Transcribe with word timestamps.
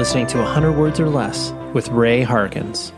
listening 0.00 0.26
to 0.26 0.38
100 0.38 0.72
Words 0.72 0.98
or 0.98 1.10
Less 1.10 1.52
with 1.74 1.88
Ray 1.88 2.22
Harkins. 2.22 2.90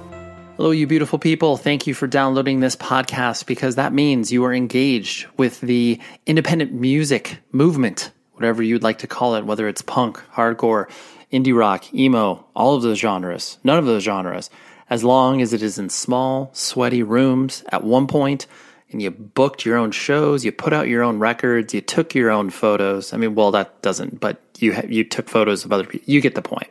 Hello, 0.56 0.70
you 0.70 0.86
beautiful 0.86 1.18
people. 1.18 1.56
Thank 1.56 1.88
you 1.88 1.94
for 1.94 2.06
downloading 2.06 2.60
this 2.60 2.76
podcast 2.76 3.46
because 3.46 3.74
that 3.74 3.92
means 3.92 4.30
you 4.30 4.44
are 4.44 4.54
engaged 4.54 5.26
with 5.36 5.60
the 5.62 6.00
independent 6.26 6.72
music 6.72 7.38
movement, 7.50 8.12
whatever 8.34 8.62
you'd 8.62 8.84
like 8.84 8.98
to 8.98 9.08
call 9.08 9.34
it, 9.34 9.44
whether 9.44 9.66
it's 9.66 9.82
punk, 9.82 10.22
hardcore, 10.32 10.88
indie 11.32 11.58
rock, 11.58 11.92
emo, 11.92 12.46
all 12.54 12.76
of 12.76 12.82
those 12.82 13.00
genres, 13.00 13.58
none 13.64 13.78
of 13.78 13.86
those 13.86 14.04
genres, 14.04 14.48
as 14.88 15.02
long 15.02 15.42
as 15.42 15.52
it 15.52 15.60
is 15.60 15.80
in 15.80 15.88
small, 15.88 16.50
sweaty 16.52 17.02
rooms 17.02 17.64
at 17.70 17.82
one 17.82 18.06
point 18.06 18.46
and 18.92 19.02
you 19.02 19.10
booked 19.10 19.64
your 19.64 19.76
own 19.76 19.90
shows, 19.90 20.44
you 20.44 20.52
put 20.52 20.72
out 20.72 20.88
your 20.88 21.02
own 21.02 21.18
records, 21.18 21.74
you 21.74 21.80
took 21.80 22.14
your 22.14 22.30
own 22.30 22.50
photos. 22.50 23.12
I 23.12 23.16
mean, 23.16 23.34
well, 23.34 23.50
that 23.52 23.80
doesn't, 23.82 24.20
but 24.20 24.40
you 24.58 24.74
ha- 24.74 24.86
you 24.88 25.04
took 25.04 25.28
photos 25.28 25.64
of 25.64 25.72
other 25.72 25.84
people. 25.84 26.10
You 26.10 26.20
get 26.20 26.34
the 26.34 26.42
point. 26.42 26.68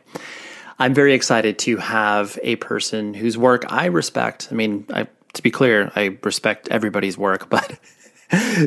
I'm 0.78 0.94
very 0.94 1.14
excited 1.14 1.58
to 1.60 1.76
have 1.76 2.38
a 2.42 2.56
person 2.56 3.14
whose 3.14 3.38
work 3.38 3.64
I 3.68 3.86
respect. 3.86 4.48
I 4.50 4.54
mean, 4.54 4.86
I, 4.92 5.06
to 5.34 5.42
be 5.42 5.50
clear, 5.50 5.92
I 5.94 6.18
respect 6.22 6.68
everybody's 6.68 7.16
work, 7.16 7.48
but 7.50 7.78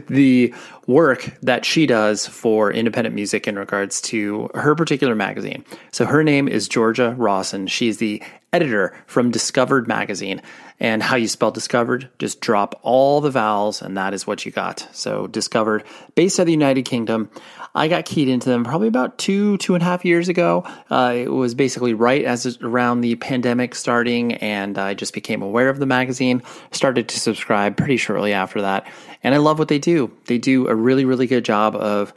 the 0.07 0.53
work 0.85 1.37
that 1.41 1.65
she 1.65 1.87
does 1.87 2.27
for 2.27 2.71
independent 2.71 3.15
music 3.15 3.47
in 3.47 3.57
regards 3.57 3.99
to 3.99 4.49
her 4.53 4.75
particular 4.75 5.15
magazine. 5.15 5.65
So 5.91 6.05
her 6.05 6.23
name 6.23 6.47
is 6.47 6.67
Georgia 6.67 7.15
Rawson. 7.17 7.67
She's 7.67 7.97
the 7.97 8.21
editor 8.55 8.97
from 9.05 9.31
Discovered 9.31 9.87
Magazine. 9.87 10.41
And 10.77 11.01
how 11.01 11.15
you 11.15 11.29
spell 11.29 11.51
discovered, 11.51 12.09
just 12.19 12.41
drop 12.41 12.77
all 12.83 13.21
the 13.21 13.31
vowels, 13.31 13.81
and 13.81 13.95
that 13.95 14.13
is 14.13 14.27
what 14.27 14.45
you 14.45 14.51
got. 14.51 14.85
So, 14.91 15.25
discovered, 15.25 15.85
based 16.15 16.37
out 16.37 16.43
of 16.43 16.47
the 16.47 16.51
United 16.51 16.83
Kingdom. 16.83 17.29
I 17.73 17.87
got 17.87 18.05
keyed 18.05 18.27
into 18.29 18.49
them 18.49 18.63
probably 18.63 18.89
about 18.89 19.17
two, 19.17 19.57
two 19.57 19.73
and 19.73 19.81
a 19.81 19.85
half 19.85 20.03
years 20.03 20.27
ago. 20.29 20.65
Uh, 20.89 21.13
it 21.15 21.31
was 21.31 21.55
basically 21.55 21.93
right 21.93 22.23
as 22.23 22.57
around 22.61 23.01
the 23.01 23.15
pandemic 23.15 23.73
starting, 23.75 24.33
and 24.35 24.77
I 24.77 24.93
just 24.95 25.13
became 25.13 25.41
aware 25.41 25.69
of 25.69 25.79
the 25.79 25.85
magazine. 25.85 26.41
Started 26.71 27.07
to 27.09 27.19
subscribe 27.19 27.77
pretty 27.77 27.97
shortly 27.97 28.33
after 28.33 28.61
that. 28.61 28.87
And 29.23 29.33
I 29.33 29.37
love 29.37 29.59
what 29.59 29.69
they 29.69 29.79
do. 29.79 30.11
They 30.25 30.37
do 30.37 30.67
a 30.67 30.75
really, 30.75 31.05
really 31.05 31.27
good 31.27 31.45
job 31.45 31.75
of 31.75 32.13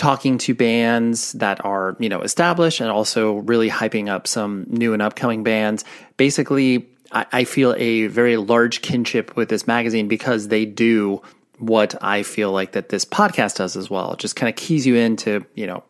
talking 0.00 0.38
to 0.38 0.54
bands 0.54 1.32
that 1.32 1.62
are, 1.62 1.94
you 2.00 2.08
know, 2.08 2.22
established 2.22 2.80
and 2.80 2.88
also 2.88 3.34
really 3.34 3.68
hyping 3.68 4.08
up 4.08 4.26
some 4.26 4.64
new 4.68 4.94
and 4.94 5.02
upcoming 5.02 5.42
bands. 5.42 5.84
Basically, 6.16 6.88
I, 7.12 7.26
I 7.30 7.44
feel 7.44 7.74
a 7.76 8.06
very 8.06 8.38
large 8.38 8.80
kinship 8.80 9.36
with 9.36 9.50
this 9.50 9.66
magazine 9.66 10.08
because 10.08 10.48
they 10.48 10.64
do 10.64 11.20
what 11.58 12.02
I 12.02 12.22
feel 12.22 12.50
like 12.50 12.72
that 12.72 12.88
this 12.88 13.04
podcast 13.04 13.56
does 13.56 13.76
as 13.76 13.90
well. 13.90 14.14
It 14.14 14.20
just 14.20 14.36
kind 14.36 14.48
of 14.48 14.56
keys 14.56 14.86
you 14.86 14.96
into, 14.96 15.44
you 15.54 15.66
know, 15.66 15.84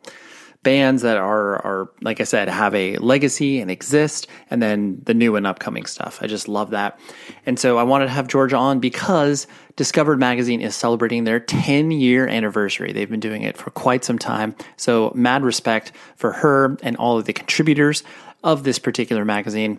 bands 0.62 1.02
that 1.02 1.16
are 1.16 1.56
are 1.64 1.90
like 2.02 2.20
I 2.20 2.24
said 2.24 2.48
have 2.48 2.74
a 2.74 2.96
legacy 2.98 3.60
and 3.60 3.70
exist, 3.70 4.26
and 4.50 4.62
then 4.62 5.00
the 5.04 5.14
new 5.14 5.36
and 5.36 5.46
upcoming 5.46 5.86
stuff. 5.86 6.18
I 6.22 6.26
just 6.26 6.48
love 6.48 6.70
that, 6.70 6.98
and 7.46 7.58
so 7.58 7.78
I 7.78 7.82
wanted 7.82 8.06
to 8.06 8.12
have 8.12 8.28
Georgia 8.28 8.56
on 8.56 8.80
because 8.80 9.46
Discovered 9.76 10.18
Magazine 10.18 10.60
is 10.60 10.74
celebrating 10.74 11.24
their 11.24 11.40
10 11.40 11.90
year 11.90 12.26
anniversary. 12.26 12.92
They've 12.92 13.10
been 13.10 13.20
doing 13.20 13.42
it 13.42 13.56
for 13.56 13.70
quite 13.70 14.04
some 14.04 14.18
time, 14.18 14.54
so 14.76 15.12
mad 15.14 15.44
respect 15.44 15.92
for 16.16 16.32
her 16.32 16.76
and 16.82 16.96
all 16.96 17.18
of 17.18 17.24
the 17.24 17.32
contributors 17.32 18.02
of 18.42 18.64
this 18.64 18.78
particular 18.78 19.24
magazine 19.24 19.78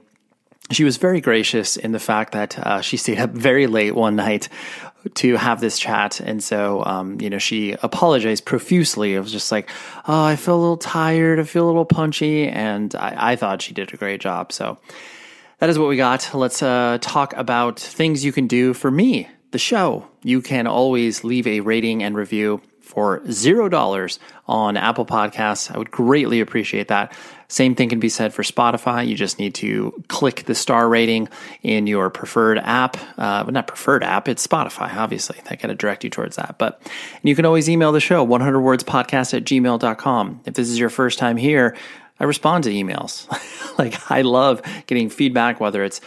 she 0.72 0.84
was 0.84 0.98
very 0.98 1.22
gracious 1.22 1.76
in 1.78 1.92
the 1.92 2.00
fact 2.00 2.32
that 2.32 2.58
uh, 2.58 2.82
she 2.82 2.98
stayed 2.98 3.20
up 3.20 3.32
very 3.32 3.68
late 3.68 3.96
one 3.96 4.16
night 4.16 4.50
to 5.16 5.36
have 5.36 5.62
this 5.62 5.80
chat. 5.80 6.20
And 6.20 6.44
so, 6.44 6.84
um, 6.86 7.20
you 7.20 7.30
know, 7.30 7.38
she 7.38 7.74
apologized 7.84 8.46
profusely. 8.46 9.16
It 9.16 9.20
was 9.20 9.32
just 9.32 9.52
like, 9.52 9.70
oh, 10.08 10.24
I 10.24 10.36
feel 10.36 10.56
a 10.56 10.62
little 10.62 10.78
tired. 10.78 11.40
I 11.40 11.44
feel 11.44 11.66
a 11.66 11.68
little 11.68 11.86
punchy. 11.86 12.48
And 12.48 12.94
I, 12.96 13.32
I 13.32 13.36
thought 13.36 13.62
she 13.62 13.74
did 13.74 13.94
a 13.94 13.98
great 13.98 14.22
job. 14.22 14.52
So 14.52 14.78
that 15.60 15.70
is 15.70 15.78
what 15.78 15.90
we 15.90 15.98
got. 15.98 16.34
Let's 16.34 16.62
uh, 16.64 16.98
talk 17.02 17.34
about 17.36 17.80
things 17.80 18.26
you 18.26 18.32
can 18.32 18.48
do 18.48 18.74
for 18.74 18.92
me, 18.92 19.30
the 19.52 19.60
show. 19.60 20.08
You 20.24 20.42
can 20.42 20.68
always 20.68 21.24
leave 21.24 21.48
a 21.48 21.60
rating 21.60 22.04
and 22.04 22.16
review 22.16 22.62
for 22.92 23.22
zero 23.32 23.70
dollars 23.70 24.20
on 24.48 24.76
Apple 24.76 25.06
Podcasts. 25.06 25.74
I 25.74 25.78
would 25.78 25.92
greatly 25.92 26.42
appreciate 26.42 26.90
that. 26.90 27.14
Same 27.48 27.74
thing 27.74 27.88
can 27.88 28.02
be 28.02 28.10
said 28.10 28.34
for 28.34 28.44
Spotify. 28.44 29.08
You 29.08 29.16
just 29.16 29.40
need 29.40 29.56
to 29.56 30.04
click 30.10 30.44
the 30.44 30.56
star 30.56 30.90
rating 30.90 31.30
in 31.64 31.88
your 31.88 32.10
preferred 32.10 32.58
app. 32.58 32.98
Uh, 33.18 33.44
not 33.50 33.68
preferred 33.68 34.04
app, 34.04 34.28
it's 34.28 34.46
Spotify, 34.46 34.94
obviously. 34.96 35.40
That 35.46 35.62
kind 35.62 35.72
of 35.72 35.78
direct 35.78 36.04
you 36.04 36.10
towards 36.10 36.36
that. 36.36 36.58
But 36.58 36.82
you 37.24 37.34
can 37.34 37.46
always 37.46 37.70
email 37.70 37.94
the 37.94 38.02
show, 38.02 38.28
100wordspodcast 38.28 39.34
at 39.36 39.44
gmail.com. 39.46 40.42
If 40.46 40.54
this 40.54 40.70
is 40.70 40.78
your 40.78 40.90
first 40.90 41.18
time 41.18 41.38
here, 41.38 41.78
I 42.20 42.26
respond 42.26 42.66
to 42.66 42.72
emails. 42.72 43.28
like, 43.78 44.12
I 44.12 44.22
love 44.22 44.62
getting 44.88 45.10
feedback, 45.10 45.62
whether 45.62 45.84
it's 45.84 46.02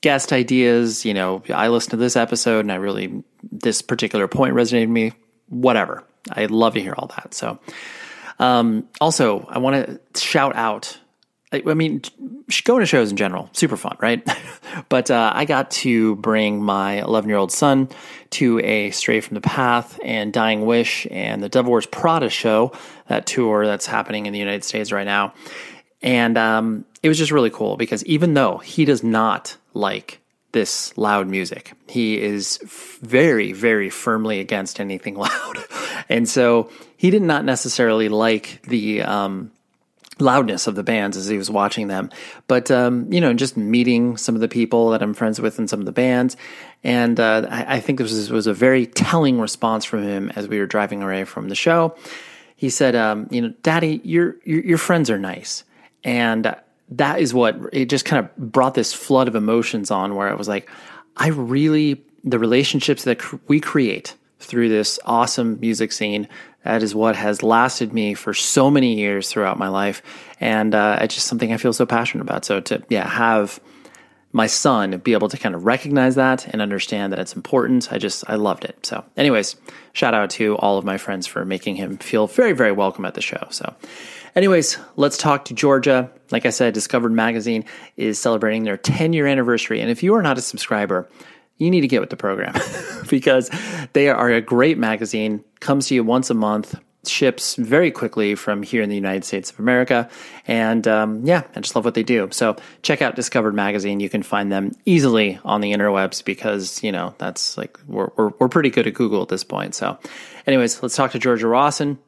guest 0.00 0.32
ideas, 0.32 1.04
you 1.04 1.12
know, 1.12 1.42
I 1.52 1.68
listened 1.68 1.90
to 1.90 1.96
this 1.96 2.16
episode 2.16 2.60
and 2.60 2.72
I 2.72 2.76
really, 2.76 3.24
this 3.42 3.82
particular 3.82 4.28
point 4.28 4.54
resonated 4.54 4.82
with 4.82 4.90
me, 4.90 5.12
whatever. 5.48 6.04
I'd 6.30 6.50
love 6.50 6.74
to 6.74 6.80
hear 6.80 6.94
all 6.96 7.08
that. 7.16 7.34
So, 7.34 7.58
um, 8.38 8.88
also, 9.00 9.46
I 9.48 9.58
want 9.58 9.86
to 9.86 10.20
shout 10.20 10.54
out. 10.54 10.98
I, 11.50 11.62
mean, 11.62 12.02
going 12.64 12.80
to 12.80 12.86
shows 12.86 13.10
in 13.10 13.16
general, 13.16 13.48
super 13.54 13.78
fun, 13.78 13.96
right? 14.00 14.26
but 14.90 15.10
uh, 15.10 15.32
I 15.34 15.46
got 15.46 15.70
to 15.70 16.16
bring 16.16 16.62
my 16.62 17.00
11 17.00 17.28
year 17.28 17.38
old 17.38 17.50
son 17.50 17.88
to 18.30 18.58
a 18.60 18.90
Stray 18.90 19.20
from 19.20 19.34
the 19.34 19.40
Path 19.40 19.98
and 20.04 20.30
Dying 20.30 20.66
Wish 20.66 21.06
and 21.10 21.42
the 21.42 21.48
Devil 21.48 21.72
Wears 21.72 21.86
Prada 21.86 22.28
show, 22.28 22.72
that 23.08 23.26
tour 23.26 23.66
that's 23.66 23.86
happening 23.86 24.26
in 24.26 24.34
the 24.34 24.38
United 24.38 24.62
States 24.62 24.92
right 24.92 25.06
now. 25.06 25.32
And 26.02 26.36
um, 26.36 26.84
it 27.02 27.08
was 27.08 27.16
just 27.16 27.32
really 27.32 27.50
cool 27.50 27.76
because 27.76 28.04
even 28.04 28.34
though 28.34 28.58
he 28.58 28.84
does 28.84 29.02
not 29.02 29.56
like 29.72 30.20
this 30.52 30.96
loud 30.96 31.28
music. 31.28 31.72
He 31.88 32.20
is 32.20 32.58
very, 32.64 33.52
very 33.52 33.90
firmly 33.90 34.40
against 34.40 34.80
anything 34.80 35.14
loud. 35.16 35.58
and 36.08 36.28
so 36.28 36.70
he 36.96 37.10
did 37.10 37.22
not 37.22 37.44
necessarily 37.44 38.08
like 38.08 38.62
the, 38.62 39.02
um, 39.02 39.52
loudness 40.20 40.66
of 40.66 40.74
the 40.74 40.82
bands 40.82 41.16
as 41.16 41.28
he 41.28 41.38
was 41.38 41.50
watching 41.50 41.88
them. 41.88 42.10
But, 42.46 42.70
um, 42.70 43.12
you 43.12 43.20
know, 43.20 43.32
just 43.34 43.56
meeting 43.56 44.16
some 44.16 44.34
of 44.34 44.40
the 44.40 44.48
people 44.48 44.90
that 44.90 45.02
I'm 45.02 45.14
friends 45.14 45.40
with 45.40 45.58
in 45.58 45.68
some 45.68 45.80
of 45.80 45.86
the 45.86 45.92
bands. 45.92 46.36
And 46.84 47.18
uh, 47.18 47.46
I, 47.50 47.76
I, 47.76 47.80
think 47.80 47.98
this 47.98 48.12
was, 48.12 48.30
was, 48.30 48.46
a 48.46 48.54
very 48.54 48.86
telling 48.86 49.40
response 49.40 49.84
from 49.84 50.02
him 50.02 50.30
as 50.34 50.48
we 50.48 50.58
were 50.58 50.66
driving 50.66 51.02
away 51.02 51.24
from 51.24 51.48
the 51.48 51.54
show. 51.54 51.96
He 52.56 52.70
said, 52.70 52.96
um, 52.96 53.28
you 53.30 53.40
know, 53.40 53.54
Daddy, 53.62 54.00
your, 54.04 54.36
your, 54.44 54.60
your 54.64 54.78
friends 54.78 55.10
are 55.10 55.18
nice. 55.18 55.64
And 56.04 56.54
that 56.90 57.20
is 57.20 57.34
what 57.34 57.56
it 57.72 57.86
just 57.86 58.04
kind 58.04 58.24
of 58.24 58.36
brought 58.36 58.74
this 58.74 58.92
flood 58.92 59.28
of 59.28 59.34
emotions 59.34 59.90
on 59.90 60.14
where 60.14 60.28
I 60.28 60.34
was 60.34 60.48
like, 60.48 60.70
I 61.16 61.28
really, 61.28 62.02
the 62.24 62.38
relationships 62.38 63.04
that 63.04 63.20
we 63.48 63.60
create 63.60 64.14
through 64.40 64.68
this 64.68 64.98
awesome 65.04 65.58
music 65.60 65.92
scene. 65.92 66.28
That 66.64 66.82
is 66.82 66.94
what 66.94 67.16
has 67.16 67.42
lasted 67.42 67.92
me 67.92 68.14
for 68.14 68.34
so 68.34 68.70
many 68.70 68.94
years 68.96 69.30
throughout 69.30 69.58
my 69.58 69.68
life, 69.68 70.02
and 70.40 70.74
uh, 70.74 70.98
it's 71.00 71.14
just 71.14 71.26
something 71.26 71.52
I 71.52 71.56
feel 71.56 71.72
so 71.72 71.86
passionate 71.86 72.22
about. 72.22 72.44
So 72.44 72.60
to 72.60 72.82
yeah 72.88 73.08
have 73.08 73.60
my 74.32 74.46
son 74.46 74.98
be 74.98 75.14
able 75.14 75.28
to 75.28 75.38
kind 75.38 75.54
of 75.54 75.64
recognize 75.64 76.14
that 76.16 76.46
and 76.48 76.60
understand 76.60 77.12
that 77.12 77.18
it's 77.18 77.34
important, 77.34 77.90
I 77.92 77.98
just 77.98 78.28
I 78.28 78.34
loved 78.34 78.64
it. 78.64 78.84
So, 78.84 79.04
anyways, 79.16 79.56
shout 79.92 80.14
out 80.14 80.30
to 80.30 80.56
all 80.56 80.78
of 80.78 80.84
my 80.84 80.98
friends 80.98 81.26
for 81.26 81.44
making 81.44 81.76
him 81.76 81.96
feel 81.96 82.26
very 82.26 82.52
very 82.52 82.72
welcome 82.72 83.04
at 83.04 83.14
the 83.14 83.22
show. 83.22 83.46
So. 83.50 83.74
Anyways, 84.38 84.78
let's 84.94 85.18
talk 85.18 85.46
to 85.46 85.52
Georgia. 85.52 86.08
Like 86.30 86.46
I 86.46 86.50
said, 86.50 86.72
Discovered 86.72 87.10
Magazine 87.10 87.64
is 87.96 88.20
celebrating 88.20 88.62
their 88.62 88.76
10 88.76 89.12
year 89.12 89.26
anniversary. 89.26 89.80
And 89.80 89.90
if 89.90 90.04
you 90.04 90.14
are 90.14 90.22
not 90.22 90.38
a 90.38 90.40
subscriber, 90.40 91.08
you 91.56 91.72
need 91.72 91.80
to 91.80 91.88
get 91.88 92.00
with 92.00 92.10
the 92.10 92.16
program 92.16 92.54
because 93.10 93.50
they 93.94 94.08
are 94.08 94.30
a 94.30 94.40
great 94.40 94.78
magazine, 94.78 95.42
comes 95.58 95.88
to 95.88 95.96
you 95.96 96.04
once 96.04 96.30
a 96.30 96.34
month, 96.34 96.76
ships 97.04 97.56
very 97.56 97.90
quickly 97.90 98.36
from 98.36 98.62
here 98.62 98.80
in 98.80 98.88
the 98.88 98.94
United 98.94 99.24
States 99.24 99.50
of 99.50 99.58
America. 99.58 100.08
And 100.46 100.86
um, 100.86 101.26
yeah, 101.26 101.42
I 101.56 101.58
just 101.58 101.74
love 101.74 101.84
what 101.84 101.94
they 101.94 102.04
do. 102.04 102.28
So 102.30 102.54
check 102.82 103.02
out 103.02 103.16
Discovered 103.16 103.56
Magazine. 103.56 103.98
You 103.98 104.08
can 104.08 104.22
find 104.22 104.52
them 104.52 104.70
easily 104.84 105.40
on 105.44 105.62
the 105.62 105.72
interwebs 105.72 106.24
because, 106.24 106.80
you 106.84 106.92
know, 106.92 107.12
that's 107.18 107.58
like, 107.58 107.76
we're, 107.88 108.10
we're, 108.14 108.30
we're 108.38 108.48
pretty 108.48 108.70
good 108.70 108.86
at 108.86 108.94
Google 108.94 109.20
at 109.20 109.30
this 109.30 109.42
point. 109.42 109.74
So, 109.74 109.98
anyways, 110.46 110.80
let's 110.80 110.94
talk 110.94 111.10
to 111.10 111.18
Georgia 111.18 111.48
Rawson. 111.48 111.98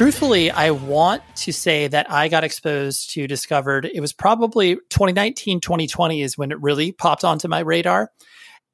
Truthfully, 0.00 0.50
I 0.50 0.70
want 0.70 1.22
to 1.36 1.52
say 1.52 1.86
that 1.86 2.10
I 2.10 2.28
got 2.28 2.42
exposed 2.42 3.10
to 3.10 3.26
Discovered. 3.26 3.84
It 3.84 4.00
was 4.00 4.14
probably 4.14 4.76
2019, 4.88 5.60
2020 5.60 6.22
is 6.22 6.38
when 6.38 6.52
it 6.52 6.62
really 6.62 6.90
popped 6.90 7.22
onto 7.22 7.48
my 7.48 7.58
radar. 7.58 8.10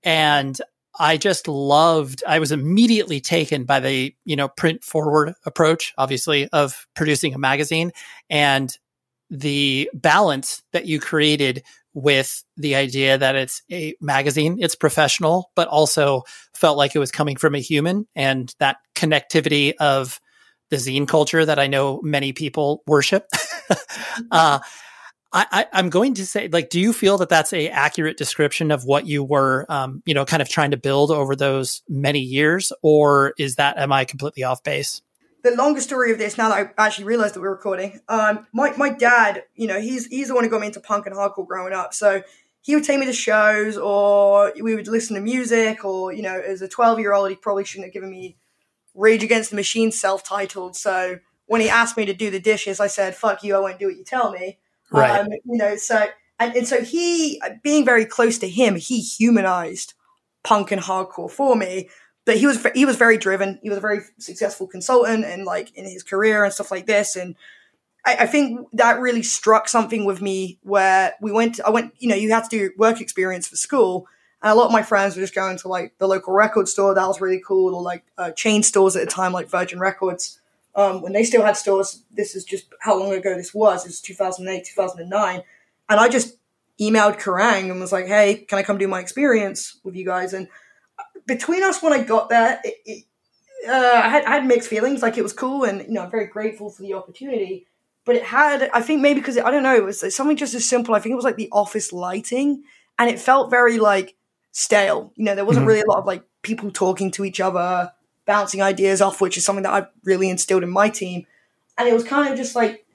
And 0.04 0.56
I 1.00 1.16
just 1.16 1.48
loved, 1.48 2.22
I 2.28 2.38
was 2.38 2.52
immediately 2.52 3.20
taken 3.20 3.64
by 3.64 3.80
the, 3.80 4.14
you 4.24 4.36
know, 4.36 4.46
print 4.46 4.84
forward 4.84 5.34
approach, 5.44 5.92
obviously, 5.98 6.48
of 6.50 6.86
producing 6.94 7.34
a 7.34 7.38
magazine 7.38 7.90
and 8.30 8.72
the 9.28 9.90
balance 9.94 10.62
that 10.72 10.86
you 10.86 11.00
created 11.00 11.64
with 11.92 12.44
the 12.56 12.76
idea 12.76 13.18
that 13.18 13.34
it's 13.34 13.62
a 13.72 13.96
magazine, 14.00 14.58
it's 14.60 14.76
professional, 14.76 15.50
but 15.56 15.66
also 15.66 16.22
felt 16.54 16.78
like 16.78 16.94
it 16.94 17.00
was 17.00 17.10
coming 17.10 17.34
from 17.34 17.56
a 17.56 17.60
human 17.60 18.06
and 18.14 18.54
that 18.60 18.76
connectivity 18.94 19.74
of 19.80 20.20
the 20.70 20.76
zine 20.76 21.06
culture 21.06 21.44
that 21.44 21.58
I 21.58 21.66
know 21.66 22.00
many 22.02 22.32
people 22.32 22.82
worship. 22.86 23.26
uh, 24.30 24.60
I, 25.32 25.66
am 25.72 25.90
going 25.90 26.14
to 26.14 26.26
say, 26.26 26.48
like, 26.48 26.70
do 26.70 26.80
you 26.80 26.92
feel 26.92 27.18
that 27.18 27.28
that's 27.28 27.52
a 27.52 27.68
accurate 27.68 28.16
description 28.16 28.70
of 28.70 28.84
what 28.84 29.06
you 29.06 29.22
were, 29.22 29.66
um, 29.68 30.02
you 30.06 30.14
know, 30.14 30.24
kind 30.24 30.40
of 30.40 30.48
trying 30.48 30.70
to 30.70 30.76
build 30.76 31.10
over 31.10 31.36
those 31.36 31.82
many 31.88 32.20
years, 32.20 32.72
or 32.82 33.34
is 33.38 33.56
that 33.56 33.76
am 33.76 33.92
I 33.92 34.04
completely 34.04 34.44
off 34.44 34.62
base? 34.62 35.02
The 35.42 35.50
longer 35.54 35.80
story 35.80 36.10
of 36.10 36.18
this, 36.18 36.38
now 36.38 36.48
that 36.48 36.72
I 36.78 36.86
actually 36.86 37.04
realized 37.04 37.34
that 37.34 37.40
we 37.40 37.48
are 37.48 37.52
recording, 37.52 38.00
um, 38.08 38.46
my 38.52 38.74
my 38.76 38.88
dad, 38.88 39.44
you 39.54 39.66
know, 39.66 39.80
he's 39.80 40.06
he's 40.06 40.28
the 40.28 40.34
one 40.34 40.44
who 40.44 40.50
got 40.50 40.60
me 40.60 40.68
into 40.68 40.80
punk 40.80 41.06
and 41.06 41.14
hardcore 41.14 41.46
growing 41.46 41.72
up, 41.72 41.92
so 41.92 42.22
he 42.62 42.74
would 42.74 42.84
take 42.84 42.98
me 42.98 43.06
to 43.06 43.12
shows, 43.12 43.76
or 43.76 44.52
we 44.60 44.74
would 44.74 44.88
listen 44.88 45.16
to 45.16 45.22
music, 45.22 45.84
or 45.84 46.12
you 46.12 46.22
know, 46.22 46.40
as 46.40 46.62
a 46.62 46.68
twelve 46.68 46.98
year 46.98 47.12
old, 47.12 47.28
he 47.28 47.36
probably 47.36 47.64
shouldn't 47.64 47.86
have 47.86 47.92
given 47.92 48.10
me 48.10 48.36
Rage 48.96 49.22
Against 49.22 49.50
the 49.50 49.56
Machine 49.56 49.92
self 49.92 50.24
titled. 50.24 50.76
So 50.76 51.18
when 51.46 51.60
he 51.60 51.68
asked 51.68 51.96
me 51.96 52.04
to 52.06 52.14
do 52.14 52.30
the 52.30 52.40
dishes, 52.40 52.80
I 52.80 52.88
said, 52.88 53.14
fuck 53.14 53.44
you, 53.44 53.54
I 53.54 53.60
won't 53.60 53.78
do 53.78 53.86
what 53.86 53.96
you 53.96 54.04
tell 54.04 54.32
me. 54.32 54.58
Right. 54.90 55.20
Um, 55.20 55.28
you 55.30 55.56
know, 55.56 55.76
so, 55.76 56.06
and, 56.38 56.54
and 56.56 56.66
so 56.66 56.82
he, 56.82 57.40
being 57.62 57.84
very 57.84 58.04
close 58.04 58.38
to 58.38 58.48
him, 58.48 58.76
he 58.76 59.00
humanized 59.00 59.94
punk 60.44 60.70
and 60.72 60.80
hardcore 60.80 61.30
for 61.30 61.56
me. 61.56 61.88
But 62.24 62.38
he 62.38 62.46
was 62.46 62.66
he 62.74 62.84
was 62.84 62.96
very 62.96 63.18
driven. 63.18 63.60
He 63.62 63.68
was 63.68 63.78
a 63.78 63.80
very 63.80 64.00
successful 64.18 64.66
consultant 64.66 65.24
and 65.24 65.44
like 65.44 65.72
in 65.76 65.84
his 65.84 66.02
career 66.02 66.42
and 66.42 66.52
stuff 66.52 66.72
like 66.72 66.86
this. 66.86 67.14
And 67.14 67.36
I, 68.04 68.16
I 68.20 68.26
think 68.26 68.66
that 68.72 68.98
really 68.98 69.22
struck 69.22 69.68
something 69.68 70.04
with 70.04 70.20
me 70.20 70.58
where 70.62 71.14
we 71.20 71.30
went. 71.30 71.60
I 71.64 71.70
went. 71.70 71.94
You 71.98 72.08
know, 72.08 72.16
you 72.16 72.32
had 72.32 72.42
to 72.42 72.50
do 72.50 72.70
work 72.76 73.00
experience 73.00 73.46
for 73.46 73.54
school, 73.54 74.08
and 74.46 74.52
a 74.52 74.54
lot 74.54 74.66
of 74.66 74.72
my 74.72 74.82
friends 74.82 75.16
were 75.16 75.22
just 75.22 75.34
going 75.34 75.58
to 75.58 75.66
like 75.66 75.98
the 75.98 76.06
local 76.06 76.32
record 76.32 76.68
store. 76.68 76.94
That 76.94 77.08
was 77.08 77.20
really 77.20 77.42
cool. 77.44 77.74
Or 77.74 77.82
like 77.82 78.04
uh, 78.16 78.30
chain 78.30 78.62
stores 78.62 78.94
at 78.94 79.04
the 79.04 79.10
time, 79.10 79.32
like 79.32 79.48
Virgin 79.48 79.80
Records. 79.80 80.38
Um, 80.76 81.02
when 81.02 81.12
they 81.12 81.24
still 81.24 81.42
had 81.42 81.56
stores, 81.56 82.04
this 82.12 82.36
is 82.36 82.44
just 82.44 82.66
how 82.80 82.96
long 82.96 83.12
ago 83.12 83.34
this 83.34 83.52
was. 83.52 83.84
It 83.84 83.88
was 83.88 84.00
2008, 84.00 84.64
2009. 84.64 85.42
And 85.88 85.98
I 85.98 86.08
just 86.08 86.36
emailed 86.80 87.18
Kerrang 87.18 87.72
and 87.72 87.80
was 87.80 87.90
like, 87.90 88.06
hey, 88.06 88.36
can 88.36 88.56
I 88.56 88.62
come 88.62 88.78
do 88.78 88.86
my 88.86 89.00
experience 89.00 89.80
with 89.82 89.96
you 89.96 90.04
guys? 90.04 90.32
And 90.32 90.46
between 91.26 91.64
us, 91.64 91.82
when 91.82 91.92
I 91.92 92.04
got 92.04 92.28
there, 92.28 92.60
it, 92.62 92.76
it, 92.84 93.04
uh, 93.68 94.00
I, 94.04 94.08
had, 94.08 94.24
I 94.26 94.34
had 94.34 94.46
mixed 94.46 94.68
feelings. 94.68 95.02
Like 95.02 95.18
it 95.18 95.24
was 95.24 95.32
cool 95.32 95.64
and, 95.64 95.80
you 95.80 95.94
know, 95.94 96.02
I'm 96.02 96.10
very 96.12 96.26
grateful 96.28 96.70
for 96.70 96.82
the 96.82 96.94
opportunity. 96.94 97.66
But 98.04 98.14
it 98.14 98.22
had, 98.22 98.70
I 98.72 98.80
think 98.80 99.00
maybe 99.00 99.18
because, 99.18 99.38
I 99.38 99.50
don't 99.50 99.64
know, 99.64 99.74
it 99.74 99.82
was 99.82 100.14
something 100.14 100.36
just 100.36 100.54
as 100.54 100.68
simple. 100.68 100.94
I 100.94 101.00
think 101.00 101.14
it 101.14 101.16
was 101.16 101.24
like 101.24 101.34
the 101.34 101.48
office 101.50 101.92
lighting. 101.92 102.62
And 102.96 103.10
it 103.10 103.18
felt 103.18 103.50
very 103.50 103.78
like 103.78 104.14
stale. 104.56 105.12
You 105.16 105.26
know, 105.26 105.34
there 105.34 105.44
wasn't 105.44 105.64
mm-hmm. 105.64 105.68
really 105.68 105.82
a 105.82 105.86
lot 105.86 105.98
of 105.98 106.06
like 106.06 106.24
people 106.40 106.70
talking 106.70 107.10
to 107.10 107.26
each 107.26 107.40
other, 107.40 107.92
bouncing 108.24 108.62
ideas 108.62 109.02
off, 109.02 109.20
which 109.20 109.36
is 109.36 109.44
something 109.44 109.64
that 109.64 109.72
I've 109.72 109.88
really 110.02 110.30
instilled 110.30 110.62
in 110.62 110.70
my 110.70 110.88
team. 110.88 111.26
And 111.76 111.86
it 111.86 111.92
was 111.92 112.04
kind 112.04 112.32
of 112.32 112.38
just 112.38 112.56
like 112.56 112.86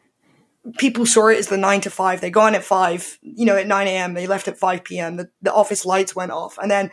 people 0.79 1.05
saw 1.05 1.27
it 1.27 1.37
as 1.37 1.47
the 1.47 1.57
nine 1.57 1.79
to 1.81 1.91
five. 1.91 2.19
They 2.19 2.31
go 2.31 2.41
on 2.41 2.55
at 2.55 2.63
five, 2.63 3.19
you 3.21 3.45
know, 3.45 3.55
at 3.55 3.67
9 3.67 3.87
a.m., 3.87 4.15
they 4.15 4.25
left 4.25 4.47
at 4.47 4.57
5 4.57 4.83
p.m., 4.83 5.17
the, 5.17 5.29
the 5.43 5.53
office 5.53 5.85
lights 5.85 6.15
went 6.15 6.31
off. 6.31 6.57
And 6.57 6.71
then 6.71 6.89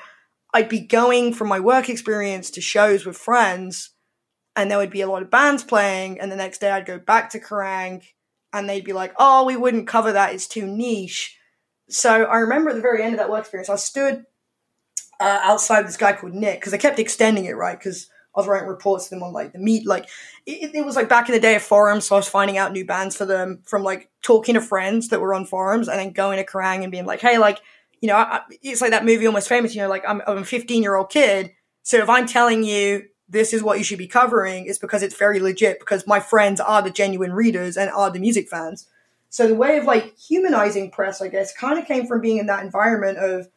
I'd 0.52 0.68
be 0.68 0.80
going 0.80 1.32
from 1.32 1.48
my 1.48 1.60
work 1.60 1.88
experience 1.88 2.50
to 2.50 2.60
shows 2.60 3.06
with 3.06 3.16
friends, 3.16 3.94
and 4.54 4.70
there 4.70 4.78
would 4.78 4.90
be 4.90 5.00
a 5.00 5.08
lot 5.08 5.22
of 5.22 5.30
bands 5.30 5.64
playing. 5.64 6.20
And 6.20 6.30
the 6.30 6.36
next 6.36 6.58
day 6.58 6.70
I'd 6.70 6.84
go 6.84 6.98
back 6.98 7.30
to 7.30 7.40
Kerrang, 7.40 8.02
and 8.52 8.68
they'd 8.68 8.84
be 8.84 8.92
like, 8.92 9.14
oh, 9.18 9.46
we 9.46 9.56
wouldn't 9.56 9.88
cover 9.88 10.12
that, 10.12 10.34
it's 10.34 10.46
too 10.46 10.66
niche. 10.66 11.38
So 11.88 12.24
I 12.24 12.36
remember 12.40 12.68
at 12.68 12.76
the 12.76 12.82
very 12.82 13.02
end 13.02 13.14
of 13.14 13.18
that 13.18 13.30
work 13.30 13.40
experience, 13.40 13.70
I 13.70 13.76
stood 13.76 14.26
uh, 15.20 15.40
outside 15.42 15.86
this 15.86 15.96
guy 15.96 16.12
called 16.12 16.34
Nick 16.34 16.60
because 16.60 16.74
I 16.74 16.78
kept 16.78 16.98
extending 16.98 17.44
it, 17.44 17.56
right? 17.56 17.78
Because 17.78 18.08
I 18.34 18.40
was 18.40 18.46
writing 18.46 18.68
reports 18.68 19.08
to 19.08 19.14
them 19.14 19.22
on 19.22 19.32
like 19.32 19.52
the 19.52 19.58
meet, 19.58 19.86
like 19.86 20.08
it, 20.46 20.74
it, 20.74 20.84
was 20.84 20.96
like 20.96 21.08
back 21.08 21.28
in 21.28 21.34
the 21.34 21.40
day 21.40 21.56
of 21.56 21.62
forums, 21.62 22.06
so 22.06 22.16
I 22.16 22.18
was 22.18 22.28
finding 22.28 22.56
out 22.56 22.72
new 22.72 22.84
bands 22.84 23.16
for 23.16 23.24
them 23.24 23.62
from 23.64 23.82
like 23.82 24.10
talking 24.22 24.54
to 24.54 24.60
friends 24.60 25.08
that 25.08 25.20
were 25.20 25.34
on 25.34 25.44
forums 25.44 25.88
and 25.88 25.98
then 25.98 26.12
going 26.12 26.38
to 26.38 26.44
Kerrang 26.44 26.82
and 26.82 26.92
being 26.92 27.06
like, 27.06 27.20
hey, 27.20 27.38
like 27.38 27.60
you 28.00 28.08
know, 28.08 28.16
I, 28.16 28.42
it's 28.62 28.80
like 28.80 28.92
that 28.92 29.04
movie 29.04 29.26
Almost 29.26 29.48
Famous. 29.48 29.74
You 29.74 29.82
know, 29.82 29.88
like 29.88 30.04
I'm, 30.06 30.22
I'm 30.26 30.38
a 30.38 30.44
15 30.44 30.82
year 30.82 30.94
old 30.94 31.10
kid, 31.10 31.52
so 31.82 31.98
if 31.98 32.08
I'm 32.08 32.26
telling 32.26 32.62
you 32.62 33.04
this 33.28 33.52
is 33.52 33.62
what 33.62 33.78
you 33.78 33.84
should 33.84 33.98
be 33.98 34.06
covering, 34.06 34.66
it's 34.66 34.78
because 34.78 35.02
it's 35.02 35.16
very 35.16 35.40
legit 35.40 35.80
because 35.80 36.06
my 36.06 36.20
friends 36.20 36.60
are 36.60 36.80
the 36.80 36.90
genuine 36.90 37.32
readers 37.32 37.76
and 37.76 37.90
are 37.90 38.10
the 38.10 38.20
music 38.20 38.48
fans. 38.48 38.88
So 39.30 39.46
the 39.46 39.54
way 39.54 39.76
of 39.76 39.84
like 39.84 40.16
humanizing 40.16 40.90
press, 40.90 41.20
I 41.20 41.28
guess, 41.28 41.54
kind 41.54 41.78
of 41.78 41.86
came 41.86 42.06
from 42.06 42.20
being 42.20 42.38
in 42.38 42.46
that 42.46 42.64
environment 42.64 43.18
of 43.18 43.48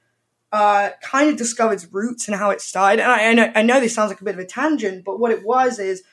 uh, 0.51 0.89
kind 1.01 1.29
of 1.29 1.37
discovered 1.37 1.73
its 1.73 1.87
roots 1.91 2.27
and 2.27 2.35
how 2.35 2.49
it 2.49 2.61
started. 2.61 3.01
And 3.01 3.11
I, 3.11 3.29
I, 3.29 3.33
know, 3.33 3.51
I 3.55 3.61
know 3.61 3.79
this 3.79 3.95
sounds 3.95 4.09
like 4.09 4.21
a 4.21 4.25
bit 4.25 4.35
of 4.35 4.39
a 4.39 4.45
tangent, 4.45 5.05
but 5.05 5.19
what 5.19 5.31
it 5.31 5.45
was 5.45 5.79
is 5.79 6.03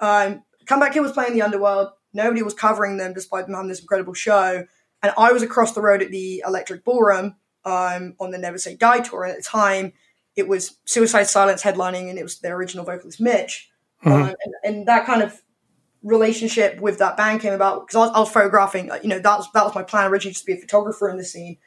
um, 0.00 0.42
Comeback 0.66 0.92
Kid 0.92 1.00
was 1.00 1.12
playing 1.12 1.32
the 1.32 1.42
Underworld. 1.42 1.88
Nobody 2.12 2.42
was 2.42 2.54
covering 2.54 2.96
them 2.96 3.12
despite 3.14 3.46
them 3.46 3.54
having 3.54 3.68
this 3.68 3.80
incredible 3.80 4.14
show. 4.14 4.66
And 5.02 5.12
I 5.18 5.32
was 5.32 5.42
across 5.42 5.72
the 5.72 5.80
road 5.80 6.02
at 6.02 6.10
the 6.10 6.42
Electric 6.46 6.84
Ballroom 6.84 7.36
um, 7.64 8.14
on 8.20 8.30
the 8.30 8.38
Never 8.38 8.58
Say 8.58 8.76
Die 8.76 9.00
tour. 9.00 9.24
And 9.24 9.32
at 9.32 9.38
the 9.38 9.42
time, 9.42 9.92
it 10.36 10.48
was 10.48 10.78
Suicide 10.84 11.24
Silence 11.24 11.62
headlining, 11.62 12.08
and 12.08 12.18
it 12.18 12.22
was 12.22 12.38
their 12.38 12.56
original 12.56 12.84
vocalist, 12.84 13.20
Mitch. 13.20 13.70
Mm-hmm. 14.04 14.12
Um, 14.12 14.34
and, 14.44 14.54
and, 14.64 14.88
that 14.88 15.06
kind 15.06 15.22
of 15.22 15.40
relationship 16.02 16.80
with 16.80 16.98
that 16.98 17.16
band 17.16 17.40
came 17.40 17.52
about 17.52 17.86
because 17.86 17.96
I 17.96 17.98
was, 18.00 18.10
I 18.10 18.20
was 18.20 18.30
photographing. 18.30 18.90
You 19.02 19.08
know, 19.08 19.18
that 19.18 19.36
was 19.36 19.48
that 19.52 19.64
was 19.64 19.74
my 19.74 19.82
plan 19.82 20.10
originally, 20.10 20.32
just 20.32 20.44
to 20.44 20.52
be 20.52 20.58
a 20.58 20.60
photographer 20.60 21.08
in 21.08 21.18
the 21.18 21.24
scene. 21.24 21.58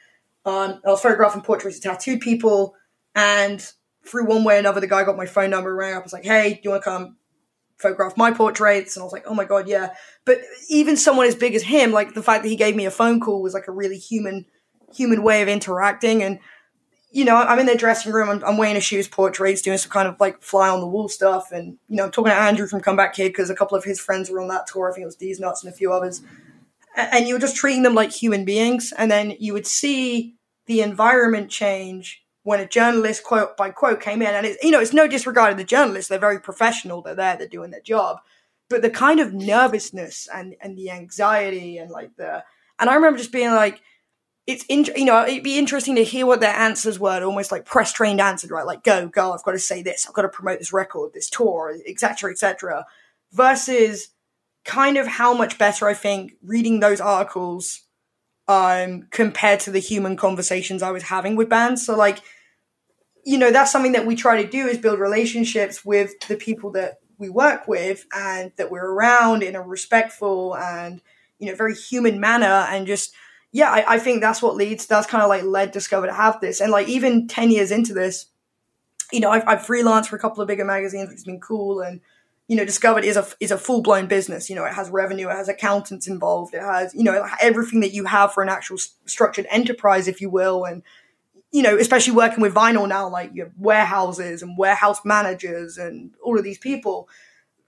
Um, 0.46 0.80
I 0.86 0.90
was 0.90 1.02
photographing 1.02 1.42
portraits 1.42 1.76
of 1.76 1.82
tattooed 1.82 2.20
people, 2.20 2.74
and 3.14 3.60
through 4.06 4.26
one 4.26 4.44
way 4.44 4.56
or 4.56 4.58
another, 4.58 4.80
the 4.80 4.86
guy 4.86 5.04
got 5.04 5.16
my 5.16 5.26
phone 5.26 5.50
number, 5.50 5.74
rang 5.74 5.94
up, 5.94 6.04
was 6.04 6.12
like, 6.12 6.24
"Hey, 6.24 6.54
do 6.54 6.60
you 6.62 6.70
want 6.70 6.84
to 6.84 6.90
come 6.90 7.16
photograph 7.78 8.16
my 8.16 8.32
portraits, 8.32 8.96
and 8.96 9.02
I 9.02 9.04
was 9.04 9.12
like, 9.12 9.26
oh 9.26 9.34
my 9.34 9.44
god, 9.44 9.68
yeah. 9.68 9.94
But 10.24 10.38
even 10.68 10.96
someone 10.96 11.26
as 11.26 11.34
big 11.34 11.54
as 11.54 11.62
him, 11.62 11.92
like 11.92 12.14
the 12.14 12.22
fact 12.22 12.42
that 12.42 12.48
he 12.48 12.56
gave 12.56 12.76
me 12.76 12.86
a 12.86 12.90
phone 12.90 13.20
call 13.20 13.42
was 13.42 13.54
like 13.54 13.68
a 13.68 13.72
really 13.72 13.98
human 13.98 14.46
human 14.94 15.22
way 15.22 15.42
of 15.42 15.48
interacting. 15.48 16.22
And 16.22 16.38
you 17.10 17.24
know, 17.24 17.36
I'm 17.36 17.58
in 17.58 17.66
their 17.66 17.76
dressing 17.76 18.12
room, 18.12 18.28
I'm, 18.28 18.44
I'm 18.44 18.56
weighing 18.58 18.74
his 18.74 18.84
shoes, 18.84 19.08
portraits, 19.08 19.62
doing 19.62 19.78
some 19.78 19.90
kind 19.90 20.08
of 20.08 20.18
like 20.20 20.42
fly 20.42 20.68
on 20.68 20.80
the 20.80 20.86
wall 20.86 21.08
stuff, 21.08 21.52
and 21.52 21.78
you 21.88 21.96
know, 21.96 22.04
I'm 22.04 22.10
talking 22.10 22.30
to 22.30 22.36
Andrew 22.36 22.66
from 22.66 22.80
Comeback 22.80 23.14
Kid 23.14 23.28
because 23.28 23.50
a 23.50 23.56
couple 23.56 23.76
of 23.76 23.84
his 23.84 24.00
friends 24.00 24.30
were 24.30 24.40
on 24.40 24.48
that 24.48 24.66
tour. 24.66 24.90
I 24.90 24.94
think 24.94 25.02
it 25.02 25.06
was 25.06 25.16
Deez 25.16 25.40
Nuts 25.40 25.64
and 25.64 25.72
a 25.72 25.76
few 25.76 25.92
others. 25.92 26.22
And 26.96 27.28
you 27.28 27.34
were 27.34 27.40
just 27.40 27.56
treating 27.56 27.82
them 27.82 27.94
like 27.94 28.10
human 28.10 28.44
beings, 28.44 28.92
and 28.96 29.10
then 29.10 29.36
you 29.38 29.52
would 29.52 29.66
see 29.66 30.36
the 30.66 30.80
environment 30.80 31.50
change 31.50 32.24
when 32.46 32.60
a 32.60 32.68
journalist 32.68 33.24
quote 33.24 33.56
by 33.56 33.70
quote 33.70 34.00
came 34.00 34.22
in 34.22 34.32
and 34.32 34.46
it's 34.46 34.62
you 34.62 34.70
know 34.70 34.80
it's 34.80 34.92
no 34.92 35.08
disregard 35.08 35.50
of 35.50 35.58
the 35.58 35.64
journalists 35.64 36.08
they're 36.08 36.18
very 36.18 36.38
professional 36.38 37.02
they're 37.02 37.14
there 37.14 37.36
they're 37.36 37.48
doing 37.48 37.72
their 37.72 37.80
job 37.80 38.18
but 38.68 38.82
the 38.82 38.90
kind 38.90 39.18
of 39.18 39.34
nervousness 39.34 40.28
and 40.32 40.54
and 40.60 40.78
the 40.78 40.88
anxiety 40.88 41.76
and 41.76 41.90
like 41.90 42.14
the 42.16 42.44
and 42.78 42.88
i 42.88 42.94
remember 42.94 43.18
just 43.18 43.32
being 43.32 43.50
like 43.50 43.80
it's 44.46 44.64
in, 44.68 44.84
you 44.96 45.04
know 45.04 45.26
it'd 45.26 45.42
be 45.42 45.58
interesting 45.58 45.96
to 45.96 46.04
hear 46.04 46.24
what 46.24 46.40
their 46.40 46.54
answers 46.54 47.00
were 47.00 47.20
almost 47.24 47.50
like 47.50 47.64
press 47.64 47.92
trained 47.92 48.20
answered 48.20 48.52
right? 48.52 48.64
Like 48.64 48.84
go 48.84 49.08
go 49.08 49.32
i've 49.32 49.42
got 49.42 49.52
to 49.52 49.58
say 49.58 49.82
this 49.82 50.06
i've 50.06 50.14
got 50.14 50.22
to 50.22 50.28
promote 50.28 50.60
this 50.60 50.72
record 50.72 51.14
this 51.14 51.28
tour 51.28 51.76
etc 51.84 52.30
etc 52.30 52.86
versus 53.32 54.10
kind 54.66 54.98
of 54.98 55.06
how 55.06 55.32
much 55.32 55.58
better 55.58 55.86
i 55.88 55.94
think 55.94 56.32
reading 56.42 56.80
those 56.80 57.00
articles 57.00 57.82
um 58.48 59.06
compared 59.10 59.60
to 59.60 59.70
the 59.70 59.78
human 59.78 60.16
conversations 60.16 60.82
i 60.82 60.90
was 60.90 61.04
having 61.04 61.36
with 61.36 61.48
bands. 61.48 61.86
So 61.86 61.96
like 61.96 62.20
you 63.24 63.36
know 63.36 63.50
that's 63.50 63.72
something 63.72 63.92
that 63.92 64.06
we 64.06 64.14
try 64.14 64.40
to 64.40 64.48
do 64.48 64.66
is 64.66 64.78
build 64.78 65.00
relationships 65.00 65.84
with 65.84 66.18
the 66.28 66.36
people 66.36 66.70
that 66.72 67.00
we 67.18 67.28
work 67.28 67.66
with 67.66 68.06
and 68.14 68.52
that 68.56 68.70
we're 68.70 68.88
around 68.88 69.42
in 69.42 69.56
a 69.56 69.62
respectful 69.62 70.56
and 70.56 71.00
you 71.38 71.48
know 71.48 71.56
very 71.56 71.74
human 71.74 72.20
manner 72.20 72.66
and 72.70 72.86
just 72.86 73.12
yeah 73.50 73.70
I, 73.70 73.94
I 73.94 73.98
think 73.98 74.20
that's 74.20 74.40
what 74.40 74.54
leads 74.54 74.86
that's 74.86 75.08
kind 75.08 75.22
of 75.22 75.28
like 75.28 75.42
led 75.42 75.72
discover 75.72 76.06
to 76.06 76.14
have 76.14 76.40
this. 76.40 76.60
And 76.60 76.70
like 76.70 76.88
even 76.88 77.26
10 77.26 77.50
years 77.50 77.72
into 77.72 77.92
this 77.92 78.26
you 79.12 79.20
know 79.20 79.30
I've, 79.30 79.46
I've 79.46 79.66
freelanced 79.66 80.06
for 80.06 80.16
a 80.16 80.20
couple 80.20 80.40
of 80.40 80.48
bigger 80.48 80.64
magazines 80.64 81.08
which 81.08 81.16
has 81.16 81.24
been 81.24 81.40
cool 81.40 81.80
and 81.80 82.00
you 82.48 82.56
know 82.56 82.64
discovered 82.64 83.04
is 83.04 83.16
a 83.16 83.26
is 83.40 83.50
a 83.50 83.58
full 83.58 83.82
blown 83.82 84.06
business 84.06 84.48
you 84.48 84.54
know 84.54 84.64
it 84.64 84.72
has 84.72 84.88
revenue 84.88 85.28
it 85.28 85.32
has 85.32 85.48
accountants 85.48 86.06
involved 86.06 86.54
it 86.54 86.62
has 86.62 86.94
you 86.94 87.02
know 87.02 87.26
everything 87.40 87.80
that 87.80 87.92
you 87.92 88.04
have 88.04 88.32
for 88.32 88.42
an 88.42 88.48
actual 88.48 88.78
structured 89.04 89.46
enterprise 89.50 90.06
if 90.06 90.20
you 90.20 90.30
will 90.30 90.64
and 90.64 90.82
you 91.56 91.62
know, 91.62 91.76
especially 91.78 92.12
working 92.12 92.42
with 92.42 92.54
vinyl 92.54 92.86
now, 92.86 93.08
like 93.08 93.30
your 93.34 93.50
warehouses 93.56 94.42
and 94.42 94.58
warehouse 94.58 95.00
managers 95.06 95.78
and 95.78 96.12
all 96.22 96.36
of 96.36 96.44
these 96.44 96.58
people. 96.58 97.08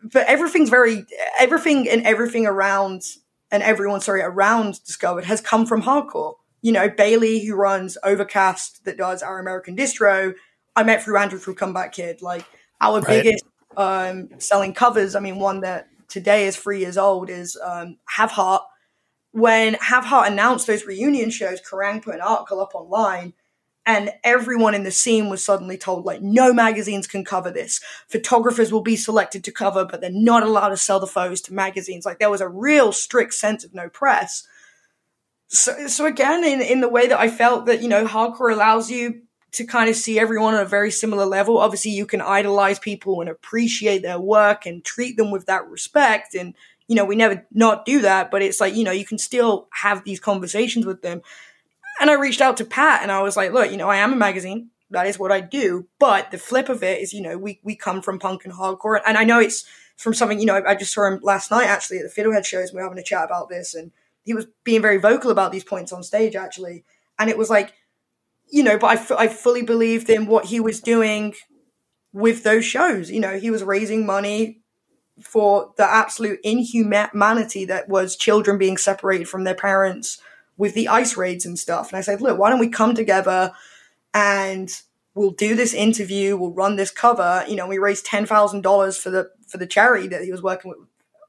But 0.03 0.27
everything's 0.27 0.69
very, 0.69 1.07
everything 1.41 1.89
and 1.89 2.03
everything 2.05 2.47
around 2.47 3.03
and 3.51 3.63
everyone, 3.63 4.03
sorry, 4.03 4.21
around 4.21 4.85
Discovered 4.85 5.25
has 5.25 5.41
come 5.41 5.65
from 5.65 5.85
hardcore. 5.85 6.35
You 6.61 6.73
know, 6.73 6.91
Bailey, 6.91 7.47
who 7.47 7.55
runs 7.55 7.97
Overcast, 8.05 8.85
that 8.85 8.99
does 8.99 9.23
our 9.23 9.39
American 9.39 9.75
distro, 9.75 10.35
I 10.77 10.83
met 10.83 11.03
through 11.03 11.17
Andrew 11.17 11.39
through 11.39 11.55
Comeback 11.55 11.93
Kid. 11.93 12.21
Like 12.21 12.45
our 12.81 13.01
right. 13.01 13.25
biggest 13.25 13.45
um, 13.77 14.29
selling 14.39 14.75
covers, 14.75 15.15
I 15.15 15.21
mean, 15.21 15.39
one 15.39 15.61
that 15.61 15.89
today 16.09 16.47
is 16.47 16.57
three 16.57 16.81
years 16.81 16.99
old 16.99 17.31
is 17.31 17.57
um, 17.63 17.99
Have 18.17 18.33
Heart. 18.33 18.63
When 19.33 19.75
Have 19.75 20.05
Heart 20.05 20.33
announced 20.33 20.67
those 20.67 20.87
reunion 20.87 21.31
shows, 21.31 21.61
Kerrang! 21.61 22.03
put 22.03 22.15
an 22.15 22.21
article 22.21 22.61
up 22.61 22.75
online 22.75 23.35
and 23.89 24.13
everyone 24.23 24.75
in 24.75 24.85
the 24.85 24.91
scene 24.91 25.31
was 25.31 25.43
suddenly 25.43 25.79
told 25.79 26.05
like 26.05 26.21
no 26.21 26.53
magazines 26.53 27.07
can 27.07 27.25
cover 27.25 27.51
this. 27.51 27.81
Photographers 28.07 28.71
will 28.71 28.83
be 28.83 28.97
selected 28.97 29.43
to 29.45 29.51
cover 29.51 29.85
but 29.85 30.03
they're 30.03 30.11
not 30.13 30.43
allowed 30.43 30.69
to 30.69 30.77
sell 30.77 31.01
the 31.01 31.07
photos 31.07 31.41
to 31.43 31.55
magazines. 31.55 32.05
Like 32.05 32.19
there 32.19 32.31
was 32.31 32.43
a 32.43 32.49
real 32.49 32.93
strict 32.93 33.33
sense 33.33 33.65
of 33.65 33.75
no 33.75 33.89
press. 33.89 34.47
So 35.47 35.87
so 35.87 36.05
again 36.05 36.45
in 36.45 36.61
in 36.61 36.81
the 36.81 36.91
way 36.91 37.07
that 37.09 37.19
i 37.19 37.31
felt 37.31 37.65
that 37.65 37.81
you 37.81 37.89
know 37.89 38.05
hardcore 38.05 38.53
allows 38.53 38.91
you 38.91 39.23
to 39.53 39.65
kind 39.65 39.89
of 39.89 39.97
see 39.97 40.19
everyone 40.19 40.55
on 40.55 40.61
a 40.61 40.67
very 40.67 40.91
similar 40.91 41.27
level 41.27 41.59
obviously 41.59 41.91
you 41.91 42.07
can 42.07 42.21
idolize 42.21 42.79
people 42.79 43.21
and 43.21 43.31
appreciate 43.31 44.03
their 44.03 44.21
work 44.21 44.67
and 44.67 44.85
treat 44.85 45.17
them 45.17 45.31
with 45.31 45.47
that 45.47 45.67
respect 45.69 46.35
and 46.35 46.55
you 46.87 46.95
know 46.95 47.05
we 47.05 47.17
never 47.17 47.47
not 47.53 47.85
do 47.85 48.01
that 48.01 48.31
but 48.31 48.43
it's 48.43 48.61
like 48.61 48.75
you 48.75 48.85
know 48.85 48.93
you 48.93 49.05
can 49.05 49.19
still 49.19 49.69
have 49.73 50.05
these 50.05 50.21
conversations 50.21 50.85
with 50.85 51.03
them 51.03 51.23
and 52.01 52.11
I 52.11 52.15
reached 52.15 52.41
out 52.41 52.57
to 52.59 52.65
Pat 52.65 53.03
and 53.03 53.11
I 53.11 53.23
was 53.23 53.37
like, 53.37 53.53
look, 53.53 53.71
you 53.71 53.77
know, 53.77 53.89
I 53.89 53.97
am 53.97 54.13
a 54.13 54.17
magazine. 54.17 54.71
That 54.91 55.07
is 55.07 55.19
what 55.19 55.33
I 55.33 55.41
do. 55.41 55.87
But 55.99 56.31
the 56.31 56.39
flip 56.39 56.69
of 56.69 56.83
it 56.83 57.01
is, 57.01 57.13
you 57.13 57.21
know, 57.21 57.37
we, 57.37 57.61
we 57.63 57.77
come 57.77 58.01
from 58.01 58.19
punk 58.19 58.45
and 58.45 58.55
hardcore. 58.55 59.01
And 59.07 59.19
I 59.19 59.25
know 59.25 59.41
it's 59.41 59.65
from 59.97 60.15
something, 60.15 60.39
you 60.39 60.47
know, 60.47 60.63
I 60.67 60.75
just 60.75 60.93
saw 60.93 61.07
him 61.07 61.21
last 61.23 61.51
night 61.51 61.67
actually 61.67 61.99
at 61.99 62.05
the 62.05 62.23
Fiddlehead 62.23 62.47
shows. 62.47 62.73
Were 62.73 62.83
having 62.83 62.99
a 62.99 63.03
chat 63.03 63.25
about 63.25 63.49
this. 63.49 63.75
And 63.75 63.91
he 64.25 64.33
was 64.33 64.47
being 64.65 64.81
very 64.81 64.99
vocal 64.99 65.31
about 65.31 65.53
these 65.53 65.65
points 65.65 65.93
on 65.93 66.03
stage 66.03 66.37
actually. 66.37 66.85
And 67.19 67.29
it 67.29 67.37
was 67.37 67.51
like, 67.51 67.75
you 68.51 68.63
know, 68.63 68.79
but 68.79 68.87
I, 68.87 68.95
f- 68.95 69.13
I 69.13 69.29
fully 69.29 69.63
believed 69.63 70.09
in 70.09 70.27
what 70.27 70.47
he 70.47 70.61
was 70.61 70.81
doing 70.81 71.35
with 72.13 72.43
those 72.45 72.65
shows. 72.65 73.11
You 73.11 73.21
know, 73.21 73.39
he 73.39 73.51
was 73.51 73.63
raising 73.63 74.07
money 74.07 74.61
for 75.23 75.73
the 75.77 75.85
absolute 75.85 76.39
inhumanity 76.45 77.65
that 77.65 77.89
was 77.89 78.17
children 78.17 78.59
being 78.59 78.77
separated 78.77 79.29
from 79.29 79.45
their 79.45 79.55
parents 79.55 80.21
with 80.57 80.75
the 80.75 80.89
ice 80.89 81.17
raids 81.17 81.45
and 81.45 81.59
stuff. 81.59 81.91
And 81.91 81.99
I 81.99 82.01
said, 82.01 82.21
look, 82.21 82.39
why 82.39 82.51
don't 82.51 82.59
we 82.59 82.69
come 82.69 82.95
together 82.95 83.53
and 84.15 84.71
we'll 85.15 85.31
do 85.31 85.55
this 85.55 85.75
interview, 85.75 86.37
we'll 86.37 86.53
run 86.53 86.77
this 86.77 86.91
cover. 86.91 87.45
You 87.49 87.57
know, 87.57 87.67
we 87.67 87.79
raised 87.79 88.07
ten 88.07 88.27
thousand 88.27 88.63
dollars 88.63 88.97
for 88.97 89.11
the 89.11 89.31
for 89.47 89.59
the 89.59 89.67
charity 89.67 90.09
that 90.09 90.23
he 90.23 90.31
was 90.31 90.43
working 90.43 90.71
with 90.71 90.79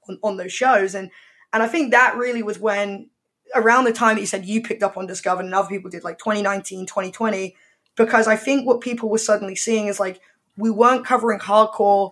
on, 0.07 0.19
on, 0.23 0.37
those 0.37 0.53
shows. 0.53 0.95
And 0.95 1.09
and 1.53 1.63
I 1.63 1.67
think 1.67 1.91
that 1.91 2.15
really 2.15 2.43
was 2.43 2.59
when 2.59 3.09
around 3.55 3.85
the 3.85 3.93
time 3.93 4.15
that 4.15 4.21
you 4.21 4.27
said 4.27 4.45
you 4.45 4.61
picked 4.61 4.83
up 4.83 4.97
on 4.97 5.07
Discovered 5.07 5.45
and 5.45 5.53
other 5.53 5.69
people 5.69 5.89
did 5.89 6.03
like 6.03 6.19
2019, 6.19 6.85
2020, 6.85 7.55
because 7.95 8.27
I 8.27 8.35
think 8.35 8.65
what 8.65 8.81
people 8.81 9.09
were 9.09 9.17
suddenly 9.17 9.55
seeing 9.55 9.87
is 9.87 9.99
like 9.99 10.21
we 10.57 10.69
weren't 10.69 11.05
covering 11.05 11.39
hardcore 11.39 12.11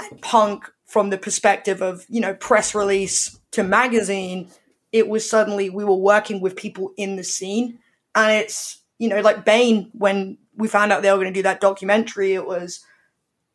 and 0.00 0.20
punk 0.20 0.70
from 0.86 1.10
the 1.10 1.18
perspective 1.18 1.80
of, 1.80 2.04
you 2.08 2.20
know, 2.20 2.34
press 2.34 2.74
release 2.74 3.38
to 3.52 3.62
magazine 3.62 4.50
it 4.92 5.08
was 5.08 5.28
suddenly 5.28 5.70
we 5.70 5.84
were 5.84 5.96
working 5.96 6.40
with 6.40 6.54
people 6.54 6.92
in 6.96 7.16
the 7.16 7.24
scene. 7.24 7.78
And 8.14 8.42
it's, 8.44 8.78
you 8.98 9.08
know, 9.08 9.20
like 9.20 9.44
Bane, 9.44 9.90
when 9.94 10.38
we 10.54 10.68
found 10.68 10.92
out 10.92 11.02
they 11.02 11.10
were 11.10 11.16
going 11.16 11.32
to 11.32 11.38
do 11.38 11.42
that 11.42 11.60
documentary, 11.60 12.34
it 12.34 12.46
was, 12.46 12.84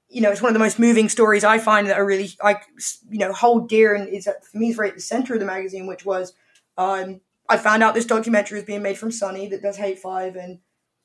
you 0.09 0.19
know, 0.19 0.31
it's 0.31 0.41
one 0.41 0.49
of 0.49 0.53
the 0.53 0.59
most 0.59 0.79
moving 0.79 1.09
stories 1.09 1.43
I 1.43 1.59
find 1.59 1.87
that 1.87 1.97
are 1.97 2.05
really, 2.05 2.31
like, 2.43 2.63
you 3.09 3.19
know, 3.19 3.31
hold 3.31 3.69
dear 3.69 3.93
and 3.93 4.09
is 4.09 4.25
for 4.25 4.57
me 4.57 4.69
is 4.69 4.77
right 4.77 4.89
at 4.89 4.95
the 4.95 5.01
center 5.01 5.35
of 5.35 5.39
the 5.39 5.45
magazine, 5.45 5.85
which 5.85 6.05
was, 6.05 6.33
um, 6.77 7.21
I 7.49 7.57
found 7.57 7.83
out 7.83 7.93
this 7.93 8.05
documentary 8.05 8.59
is 8.59 8.65
being 8.65 8.81
made 8.81 8.97
from 8.97 9.11
Sunny 9.11 9.47
that 9.49 9.61
does 9.61 9.77
Hate5. 9.77 10.41
And 10.41 10.59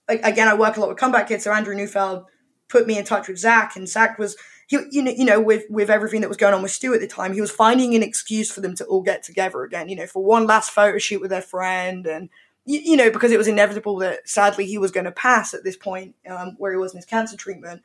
again, 0.08 0.48
I 0.48 0.54
work 0.54 0.76
a 0.76 0.80
lot 0.80 0.88
with 0.88 0.98
comeback 0.98 1.28
kids. 1.28 1.44
So 1.44 1.52
Andrew 1.52 1.74
Neufeld 1.74 2.24
put 2.68 2.86
me 2.86 2.98
in 2.98 3.04
touch 3.04 3.28
with 3.28 3.38
Zach, 3.38 3.76
and 3.76 3.88
Zach 3.88 4.18
was 4.18 4.36
he, 4.66 4.78
you 4.90 5.02
know, 5.02 5.12
you 5.12 5.24
know, 5.24 5.40
with 5.40 5.64
with 5.68 5.90
everything 5.90 6.22
that 6.22 6.28
was 6.28 6.38
going 6.38 6.54
on 6.54 6.62
with 6.62 6.72
Stu 6.72 6.94
at 6.94 7.00
the 7.00 7.06
time, 7.06 7.34
he 7.34 7.40
was 7.40 7.50
finding 7.50 7.94
an 7.94 8.02
excuse 8.02 8.50
for 8.50 8.60
them 8.60 8.74
to 8.76 8.84
all 8.86 9.02
get 9.02 9.22
together 9.22 9.62
again. 9.62 9.88
You 9.88 9.96
know, 9.96 10.06
for 10.06 10.24
one 10.24 10.46
last 10.46 10.70
photo 10.70 10.98
shoot 10.98 11.20
with 11.20 11.30
their 11.30 11.42
friend, 11.42 12.06
and 12.06 12.30
you, 12.64 12.80
you 12.80 12.96
know, 12.96 13.10
because 13.10 13.32
it 13.32 13.38
was 13.38 13.48
inevitable 13.48 13.98
that 13.98 14.28
sadly 14.28 14.66
he 14.66 14.78
was 14.78 14.90
going 14.90 15.04
to 15.04 15.12
pass 15.12 15.52
at 15.52 15.64
this 15.64 15.76
point 15.76 16.14
um, 16.28 16.54
where 16.58 16.72
he 16.72 16.78
was 16.78 16.92
in 16.92 16.98
his 16.98 17.06
cancer 17.06 17.36
treatment. 17.36 17.82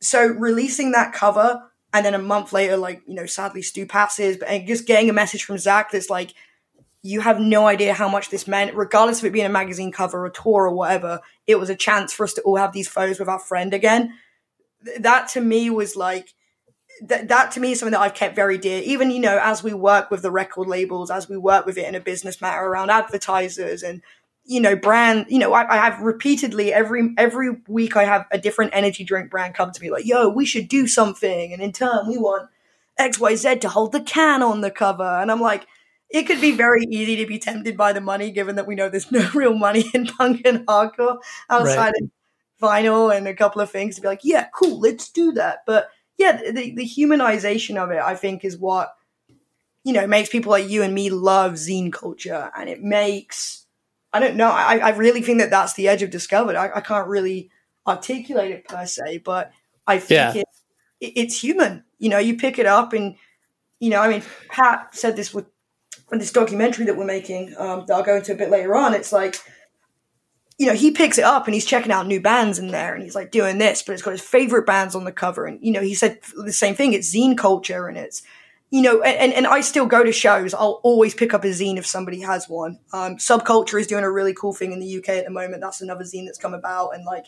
So 0.00 0.26
releasing 0.26 0.92
that 0.92 1.12
cover, 1.12 1.62
and 1.92 2.04
then 2.04 2.14
a 2.14 2.18
month 2.18 2.52
later, 2.52 2.76
like 2.76 3.02
you 3.06 3.14
know, 3.14 3.26
sadly 3.26 3.62
Stu 3.62 3.86
passes, 3.86 4.38
but 4.38 4.48
and 4.48 4.66
just 4.66 4.86
getting 4.86 5.10
a 5.10 5.14
message 5.14 5.44
from 5.44 5.58
Zach 5.58 5.92
that's 5.92 6.10
like. 6.10 6.34
You 7.04 7.20
have 7.20 7.38
no 7.38 7.68
idea 7.68 7.94
how 7.94 8.08
much 8.08 8.30
this 8.30 8.48
meant, 8.48 8.74
regardless 8.74 9.20
of 9.20 9.26
it 9.26 9.32
being 9.32 9.46
a 9.46 9.50
magazine 9.50 9.92
cover, 9.92 10.26
a 10.26 10.32
tour, 10.32 10.66
or 10.66 10.74
whatever. 10.74 11.20
It 11.46 11.60
was 11.60 11.70
a 11.70 11.76
chance 11.76 12.12
for 12.12 12.24
us 12.24 12.34
to 12.34 12.42
all 12.42 12.56
have 12.56 12.72
these 12.72 12.88
photos 12.88 13.20
with 13.20 13.28
our 13.28 13.38
friend 13.38 13.72
again 13.72 14.14
that 14.98 15.28
to 15.28 15.40
me 15.40 15.70
was 15.70 15.96
like 15.96 16.34
that, 17.02 17.28
that 17.28 17.50
to 17.52 17.60
me 17.60 17.72
is 17.72 17.80
something 17.80 17.92
that 17.92 18.00
I've 18.00 18.14
kept 18.14 18.36
very 18.36 18.58
dear. 18.58 18.82
Even, 18.84 19.10
you 19.10 19.20
know, 19.20 19.38
as 19.42 19.62
we 19.62 19.74
work 19.74 20.10
with 20.10 20.22
the 20.22 20.30
record 20.30 20.68
labels, 20.68 21.10
as 21.10 21.28
we 21.28 21.36
work 21.36 21.66
with 21.66 21.76
it 21.76 21.88
in 21.88 21.94
a 21.94 22.00
business 22.00 22.40
matter 22.40 22.64
around 22.64 22.90
advertisers 22.90 23.82
and, 23.82 24.00
you 24.44 24.60
know, 24.60 24.76
brand, 24.76 25.26
you 25.28 25.38
know, 25.38 25.52
I, 25.52 25.74
I, 25.74 25.76
have 25.76 26.00
repeatedly 26.00 26.72
every, 26.72 27.12
every 27.18 27.56
week 27.66 27.96
I 27.96 28.04
have 28.04 28.26
a 28.30 28.38
different 28.38 28.72
energy 28.74 29.02
drink 29.02 29.30
brand 29.30 29.54
come 29.54 29.72
to 29.72 29.82
me 29.82 29.90
like, 29.90 30.06
yo, 30.06 30.28
we 30.28 30.44
should 30.44 30.68
do 30.68 30.86
something. 30.86 31.52
And 31.52 31.60
in 31.60 31.72
turn, 31.72 32.06
we 32.06 32.16
want 32.18 32.48
XYZ 33.00 33.60
to 33.62 33.68
hold 33.70 33.92
the 33.92 34.00
can 34.00 34.42
on 34.42 34.60
the 34.60 34.70
cover. 34.70 35.02
And 35.02 35.32
I'm 35.32 35.40
like, 35.40 35.66
it 36.14 36.26
could 36.26 36.40
be 36.40 36.52
very 36.52 36.84
easy 36.90 37.16
to 37.16 37.26
be 37.26 37.38
tempted 37.38 37.76
by 37.76 37.92
the 37.92 38.00
money, 38.00 38.30
given 38.30 38.56
that 38.56 38.66
we 38.66 38.74
know 38.74 38.88
there's 38.88 39.12
no 39.12 39.28
real 39.34 39.54
money 39.54 39.90
in 39.92 40.06
punk 40.06 40.42
and 40.44 40.66
hardcore 40.66 41.18
outside 41.50 41.92
right. 41.92 42.02
of 42.02 42.10
vinyl 42.62 43.14
and 43.14 43.26
a 43.26 43.34
couple 43.34 43.60
of 43.60 43.70
things 43.70 43.96
to 43.96 44.00
be 44.00 44.08
like, 44.08 44.20
yeah, 44.22 44.46
cool, 44.54 44.80
let's 44.80 45.10
do 45.10 45.32
that. 45.32 45.60
But 45.66 45.88
yeah, 46.16 46.40
the, 46.52 46.74
the 46.74 46.88
humanization 46.88 47.76
of 47.76 47.90
it, 47.90 48.00
I 48.00 48.14
think, 48.14 48.44
is 48.44 48.56
what 48.56 48.94
you 49.82 49.92
know 49.92 50.06
makes 50.06 50.30
people 50.30 50.50
like 50.50 50.68
you 50.68 50.82
and 50.82 50.94
me 50.94 51.10
love 51.10 51.54
zine 51.54 51.92
culture, 51.92 52.50
and 52.56 52.68
it 52.68 52.82
makes 52.82 53.64
I 54.14 54.20
don't 54.20 54.36
know. 54.36 54.48
I, 54.48 54.76
I 54.76 54.90
really 54.90 55.22
think 55.22 55.40
that 55.40 55.50
that's 55.50 55.74
the 55.74 55.88
edge 55.88 56.02
of 56.02 56.10
discovered. 56.10 56.54
I, 56.54 56.70
I 56.76 56.80
can't 56.80 57.08
really 57.08 57.50
articulate 57.84 58.52
it 58.52 58.64
per 58.64 58.86
se, 58.86 59.18
but 59.18 59.50
I 59.88 59.98
think 59.98 60.36
yeah. 60.36 60.42
it, 61.00 61.12
it's 61.16 61.42
human. 61.42 61.82
You 61.98 62.10
know, 62.10 62.18
you 62.18 62.36
pick 62.36 62.60
it 62.60 62.66
up 62.66 62.92
and, 62.92 63.16
you 63.80 63.90
know, 63.90 64.00
I 64.00 64.08
mean, 64.08 64.22
Pat 64.48 64.94
said 64.94 65.16
this 65.16 65.34
with, 65.34 65.46
with 66.10 66.20
this 66.20 66.32
documentary 66.32 66.84
that 66.86 66.96
we're 66.96 67.04
making 67.04 67.54
um, 67.58 67.84
that 67.86 67.94
I'll 67.94 68.02
go 68.02 68.16
into 68.16 68.32
a 68.32 68.36
bit 68.36 68.50
later 68.50 68.76
on. 68.76 68.94
It's 68.94 69.12
like, 69.12 69.36
you 70.58 70.66
know, 70.66 70.74
he 70.74 70.90
picks 70.90 71.18
it 71.18 71.24
up 71.24 71.46
and 71.46 71.54
he's 71.54 71.64
checking 71.64 71.90
out 71.90 72.06
new 72.06 72.20
bands 72.20 72.58
in 72.58 72.68
there 72.68 72.94
and 72.94 73.02
he's 73.02 73.14
like 73.14 73.30
doing 73.30 73.58
this, 73.58 73.82
but 73.82 73.92
it's 73.92 74.02
got 74.02 74.12
his 74.12 74.20
favorite 74.20 74.66
bands 74.66 74.94
on 74.94 75.04
the 75.04 75.12
cover. 75.12 75.46
And, 75.46 75.58
you 75.62 75.72
know, 75.72 75.80
he 75.80 75.94
said 75.94 76.20
the 76.36 76.52
same 76.52 76.74
thing. 76.74 76.92
It's 76.92 77.14
zine 77.14 77.36
culture 77.36 77.88
and 77.88 77.98
it's, 77.98 78.22
you 78.70 78.82
know, 78.82 79.02
and, 79.02 79.32
and 79.32 79.46
I 79.46 79.60
still 79.60 79.86
go 79.86 80.04
to 80.04 80.12
shows. 80.12 80.54
I'll 80.54 80.80
always 80.82 81.14
pick 81.14 81.34
up 81.34 81.44
a 81.44 81.48
zine 81.48 81.76
if 81.76 81.86
somebody 81.86 82.20
has 82.20 82.48
one. 82.48 82.78
Um, 82.92 83.16
Subculture 83.16 83.80
is 83.80 83.86
doing 83.86 84.04
a 84.04 84.10
really 84.10 84.34
cool 84.34 84.52
thing 84.52 84.72
in 84.72 84.80
the 84.80 84.98
UK 84.98 85.10
at 85.10 85.24
the 85.24 85.30
moment. 85.30 85.60
That's 85.60 85.80
another 85.80 86.04
zine 86.04 86.26
that's 86.26 86.38
come 86.38 86.54
about. 86.54 86.90
And 86.90 87.04
like, 87.04 87.26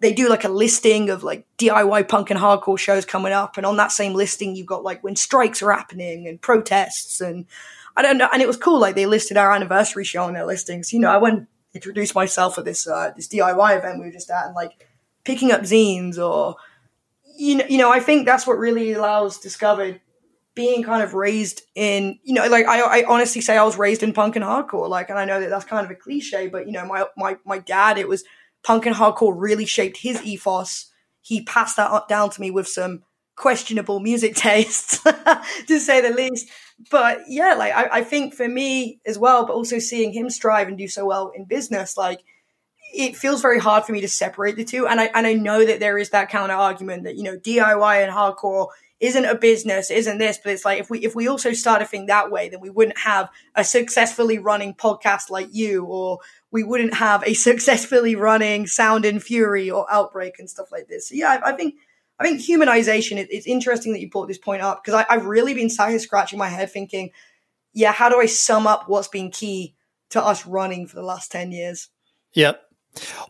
they 0.00 0.12
do 0.12 0.28
like 0.28 0.44
a 0.44 0.48
listing 0.48 1.10
of 1.10 1.22
like 1.22 1.46
DIY 1.58 2.08
punk 2.08 2.30
and 2.30 2.40
hardcore 2.40 2.78
shows 2.78 3.04
coming 3.04 3.32
up. 3.32 3.56
And 3.56 3.66
on 3.66 3.76
that 3.76 3.92
same 3.92 4.14
listing, 4.14 4.56
you've 4.56 4.66
got 4.66 4.82
like 4.82 5.04
when 5.04 5.16
strikes 5.16 5.62
are 5.62 5.72
happening 5.72 6.26
and 6.26 6.40
protests. 6.40 7.20
And 7.20 7.46
I 7.96 8.02
don't 8.02 8.18
know. 8.18 8.28
And 8.32 8.42
it 8.42 8.48
was 8.48 8.56
cool. 8.56 8.80
Like 8.80 8.94
they 8.94 9.06
listed 9.06 9.36
our 9.36 9.52
anniversary 9.52 10.04
show 10.04 10.24
on 10.24 10.34
their 10.34 10.46
listings. 10.46 10.92
You 10.92 11.00
know, 11.00 11.10
I 11.10 11.18
went, 11.18 11.48
introduce 11.74 12.14
myself 12.14 12.58
at 12.58 12.64
this 12.64 12.86
uh, 12.86 13.12
this 13.16 13.28
DIY 13.28 13.78
event 13.78 14.00
we 14.00 14.06
were 14.06 14.12
just 14.12 14.30
at, 14.30 14.46
and 14.46 14.54
like 14.54 14.86
picking 15.24 15.52
up 15.52 15.62
zines 15.62 16.18
or 16.18 16.56
you 17.36 17.56
know, 17.56 17.64
you 17.68 17.78
know, 17.78 17.90
I 17.90 18.00
think 18.00 18.26
that's 18.26 18.46
what 18.46 18.58
really 18.58 18.92
allows 18.92 19.38
Discovered 19.38 20.00
being 20.54 20.82
kind 20.82 21.02
of 21.02 21.14
raised 21.14 21.62
in, 21.74 22.18
you 22.22 22.34
know, 22.34 22.46
like 22.48 22.66
I, 22.66 22.80
I 22.80 23.04
honestly 23.08 23.40
say 23.40 23.56
I 23.56 23.62
was 23.64 23.78
raised 23.78 24.02
in 24.02 24.12
punk 24.12 24.36
and 24.36 24.44
hardcore, 24.44 24.88
like, 24.88 25.08
and 25.08 25.18
I 25.18 25.24
know 25.24 25.40
that 25.40 25.48
that's 25.48 25.64
kind 25.64 25.84
of 25.84 25.90
a 25.90 25.94
cliche, 25.94 26.48
but 26.48 26.66
you 26.66 26.72
know, 26.72 26.84
my 26.84 27.06
my 27.16 27.36
my 27.46 27.58
dad, 27.58 27.98
it 27.98 28.08
was 28.08 28.24
punk 28.62 28.86
and 28.86 28.94
hardcore 28.94 29.32
really 29.34 29.64
shaped 29.64 29.98
his 29.98 30.22
ethos. 30.22 30.90
He 31.22 31.44
passed 31.44 31.76
that 31.76 32.08
down 32.08 32.30
to 32.30 32.40
me 32.40 32.50
with 32.50 32.68
some 32.68 33.04
questionable 33.36 34.00
music 34.00 34.34
tastes, 34.36 35.02
to 35.66 35.80
say 35.80 36.00
the 36.00 36.10
least. 36.10 36.50
But 36.90 37.22
yeah, 37.28 37.54
like 37.54 37.74
I, 37.74 37.98
I 37.98 38.04
think 38.04 38.34
for 38.34 38.48
me 38.48 39.00
as 39.04 39.18
well, 39.18 39.44
but 39.46 39.52
also 39.52 39.78
seeing 39.78 40.12
him 40.12 40.30
strive 40.30 40.68
and 40.68 40.78
do 40.78 40.88
so 40.88 41.04
well 41.04 41.32
in 41.34 41.44
business, 41.44 41.96
like 41.96 42.20
it 42.94 43.16
feels 43.16 43.42
very 43.42 43.58
hard 43.58 43.84
for 43.84 43.92
me 43.92 44.00
to 44.00 44.08
separate 44.08 44.56
the 44.56 44.64
two. 44.64 44.86
And 44.86 45.00
I 45.00 45.10
and 45.14 45.26
I 45.26 45.34
know 45.34 45.64
that 45.64 45.80
there 45.80 45.98
is 45.98 46.10
that 46.10 46.30
counter 46.30 46.54
argument 46.54 47.04
that, 47.04 47.16
you 47.16 47.22
know, 47.22 47.36
DIY 47.36 48.02
and 48.02 48.12
hardcore 48.12 48.68
isn't 49.00 49.24
a 49.24 49.34
business, 49.34 49.90
isn't 49.90 50.18
this, 50.18 50.38
but 50.42 50.52
it's 50.52 50.64
like 50.64 50.78
if 50.78 50.90
we 50.90 51.00
if 51.00 51.14
we 51.14 51.28
also 51.28 51.52
start 51.52 51.82
a 51.82 51.86
thing 51.86 52.06
that 52.06 52.30
way, 52.30 52.48
then 52.48 52.60
we 52.60 52.70
wouldn't 52.70 52.98
have 52.98 53.30
a 53.54 53.64
successfully 53.64 54.38
running 54.38 54.74
podcast 54.74 55.30
like 55.30 55.48
you, 55.52 55.84
or 55.84 56.18
we 56.50 56.62
wouldn't 56.62 56.94
have 56.94 57.22
a 57.24 57.34
successfully 57.48 58.14
running 58.14 58.66
Sound 58.66 59.04
and 59.04 59.22
Fury 59.22 59.70
or 59.70 59.90
Outbreak 59.90 60.38
and 60.38 60.48
stuff 60.48 60.72
like 60.72 60.88
this. 60.88 61.08
So 61.08 61.14
yeah, 61.14 61.40
I, 61.42 61.50
I 61.50 61.52
think 61.52 61.76
I 62.20 62.24
think 62.24 62.40
humanization, 62.40 63.16
it, 63.16 63.28
it's 63.30 63.46
interesting 63.46 63.92
that 63.92 64.00
you 64.00 64.10
brought 64.10 64.28
this 64.28 64.38
point 64.38 64.62
up 64.62 64.84
because 64.84 65.04
I've 65.08 65.24
really 65.24 65.54
been 65.54 65.70
sat 65.70 65.88
here 65.88 65.98
scratching 65.98 66.38
my 66.38 66.48
head 66.48 66.70
thinking, 66.70 67.10
yeah, 67.72 67.92
how 67.92 68.08
do 68.08 68.20
I 68.20 68.26
sum 68.26 68.66
up 68.66 68.88
what's 68.88 69.08
been 69.08 69.30
key 69.30 69.74
to 70.10 70.22
us 70.22 70.46
running 70.46 70.86
for 70.86 70.96
the 70.96 71.02
last 71.02 71.32
10 71.32 71.50
years? 71.50 71.88
Yep. 72.34 72.62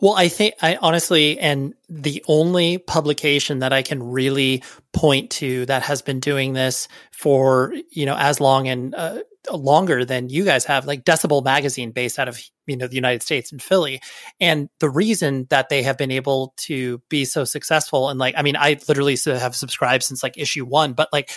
Well, 0.00 0.14
I 0.14 0.28
think 0.28 0.54
I 0.62 0.76
honestly, 0.80 1.38
and 1.38 1.74
the 1.88 2.24
only 2.26 2.78
publication 2.78 3.58
that 3.60 3.72
I 3.72 3.82
can 3.82 4.02
really 4.02 4.62
point 4.92 5.30
to 5.32 5.66
that 5.66 5.82
has 5.82 6.02
been 6.02 6.18
doing 6.18 6.54
this 6.54 6.88
for, 7.12 7.74
you 7.90 8.06
know, 8.06 8.16
as 8.18 8.40
long 8.40 8.68
and 8.68 8.94
uh, 8.94 9.18
longer 9.50 10.04
than 10.04 10.28
you 10.28 10.44
guys 10.44 10.64
have, 10.66 10.86
like 10.86 11.04
Decibel 11.04 11.44
Magazine, 11.44 11.92
based 11.92 12.18
out 12.18 12.28
of 12.28 12.40
you 12.66 12.76
know 12.76 12.86
the 12.86 12.94
United 12.94 13.22
States 13.22 13.52
and 13.52 13.62
Philly. 13.62 14.00
And 14.40 14.68
the 14.78 14.90
reason 14.90 15.46
that 15.50 15.68
they 15.68 15.82
have 15.82 15.98
been 15.98 16.10
able 16.10 16.54
to 16.58 17.02
be 17.08 17.24
so 17.24 17.44
successful, 17.44 18.08
and 18.08 18.18
like, 18.18 18.34
I 18.36 18.42
mean, 18.42 18.56
I 18.56 18.78
literally 18.88 19.16
have 19.26 19.56
subscribed 19.56 20.04
since 20.04 20.22
like 20.22 20.38
issue 20.38 20.64
one, 20.64 20.92
but 20.92 21.08
like 21.12 21.30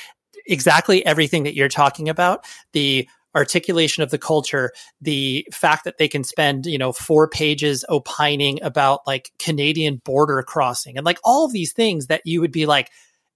exactly 0.45 1.05
everything 1.05 1.43
that 1.43 1.55
you're 1.55 1.69
talking 1.69 2.09
about, 2.09 2.45
the 2.73 3.07
articulation 3.35 4.03
of 4.03 4.11
the 4.11 4.17
culture, 4.17 4.71
the 5.01 5.47
fact 5.51 5.85
that 5.85 5.97
they 5.97 6.07
can 6.07 6.23
spend, 6.23 6.65
you 6.65 6.77
know, 6.77 6.91
four 6.91 7.27
pages 7.27 7.83
opining 7.89 8.61
about 8.61 9.01
like 9.07 9.31
Canadian 9.39 10.01
border 10.05 10.41
crossing 10.43 10.97
and 10.97 11.05
like 11.05 11.19
all 11.23 11.47
these 11.47 11.73
things 11.73 12.07
that 12.07 12.21
you 12.25 12.41
would 12.41 12.51
be 12.51 12.65
like, 12.65 12.91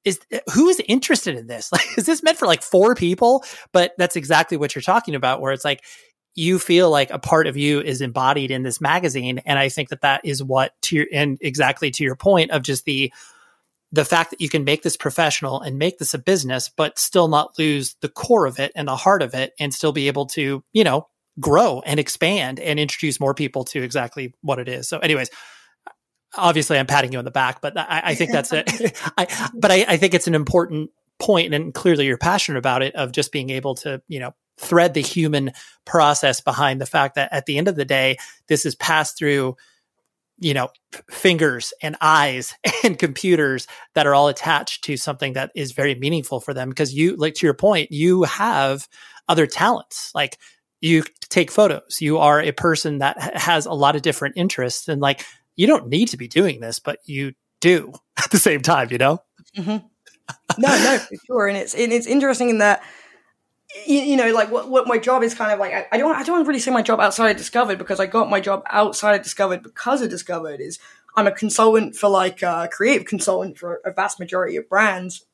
is 0.07 0.19
who 0.53 0.69
is 0.69 0.81
interested 0.87 1.35
in 1.35 1.47
this? 1.47 1.69
Like, 1.77 1.97
is 1.97 2.05
this 2.05 2.23
meant 2.23 2.37
for 2.37 2.47
like 2.47 2.63
four 2.63 2.95
people? 2.95 3.43
But 3.73 3.93
that's 3.97 4.15
exactly 4.15 4.57
what 4.57 4.73
you're 4.73 4.81
talking 4.81 5.15
about, 5.15 5.41
where 5.41 5.51
it's 5.51 5.65
like 5.65 5.83
you 6.33 6.59
feel 6.59 6.89
like 6.89 7.09
a 7.11 7.19
part 7.19 7.45
of 7.45 7.57
you 7.57 7.81
is 7.81 7.99
embodied 8.01 8.49
in 8.49 8.63
this 8.63 8.79
magazine, 8.79 9.39
and 9.45 9.59
I 9.59 9.69
think 9.69 9.89
that 9.89 10.01
that 10.01 10.21
is 10.23 10.41
what 10.41 10.71
to 10.83 10.95
your 10.95 11.05
and 11.11 11.37
exactly 11.41 11.91
to 11.91 12.03
your 12.03 12.15
point 12.15 12.51
of 12.51 12.63
just 12.63 12.85
the 12.85 13.11
the 13.91 14.05
fact 14.05 14.31
that 14.31 14.41
you 14.41 14.49
can 14.49 14.63
make 14.63 14.83
this 14.83 14.97
professional 14.97 15.61
and 15.61 15.77
make 15.77 15.97
this 15.97 16.13
a 16.13 16.17
business, 16.17 16.69
but 16.69 16.99
still 16.99 17.27
not 17.27 17.57
lose 17.57 17.95
the 18.01 18.09
core 18.09 18.45
of 18.45 18.59
it 18.59 18.71
and 18.75 18.87
the 18.87 18.95
heart 18.95 19.21
of 19.21 19.33
it, 19.33 19.53
and 19.59 19.73
still 19.73 19.91
be 19.91 20.07
able 20.07 20.25
to 20.27 20.63
you 20.71 20.83
know 20.83 21.07
grow 21.39 21.81
and 21.85 21.99
expand 21.99 22.59
and 22.59 22.79
introduce 22.79 23.19
more 23.19 23.33
people 23.33 23.63
to 23.65 23.83
exactly 23.83 24.33
what 24.41 24.59
it 24.59 24.69
is. 24.69 24.87
So, 24.87 24.99
anyways, 24.99 25.29
obviously 26.37 26.77
I'm 26.77 26.87
patting 26.87 27.11
you 27.11 27.19
on 27.19 27.25
the 27.25 27.31
back, 27.31 27.61
but 27.61 27.77
I, 27.77 28.01
I 28.05 28.15
think 28.15 28.31
that's 28.31 28.51
it. 28.53 28.67
I, 29.17 29.49
but 29.53 29.71
I, 29.71 29.85
I 29.87 29.97
think 29.97 30.13
it's 30.13 30.27
an 30.27 30.35
important 30.35 30.91
point, 31.19 31.53
and 31.53 31.73
clearly 31.73 32.05
you're 32.05 32.17
passionate 32.17 32.59
about 32.59 32.81
it 32.81 32.95
of 32.95 33.11
just 33.11 33.31
being 33.31 33.49
able 33.49 33.75
to, 33.75 34.01
you 34.07 34.19
know, 34.19 34.33
thread 34.57 34.93
the 34.93 35.01
human 35.01 35.51
process 35.85 36.41
behind 36.41 36.81
the 36.81 36.85
fact 36.85 37.15
that 37.15 37.31
at 37.31 37.45
the 37.45 37.57
end 37.57 37.67
of 37.67 37.75
the 37.75 37.85
day, 37.85 38.17
this 38.47 38.65
is 38.65 38.75
passed 38.75 39.17
through, 39.17 39.55
you 40.39 40.53
know, 40.53 40.69
fingers 41.09 41.73
and 41.81 41.95
eyes 42.01 42.55
and 42.83 42.97
computers 42.97 43.67
that 43.93 44.07
are 44.07 44.15
all 44.15 44.27
attached 44.27 44.83
to 44.83 44.97
something 44.97 45.33
that 45.33 45.51
is 45.55 45.71
very 45.71 45.95
meaningful 45.95 46.39
for 46.39 46.53
them. 46.53 46.69
Because 46.69 46.93
you, 46.93 47.15
like 47.15 47.35
to 47.35 47.45
your 47.45 47.53
point, 47.53 47.91
you 47.91 48.23
have 48.23 48.87
other 49.27 49.45
talents. 49.45 50.11
Like 50.15 50.37
you 50.81 51.03
take 51.29 51.51
photos. 51.51 51.97
You 52.01 52.19
are 52.19 52.41
a 52.41 52.51
person 52.51 52.99
that 52.99 53.35
has 53.37 53.65
a 53.65 53.73
lot 53.73 53.95
of 53.95 54.01
different 54.01 54.37
interests, 54.37 54.87
and 54.87 55.01
like 55.01 55.25
you 55.57 55.67
don't 55.67 55.89
need 55.89 56.07
to 56.09 56.17
be 56.17 56.29
doing 56.29 56.61
this, 56.61 56.79
but 56.79 56.99
you 57.03 57.33
do 57.59 57.91
at 58.17 58.31
the 58.31 58.37
same 58.37 58.61
time, 58.61 58.87
you 58.91 58.97
know? 58.97 59.21
Mm-hmm. 59.57 59.85
No, 60.57 60.67
no, 60.67 60.97
for 60.97 61.15
sure. 61.25 61.47
And 61.47 61.57
it's, 61.57 61.73
and 61.73 61.91
it's 61.91 62.07
interesting 62.07 62.49
in 62.49 62.59
that, 62.59 62.83
you, 63.85 63.99
you, 63.99 64.15
know, 64.15 64.31
like 64.33 64.49
what, 64.49 64.69
what 64.69 64.87
my 64.87 64.97
job 64.97 65.23
is 65.23 65.33
kind 65.33 65.51
of 65.51 65.59
like, 65.59 65.73
I, 65.73 65.87
I 65.91 65.97
don't, 65.97 66.15
I 66.15 66.23
don't 66.23 66.45
really 66.47 66.59
say 66.59 66.71
my 66.71 66.81
job 66.81 66.99
outside 66.99 67.31
of 67.31 67.37
Discovered 67.37 67.77
because 67.77 67.99
I 67.99 68.05
got 68.05 68.29
my 68.29 68.39
job 68.39 68.63
outside 68.69 69.15
of 69.15 69.23
Discovered 69.23 69.63
because 69.63 70.01
of 70.01 70.09
Discovered 70.09 70.61
is 70.61 70.79
I'm 71.15 71.27
a 71.27 71.31
consultant 71.31 71.95
for 71.95 72.09
like 72.09 72.41
a 72.43 72.49
uh, 72.49 72.67
creative 72.67 73.05
consultant 73.07 73.57
for 73.57 73.81
a 73.83 73.91
vast 73.91 74.19
majority 74.19 74.55
of 74.55 74.69
brands, 74.69 75.25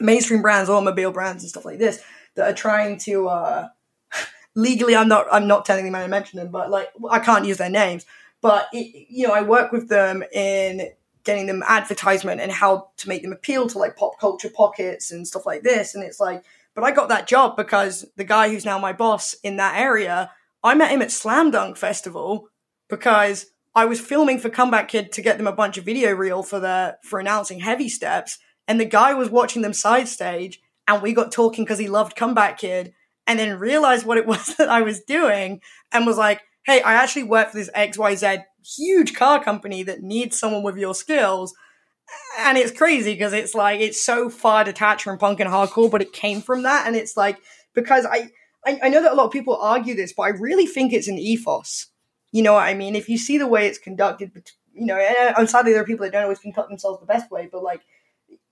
mainstream 0.00 0.42
brands, 0.42 0.70
automobile 0.70 1.12
brands 1.12 1.42
and 1.42 1.50
stuff 1.50 1.64
like 1.64 1.78
this 1.78 2.02
that 2.34 2.48
are 2.48 2.54
trying 2.54 2.98
to, 2.98 3.28
uh, 3.28 3.68
legally, 4.54 4.94
I'm 4.94 5.08
not, 5.08 5.26
I'm 5.32 5.46
not 5.46 5.64
telling 5.64 5.84
them 5.84 5.94
how 5.94 6.02
to 6.02 6.08
mention 6.08 6.38
them, 6.38 6.48
but 6.48 6.70
like, 6.70 6.90
I 7.10 7.18
can't 7.18 7.44
use 7.44 7.56
their 7.56 7.70
names 7.70 8.06
but 8.42 8.68
it, 8.72 9.06
you 9.08 9.26
know, 9.26 9.34
I 9.34 9.42
work 9.42 9.72
with 9.72 9.88
them 9.88 10.22
in 10.32 10.90
getting 11.24 11.46
them 11.46 11.62
advertisement 11.66 12.40
and 12.40 12.50
how 12.50 12.90
to 12.96 13.08
make 13.08 13.22
them 13.22 13.32
appeal 13.32 13.68
to 13.68 13.78
like 13.78 13.96
pop 13.96 14.18
culture 14.18 14.50
pockets 14.50 15.10
and 15.10 15.26
stuff 15.26 15.46
like 15.46 15.62
this. 15.62 15.94
And 15.94 16.02
it's 16.02 16.18
like, 16.18 16.44
but 16.74 16.84
I 16.84 16.92
got 16.92 17.08
that 17.08 17.26
job 17.26 17.56
because 17.56 18.06
the 18.16 18.24
guy 18.24 18.48
who's 18.48 18.64
now 18.64 18.78
my 18.78 18.92
boss 18.92 19.34
in 19.42 19.56
that 19.56 19.78
area, 19.78 20.30
I 20.62 20.74
met 20.74 20.90
him 20.90 21.02
at 21.02 21.12
Slam 21.12 21.50
Dunk 21.50 21.76
Festival 21.76 22.48
because 22.88 23.46
I 23.74 23.84
was 23.84 24.00
filming 24.00 24.38
for 24.38 24.50
Comeback 24.50 24.88
Kid 24.88 25.12
to 25.12 25.22
get 25.22 25.38
them 25.38 25.46
a 25.46 25.52
bunch 25.52 25.78
of 25.78 25.84
video 25.84 26.12
reel 26.12 26.42
for 26.42 26.58
the 26.58 26.98
for 27.04 27.20
announcing 27.20 27.60
Heavy 27.60 27.88
Steps, 27.88 28.38
and 28.66 28.80
the 28.80 28.84
guy 28.84 29.14
was 29.14 29.30
watching 29.30 29.62
them 29.62 29.72
side 29.72 30.08
stage, 30.08 30.60
and 30.88 31.02
we 31.02 31.12
got 31.12 31.32
talking 31.32 31.64
because 31.64 31.78
he 31.78 31.88
loved 31.88 32.16
Comeback 32.16 32.58
Kid, 32.58 32.92
and 33.26 33.38
then 33.38 33.58
realized 33.58 34.04
what 34.04 34.18
it 34.18 34.26
was 34.26 34.56
that 34.56 34.68
I 34.68 34.82
was 34.82 35.00
doing, 35.02 35.60
and 35.92 36.06
was 36.06 36.18
like, 36.18 36.40
hey, 36.64 36.82
I 36.82 36.94
actually 36.94 37.24
work 37.24 37.50
for 37.50 37.56
this 37.56 37.70
XYZ 37.70 38.44
huge 38.76 39.14
car 39.14 39.42
company 39.42 39.82
that 39.84 40.02
needs 40.02 40.38
someone 40.38 40.62
with 40.62 40.76
your 40.76 40.94
skills. 40.94 41.54
And 42.40 42.58
it's 42.58 42.76
crazy 42.76 43.14
because 43.14 43.32
it's 43.32 43.54
like, 43.54 43.80
it's 43.80 44.04
so 44.04 44.28
far 44.28 44.64
detached 44.64 45.04
from 45.04 45.18
punk 45.18 45.40
and 45.40 45.50
hardcore, 45.50 45.90
but 45.90 46.02
it 46.02 46.12
came 46.12 46.40
from 46.40 46.62
that. 46.64 46.86
And 46.86 46.96
it's 46.96 47.16
like, 47.16 47.38
because 47.74 48.04
I, 48.04 48.30
I, 48.66 48.80
I 48.84 48.88
know 48.88 49.02
that 49.02 49.12
a 49.12 49.14
lot 49.14 49.26
of 49.26 49.32
people 49.32 49.56
argue 49.56 49.94
this, 49.94 50.12
but 50.12 50.24
I 50.24 50.28
really 50.30 50.66
think 50.66 50.92
it's 50.92 51.08
an 51.08 51.18
ethos. 51.18 51.86
You 52.32 52.42
know 52.42 52.54
what 52.54 52.64
I 52.66 52.74
mean? 52.74 52.94
If 52.94 53.08
you 53.08 53.18
see 53.18 53.38
the 53.38 53.46
way 53.46 53.66
it's 53.66 53.78
conducted, 53.78 54.32
you 54.72 54.86
know, 54.86 54.98
uh, 54.98 55.34
and 55.38 55.48
sadly 55.48 55.72
there 55.72 55.82
are 55.82 55.86
people 55.86 56.04
that 56.04 56.12
don't 56.12 56.24
always 56.24 56.38
conduct 56.38 56.68
themselves 56.68 57.00
the 57.00 57.06
best 57.06 57.30
way, 57.30 57.48
but 57.50 57.62
like, 57.62 57.80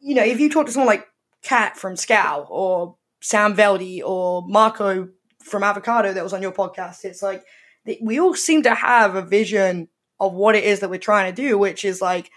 you 0.00 0.14
know, 0.14 0.24
if 0.24 0.40
you 0.40 0.50
talk 0.50 0.66
to 0.66 0.72
someone 0.72 0.88
like 0.88 1.06
Kat 1.42 1.76
from 1.76 1.96
Scowl 1.96 2.46
or 2.50 2.96
Sam 3.20 3.54
Velde 3.54 4.02
or 4.04 4.46
Marco 4.46 5.08
from 5.42 5.62
Avocado 5.62 6.12
that 6.12 6.24
was 6.24 6.32
on 6.32 6.42
your 6.42 6.52
podcast, 6.52 7.04
it's 7.04 7.22
like 7.22 7.44
we 8.00 8.20
all 8.20 8.34
seem 8.34 8.62
to 8.64 8.74
have 8.74 9.14
a 9.14 9.22
vision 9.22 9.88
of 10.20 10.32
what 10.34 10.54
it 10.54 10.64
is 10.64 10.80
that 10.80 10.90
we're 10.90 10.98
trying 10.98 11.32
to 11.32 11.42
do, 11.42 11.56
which 11.58 11.84
is 11.84 12.00
like 12.00 12.30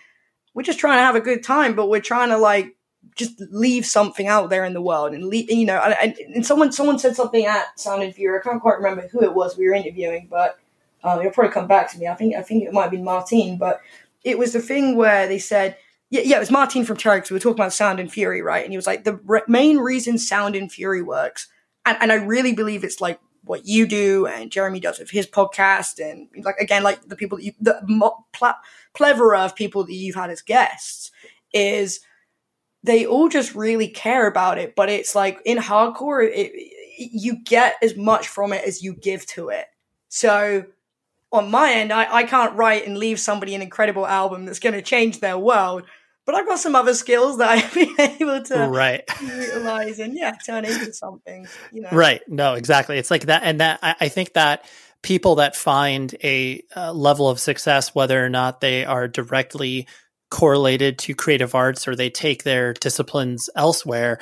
we're 0.54 0.64
just 0.64 0.80
trying 0.80 0.98
to 0.98 1.04
have 1.04 1.16
a 1.16 1.22
good 1.22 1.44
time, 1.44 1.76
but 1.76 1.90
we're 1.90 2.02
trying 2.02 2.30
to 2.30 2.38
like 2.38 2.76
just 3.16 3.42
leave 3.52 3.86
something 3.86 4.28
out 4.28 4.50
there 4.50 4.64
in 4.64 4.74
the 4.74 4.82
world 4.82 5.14
and 5.14 5.26
leave, 5.26 5.50
you 5.50 5.66
know. 5.66 5.78
And, 5.78 6.16
and 6.34 6.46
someone 6.46 6.72
someone 6.72 7.00
said 7.00 7.16
something 7.16 7.46
at 7.46 7.80
Sound 7.80 8.04
and 8.04 8.14
Fury. 8.14 8.40
I 8.40 8.44
can't 8.44 8.62
quite 8.62 8.78
remember 8.78 9.08
who 9.08 9.24
it 9.24 9.34
was 9.34 9.58
we 9.58 9.68
were 9.68 9.74
interviewing, 9.74 10.28
but 10.30 10.60
um, 11.04 11.20
it'll 11.20 11.32
probably 11.32 11.54
come 11.54 11.68
back 11.68 11.92
to 11.92 12.00
me. 12.00 12.08
I 12.08 12.16
think 12.16 12.36
I 12.36 12.42
think 12.42 12.64
it 12.64 12.74
might 12.74 12.84
have 12.84 12.92
been 12.92 13.04
Martine, 13.04 13.58
but 13.58 13.82
it 14.24 14.38
was 14.38 14.54
the 14.54 14.62
thing 14.62 14.96
where 14.96 15.28
they 15.28 15.40
said 15.40 15.78
yeah, 16.12 16.22
yeah, 16.26 16.36
it 16.36 16.42
was 16.42 16.52
Martin 16.52 16.84
from 16.84 16.98
Terry 16.98 17.18
because 17.18 17.32
we 17.32 17.36
were 17.36 17.40
talking 17.40 17.62
about 17.62 17.72
Sound 17.72 18.00
and 18.00 18.12
Fury, 18.12 18.42
right? 18.42 18.66
And 18.66 18.74
he 18.74 18.78
was 18.78 18.86
like, 18.86 19.06
the 19.06 19.14
re- 19.26 19.44
main 19.48 19.78
reason 19.78 20.18
Sound 20.18 20.58
and 20.58 20.70
Fury 20.70 21.02
works, 21.02 21.48
and, 21.86 21.98
and 22.02 22.12
I 22.12 22.16
really 22.16 22.54
believe 22.54 22.84
it's 22.84 23.00
like 23.00 23.20
what 23.44 23.66
you 23.66 23.88
do 23.88 24.28
and 24.28 24.52
Jeremy 24.52 24.80
does 24.80 25.00
with 25.00 25.10
his 25.10 25.28
podcast, 25.28 26.00
and 26.00 26.28
like 26.46 26.58
again, 26.60 26.84
like 26.84 27.02
the 27.08 27.16
people 27.16 27.38
that 27.38 27.44
you, 27.44 27.54
the 27.60 27.82
mo- 27.88 28.26
pl- 28.34 28.54
plethora 28.94 29.42
of 29.42 29.56
people 29.56 29.84
that 29.84 29.94
you've 29.94 30.16
had 30.16 30.30
as 30.30 30.42
guests, 30.42 31.12
is 31.54 32.02
they 32.84 33.06
all 33.06 33.30
just 33.30 33.56
really 33.56 33.88
care 33.88 34.28
about 34.28 34.58
it. 34.58 34.76
But 34.76 34.90
it's 34.90 35.16
like 35.16 35.40
in 35.46 35.58
hardcore, 35.58 36.24
it, 36.24 36.52
you 36.98 37.38
get 37.44 37.76
as 37.82 37.96
much 37.96 38.28
from 38.28 38.54
it 38.54 38.64
as 38.66 38.84
you 38.84 38.94
give 38.94 39.26
to 39.28 39.50
it. 39.50 39.66
So 40.10 40.66
on 41.32 41.50
my 41.50 41.72
end, 41.72 41.94
I, 41.94 42.14
I 42.14 42.24
can't 42.24 42.56
write 42.56 42.86
and 42.86 42.98
leave 42.98 43.20
somebody 43.20 43.56
an 43.56 43.62
incredible 43.62 44.06
album 44.06 44.46
that's 44.46 44.60
going 44.60 44.74
to 44.76 44.82
change 44.82 45.20
their 45.20 45.38
world. 45.38 45.84
But 46.26 46.36
I've 46.36 46.48
got 46.48 46.60
some 46.60 46.76
other 46.76 46.94
skills 46.94 47.38
that 47.40 47.50
I've 47.50 47.74
been 47.74 48.00
able 48.00 48.44
to 48.44 48.68
right. 48.70 49.04
utilize 49.22 50.00
and 50.00 50.16
yeah, 50.16 50.36
turn 50.46 50.66
into 50.66 50.94
something. 50.94 51.48
You 51.72 51.82
know, 51.82 51.90
right? 51.92 52.22
No, 52.28 52.54
exactly. 52.54 52.98
It's 52.98 53.12
like 53.12 53.26
that, 53.26 53.44
and 53.44 53.60
that 53.60 53.80
I, 53.82 53.96
I 54.02 54.08
think 54.10 54.34
that 54.34 54.66
people 55.04 55.36
that 55.36 55.56
find 55.56 56.14
a 56.24 56.64
uh, 56.76 56.94
level 56.94 57.30
of 57.30 57.40
success, 57.40 57.96
whether 57.96 58.24
or 58.24 58.30
not 58.30 58.62
they 58.62 58.86
are 58.86 59.08
directly 59.08 59.88
correlated 60.30 60.98
to 60.98 61.14
creative 61.14 61.54
arts 61.56 61.88
or 61.88 61.96
they 61.96 62.10
take 62.10 62.44
their 62.44 62.74
disciplines 62.74 63.50
elsewhere, 63.56 64.20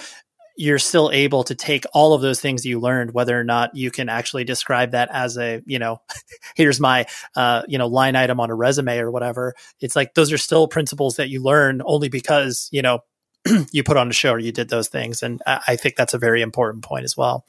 you're 0.60 0.78
still 0.78 1.10
able 1.14 1.46
to 1.46 1.56
take 1.56 1.86
all 1.94 2.14
of 2.14 2.22
those 2.22 2.42
things 2.42 2.66
you 2.66 2.82
learned, 2.82 3.14
whether 3.14 3.40
or 3.40 3.46
not 3.46 3.74
you 3.78 3.90
can 3.90 4.10
actually 4.10 4.44
describe 4.44 4.92
that 4.92 5.08
as 5.10 5.38
a, 5.38 5.64
you 5.66 5.80
know, 5.80 6.02
here's 6.56 6.82
my, 6.82 7.06
uh, 7.38 7.62
you 7.70 7.78
know, 7.78 7.88
line 7.88 8.18
item 8.18 8.42
on 8.42 8.50
a 8.50 8.54
resume 8.54 8.98
or 8.98 9.10
whatever. 9.10 9.54
It's 9.80 9.96
like 9.96 10.16
those 10.16 10.34
are 10.34 10.38
still 10.38 10.68
principles 10.68 11.16
that 11.16 11.30
you 11.30 11.42
learn 11.42 11.82
only 11.86 12.10
because, 12.10 12.68
you 12.74 12.82
know, 12.82 13.00
you 13.72 13.86
put 13.86 13.96
on 13.96 14.10
a 14.10 14.14
show 14.14 14.34
or 14.34 14.40
you 14.40 14.52
did 14.52 14.68
those 14.68 14.90
things. 14.90 15.24
And 15.24 15.42
I, 15.48 15.62
I 15.70 15.76
think 15.78 15.96
that's 15.96 16.14
a 16.14 16.18
very 16.18 16.42
important 16.42 16.84
point 16.84 17.06
as 17.06 17.16
well. 17.16 17.46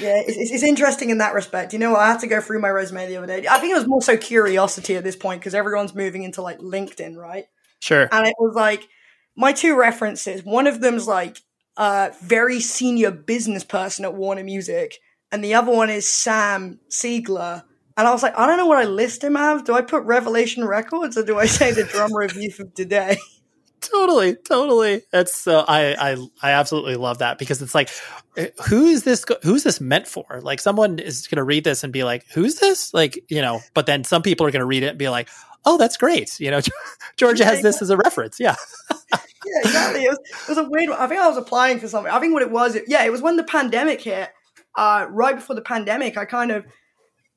Yeah, 0.00 0.20
it's, 0.26 0.50
it's, 0.50 0.64
interesting 0.64 1.10
in 1.10 1.18
that 1.18 1.34
respect. 1.34 1.72
You 1.72 1.78
know, 1.78 1.94
I 1.94 2.08
had 2.08 2.20
to 2.20 2.26
go 2.26 2.40
through 2.40 2.60
my 2.60 2.70
resume 2.70 3.06
the 3.06 3.16
other 3.16 3.28
day. 3.28 3.46
I 3.48 3.58
think 3.58 3.70
it 3.70 3.78
was 3.78 3.86
more 3.86 4.02
so 4.02 4.16
curiosity 4.16 4.96
at 4.96 5.04
this 5.04 5.14
point 5.14 5.40
because 5.40 5.54
everyone's 5.54 5.94
moving 5.94 6.24
into 6.24 6.42
like 6.42 6.58
LinkedIn, 6.58 7.16
right? 7.16 7.46
Sure. 7.78 8.08
And 8.10 8.26
it 8.26 8.34
was 8.40 8.56
like 8.56 8.88
my 9.36 9.52
two 9.52 9.76
references. 9.76 10.44
One 10.44 10.66
of 10.66 10.80
them's 10.80 11.06
like 11.06 11.40
uh, 11.80 12.10
very 12.20 12.60
senior 12.60 13.10
business 13.10 13.64
person 13.64 14.04
at 14.04 14.14
Warner 14.14 14.44
Music, 14.44 14.98
and 15.32 15.42
the 15.42 15.54
other 15.54 15.72
one 15.72 15.88
is 15.88 16.06
Sam 16.06 16.78
Siegler. 16.90 17.64
And 17.96 18.06
I 18.06 18.12
was 18.12 18.22
like, 18.22 18.38
I 18.38 18.46
don't 18.46 18.58
know 18.58 18.66
what 18.66 18.78
I 18.78 18.84
list 18.84 19.24
him 19.24 19.36
as. 19.36 19.62
Do 19.62 19.74
I 19.74 19.80
put 19.80 20.02
Revelation 20.04 20.64
Records 20.64 21.16
or 21.16 21.24
do 21.24 21.38
I 21.38 21.46
say 21.46 21.72
the 21.72 21.84
drummer 21.84 22.22
of 22.22 22.36
Youth 22.36 22.60
of 22.60 22.74
Today? 22.74 23.16
totally 23.80 24.36
totally 24.36 25.00
that's 25.10 25.34
so 25.34 25.64
I, 25.66 25.94
I 25.94 26.26
i 26.42 26.50
absolutely 26.52 26.96
love 26.96 27.18
that 27.18 27.38
because 27.38 27.62
it's 27.62 27.74
like 27.74 27.88
eh, 28.36 28.50
who 28.68 28.84
is 28.84 29.04
this 29.04 29.24
who's 29.42 29.62
this 29.62 29.80
meant 29.80 30.06
for 30.06 30.40
like 30.42 30.60
someone 30.60 30.98
is 30.98 31.26
going 31.26 31.38
to 31.38 31.44
read 31.44 31.64
this 31.64 31.82
and 31.82 31.90
be 31.90 32.04
like 32.04 32.26
who's 32.34 32.56
this 32.56 32.92
like 32.92 33.18
you 33.28 33.40
know 33.40 33.60
but 33.72 33.86
then 33.86 34.04
some 34.04 34.20
people 34.20 34.46
are 34.46 34.50
going 34.50 34.60
to 34.60 34.66
read 34.66 34.82
it 34.82 34.88
and 34.88 34.98
be 34.98 35.08
like 35.08 35.30
oh 35.64 35.76
that's 35.76 35.96
great 35.96 36.38
you 36.40 36.50
know 36.50 36.60
georgia 37.16 37.44
has 37.44 37.62
this 37.62 37.82
as 37.82 37.90
a 37.90 37.96
reference 37.96 38.40
yeah 38.40 38.56
yeah, 39.46 39.60
exactly. 39.64 40.04
It 40.04 40.10
was, 40.10 40.18
it 40.18 40.48
was 40.48 40.58
a 40.58 40.68
weird 40.68 40.90
one. 40.90 40.98
I 40.98 41.06
think 41.06 41.20
I 41.20 41.28
was 41.28 41.36
applying 41.36 41.80
for 41.80 41.88
something. 41.88 42.12
I 42.12 42.20
think 42.20 42.32
what 42.32 42.42
it 42.42 42.50
was, 42.50 42.74
it, 42.74 42.84
yeah, 42.86 43.04
it 43.04 43.10
was 43.10 43.22
when 43.22 43.36
the 43.36 43.44
pandemic 43.44 44.02
hit. 44.02 44.30
Uh, 44.76 45.06
right 45.10 45.34
before 45.34 45.56
the 45.56 45.62
pandemic, 45.62 46.16
I 46.16 46.24
kind 46.24 46.52
of, 46.52 46.64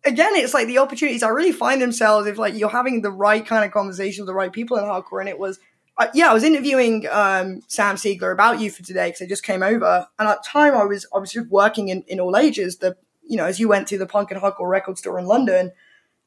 again, 0.06 0.36
it's 0.36 0.54
like 0.54 0.68
the 0.68 0.78
opportunities 0.78 1.24
I 1.24 1.30
really 1.30 1.52
find 1.52 1.82
themselves 1.82 2.28
if 2.28 2.38
like 2.38 2.54
you're 2.54 2.70
having 2.70 3.02
the 3.02 3.12
right 3.12 3.46
kind 3.46 3.66
of 3.66 3.72
conversation 3.72 4.22
with 4.22 4.28
the 4.28 4.36
right 4.36 4.52
people 4.52 4.78
in 4.78 4.84
hardcore. 4.84 5.20
And 5.20 5.30
it 5.30 5.40
was, 5.40 5.60
uh, 5.98 6.08
yeah, 6.14 6.30
I 6.30 6.34
was 6.34 6.44
interviewing 6.44 7.08
um, 7.12 7.62
Sam 7.68 7.96
Siegler 7.96 8.32
about 8.32 8.60
Youth 8.60 8.80
of 8.80 8.86
Today 8.86 9.08
because 9.08 9.24
I 9.24 9.28
just 9.28 9.44
came 9.44 9.64
over, 9.64 10.08
and 10.20 10.28
at 10.28 10.44
the 10.44 10.48
time 10.48 10.76
I 10.76 10.84
was 10.86 11.06
I 11.14 11.20
was 11.20 11.36
working 11.50 11.90
in 11.90 12.04
in 12.08 12.20
all 12.20 12.36
ages. 12.36 12.78
The 12.78 12.98
you 13.28 13.38
know 13.38 13.46
as 13.46 13.60
you 13.60 13.68
went 13.68 13.88
to 13.90 13.98
the 14.00 14.08
punk 14.08 14.32
and 14.32 14.42
hardcore 14.42 14.70
record 14.70 14.98
store 14.98 15.20
in 15.20 15.26
London, 15.26 15.72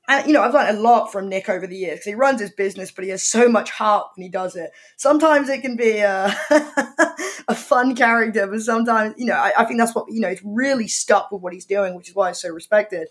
and 0.08 0.26
you 0.26 0.32
know, 0.32 0.42
I've 0.42 0.54
learned 0.54 0.78
a 0.78 0.80
lot 0.80 1.10
from 1.10 1.28
Nick 1.28 1.48
over 1.48 1.66
the 1.66 1.76
years 1.76 1.94
because 1.94 2.04
he 2.06 2.14
runs 2.14 2.40
his 2.40 2.50
business, 2.50 2.92
but 2.92 3.04
he 3.04 3.10
has 3.10 3.22
so 3.22 3.48
much 3.48 3.70
heart 3.70 4.08
when 4.14 4.22
he 4.22 4.28
does 4.28 4.54
it. 4.54 4.70
Sometimes 4.96 5.48
it 5.48 5.62
can 5.62 5.76
be 5.76 5.98
a, 5.98 6.34
a 7.48 7.54
fun 7.54 7.96
character, 7.96 8.46
but 8.46 8.60
sometimes, 8.60 9.14
you 9.18 9.26
know, 9.26 9.34
I, 9.34 9.52
I, 9.58 9.64
think 9.64 9.80
that's 9.80 9.94
what 9.94 10.06
you 10.08 10.20
know. 10.20 10.30
He's 10.30 10.42
really 10.44 10.86
stuck 10.86 11.32
with 11.32 11.42
what 11.42 11.52
he's 11.52 11.66
doing, 11.66 11.96
which 11.96 12.08
is 12.08 12.14
why 12.14 12.28
he's 12.28 12.40
so 12.40 12.50
respected. 12.50 13.08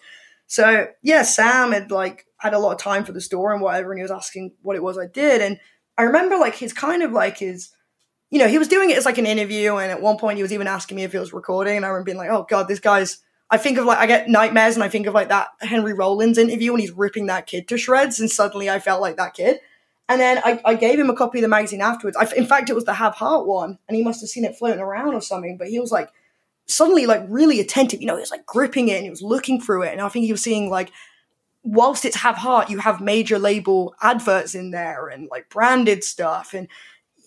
So 0.47 0.87
yeah, 1.01 1.23
Sam 1.23 1.73
had 1.73 1.91
like 1.91 2.27
had 2.37 2.53
a 2.53 2.59
lot 2.59 2.71
of 2.71 2.79
time 2.79 3.03
for 3.03 3.11
the 3.11 3.21
store 3.21 3.51
and 3.51 3.61
whatever, 3.61 3.91
and 3.91 3.99
he 3.99 4.03
was 4.03 4.11
asking 4.11 4.53
what 4.61 4.77
it 4.77 4.83
was 4.83 4.97
I 4.97 5.07
did, 5.07 5.41
and 5.41 5.59
I 5.97 6.03
remember 6.03 6.37
like 6.37 6.55
his 6.55 6.73
kind 6.73 7.03
of 7.03 7.11
like 7.11 7.37
his. 7.37 7.71
You 8.31 8.39
know, 8.39 8.47
he 8.47 8.57
was 8.57 8.67
doing 8.67 8.89
it 8.89 8.97
as 8.97 9.05
like 9.05 9.19
an 9.19 9.27
interview, 9.27 9.75
and 9.75 9.91
at 9.91 10.01
one 10.01 10.17
point 10.17 10.37
he 10.37 10.41
was 10.41 10.51
even 10.51 10.67
asking 10.67 10.97
me 10.97 11.03
if 11.03 11.11
he 11.11 11.19
was 11.19 11.31
recording, 11.31 11.75
and 11.77 11.85
I 11.85 11.89
remember 11.89 12.05
being 12.05 12.17
like, 12.17 12.31
"Oh 12.31 12.45
God, 12.49 12.67
this 12.67 12.79
guy's 12.79 13.19
I 13.55 13.57
think 13.57 13.77
of 13.77 13.85
like 13.85 13.99
I 13.99 14.05
get 14.05 14.27
nightmares 14.27 14.75
and 14.75 14.83
I 14.83 14.89
think 14.89 15.07
of 15.07 15.13
like 15.13 15.29
that 15.29 15.47
Henry 15.61 15.93
Rollins 15.93 16.37
interview 16.37 16.73
when 16.73 16.81
he's 16.81 16.91
ripping 16.91 17.27
that 17.27 17.47
kid 17.47 17.69
to 17.69 17.77
shreds, 17.77 18.19
and 18.19 18.29
suddenly 18.29 18.69
I 18.69 18.79
felt 18.79 18.99
like 18.99 19.15
that 19.15 19.33
kid. 19.33 19.61
And 20.09 20.19
then 20.19 20.41
I, 20.43 20.59
I 20.65 20.75
gave 20.75 20.99
him 20.99 21.09
a 21.09 21.15
copy 21.15 21.39
of 21.39 21.41
the 21.41 21.47
magazine 21.47 21.81
afterwards. 21.81 22.17
I, 22.17 22.27
in 22.35 22.45
fact, 22.45 22.69
it 22.69 22.75
was 22.75 22.83
the 22.83 22.93
Have 22.93 23.15
Heart 23.15 23.47
one, 23.47 23.79
and 23.87 23.95
he 23.95 24.03
must 24.03 24.19
have 24.19 24.29
seen 24.29 24.43
it 24.43 24.57
floating 24.57 24.81
around 24.81 25.13
or 25.13 25.21
something. 25.21 25.57
But 25.57 25.69
he 25.69 25.79
was 25.79 25.89
like 25.89 26.09
suddenly 26.65 27.05
like 27.05 27.23
really 27.29 27.61
attentive. 27.61 28.01
You 28.01 28.07
know, 28.07 28.15
he 28.15 28.21
was 28.21 28.29
like 28.29 28.45
gripping 28.45 28.89
it 28.89 28.97
and 28.97 29.05
he 29.05 29.09
was 29.09 29.21
looking 29.21 29.61
through 29.61 29.83
it, 29.83 29.93
and 29.93 30.01
I 30.01 30.09
think 30.09 30.25
he 30.25 30.33
was 30.33 30.43
seeing 30.43 30.69
like 30.69 30.91
whilst 31.63 32.03
it's 32.03 32.17
Have 32.17 32.35
Heart, 32.35 32.69
you 32.69 32.79
have 32.79 32.99
major 32.99 33.39
label 33.39 33.95
adverts 34.01 34.53
in 34.53 34.71
there 34.71 35.07
and 35.07 35.29
like 35.31 35.49
branded 35.49 36.03
stuff. 36.03 36.53
And 36.53 36.67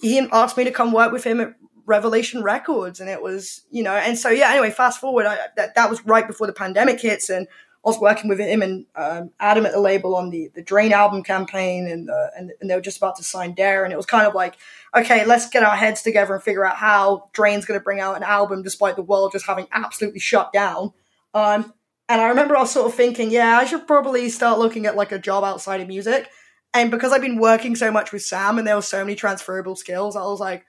he 0.00 0.18
asked 0.30 0.56
me 0.56 0.64
to 0.64 0.70
come 0.70 0.92
work 0.92 1.10
with 1.10 1.24
him 1.24 1.40
at 1.40 1.54
Revelation 1.88 2.42
Records, 2.42 3.00
and 3.00 3.08
it 3.08 3.22
was 3.22 3.62
you 3.70 3.82
know, 3.82 3.94
and 3.94 4.18
so 4.18 4.28
yeah. 4.28 4.50
Anyway, 4.50 4.70
fast 4.70 5.00
forward, 5.00 5.26
I, 5.26 5.38
that 5.56 5.74
that 5.74 5.90
was 5.90 6.04
right 6.04 6.26
before 6.26 6.46
the 6.46 6.52
pandemic 6.52 7.00
hits, 7.00 7.30
and 7.30 7.48
I 7.84 7.88
was 7.88 7.98
working 7.98 8.28
with 8.28 8.38
him 8.38 8.60
and 8.60 8.86
um, 8.94 9.30
Adam 9.40 9.64
at 9.64 9.72
the 9.72 9.80
label 9.80 10.14
on 10.14 10.30
the 10.30 10.50
the 10.54 10.62
Drain 10.62 10.92
album 10.92 11.22
campaign, 11.22 11.88
and, 11.88 12.10
uh, 12.10 12.28
and 12.36 12.52
and 12.60 12.68
they 12.70 12.74
were 12.74 12.80
just 12.80 12.98
about 12.98 13.16
to 13.16 13.24
sign 13.24 13.54
Dare, 13.54 13.84
and 13.84 13.92
it 13.92 13.96
was 13.96 14.06
kind 14.06 14.26
of 14.26 14.34
like, 14.34 14.58
okay, 14.94 15.24
let's 15.24 15.48
get 15.48 15.62
our 15.62 15.76
heads 15.76 16.02
together 16.02 16.34
and 16.34 16.42
figure 16.42 16.64
out 16.64 16.76
how 16.76 17.30
Drain's 17.32 17.64
going 17.64 17.80
to 17.80 17.84
bring 17.84 18.00
out 18.00 18.16
an 18.16 18.22
album 18.22 18.62
despite 18.62 18.96
the 18.96 19.02
world 19.02 19.32
just 19.32 19.46
having 19.46 19.66
absolutely 19.72 20.20
shut 20.20 20.52
down. 20.52 20.92
Um, 21.34 21.72
and 22.08 22.20
I 22.20 22.28
remember 22.28 22.56
I 22.56 22.60
was 22.60 22.72
sort 22.72 22.86
of 22.86 22.94
thinking, 22.94 23.30
yeah, 23.30 23.58
I 23.58 23.64
should 23.64 23.86
probably 23.86 24.28
start 24.28 24.58
looking 24.58 24.86
at 24.86 24.96
like 24.96 25.12
a 25.12 25.18
job 25.18 25.44
outside 25.44 25.80
of 25.80 25.88
music. 25.88 26.28
And 26.74 26.90
because 26.90 27.12
I've 27.12 27.22
been 27.22 27.38
working 27.38 27.76
so 27.76 27.90
much 27.90 28.12
with 28.12 28.22
Sam 28.22 28.58
and 28.58 28.66
there 28.66 28.76
were 28.76 28.82
so 28.82 29.04
many 29.04 29.14
transferable 29.14 29.76
skills, 29.76 30.16
I 30.16 30.22
was 30.22 30.40
like, 30.40 30.64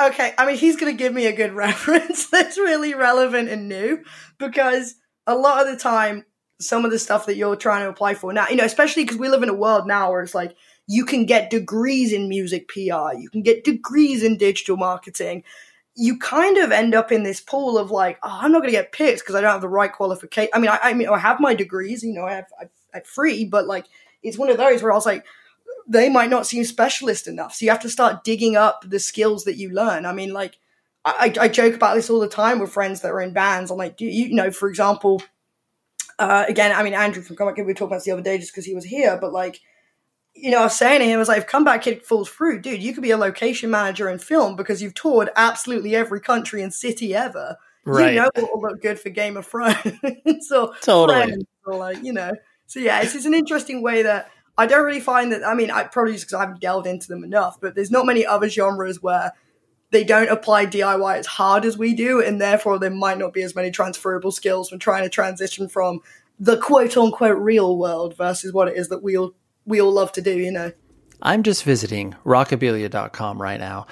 okay, 0.00 0.34
I 0.36 0.46
mean, 0.46 0.56
he's 0.56 0.76
going 0.76 0.92
to 0.92 0.98
give 0.98 1.12
me 1.12 1.26
a 1.26 1.32
good 1.32 1.52
reference 1.54 2.28
that's 2.28 2.58
really 2.58 2.94
relevant 2.94 3.48
and 3.48 3.68
new 3.68 4.02
because 4.38 4.94
a 5.26 5.34
lot 5.34 5.66
of 5.66 5.72
the 5.72 5.78
time, 5.78 6.24
some 6.60 6.84
of 6.84 6.90
the 6.90 6.98
stuff 6.98 7.26
that 7.26 7.36
you're 7.36 7.56
trying 7.56 7.84
to 7.84 7.90
apply 7.90 8.14
for 8.14 8.32
now, 8.32 8.46
you 8.48 8.56
know, 8.56 8.64
especially 8.64 9.04
because 9.04 9.18
we 9.18 9.28
live 9.28 9.42
in 9.42 9.48
a 9.48 9.54
world 9.54 9.86
now 9.86 10.10
where 10.10 10.22
it's 10.22 10.34
like 10.34 10.56
you 10.86 11.04
can 11.04 11.26
get 11.26 11.50
degrees 11.50 12.12
in 12.12 12.28
music 12.28 12.68
PR, 12.68 13.14
you 13.14 13.28
can 13.30 13.42
get 13.42 13.64
degrees 13.64 14.22
in 14.22 14.38
digital 14.38 14.76
marketing. 14.76 15.42
You 15.98 16.18
kind 16.18 16.58
of 16.58 16.72
end 16.72 16.94
up 16.94 17.10
in 17.10 17.22
this 17.22 17.40
pool 17.40 17.78
of 17.78 17.90
like, 17.90 18.18
oh, 18.22 18.38
I'm 18.42 18.52
not 18.52 18.60
going 18.60 18.72
to 18.72 18.78
get 18.78 18.92
picked 18.92 19.20
because 19.20 19.34
I 19.34 19.40
don't 19.40 19.50
have 19.50 19.62
the 19.62 19.68
right 19.68 19.92
qualification. 19.92 20.50
I 20.54 20.58
mean, 20.58 20.70
I, 20.70 20.78
I 20.82 20.94
mean, 20.94 21.08
I 21.08 21.18
have 21.18 21.40
my 21.40 21.54
degrees, 21.54 22.02
you 22.02 22.12
know, 22.12 22.24
I 22.24 22.34
have, 22.34 22.46
I, 22.60 22.64
I 22.64 22.98
have 22.98 23.06
free, 23.06 23.44
but 23.44 23.66
like, 23.66 23.86
it's 24.22 24.38
one 24.38 24.50
of 24.50 24.58
those 24.58 24.82
where 24.82 24.92
I 24.92 24.94
was 24.94 25.06
like, 25.06 25.24
they 25.86 26.08
might 26.08 26.30
not 26.30 26.46
seem 26.46 26.64
specialist 26.64 27.28
enough. 27.28 27.54
So 27.54 27.64
you 27.64 27.70
have 27.70 27.80
to 27.80 27.90
start 27.90 28.24
digging 28.24 28.56
up 28.56 28.84
the 28.86 28.98
skills 28.98 29.44
that 29.44 29.56
you 29.56 29.70
learn. 29.70 30.04
I 30.04 30.12
mean, 30.12 30.32
like, 30.32 30.58
I, 31.04 31.32
I 31.40 31.48
joke 31.48 31.74
about 31.74 31.94
this 31.94 32.10
all 32.10 32.18
the 32.18 32.28
time 32.28 32.58
with 32.58 32.72
friends 32.72 33.00
that 33.00 33.12
are 33.12 33.20
in 33.20 33.32
bands. 33.32 33.70
I'm 33.70 33.78
like, 33.78 34.00
you, 34.00 34.08
you 34.08 34.34
know, 34.34 34.50
for 34.50 34.68
example, 34.68 35.22
uh, 36.18 36.44
again, 36.48 36.74
I 36.74 36.82
mean, 36.82 36.94
Andrew 36.94 37.22
from 37.22 37.36
Comeback 37.36 37.56
Kid, 37.56 37.62
we 37.62 37.68
were 37.68 37.74
talking 37.74 37.88
about 37.88 37.96
this 37.96 38.04
the 38.04 38.10
other 38.10 38.22
day 38.22 38.38
just 38.38 38.52
because 38.52 38.64
he 38.64 38.74
was 38.74 38.84
here, 38.84 39.16
but 39.20 39.32
like, 39.32 39.60
you 40.34 40.50
know, 40.50 40.60
I 40.60 40.64
was 40.64 40.76
saying 40.76 41.00
to 41.00 41.06
him, 41.06 41.14
I 41.14 41.18
was 41.18 41.28
like, 41.28 41.38
if 41.38 41.46
Comeback 41.46 41.82
Kid 41.82 42.04
falls 42.04 42.28
through, 42.28 42.60
dude, 42.60 42.82
you 42.82 42.92
could 42.92 43.02
be 43.02 43.12
a 43.12 43.16
location 43.16 43.70
manager 43.70 44.08
in 44.08 44.18
film 44.18 44.56
because 44.56 44.82
you've 44.82 44.94
toured 44.94 45.30
absolutely 45.36 45.94
every 45.94 46.20
country 46.20 46.62
and 46.62 46.74
city 46.74 47.14
ever. 47.14 47.56
Right. 47.84 48.14
You 48.14 48.20
know 48.20 48.30
what 48.34 48.50
will 48.52 48.70
look 48.70 48.82
good 48.82 48.98
for 48.98 49.10
Game 49.10 49.36
of 49.36 49.46
Thrones. 49.46 49.76
so, 50.40 50.74
totally. 50.82 51.46
Or 51.64 51.76
like, 51.76 52.02
you 52.02 52.12
know, 52.12 52.32
so 52.66 52.80
yeah, 52.80 53.00
it's 53.00 53.12
just 53.12 53.26
an 53.26 53.34
interesting 53.34 53.80
way 53.80 54.02
that 54.02 54.28
I 54.58 54.66
don't 54.66 54.84
really 54.84 55.00
find 55.00 55.32
that. 55.32 55.46
I 55.46 55.54
mean, 55.54 55.70
I 55.70 55.84
probably 55.84 56.12
just 56.12 56.26
because 56.26 56.34
I 56.34 56.40
haven't 56.40 56.60
delved 56.60 56.86
into 56.86 57.08
them 57.08 57.24
enough, 57.24 57.60
but 57.60 57.74
there's 57.74 57.90
not 57.90 58.06
many 58.06 58.24
other 58.24 58.48
genres 58.48 59.02
where 59.02 59.32
they 59.90 60.02
don't 60.02 60.30
apply 60.30 60.66
DIY 60.66 61.18
as 61.18 61.26
hard 61.26 61.64
as 61.64 61.78
we 61.78 61.94
do, 61.94 62.22
and 62.22 62.40
therefore 62.40 62.78
there 62.78 62.90
might 62.90 63.18
not 63.18 63.32
be 63.32 63.42
as 63.42 63.54
many 63.54 63.70
transferable 63.70 64.32
skills 64.32 64.70
when 64.70 64.80
trying 64.80 65.04
to 65.04 65.08
transition 65.08 65.68
from 65.68 66.00
the 66.38 66.56
quote 66.56 66.96
unquote 66.96 67.38
real 67.38 67.76
world 67.78 68.16
versus 68.16 68.52
what 68.52 68.68
it 68.68 68.76
is 68.76 68.88
that 68.88 69.02
we 69.02 69.16
all 69.16 69.32
we 69.64 69.80
all 69.80 69.92
love 69.92 70.12
to 70.12 70.22
do. 70.22 70.36
You 70.36 70.52
know. 70.52 70.72
I'm 71.22 71.42
just 71.42 71.64
visiting 71.64 72.14
rockabilia.com 72.24 73.40
right 73.40 73.58
now 73.58 73.86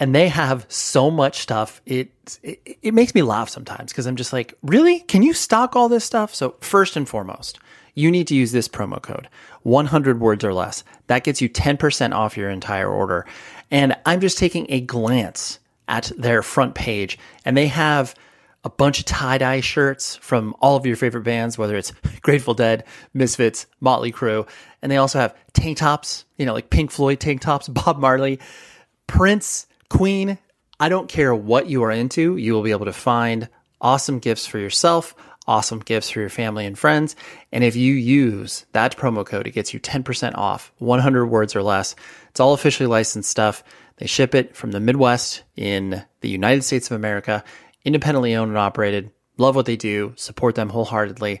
and 0.00 0.14
they 0.14 0.28
have 0.28 0.66
so 0.68 1.10
much 1.10 1.38
stuff. 1.38 1.80
It, 1.86 2.10
it, 2.42 2.78
it 2.82 2.94
makes 2.94 3.14
me 3.14 3.22
laugh 3.22 3.48
sometimes 3.48 3.92
because 3.92 4.06
I'm 4.06 4.16
just 4.16 4.32
like, 4.32 4.54
really? 4.62 5.00
Can 5.00 5.22
you 5.22 5.32
stock 5.32 5.76
all 5.76 5.88
this 5.88 6.04
stuff? 6.04 6.34
So 6.34 6.56
first 6.60 6.96
and 6.96 7.08
foremost, 7.08 7.58
you 7.94 8.10
need 8.10 8.26
to 8.28 8.34
use 8.34 8.52
this 8.52 8.68
promo 8.68 9.00
code 9.00 9.28
100 9.62 10.20
words 10.20 10.44
or 10.44 10.52
less. 10.52 10.84
That 11.06 11.24
gets 11.24 11.40
you 11.40 11.48
10% 11.48 12.14
off 12.14 12.36
your 12.36 12.50
entire 12.50 12.90
order. 12.90 13.26
And 13.70 13.96
I'm 14.04 14.20
just 14.20 14.38
taking 14.38 14.66
a 14.68 14.80
glance 14.80 15.58
at 15.88 16.10
their 16.16 16.42
front 16.42 16.74
page, 16.74 17.18
and 17.44 17.56
they 17.56 17.66
have 17.66 18.14
a 18.64 18.70
bunch 18.70 18.98
of 18.98 19.04
tie 19.04 19.38
dye 19.38 19.60
shirts 19.60 20.16
from 20.16 20.54
all 20.60 20.76
of 20.76 20.86
your 20.86 20.96
favorite 20.96 21.24
bands, 21.24 21.58
whether 21.58 21.76
it's 21.76 21.92
Grateful 22.22 22.54
Dead, 22.54 22.84
Misfits, 23.12 23.66
Motley 23.80 24.10
Crue. 24.10 24.48
And 24.80 24.90
they 24.90 24.96
also 24.96 25.18
have 25.18 25.36
tank 25.52 25.78
tops, 25.78 26.24
you 26.38 26.46
know, 26.46 26.54
like 26.54 26.70
Pink 26.70 26.90
Floyd 26.90 27.20
tank 27.20 27.42
tops, 27.42 27.68
Bob 27.68 27.98
Marley, 27.98 28.40
Prince, 29.06 29.66
Queen. 29.90 30.38
I 30.80 30.88
don't 30.88 31.08
care 31.08 31.34
what 31.34 31.68
you 31.68 31.84
are 31.84 31.92
into, 31.92 32.36
you 32.36 32.52
will 32.52 32.62
be 32.62 32.72
able 32.72 32.86
to 32.86 32.92
find 32.92 33.48
awesome 33.80 34.18
gifts 34.18 34.46
for 34.46 34.58
yourself, 34.58 35.14
awesome 35.46 35.80
gifts 35.80 36.10
for 36.10 36.20
your 36.20 36.28
family 36.28 36.66
and 36.66 36.78
friends. 36.78 37.16
And 37.52 37.62
if 37.62 37.76
you 37.76 37.94
use 37.94 38.66
that 38.72 38.96
promo 38.96 39.24
code, 39.26 39.46
it 39.46 39.52
gets 39.52 39.74
you 39.74 39.80
10% 39.80 40.36
off, 40.36 40.72
100 40.78 41.26
words 41.26 41.54
or 41.54 41.62
less. 41.62 41.94
It's 42.30 42.40
all 42.40 42.54
officially 42.54 42.86
licensed 42.86 43.30
stuff. 43.30 43.62
They 43.96 44.06
ship 44.06 44.34
it 44.34 44.56
from 44.56 44.72
the 44.72 44.80
Midwest 44.80 45.42
in 45.56 46.04
the 46.20 46.28
United 46.28 46.62
States 46.62 46.90
of 46.90 46.96
America 46.96 47.44
independently 47.84 48.34
owned 48.34 48.50
and 48.50 48.58
operated. 48.58 49.10
Love 49.36 49.56
what 49.56 49.66
they 49.66 49.76
do, 49.76 50.12
support 50.16 50.54
them 50.54 50.70
wholeheartedly. 50.70 51.40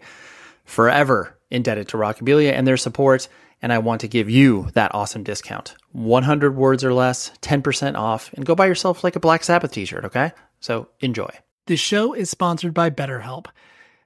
Forever 0.64 1.38
indebted 1.50 1.88
to 1.88 1.96
Rockabilia 1.96 2.52
and 2.52 2.66
their 2.66 2.76
support. 2.76 3.28
And 3.62 3.72
I 3.72 3.78
want 3.78 4.02
to 4.02 4.08
give 4.08 4.28
you 4.28 4.68
that 4.74 4.94
awesome 4.94 5.22
discount 5.22 5.74
100 5.92 6.54
words 6.56 6.84
or 6.84 6.92
less, 6.92 7.30
10% 7.40 7.94
off, 7.94 8.30
and 8.34 8.44
go 8.44 8.54
buy 8.54 8.66
yourself 8.66 9.02
like 9.02 9.16
a 9.16 9.20
Black 9.20 9.42
Sabbath 9.42 9.72
t 9.72 9.84
shirt, 9.84 10.04
okay? 10.04 10.32
So 10.60 10.88
enjoy. 11.00 11.30
The 11.66 11.76
show 11.76 12.12
is 12.12 12.28
sponsored 12.28 12.74
by 12.74 12.90
BetterHelp. 12.90 13.46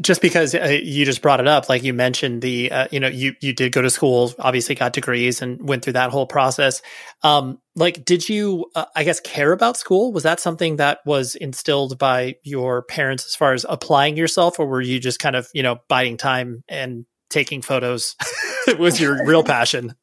just 0.00 0.22
because 0.22 0.54
uh, 0.54 0.78
you 0.82 1.04
just 1.04 1.22
brought 1.22 1.40
it 1.40 1.48
up, 1.48 1.68
like 1.68 1.82
you 1.82 1.92
mentioned 1.92 2.42
the, 2.42 2.70
uh, 2.70 2.88
you 2.90 3.00
know, 3.00 3.08
you 3.08 3.34
you 3.40 3.52
did 3.52 3.72
go 3.72 3.82
to 3.82 3.90
school, 3.90 4.32
obviously 4.38 4.74
got 4.74 4.92
degrees 4.92 5.42
and 5.42 5.68
went 5.68 5.84
through 5.84 5.94
that 5.94 6.10
whole 6.10 6.26
process. 6.26 6.82
Um, 7.22 7.58
like, 7.74 8.04
did 8.04 8.28
you, 8.28 8.66
uh, 8.74 8.86
I 8.94 9.04
guess, 9.04 9.20
care 9.20 9.52
about 9.52 9.76
school? 9.76 10.12
Was 10.12 10.22
that 10.22 10.40
something 10.40 10.76
that 10.76 11.00
was 11.04 11.34
instilled 11.34 11.98
by 11.98 12.36
your 12.42 12.82
parents 12.82 13.26
as 13.26 13.34
far 13.34 13.52
as 13.52 13.66
applying 13.68 14.16
yourself, 14.16 14.58
or 14.58 14.66
were 14.66 14.80
you 14.80 14.98
just 14.98 15.18
kind 15.18 15.36
of, 15.36 15.48
you 15.54 15.62
know, 15.62 15.78
biding 15.88 16.16
time 16.16 16.64
and 16.68 17.04
taking 17.30 17.62
photos? 17.62 18.16
was 18.78 19.00
your 19.00 19.26
real 19.26 19.42
passion. 19.42 19.94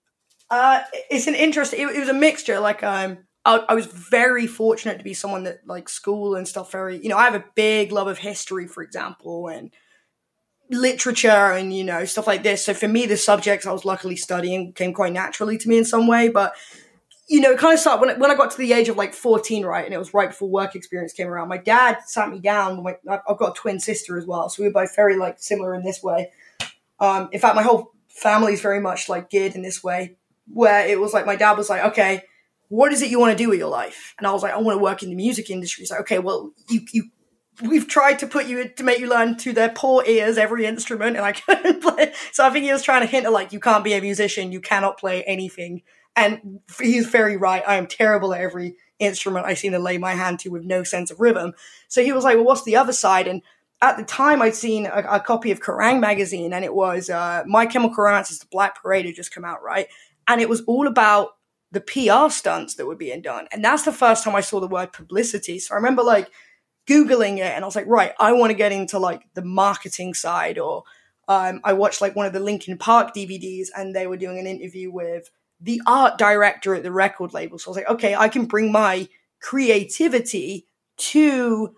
Uh, 0.49 0.82
it's 1.10 1.28
an 1.28 1.36
interest. 1.36 1.73
It, 1.73 1.82
it 1.82 1.99
was 1.99 2.10
a 2.10 2.13
mixture. 2.13 2.60
Like, 2.60 2.84
um, 2.84 3.19
I, 3.57 3.73
was 3.73 3.85
very 3.85 4.47
fortunate 4.47 4.97
to 4.97 5.03
be 5.03 5.13
someone 5.13 5.43
that 5.43 5.65
like 5.65 5.89
school 5.89 6.35
and 6.35 6.47
stuff. 6.47 6.71
Very, 6.71 7.01
you 7.01 7.09
know, 7.09 7.17
I 7.17 7.25
have 7.25 7.35
a 7.35 7.43
big 7.55 7.91
love 7.91 8.07
of 8.07 8.17
history, 8.17 8.67
for 8.67 8.83
example, 8.83 9.47
and 9.47 9.71
literature 10.69 11.27
and 11.29 11.73
you 11.73 11.83
know 11.83 12.05
stuff 12.05 12.27
like 12.27 12.43
this. 12.43 12.65
So 12.65 12.73
for 12.73 12.88
me, 12.88 13.05
the 13.05 13.17
subjects 13.17 13.65
I 13.65 13.71
was 13.71 13.85
luckily 13.85 14.15
studying 14.15 14.73
came 14.73 14.93
quite 14.93 15.13
naturally 15.13 15.57
to 15.57 15.69
me 15.69 15.77
in 15.77 15.85
some 15.85 16.07
way. 16.07 16.29
But 16.29 16.53
you 17.27 17.41
know, 17.41 17.51
it 17.51 17.59
kind 17.59 17.73
of 17.73 17.79
started 17.79 18.01
when, 18.01 18.19
when 18.19 18.31
I 18.31 18.35
got 18.35 18.51
to 18.51 18.57
the 18.57 18.73
age 18.73 18.89
of 18.89 18.97
like 18.97 19.13
14, 19.13 19.63
right? 19.65 19.85
And 19.85 19.93
it 19.93 19.99
was 19.99 20.13
right 20.13 20.29
before 20.29 20.49
work 20.49 20.75
experience 20.75 21.13
came 21.13 21.27
around. 21.27 21.47
My 21.47 21.57
dad 21.57 21.99
sat 22.05 22.29
me 22.29 22.39
down. 22.39 22.81
My, 22.83 22.97
I've 23.07 23.38
got 23.38 23.51
a 23.51 23.53
twin 23.53 23.79
sister 23.79 24.17
as 24.17 24.25
well. 24.25 24.49
So 24.49 24.63
we 24.63 24.69
were 24.69 24.73
both 24.73 24.95
very 24.95 25.15
like 25.15 25.39
similar 25.39 25.75
in 25.75 25.83
this 25.83 26.01
way. 26.01 26.31
Um, 26.99 27.29
in 27.31 27.39
fact, 27.39 27.55
my 27.55 27.62
whole 27.62 27.93
family 28.07 28.53
is 28.53 28.62
very 28.62 28.81
much 28.81 29.09
like 29.09 29.29
geared 29.29 29.55
in 29.55 29.62
this 29.62 29.83
way, 29.83 30.17
where 30.51 30.88
it 30.88 30.99
was 30.99 31.13
like 31.13 31.25
my 31.25 31.35
dad 31.35 31.55
was 31.55 31.69
like, 31.69 31.83
okay, 31.85 32.23
what 32.69 32.93
is 32.93 33.01
it 33.01 33.10
you 33.10 33.19
want 33.19 33.38
to 33.38 33.43
do 33.43 33.49
with 33.49 33.60
your 33.60 33.69
life? 33.69 34.15
And 34.17 34.25
I 34.25 34.32
was 34.32 34.43
like, 34.43 34.53
I 34.53 34.58
want 34.58 34.77
to 34.77 34.84
work 34.84 35.03
in 35.03 35.10
the 35.10 35.15
music 35.15 35.49
industry. 35.49 35.82
He's 35.82 35.91
like, 35.91 36.01
okay, 36.01 36.19
well, 36.19 36.51
you, 36.69 36.82
you, 36.93 37.03
we've 37.62 37.88
tried 37.88 38.19
to 38.19 38.27
put 38.27 38.45
you 38.45 38.69
to 38.69 38.84
make 38.84 38.99
you 38.99 39.10
learn 39.10 39.38
to 39.38 39.53
their 39.53 39.69
poor 39.69 40.03
ears 40.05 40.38
every 40.38 40.65
instrument, 40.65 41.17
and 41.17 41.25
I 41.25 41.32
couldn't 41.34 41.82
play. 41.82 42.13
So 42.32 42.45
I 42.45 42.49
think 42.51 42.65
he 42.65 42.71
was 42.71 42.84
trying 42.84 43.01
to 43.01 43.08
hint 43.08 43.25
at 43.25 43.34
like, 43.34 43.51
you 43.51 43.60
can't 43.60 43.84
be 43.84 43.93
a 43.93 44.01
musician, 44.01 44.51
you 44.51 44.62
cannot 44.62 44.97
play 44.97 45.23
anything. 45.23 45.82
And 46.15 46.60
he's 46.79 47.08
very 47.08 47.38
right. 47.38 47.63
I 47.65 47.75
am 47.75 47.88
terrible 47.88 48.34
at 48.34 48.41
every 48.41 48.75
instrument 48.99 49.45
I 49.45 49.53
seem 49.53 49.71
to 49.71 49.79
lay 49.79 49.97
my 49.97 50.13
hand 50.13 50.39
to 50.39 50.49
with 50.49 50.63
no 50.63 50.84
sense 50.84 51.12
of 51.12 51.19
rhythm. 51.19 51.53
So 51.88 52.03
he 52.03 52.12
was 52.12 52.23
like, 52.23 52.36
well, 52.36 52.45
what's 52.45 52.63
the 52.63 52.75
other 52.75 52.93
side? 52.93 53.27
And 53.27 53.41
at 53.82 53.97
the 53.97 54.03
time, 54.03 54.41
I'd 54.41 54.55
seen 54.55 54.86
a, 54.86 55.05
a 55.10 55.19
copy 55.19 55.51
of 55.51 55.62
Kerrang 55.62 55.99
magazine, 56.01 56.51
and 56.51 56.65
it 56.65 56.73
was 56.73 57.10
uh, 57.10 57.43
My 57.47 57.65
Chemical 57.65 58.03
Romance's 58.03 58.39
The 58.39 58.47
Black 58.51 58.82
Parade 58.82 59.05
had 59.05 59.15
just 59.15 59.34
come 59.34 59.45
out, 59.45 59.63
right? 59.63 59.88
And 60.27 60.41
it 60.41 60.49
was 60.49 60.62
all 60.62 60.86
about 60.86 61.29
the 61.71 61.82
PR 61.82 62.32
stunts 62.32 62.75
that 62.75 62.86
were 62.86 62.95
being 62.95 63.21
done. 63.21 63.47
And 63.51 63.63
that's 63.63 63.84
the 63.84 63.91
first 63.91 64.23
time 64.23 64.36
I 64.36 64.41
saw 64.41 64.60
the 64.60 64.67
word 64.67 64.91
publicity. 64.91 65.60
So 65.60 65.73
I 65.73 65.77
remember 65.77 66.03
like 66.03 66.29
Googling 66.88 67.38
it 67.38 67.53
and 67.53 67.63
I 67.63 67.67
was 67.67 67.75
like, 67.75 67.88
right, 67.88 68.13
I 68.19 68.34
want 68.34 68.49
to 68.51 68.58
get 68.58 68.71
into 68.71 68.97
like 68.97 69.21
the 69.36 69.43
marketing 69.43 70.13
side. 70.13 70.58
Or 70.58 70.84
um, 71.27 71.62
I 71.63 71.73
watched 71.73 72.01
like 72.01 72.15
one 72.15 72.25
of 72.25 72.34
the 72.34 72.39
Linkin 72.39 72.77
Park 72.77 73.13
DVDs 73.15 73.67
and 73.75 73.95
they 73.95 74.08
were 74.08 74.17
doing 74.17 74.39
an 74.39 74.47
interview 74.47 74.91
with 74.91 75.29
the 75.62 75.82
art 75.86 76.17
director 76.17 76.73
at 76.73 76.84
the 76.84 76.91
record 76.91 77.34
label. 77.34 77.60
So 77.60 77.69
I 77.69 77.71
was 77.71 77.77
like, 77.77 77.89
okay, 77.89 78.15
I 78.15 78.29
can 78.29 78.45
bring 78.45 78.71
my 78.71 79.08
creativity 79.39 80.65
to 80.97 81.75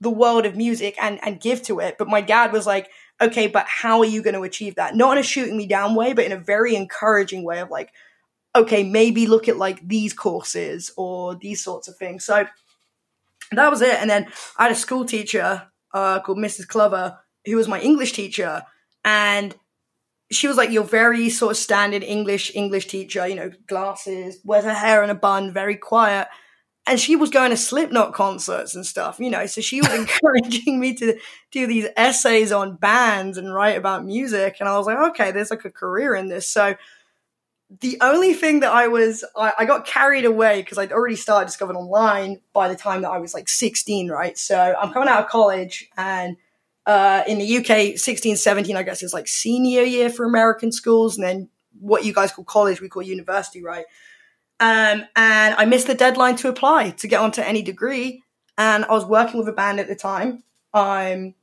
the 0.00 0.10
world 0.10 0.46
of 0.46 0.56
music 0.56 0.96
and, 1.00 1.18
and 1.22 1.40
give 1.40 1.62
to 1.64 1.80
it. 1.80 1.96
But 1.98 2.08
my 2.08 2.20
dad 2.20 2.52
was 2.52 2.66
like, 2.66 2.88
okay, 3.20 3.46
but 3.46 3.66
how 3.68 3.98
are 4.00 4.04
you 4.06 4.22
going 4.22 4.34
to 4.34 4.42
achieve 4.42 4.76
that? 4.76 4.96
Not 4.96 5.12
in 5.12 5.18
a 5.18 5.22
shooting 5.22 5.56
me 5.56 5.66
down 5.66 5.94
way, 5.94 6.12
but 6.12 6.24
in 6.24 6.32
a 6.32 6.38
very 6.38 6.74
encouraging 6.74 7.44
way 7.44 7.60
of 7.60 7.70
like, 7.70 7.92
okay, 8.54 8.84
maybe 8.84 9.26
look 9.26 9.48
at 9.48 9.56
like 9.56 9.86
these 9.86 10.12
courses 10.12 10.92
or 10.96 11.34
these 11.34 11.62
sorts 11.62 11.88
of 11.88 11.96
things. 11.96 12.24
So 12.24 12.46
that 13.52 13.70
was 13.70 13.82
it. 13.82 14.00
And 14.00 14.08
then 14.08 14.26
I 14.56 14.64
had 14.64 14.72
a 14.72 14.76
school 14.76 15.04
teacher 15.04 15.62
uh, 15.92 16.20
called 16.20 16.38
Mrs. 16.38 16.68
Clover 16.68 17.18
who 17.46 17.56
was 17.56 17.68
my 17.68 17.80
English 17.80 18.12
teacher. 18.12 18.62
And 19.04 19.54
she 20.30 20.48
was 20.48 20.56
like 20.56 20.70
your 20.70 20.84
very 20.84 21.28
sort 21.30 21.52
of 21.52 21.56
standard 21.56 22.02
English 22.02 22.54
English 22.54 22.86
teacher, 22.86 23.26
you 23.26 23.34
know, 23.34 23.50
glasses, 23.66 24.38
wears 24.44 24.64
her 24.64 24.72
hair 24.72 25.02
in 25.04 25.10
a 25.10 25.14
bun, 25.14 25.52
very 25.52 25.76
quiet. 25.76 26.28
And 26.86 27.00
she 27.00 27.16
was 27.16 27.30
going 27.30 27.50
to 27.50 27.56
Slipknot 27.56 28.12
concerts 28.12 28.74
and 28.74 28.84
stuff, 28.84 29.18
you 29.18 29.30
know. 29.30 29.46
So 29.46 29.60
she 29.60 29.80
was 29.80 29.92
encouraging 29.94 30.80
me 30.80 30.94
to 30.94 31.18
do 31.50 31.66
these 31.66 31.86
essays 31.96 32.52
on 32.52 32.76
bands 32.76 33.38
and 33.38 33.54
write 33.54 33.76
about 33.76 34.04
music. 34.04 34.56
And 34.60 34.68
I 34.68 34.76
was 34.76 34.86
like, 34.86 34.98
okay, 35.10 35.30
there's 35.30 35.50
like 35.50 35.64
a 35.64 35.70
career 35.70 36.14
in 36.14 36.28
this. 36.28 36.46
So 36.46 36.74
the 37.80 37.98
only 38.00 38.34
thing 38.34 38.60
that 38.60 38.72
I 38.72 38.88
was, 38.88 39.24
I, 39.36 39.52
I 39.60 39.64
got 39.64 39.86
carried 39.86 40.24
away 40.24 40.62
because 40.62 40.78
I'd 40.78 40.92
already 40.92 41.16
started 41.16 41.46
discovering 41.46 41.78
online 41.78 42.40
by 42.52 42.68
the 42.68 42.76
time 42.76 43.02
that 43.02 43.10
I 43.10 43.18
was 43.18 43.34
like 43.34 43.48
16, 43.48 44.10
right? 44.10 44.36
So 44.36 44.74
I'm 44.80 44.92
coming 44.92 45.08
out 45.08 45.24
of 45.24 45.30
college 45.30 45.90
and 45.96 46.36
uh, 46.86 47.22
in 47.26 47.38
the 47.38 47.56
UK, 47.58 47.98
16, 47.98 48.36
17, 48.36 48.76
I 48.76 48.82
guess 48.82 49.02
is 49.02 49.14
like 49.14 49.28
senior 49.28 49.82
year 49.82 50.10
for 50.10 50.24
American 50.24 50.70
schools. 50.70 51.16
And 51.16 51.26
then 51.26 51.48
what 51.80 52.04
you 52.04 52.12
guys 52.12 52.32
call 52.32 52.44
college, 52.44 52.80
we 52.80 52.88
call 52.88 53.02
university, 53.02 53.62
right? 53.62 53.86
Um, 54.60 55.04
and 55.16 55.54
I 55.56 55.64
missed 55.64 55.86
the 55.86 55.94
deadline 55.94 56.36
to 56.36 56.48
apply 56.48 56.90
to 56.90 57.08
get 57.08 57.20
onto 57.20 57.40
any 57.40 57.62
degree. 57.62 58.22
And 58.56 58.84
I 58.84 58.92
was 58.92 59.04
working 59.04 59.38
with 59.38 59.48
a 59.48 59.52
band 59.52 59.80
at 59.80 59.88
the 59.88 59.96
time. 59.96 60.44
Um, 60.72 61.34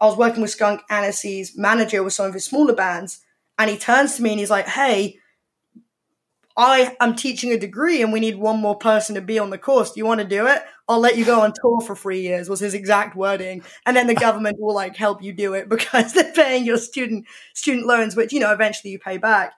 I 0.00 0.06
was 0.06 0.16
working 0.16 0.40
with 0.40 0.50
Skunk 0.50 0.82
Anansie's 0.88 1.56
manager 1.56 2.02
with 2.02 2.14
some 2.14 2.26
of 2.26 2.34
his 2.34 2.46
smaller 2.46 2.74
bands. 2.74 3.20
And 3.58 3.68
he 3.68 3.76
turns 3.76 4.16
to 4.16 4.22
me 4.22 4.30
and 4.30 4.40
he's 4.40 4.50
like, 4.50 4.66
Hey, 4.66 5.18
I 6.56 6.96
am 7.00 7.14
teaching 7.14 7.52
a 7.52 7.58
degree 7.58 8.02
and 8.02 8.12
we 8.12 8.20
need 8.20 8.36
one 8.36 8.60
more 8.60 8.76
person 8.76 9.14
to 9.14 9.20
be 9.20 9.38
on 9.38 9.50
the 9.50 9.58
course. 9.58 9.92
Do 9.92 10.00
you 10.00 10.06
want 10.06 10.20
to 10.20 10.26
do 10.26 10.46
it? 10.46 10.62
I'll 10.88 10.98
let 10.98 11.16
you 11.16 11.24
go 11.24 11.40
on 11.40 11.52
tour 11.52 11.80
for 11.80 11.94
three 11.94 12.20
years 12.20 12.48
was 12.48 12.60
his 12.60 12.74
exact 12.74 13.16
wording. 13.16 13.62
And 13.86 13.96
then 13.96 14.08
the 14.08 14.14
government 14.14 14.58
will 14.58 14.74
like 14.74 14.96
help 14.96 15.22
you 15.22 15.32
do 15.32 15.54
it 15.54 15.68
because 15.68 16.12
they're 16.12 16.32
paying 16.32 16.64
your 16.64 16.78
student 16.78 17.26
student 17.54 17.86
loans, 17.86 18.16
which, 18.16 18.32
you 18.32 18.40
know, 18.40 18.52
eventually 18.52 18.90
you 18.90 18.98
pay 18.98 19.16
back. 19.16 19.52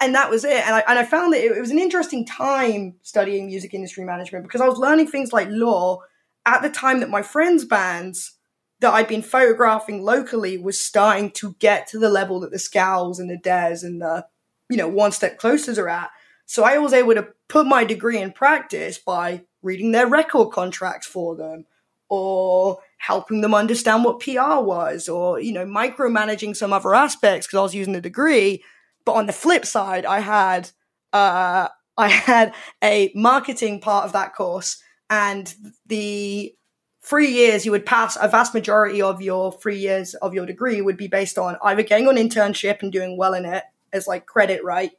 And 0.00 0.14
that 0.16 0.30
was 0.30 0.44
it. 0.44 0.66
And 0.66 0.74
I, 0.74 0.82
and 0.88 0.98
I 0.98 1.04
found 1.04 1.32
that 1.32 1.44
it 1.44 1.60
was 1.60 1.70
an 1.70 1.78
interesting 1.78 2.26
time 2.26 2.96
studying 3.02 3.46
music 3.46 3.72
industry 3.72 4.04
management 4.04 4.44
because 4.44 4.60
I 4.60 4.68
was 4.68 4.78
learning 4.78 5.06
things 5.06 5.32
like 5.32 5.46
law 5.48 6.00
at 6.44 6.62
the 6.62 6.70
time 6.70 7.00
that 7.00 7.10
my 7.10 7.22
friends' 7.22 7.64
bands 7.64 8.32
that 8.80 8.92
I'd 8.92 9.08
been 9.08 9.22
photographing 9.22 10.02
locally 10.02 10.58
was 10.58 10.80
starting 10.80 11.30
to 11.32 11.54
get 11.58 11.86
to 11.88 11.98
the 11.98 12.10
level 12.10 12.40
that 12.40 12.50
the 12.50 12.58
Scowls 12.58 13.18
and 13.18 13.30
the 13.30 13.38
Dares 13.38 13.82
and 13.82 14.00
the, 14.02 14.26
you 14.68 14.76
know, 14.76 14.88
One 14.88 15.12
Step 15.12 15.38
Closers 15.38 15.78
are 15.78 15.88
at. 15.88 16.10
So 16.46 16.64
I 16.64 16.78
was 16.78 16.92
able 16.92 17.14
to 17.14 17.28
put 17.48 17.66
my 17.66 17.84
degree 17.84 18.20
in 18.20 18.32
practice 18.32 18.98
by 18.98 19.42
reading 19.62 19.92
their 19.92 20.06
record 20.06 20.52
contracts 20.52 21.06
for 21.06 21.34
them 21.34 21.66
or 22.08 22.78
helping 22.98 23.40
them 23.40 23.54
understand 23.54 24.04
what 24.04 24.20
PR 24.20 24.60
was 24.60 25.08
or, 25.08 25.40
you 25.40 25.52
know, 25.52 25.66
micromanaging 25.66 26.54
some 26.54 26.72
other 26.72 26.94
aspects 26.94 27.46
because 27.46 27.58
I 27.58 27.62
was 27.62 27.74
using 27.74 27.92
the 27.92 28.00
degree. 28.00 28.62
But 29.04 29.12
on 29.12 29.26
the 29.26 29.32
flip 29.32 29.66
side, 29.66 30.06
I 30.06 30.20
had, 30.20 30.70
uh, 31.12 31.68
I 31.96 32.08
had 32.08 32.54
a 32.82 33.12
marketing 33.14 33.80
part 33.80 34.04
of 34.04 34.12
that 34.12 34.34
course 34.34 34.82
and 35.10 35.52
the 35.86 36.54
three 37.02 37.30
years 37.30 37.64
you 37.64 37.70
would 37.70 37.86
pass 37.86 38.16
a 38.20 38.28
vast 38.28 38.52
majority 38.52 39.00
of 39.00 39.22
your 39.22 39.52
three 39.52 39.78
years 39.78 40.14
of 40.14 40.34
your 40.34 40.44
degree 40.44 40.80
would 40.80 40.96
be 40.96 41.06
based 41.06 41.38
on 41.38 41.56
either 41.62 41.82
getting 41.82 42.08
an 42.08 42.16
internship 42.16 42.82
and 42.82 42.92
doing 42.92 43.16
well 43.16 43.32
in 43.32 43.44
it 43.44 43.62
as 43.92 44.06
like 44.06 44.26
credit, 44.26 44.64
right? 44.64 44.92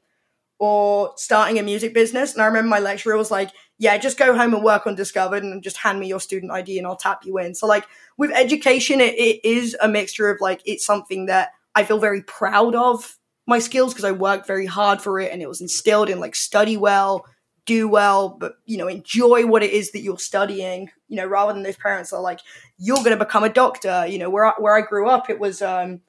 Or 0.60 1.14
starting 1.18 1.60
a 1.60 1.64
music 1.64 1.94
business. 1.94 2.34
And 2.34 2.42
I 2.42 2.46
remember 2.46 2.70
my 2.70 2.80
lecturer 2.80 3.18
was 3.18 3.32
like, 3.32 3.52
yeah, 3.78 3.98
just 3.98 4.18
go 4.18 4.36
home 4.36 4.54
and 4.54 4.64
work 4.64 4.88
on 4.88 4.96
Discovered 4.96 5.44
and 5.44 5.62
just 5.62 5.78
hand 5.78 6.00
me 6.00 6.08
your 6.08 6.20
student 6.20 6.52
ID 6.52 6.78
and 6.78 6.88
I'll 6.88 6.96
tap 6.96 7.26
you 7.26 7.38
in. 7.38 7.54
So 7.54 7.68
like 7.68 7.86
with 8.18 8.32
education, 8.32 9.00
it, 9.00 9.14
it 9.16 9.46
is 9.48 9.78
a 9.80 9.88
mixture 9.88 10.30
of 10.30 10.42
like, 10.42 10.62
it's 10.66 10.86
something 10.86 11.28
that 11.28 11.52
I 11.76 11.84
feel 11.84 12.00
very 12.00 12.24
proud 12.24 12.74
of 12.74 13.18
my 13.46 13.60
skills 13.60 13.94
because 13.94 14.04
I 14.04 14.12
worked 14.12 14.48
very 14.48 14.66
hard 14.66 15.02
for 15.02 15.20
it 15.20 15.32
and 15.32 15.42
it 15.42 15.48
was 15.48 15.62
instilled 15.62 16.10
in 16.10 16.20
like 16.20 16.36
study 16.36 16.76
well, 16.76 17.26
do 17.68 17.88
well, 17.88 18.30
but 18.30 18.56
you 18.66 18.78
know, 18.78 18.88
enjoy 18.88 19.46
what 19.46 19.62
it 19.62 19.72
is 19.72 19.92
that 19.92 20.02
you're 20.02 20.18
studying. 20.18 20.90
You 21.08 21.18
know, 21.18 21.28
rather 21.28 21.54
than 21.54 21.64
those 21.64 21.78
parents 21.78 22.12
are 22.14 22.22
like, 22.22 22.40
you're 22.78 22.98
going 22.98 23.12
to 23.12 23.18
become 23.18 23.44
a 23.44 23.50
doctor. 23.50 24.08
You 24.08 24.18
know, 24.20 24.30
where 24.30 24.46
I, 24.46 24.54
where 24.58 24.76
I 24.76 24.82
grew 24.82 25.08
up, 25.08 25.30
it 25.30 25.40
was, 25.40 25.62
um, 25.62 26.02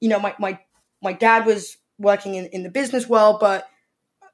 you 0.00 0.08
know, 0.08 0.18
my 0.18 0.34
my 0.38 0.58
my 1.02 1.12
dad 1.12 1.46
was 1.46 1.76
working 2.02 2.34
in 2.34 2.46
in 2.46 2.62
the 2.62 2.70
business 2.70 3.08
world, 3.08 3.38
but 3.40 3.68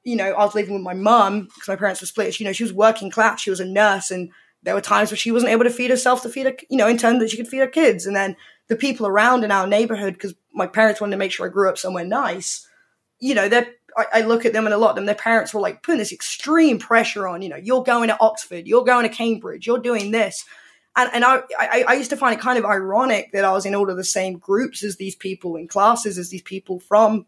you 0.03 0.15
know, 0.15 0.31
I 0.31 0.43
was 0.45 0.55
living 0.55 0.73
with 0.73 0.83
my 0.83 0.93
mum 0.93 1.45
because 1.53 1.67
my 1.67 1.75
parents 1.75 2.01
were 2.01 2.07
split. 2.07 2.39
You 2.39 2.45
know, 2.45 2.53
she 2.53 2.63
was 2.63 2.73
working 2.73 3.11
class. 3.11 3.41
She 3.41 3.49
was 3.49 3.59
a 3.59 3.65
nurse, 3.65 4.11
and 4.11 4.29
there 4.63 4.75
were 4.75 4.81
times 4.81 5.11
where 5.11 5.17
she 5.17 5.31
wasn't 5.31 5.51
able 5.51 5.63
to 5.63 5.69
feed 5.69 5.89
herself 5.89 6.21
to 6.23 6.29
feed 6.29 6.45
her, 6.45 6.55
you 6.69 6.77
know, 6.77 6.87
in 6.87 6.97
turn 6.97 7.19
that 7.19 7.29
she 7.29 7.37
could 7.37 7.47
feed 7.47 7.59
her 7.59 7.67
kids. 7.67 8.05
And 8.05 8.15
then 8.15 8.35
the 8.67 8.75
people 8.75 9.07
around 9.07 9.43
in 9.43 9.51
our 9.51 9.67
neighborhood, 9.67 10.13
because 10.13 10.35
my 10.53 10.67
parents 10.67 10.99
wanted 10.99 11.11
to 11.11 11.17
make 11.17 11.31
sure 11.31 11.45
I 11.45 11.49
grew 11.49 11.69
up 11.69 11.77
somewhere 11.77 12.05
nice. 12.05 12.67
You 13.19 13.35
know, 13.35 13.49
they're 13.49 13.67
I, 13.97 14.05
I, 14.13 14.21
look 14.21 14.45
at 14.45 14.53
them 14.53 14.65
and 14.65 14.73
a 14.73 14.77
lot 14.77 14.91
of 14.91 14.95
them, 14.95 15.05
their 15.05 15.15
parents 15.15 15.53
were 15.53 15.61
like 15.61 15.83
putting 15.83 15.99
this 15.99 16.11
extreme 16.11 16.79
pressure 16.79 17.27
on, 17.27 17.41
you 17.41 17.49
know, 17.49 17.57
you're 17.57 17.83
going 17.83 18.09
to 18.09 18.19
Oxford, 18.19 18.67
you're 18.67 18.83
going 18.83 19.07
to 19.07 19.13
Cambridge, 19.13 19.67
you're 19.67 19.79
doing 19.79 20.11
this. 20.11 20.45
And, 20.95 21.09
and 21.13 21.25
I, 21.25 21.41
I, 21.57 21.85
I 21.87 21.93
used 21.93 22.09
to 22.11 22.17
find 22.17 22.37
it 22.37 22.41
kind 22.41 22.57
of 22.57 22.65
ironic 22.65 23.31
that 23.31 23.45
I 23.45 23.51
was 23.51 23.65
in 23.65 23.75
all 23.75 23.89
of 23.89 23.97
the 23.97 24.03
same 24.03 24.37
groups 24.37 24.83
as 24.83 24.97
these 24.97 25.15
people 25.15 25.55
in 25.55 25.67
classes 25.67 26.17
as 26.17 26.29
these 26.29 26.41
people 26.41 26.79
from. 26.79 27.25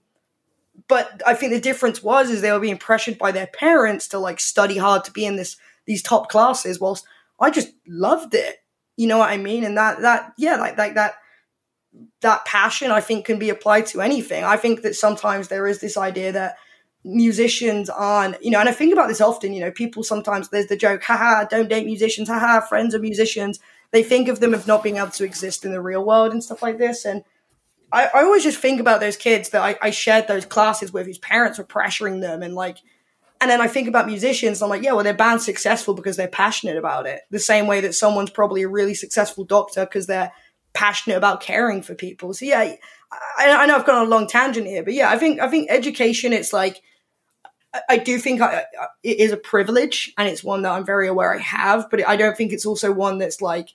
But 0.87 1.21
I 1.25 1.33
think 1.33 1.51
the 1.51 1.59
difference 1.59 2.03
was 2.03 2.29
is 2.29 2.41
they 2.41 2.51
were 2.51 2.59
being 2.59 2.77
pressured 2.77 3.17
by 3.17 3.31
their 3.31 3.47
parents 3.47 4.07
to 4.09 4.19
like 4.19 4.39
study 4.39 4.77
hard 4.77 5.03
to 5.05 5.11
be 5.11 5.25
in 5.25 5.35
this 5.35 5.57
these 5.85 6.01
top 6.01 6.29
classes, 6.29 6.79
whilst 6.79 7.05
I 7.39 7.49
just 7.49 7.73
loved 7.87 8.33
it. 8.33 8.57
You 8.97 9.07
know 9.07 9.17
what 9.17 9.29
I 9.29 9.37
mean? 9.37 9.63
And 9.63 9.77
that 9.77 10.01
that 10.01 10.33
yeah, 10.37 10.57
like 10.57 10.77
like 10.77 10.95
that 10.95 11.15
that 12.21 12.45
passion 12.45 12.91
I 12.91 13.01
think 13.01 13.25
can 13.25 13.39
be 13.39 13.49
applied 13.49 13.85
to 13.87 14.01
anything. 14.01 14.43
I 14.43 14.57
think 14.57 14.81
that 14.81 14.95
sometimes 14.95 15.47
there 15.47 15.67
is 15.67 15.79
this 15.79 15.97
idea 15.97 16.31
that 16.31 16.55
musicians 17.03 17.89
aren't, 17.89 18.41
you 18.43 18.51
know, 18.51 18.59
and 18.59 18.69
I 18.69 18.73
think 18.73 18.93
about 18.93 19.07
this 19.07 19.21
often, 19.21 19.53
you 19.53 19.59
know, 19.59 19.71
people 19.71 20.03
sometimes 20.03 20.49
there's 20.49 20.67
the 20.67 20.77
joke, 20.77 21.03
haha, 21.03 21.45
don't 21.45 21.69
date 21.69 21.85
musicians, 21.85 22.29
haha, 22.29 22.61
friends 22.61 22.93
are 22.93 22.99
musicians. 22.99 23.59
They 23.91 24.03
think 24.03 24.27
of 24.27 24.39
them 24.39 24.53
as 24.53 24.67
not 24.67 24.83
being 24.83 24.97
able 24.97 25.09
to 25.11 25.25
exist 25.25 25.65
in 25.65 25.71
the 25.71 25.81
real 25.81 26.05
world 26.05 26.31
and 26.31 26.43
stuff 26.43 26.61
like 26.61 26.77
this. 26.77 27.05
And 27.05 27.23
I, 27.91 28.05
I 28.13 28.23
always 28.23 28.43
just 28.43 28.59
think 28.59 28.79
about 28.79 28.99
those 28.99 29.17
kids 29.17 29.49
that 29.49 29.61
I, 29.61 29.77
I 29.81 29.89
shared 29.91 30.27
those 30.27 30.45
classes 30.45 30.93
with 30.93 31.07
whose 31.07 31.17
parents 31.17 31.57
were 31.57 31.65
pressuring 31.65 32.21
them 32.21 32.41
and 32.41 32.55
like 32.55 32.77
and 33.41 33.49
then 33.49 33.59
I 33.59 33.67
think 33.67 33.87
about 33.87 34.05
musicians, 34.05 34.61
I'm 34.61 34.69
like, 34.69 34.83
yeah, 34.83 34.91
well, 34.91 35.03
their 35.03 35.15
band's 35.15 35.43
successful 35.43 35.95
because 35.95 36.15
they're 36.15 36.27
passionate 36.27 36.77
about 36.77 37.07
it. 37.07 37.21
The 37.31 37.39
same 37.39 37.65
way 37.65 37.81
that 37.81 37.95
someone's 37.95 38.29
probably 38.29 38.61
a 38.61 38.67
really 38.67 38.93
successful 38.93 39.45
doctor 39.45 39.83
because 39.83 40.05
they're 40.05 40.31
passionate 40.73 41.17
about 41.17 41.41
caring 41.41 41.81
for 41.81 41.95
people. 41.95 42.35
So 42.35 42.45
yeah, 42.45 42.59
I, 42.59 42.77
I, 43.39 43.65
know 43.65 43.75
I've 43.75 43.85
gone 43.85 43.95
on 43.95 44.05
a 44.05 44.09
long 44.09 44.27
tangent 44.27 44.67
here, 44.67 44.83
but 44.83 44.93
yeah, 44.93 45.09
I 45.09 45.17
think 45.17 45.39
I 45.39 45.49
think 45.49 45.71
education. 45.71 46.33
It's 46.33 46.53
like 46.53 46.83
I, 47.73 47.81
I 47.89 47.97
do 47.97 48.19
think 48.19 48.41
I, 48.41 48.65
it 49.01 49.19
is 49.19 49.31
a 49.31 49.37
privilege, 49.37 50.13
and 50.19 50.29
it's 50.29 50.43
one 50.43 50.61
that 50.61 50.71
I'm 50.71 50.85
very 50.85 51.07
aware 51.07 51.33
I 51.33 51.39
have. 51.39 51.89
But 51.89 52.07
I 52.07 52.17
don't 52.17 52.37
think 52.37 52.53
it's 52.53 52.67
also 52.67 52.91
one 52.91 53.17
that's 53.17 53.41
like 53.41 53.69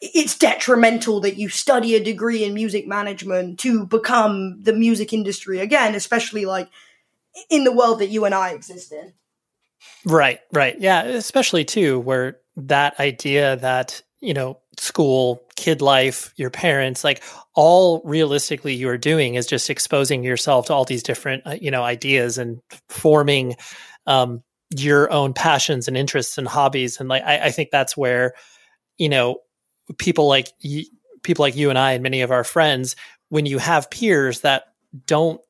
it's 0.00 0.38
detrimental 0.38 1.20
that 1.20 1.36
you 1.36 1.48
study 1.48 1.94
a 1.94 2.02
degree 2.02 2.44
in 2.44 2.54
music 2.54 2.86
management 2.86 3.58
to 3.60 3.86
become 3.86 4.62
the 4.62 4.72
music 4.72 5.12
industry 5.12 5.58
again, 5.58 5.94
especially 5.94 6.46
like 6.46 6.68
in 7.50 7.64
the 7.64 7.72
world 7.72 7.98
that 8.00 8.08
you 8.08 8.24
and 8.24 8.34
I 8.34 8.50
exist 8.50 8.92
in. 8.92 9.12
Right, 10.04 10.40
right. 10.52 10.78
Yeah, 10.78 11.02
especially 11.02 11.64
too 11.64 12.00
where 12.00 12.38
that 12.56 12.98
idea 12.98 13.56
that, 13.56 14.02
you 14.20 14.34
know, 14.34 14.58
school, 14.78 15.42
kid 15.56 15.82
life, 15.82 16.32
your 16.36 16.50
parents, 16.50 17.04
like 17.04 17.22
all 17.54 18.00
realistically 18.04 18.74
you 18.74 18.88
are 18.88 18.98
doing 18.98 19.34
is 19.34 19.46
just 19.46 19.68
exposing 19.68 20.24
yourself 20.24 20.66
to 20.66 20.74
all 20.74 20.84
these 20.84 21.02
different, 21.02 21.46
uh, 21.46 21.56
you 21.60 21.70
know, 21.70 21.82
ideas 21.82 22.38
and 22.38 22.60
forming 22.88 23.56
um, 24.06 24.42
your 24.74 25.12
own 25.12 25.34
passions 25.34 25.88
and 25.88 25.96
interests 25.96 26.38
and 26.38 26.48
hobbies. 26.48 27.00
And 27.00 27.08
like, 27.08 27.22
I, 27.22 27.46
I 27.46 27.50
think 27.50 27.70
that's 27.70 27.96
where, 27.96 28.32
you 28.96 29.10
know, 29.10 29.36
people 29.98 30.28
like 30.28 30.48
y- 30.64 30.84
people 31.22 31.42
like 31.42 31.56
you 31.56 31.70
and 31.70 31.78
I 31.78 31.92
and 31.92 32.02
many 32.02 32.22
of 32.22 32.30
our 32.30 32.44
friends, 32.44 32.96
when 33.28 33.46
you 33.46 33.58
have 33.58 33.90
peers 33.90 34.40
that 34.40 34.64
don't 35.06 35.40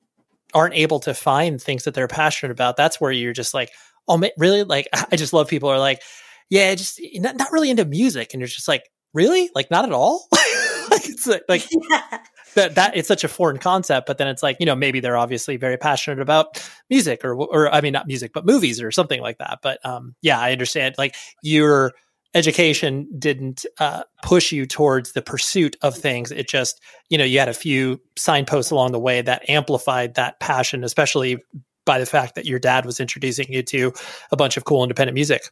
aren't 0.52 0.74
able 0.74 1.00
to 1.00 1.14
find 1.14 1.60
things 1.62 1.84
that 1.84 1.94
they're 1.94 2.08
passionate 2.08 2.52
about, 2.52 2.76
that's 2.76 3.00
where 3.00 3.12
you're 3.12 3.32
just 3.32 3.54
like, 3.54 3.70
oh, 4.08 4.20
really? 4.36 4.64
Like, 4.64 4.88
I 5.12 5.16
just 5.16 5.32
love 5.32 5.48
people 5.48 5.68
are 5.68 5.78
like, 5.78 6.02
yeah, 6.48 6.74
just 6.74 7.00
not, 7.14 7.36
not 7.36 7.52
really 7.52 7.70
into 7.70 7.84
music, 7.84 8.34
and 8.34 8.40
you're 8.40 8.48
just 8.48 8.68
like, 8.68 8.90
really? 9.14 9.50
Like 9.54 9.70
not 9.70 9.84
at 9.84 9.92
all? 9.92 10.26
like 10.90 11.08
it's 11.08 11.26
like, 11.26 11.42
like 11.48 11.68
yeah. 11.90 12.18
that 12.54 12.74
that 12.74 12.96
it's 12.96 13.08
such 13.08 13.24
a 13.24 13.28
foreign 13.28 13.58
concept, 13.58 14.06
but 14.06 14.18
then 14.18 14.28
it's 14.28 14.42
like, 14.42 14.56
you 14.60 14.66
know, 14.66 14.74
maybe 14.74 15.00
they're 15.00 15.16
obviously 15.16 15.56
very 15.56 15.76
passionate 15.76 16.20
about 16.20 16.62
music 16.88 17.24
or 17.24 17.34
or 17.34 17.72
I 17.72 17.80
mean 17.80 17.92
not 17.92 18.06
music, 18.06 18.32
but 18.32 18.46
movies 18.46 18.80
or 18.80 18.90
something 18.90 19.20
like 19.20 19.38
that. 19.38 19.60
But 19.62 19.84
um 19.84 20.14
yeah, 20.22 20.38
I 20.40 20.52
understand 20.52 20.96
like 20.98 21.14
your 21.42 21.92
education 22.34 23.08
didn't 23.18 23.66
uh, 23.78 24.02
push 24.22 24.52
you 24.52 24.66
towards 24.66 25.12
the 25.12 25.22
pursuit 25.22 25.76
of 25.82 25.96
things. 25.96 26.30
It 26.30 26.48
just, 26.48 26.80
you 27.08 27.18
know, 27.18 27.24
you 27.24 27.38
had 27.38 27.48
a 27.48 27.54
few 27.54 28.00
signposts 28.16 28.70
along 28.70 28.92
the 28.92 29.00
way 29.00 29.20
that 29.22 29.48
amplified 29.48 30.14
that 30.14 30.38
passion, 30.40 30.84
especially 30.84 31.38
by 31.84 31.98
the 31.98 32.06
fact 32.06 32.36
that 32.36 32.46
your 32.46 32.58
dad 32.58 32.86
was 32.86 33.00
introducing 33.00 33.52
you 33.52 33.62
to 33.64 33.92
a 34.30 34.36
bunch 34.36 34.56
of 34.56 34.64
cool 34.64 34.82
independent 34.84 35.14
music 35.14 35.50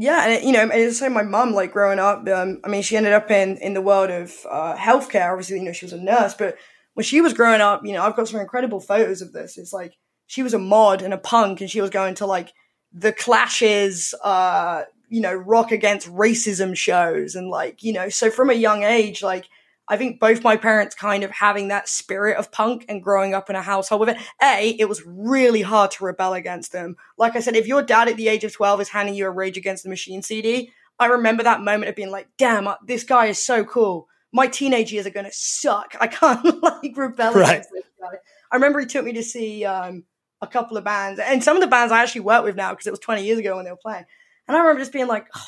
yeah, 0.00 0.28
and 0.28 0.44
you 0.44 0.52
know, 0.52 0.62
and 0.62 0.72
it's 0.72 1.02
like 1.02 1.12
my 1.12 1.22
mum, 1.22 1.52
like 1.52 1.72
growing 1.72 1.98
up. 1.98 2.26
Um, 2.28 2.60
I 2.64 2.68
mean, 2.68 2.82
she 2.82 2.96
ended 2.96 3.12
up 3.12 3.30
in 3.30 3.58
in 3.58 3.74
the 3.74 3.82
world 3.82 4.10
of 4.10 4.34
uh, 4.50 4.74
healthcare. 4.74 5.30
Obviously, 5.30 5.58
you 5.58 5.64
know, 5.64 5.72
she 5.72 5.84
was 5.84 5.92
a 5.92 6.00
nurse, 6.00 6.32
but 6.32 6.56
when 6.94 7.04
she 7.04 7.20
was 7.20 7.34
growing 7.34 7.60
up, 7.60 7.84
you 7.84 7.92
know, 7.92 8.02
I've 8.02 8.16
got 8.16 8.26
some 8.26 8.40
incredible 8.40 8.80
photos 8.80 9.20
of 9.20 9.32
this. 9.32 9.58
It's 9.58 9.74
like 9.74 9.92
she 10.26 10.42
was 10.42 10.54
a 10.54 10.58
mod 10.58 11.02
and 11.02 11.12
a 11.12 11.18
punk, 11.18 11.60
and 11.60 11.70
she 11.70 11.82
was 11.82 11.90
going 11.90 12.14
to 12.16 12.26
like 12.26 12.52
the 12.92 13.12
Clashes, 13.12 14.14
uh, 14.24 14.84
you 15.10 15.20
know, 15.20 15.34
rock 15.34 15.72
against 15.72 16.08
racism 16.08 16.74
shows, 16.74 17.34
and 17.34 17.50
like 17.50 17.82
you 17.82 17.92
know, 17.92 18.08
so 18.08 18.30
from 18.30 18.48
a 18.48 18.54
young 18.54 18.82
age, 18.84 19.22
like 19.22 19.48
I 19.90 19.96
think 19.96 20.20
both 20.20 20.44
my 20.44 20.56
parents 20.56 20.94
kind 20.94 21.24
of 21.24 21.32
having 21.32 21.68
that 21.68 21.88
spirit 21.88 22.36
of 22.36 22.52
punk 22.52 22.84
and 22.88 23.02
growing 23.02 23.34
up 23.34 23.50
in 23.50 23.56
a 23.56 23.62
household 23.62 24.00
with 24.02 24.10
it. 24.10 24.18
A, 24.40 24.76
it 24.78 24.88
was 24.88 25.02
really 25.04 25.62
hard 25.62 25.90
to 25.92 26.04
rebel 26.04 26.32
against 26.32 26.70
them. 26.70 26.96
Like 27.18 27.34
I 27.34 27.40
said, 27.40 27.56
if 27.56 27.66
your 27.66 27.82
dad 27.82 28.08
at 28.08 28.16
the 28.16 28.28
age 28.28 28.44
of 28.44 28.52
12 28.52 28.82
is 28.82 28.88
handing 28.90 29.16
you 29.16 29.26
a 29.26 29.30
Rage 29.30 29.58
Against 29.58 29.82
the 29.82 29.88
Machine 29.88 30.22
CD, 30.22 30.70
I 31.00 31.06
remember 31.06 31.42
that 31.42 31.62
moment 31.62 31.88
of 31.88 31.96
being 31.96 32.12
like, 32.12 32.28
damn, 32.38 32.68
uh, 32.68 32.76
this 32.86 33.02
guy 33.02 33.26
is 33.26 33.42
so 33.42 33.64
cool. 33.64 34.06
My 34.32 34.46
teenage 34.46 34.92
years 34.92 35.06
are 35.06 35.10
going 35.10 35.26
to 35.26 35.32
suck. 35.32 35.96
I 36.00 36.06
can't 36.06 36.44
like 36.62 36.96
rebel 36.96 37.32
right. 37.32 37.48
against 37.48 37.70
this 37.72 37.84
guy. 38.00 38.18
I 38.52 38.54
remember 38.54 38.78
he 38.78 38.86
took 38.86 39.04
me 39.04 39.14
to 39.14 39.24
see 39.24 39.64
um, 39.64 40.04
a 40.40 40.46
couple 40.46 40.76
of 40.76 40.84
bands, 40.84 41.18
and 41.18 41.42
some 41.42 41.56
of 41.56 41.62
the 41.62 41.66
bands 41.66 41.90
I 41.90 42.00
actually 42.00 42.20
work 42.20 42.44
with 42.44 42.54
now 42.54 42.70
because 42.70 42.86
it 42.86 42.92
was 42.92 43.00
20 43.00 43.24
years 43.24 43.40
ago 43.40 43.56
when 43.56 43.64
they 43.64 43.72
were 43.72 43.76
playing. 43.76 44.04
And 44.50 44.56
I 44.56 44.62
remember 44.62 44.80
just 44.80 44.92
being 44.92 45.06
like, 45.06 45.28
oh, 45.32 45.46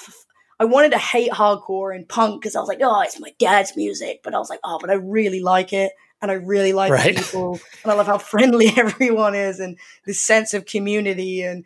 I 0.60 0.64
wanted 0.64 0.92
to 0.92 0.98
hate 0.98 1.32
hardcore 1.32 1.92
and 1.92 2.08
punk 2.08 2.40
because 2.40 2.54
I 2.54 2.60
was 2.60 2.68
like, 2.68 2.78
oh, 2.80 3.00
it's 3.00 3.18
my 3.18 3.34
dad's 3.40 3.76
music. 3.76 4.20
But 4.22 4.32
I 4.32 4.38
was 4.38 4.48
like, 4.48 4.60
oh, 4.62 4.78
but 4.80 4.90
I 4.90 4.92
really 4.92 5.40
like 5.40 5.72
it. 5.72 5.90
And 6.20 6.30
I 6.30 6.34
really 6.34 6.72
like 6.72 6.92
right. 6.92 7.16
people. 7.16 7.58
And 7.82 7.90
I 7.90 7.96
love 7.96 8.06
how 8.06 8.18
friendly 8.18 8.68
everyone 8.76 9.34
is 9.34 9.58
and 9.58 9.76
this 10.06 10.20
sense 10.20 10.54
of 10.54 10.66
community. 10.66 11.42
And, 11.42 11.64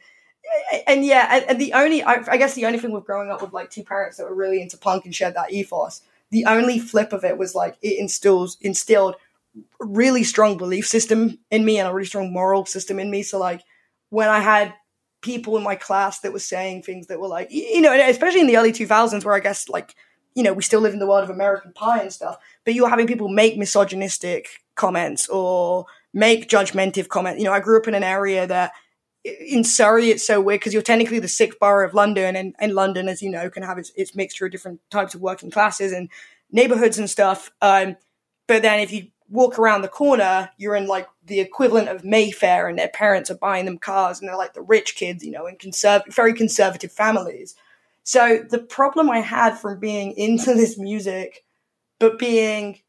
eh, 0.72 0.80
and 0.86 1.04
yeah, 1.04 1.44
and, 1.46 1.60
the 1.60 1.74
only, 1.74 2.02
I, 2.02 2.24
I, 2.26 2.38
guess 2.38 2.54
the 2.54 2.64
only 2.64 2.78
thing 2.78 2.90
with 2.90 3.04
growing 3.04 3.30
up 3.30 3.42
with 3.42 3.52
like 3.52 3.68
two 3.68 3.84
parents 3.84 4.16
that 4.16 4.24
were 4.24 4.34
really 4.34 4.62
into 4.62 4.78
punk 4.78 5.04
and 5.04 5.14
shared 5.14 5.34
that 5.34 5.52
ethos, 5.52 6.00
the 6.30 6.46
only 6.46 6.78
flip 6.78 7.12
of 7.12 7.22
it 7.22 7.36
was 7.36 7.54
like 7.54 7.76
it 7.82 7.98
instills, 7.98 8.56
instilled 8.62 9.16
really 9.78 10.24
strong 10.24 10.56
belief 10.56 10.86
system 10.86 11.38
in 11.50 11.66
me 11.66 11.78
and 11.78 11.86
a 11.86 11.92
really 11.92 12.06
strong 12.06 12.32
moral 12.32 12.64
system 12.64 12.98
in 12.98 13.10
me. 13.10 13.22
So 13.22 13.38
like 13.38 13.60
when 14.08 14.30
I 14.30 14.40
had 14.40 14.72
people 15.20 15.56
in 15.56 15.62
my 15.62 15.74
class 15.74 16.20
that 16.20 16.32
were 16.32 16.38
saying 16.38 16.82
things 16.82 17.06
that 17.08 17.20
were 17.20 17.28
like, 17.28 17.48
you 17.50 17.80
know, 17.80 17.92
especially 17.92 18.40
in 18.40 18.46
the 18.46 18.56
early 18.56 18.72
2000s, 18.72 19.24
where 19.24 19.34
I 19.34 19.40
guess 19.40 19.68
like, 19.68 19.94
you 20.34 20.42
know, 20.42 20.52
we 20.52 20.62
still 20.62 20.80
live 20.80 20.92
in 20.92 20.98
the 20.98 21.06
world 21.06 21.24
of 21.24 21.30
American 21.30 21.72
Pie 21.72 22.02
and 22.02 22.12
stuff, 22.12 22.36
but 22.64 22.74
you 22.74 22.82
were 22.82 22.88
having 22.88 23.06
people 23.06 23.28
make 23.28 23.56
misogynistic 23.56 24.48
comments 24.74 25.28
or 25.28 25.86
make 26.12 26.48
judgmental 26.48 27.08
comments. 27.08 27.38
You 27.38 27.46
know, 27.46 27.52
I 27.52 27.60
grew 27.60 27.78
up 27.78 27.88
in 27.88 27.94
an 27.94 28.04
area 28.04 28.46
that 28.46 28.72
in 29.24 29.64
Surrey, 29.64 30.10
it's 30.10 30.26
so 30.26 30.40
weird 30.40 30.60
because 30.60 30.72
you're 30.72 30.82
technically 30.82 31.18
the 31.18 31.28
sixth 31.28 31.58
borough 31.58 31.86
of 31.86 31.94
London, 31.94 32.36
and, 32.36 32.54
and 32.58 32.74
London, 32.74 33.08
as 33.08 33.22
you 33.22 33.30
know, 33.30 33.50
can 33.50 33.62
have 33.62 33.78
its, 33.78 33.90
its 33.96 34.14
mixture 34.14 34.46
of 34.46 34.52
different 34.52 34.80
types 34.90 35.14
of 35.14 35.20
working 35.20 35.50
classes 35.50 35.92
and 35.92 36.08
neighborhoods 36.52 36.98
and 36.98 37.10
stuff. 37.10 37.50
Um, 37.60 37.96
but 38.46 38.62
then 38.62 38.80
if 38.80 38.92
you 38.92 39.08
walk 39.28 39.58
around 39.58 39.82
the 39.82 39.88
corner, 39.88 40.50
you're 40.56 40.76
in 40.76 40.86
like 40.86 41.08
the 41.26 41.40
equivalent 41.40 41.88
of 41.88 42.04
Mayfair, 42.04 42.68
and 42.68 42.78
their 42.78 42.88
parents 42.88 43.30
are 43.30 43.36
buying 43.36 43.64
them 43.64 43.78
cars, 43.78 44.20
and 44.20 44.28
they're 44.28 44.36
like 44.36 44.54
the 44.54 44.62
rich 44.62 44.96
kids, 44.96 45.24
you 45.24 45.32
know, 45.32 45.46
in 45.46 45.56
conserv- 45.56 46.12
very 46.12 46.32
conservative 46.32 46.92
families. 46.92 47.54
So 48.04 48.44
the 48.48 48.58
problem 48.58 49.10
I 49.10 49.20
had 49.20 49.58
from 49.58 49.80
being 49.80 50.12
into 50.16 50.54
this 50.54 50.78
music, 50.78 51.44
but 51.98 52.18
being 52.18 52.80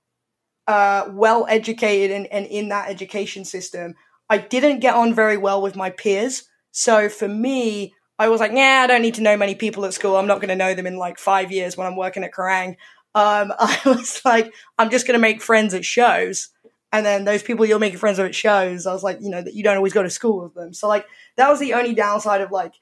uh, 0.68 1.10
well 1.12 1.46
educated 1.50 2.12
and, 2.16 2.28
and 2.28 2.46
in 2.46 2.70
that 2.70 2.90
education 2.90 3.46
system, 3.46 3.96
I 4.30 4.38
didn't 4.38 4.80
get 4.80 4.96
on 4.96 5.14
very 5.14 5.38
well 5.38 5.62
with 5.62 5.76
my 5.76 5.90
peers. 5.90 6.44
So 6.72 7.10
for 7.10 7.28
me, 7.28 7.94
I 8.20 8.30
was 8.30 8.40
like, 8.40 8.52
yeah, 8.52 8.82
I 8.84 8.88
don't 8.88 9.02
need 9.02 9.16
to 9.16 9.22
know 9.22 9.38
many 9.38 9.56
people 9.56 9.86
at 9.86 9.94
school. 9.94 10.16
I'm 10.16 10.28
not 10.28 10.40
going 10.40 10.50
to 10.50 10.56
know 10.56 10.74
them 10.74 10.88
in 10.88 10.98
like 10.98 11.20
five 11.20 11.52
years 11.52 11.78
when 11.78 11.88
I'm 11.88 11.96
working 11.96 12.24
at 12.24 12.34
Kerrang. 12.34 12.76
Um, 13.16 13.54
I 13.60 13.80
was 13.86 14.22
like, 14.26 14.54
I'm 14.78 14.90
just 14.90 15.08
going 15.08 15.18
to 15.18 15.22
make 15.22 15.42
friends 15.42 15.74
at 15.74 15.86
shows. 15.86 16.50
And 16.92 17.06
then 17.06 17.26
those 17.26 17.44
people 17.44 17.66
you're 17.66 17.80
making 17.80 18.00
friends 18.00 18.18
with 18.18 18.28
at 18.28 18.36
shows, 18.36 18.88
I 18.88 18.94
was 18.94 19.04
like, 19.04 19.20
you 19.22 19.30
know, 19.30 19.42
that 19.42 19.54
you 19.54 19.64
don't 19.64 19.78
always 19.78 19.94
go 19.94 20.04
to 20.04 20.10
school 20.10 20.44
with 20.44 20.54
them. 20.54 20.74
So 20.74 20.88
like, 20.88 21.06
that 21.36 21.50
was 21.50 21.60
the 21.60 21.74
only 21.74 21.94
downside 21.94 22.42
of 22.42 22.52
like 22.52 22.74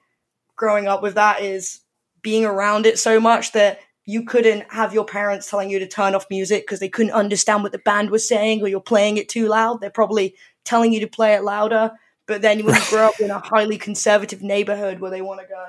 growing 0.56 0.88
up 0.88 1.01
with 1.01 1.16
that 1.16 1.41
is 1.41 1.82
being 2.22 2.45
around 2.45 2.86
it 2.86 2.99
so 2.99 3.20
much 3.20 3.51
that 3.53 3.80
you 4.06 4.24
couldn't 4.24 4.72
have 4.72 4.93
your 4.93 5.06
parents 5.06 5.49
telling 5.49 5.70
you 5.70 5.80
to 5.80 5.88
turn 5.88 6.14
off 6.14 6.28
music 6.30 6.64
because 6.64 6.80
they 6.80 6.89
couldn't 6.89 7.12
understand 7.12 7.64
what 7.64 7.72
the 7.72 7.80
band 7.80 8.12
was 8.12 8.28
saying 8.28 8.62
or 8.62 8.68
you're 8.68 8.80
playing 8.80 9.18
it 9.18 9.28
too 9.28 9.47
loud. 9.47 9.82
They're 9.82 9.89
probably 9.89 10.36
telling 10.64 10.93
you 10.93 10.99
to 10.99 11.08
play 11.08 11.34
it 11.34 11.43
louder. 11.43 11.91
But 12.28 12.43
then 12.43 12.64
when 12.64 12.76
you 12.76 12.82
grow 12.89 13.08
up 13.08 13.20
in 13.20 13.32
a 13.32 13.39
highly 13.39 13.78
conservative 13.78 14.43
neighborhood 14.43 14.99
where 14.99 15.12
they 15.12 15.22
want 15.22 15.41
to 15.41 15.47
go, 15.47 15.66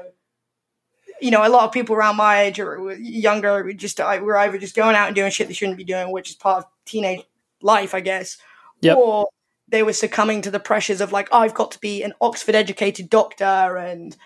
you 1.21 1.31
know, 1.31 1.47
a 1.47 1.49
lot 1.49 1.65
of 1.65 1.73
people 1.73 1.97
around 1.97 2.17
my 2.17 2.43
age 2.43 2.61
or 2.61 2.93
younger 2.95 3.73
just 3.73 3.99
we're 3.99 4.37
either 4.37 4.59
just 4.59 4.77
going 4.77 4.95
out 4.95 5.07
and 5.07 5.17
doing 5.17 5.31
shit 5.31 5.49
they 5.49 5.55
shouldn't 5.55 5.79
be 5.79 5.85
doing, 5.85 6.13
which 6.13 6.29
is 6.29 6.37
part 6.37 6.59
of 6.59 6.71
teenage 6.85 7.25
life, 7.67 7.95
I 7.95 8.01
guess, 8.01 8.39
yep. 8.81 8.97
or 8.97 9.29
they 9.69 9.83
were 9.83 9.93
succumbing 9.93 10.43
to 10.43 10.51
the 10.51 10.61
pressures 10.61 11.01
of 11.01 11.13
like, 11.13 11.29
oh, 11.33 11.41
I've 11.41 11.55
got 11.55 11.73
to 11.73 11.81
be 11.81 12.03
an 12.03 12.15
Oxford 12.21 12.55
educated 12.55 13.11
doctor 13.11 13.77
and 13.77 14.17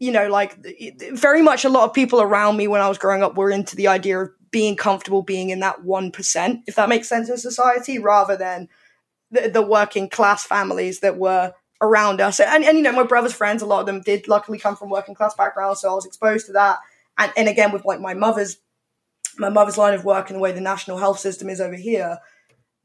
you 0.00 0.12
know, 0.12 0.28
like 0.28 0.58
very 1.12 1.40
much 1.40 1.64
a 1.64 1.68
lot 1.68 1.84
of 1.84 1.94
people 1.94 2.20
around 2.20 2.56
me 2.56 2.68
when 2.68 2.80
I 2.80 2.88
was 2.88 2.98
growing 2.98 3.22
up 3.22 3.36
were 3.36 3.50
into 3.50 3.76
the 3.76 3.88
idea 3.88 4.18
of 4.18 4.30
being 4.50 4.76
comfortable 4.76 5.22
being 5.22 5.50
in 5.50 5.60
that 5.60 5.82
1%, 5.82 6.62
if 6.66 6.74
that 6.74 6.88
makes 6.88 7.08
sense 7.08 7.30
in 7.30 7.38
society, 7.38 7.98
rather 7.98 8.36
than 8.36 8.68
the, 9.30 9.48
the 9.48 9.62
working 9.62 10.08
class 10.08 10.44
families 10.44 11.00
that 11.00 11.16
were 11.16 11.54
around 11.80 12.20
us. 12.20 12.38
And, 12.40 12.64
and, 12.64 12.76
you 12.76 12.82
know, 12.82 12.92
my 12.92 13.04
brother's 13.04 13.32
friends, 13.32 13.62
a 13.62 13.66
lot 13.66 13.80
of 13.80 13.86
them 13.86 14.00
did 14.02 14.28
luckily 14.28 14.58
come 14.58 14.76
from 14.76 14.90
working 14.90 15.14
class 15.14 15.34
backgrounds, 15.34 15.80
so 15.80 15.90
I 15.90 15.94
was 15.94 16.06
exposed 16.06 16.46
to 16.46 16.52
that. 16.52 16.78
And, 17.16 17.32
and 17.36 17.48
again, 17.48 17.72
with 17.72 17.84
like 17.84 18.00
my 18.00 18.14
mother's 18.14 18.58
my 19.36 19.48
mother's 19.48 19.78
line 19.78 19.94
of 19.94 20.04
work 20.04 20.30
and 20.30 20.36
the 20.36 20.40
way 20.40 20.52
the 20.52 20.60
national 20.60 20.98
health 20.98 21.18
system 21.18 21.48
is 21.48 21.60
over 21.60 21.74
here. 21.74 22.18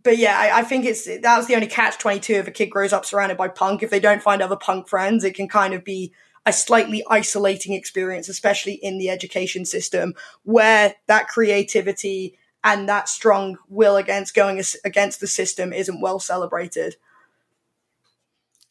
But 0.04 0.18
yeah, 0.18 0.38
I, 0.38 0.60
I 0.60 0.64
think 0.64 0.86
it's 0.86 1.08
that's 1.22 1.48
the 1.48 1.56
only 1.56 1.68
catch 1.68 1.98
twenty 1.98 2.20
two 2.20 2.36
if 2.36 2.48
a 2.48 2.52
kid 2.52 2.68
grows 2.68 2.94
up 2.94 3.06
surrounded 3.06 3.38
by 3.38 3.50
punk. 3.50 3.84
If 3.84 3.90
they 3.90 4.00
don't 4.00 4.22
find 4.24 4.42
other 4.42 4.56
punk 4.56 4.88
friends, 4.88 5.24
it 5.24 5.36
can 5.36 5.48
kind 5.48 5.74
of 5.74 5.84
be 5.84 6.14
a 6.46 6.54
slightly 6.54 7.04
isolating 7.10 7.74
experience, 7.74 8.30
especially 8.30 8.74
in 8.74 8.98
the 8.98 9.10
education 9.10 9.66
system, 9.66 10.14
where 10.44 10.96
that 11.08 11.28
creativity 11.28 12.38
and 12.64 12.88
that 12.90 13.10
strong 13.10 13.58
will 13.68 13.98
against 13.98 14.34
going 14.34 14.62
against 14.84 15.20
the 15.20 15.28
system 15.28 15.74
isn't 15.74 16.02
well 16.02 16.20
celebrated. 16.20 16.96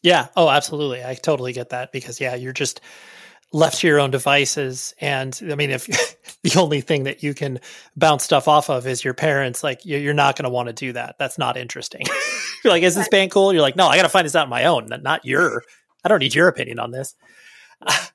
Yeah. 0.03 0.29
Oh, 0.37 0.49
absolutely. 0.49 1.05
I 1.05 1.14
totally 1.14 1.53
get 1.53 1.70
that 1.70 1.93
because 1.93 2.20
yeah, 2.20 2.35
you're 2.35 2.53
just 2.53 2.81
left 3.53 3.78
to 3.78 3.86
your 3.86 4.01
own 4.01 4.11
devices. 4.11 4.94
And 5.01 5.38
i 5.51 5.55
mean 5.55 5.70
if 5.70 5.86
the 6.42 6.59
only 6.59 6.80
thing 6.80 7.05
that 7.05 7.22
you 7.22 7.34
can 7.34 7.61
bounce 7.96 8.24
stuff 8.24 8.49
off 8.49 8.70
of 8.70 8.86
is 8.86 9.05
your 9.05 9.14
parents 9.14 9.62
like 9.62 9.84
you're 9.84 10.14
not 10.14 10.36
going 10.36 10.44
to 10.44 10.51
want 10.51 10.68
to 10.68 10.72
do 10.72 10.92
that. 10.92 11.16
That's 11.18 11.38
not 11.38 11.57
interesting. 11.57 12.03
You're 12.64 12.72
like 12.72 12.82
is 12.82 12.94
this 12.94 13.09
band 13.09 13.30
cool? 13.30 13.53
You're 13.53 13.62
like 13.62 13.76
no 13.76 13.86
i 13.86 13.96
got 13.96 14.03
to 14.03 14.09
find 14.09 14.24
this 14.24 14.34
out 14.34 14.44
on 14.44 14.51
my 14.51 14.64
own 14.64 14.88
not 15.03 15.24
your 15.24 15.62
i 16.05 16.09
don't 16.09 16.20
need 16.20 16.34
your 16.34 16.49
opinion 16.49 16.78
on 16.78 16.90
this. 16.90 17.14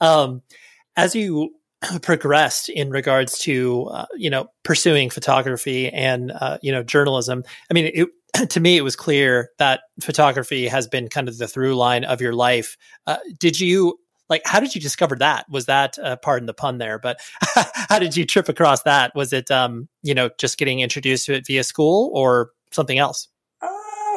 Um, 0.00 0.42
as 0.96 1.14
you 1.14 1.54
progressed 2.02 2.68
in 2.68 2.90
regards 2.90 3.38
to 3.38 3.84
uh, 3.92 4.06
you 4.16 4.30
know 4.30 4.46
pursuing 4.64 5.10
photography 5.10 5.88
and 5.90 6.32
uh, 6.32 6.58
you 6.60 6.72
know 6.72 6.82
journalism 6.82 7.42
i 7.70 7.74
mean 7.74 7.90
it, 7.94 8.08
to 8.50 8.60
me, 8.60 8.76
it 8.76 8.82
was 8.82 8.96
clear 8.96 9.50
that 9.58 9.80
photography 10.00 10.66
has 10.68 10.86
been 10.86 11.08
kind 11.08 11.28
of 11.28 11.38
the 11.38 11.48
through 11.48 11.74
line 11.74 12.04
of 12.04 12.20
your 12.20 12.32
life. 12.32 12.76
Uh, 13.06 13.18
did 13.38 13.60
you 13.60 13.98
like? 14.32 14.42
How 14.44 14.60
did 14.60 14.74
you 14.74 14.80
discover 14.80 15.16
that? 15.16 15.48
Was 15.48 15.66
that 15.66 15.98
uh, 15.98 16.16
pardon 16.16 16.46
the 16.46 16.54
pun 16.54 16.78
there? 16.78 16.98
But 16.98 17.20
how 17.88 17.98
did 17.98 18.16
you 18.16 18.24
trip 18.24 18.48
across 18.48 18.82
that? 18.82 19.14
Was 19.14 19.32
it 19.32 19.50
um, 19.50 19.88
you 20.02 20.14
know 20.14 20.30
just 20.38 20.58
getting 20.58 20.80
introduced 20.80 21.26
to 21.26 21.34
it 21.34 21.46
via 21.46 21.62
school 21.62 22.10
or 22.14 22.50
something 22.70 22.98
else? 22.98 23.28
Uh, 23.60 23.68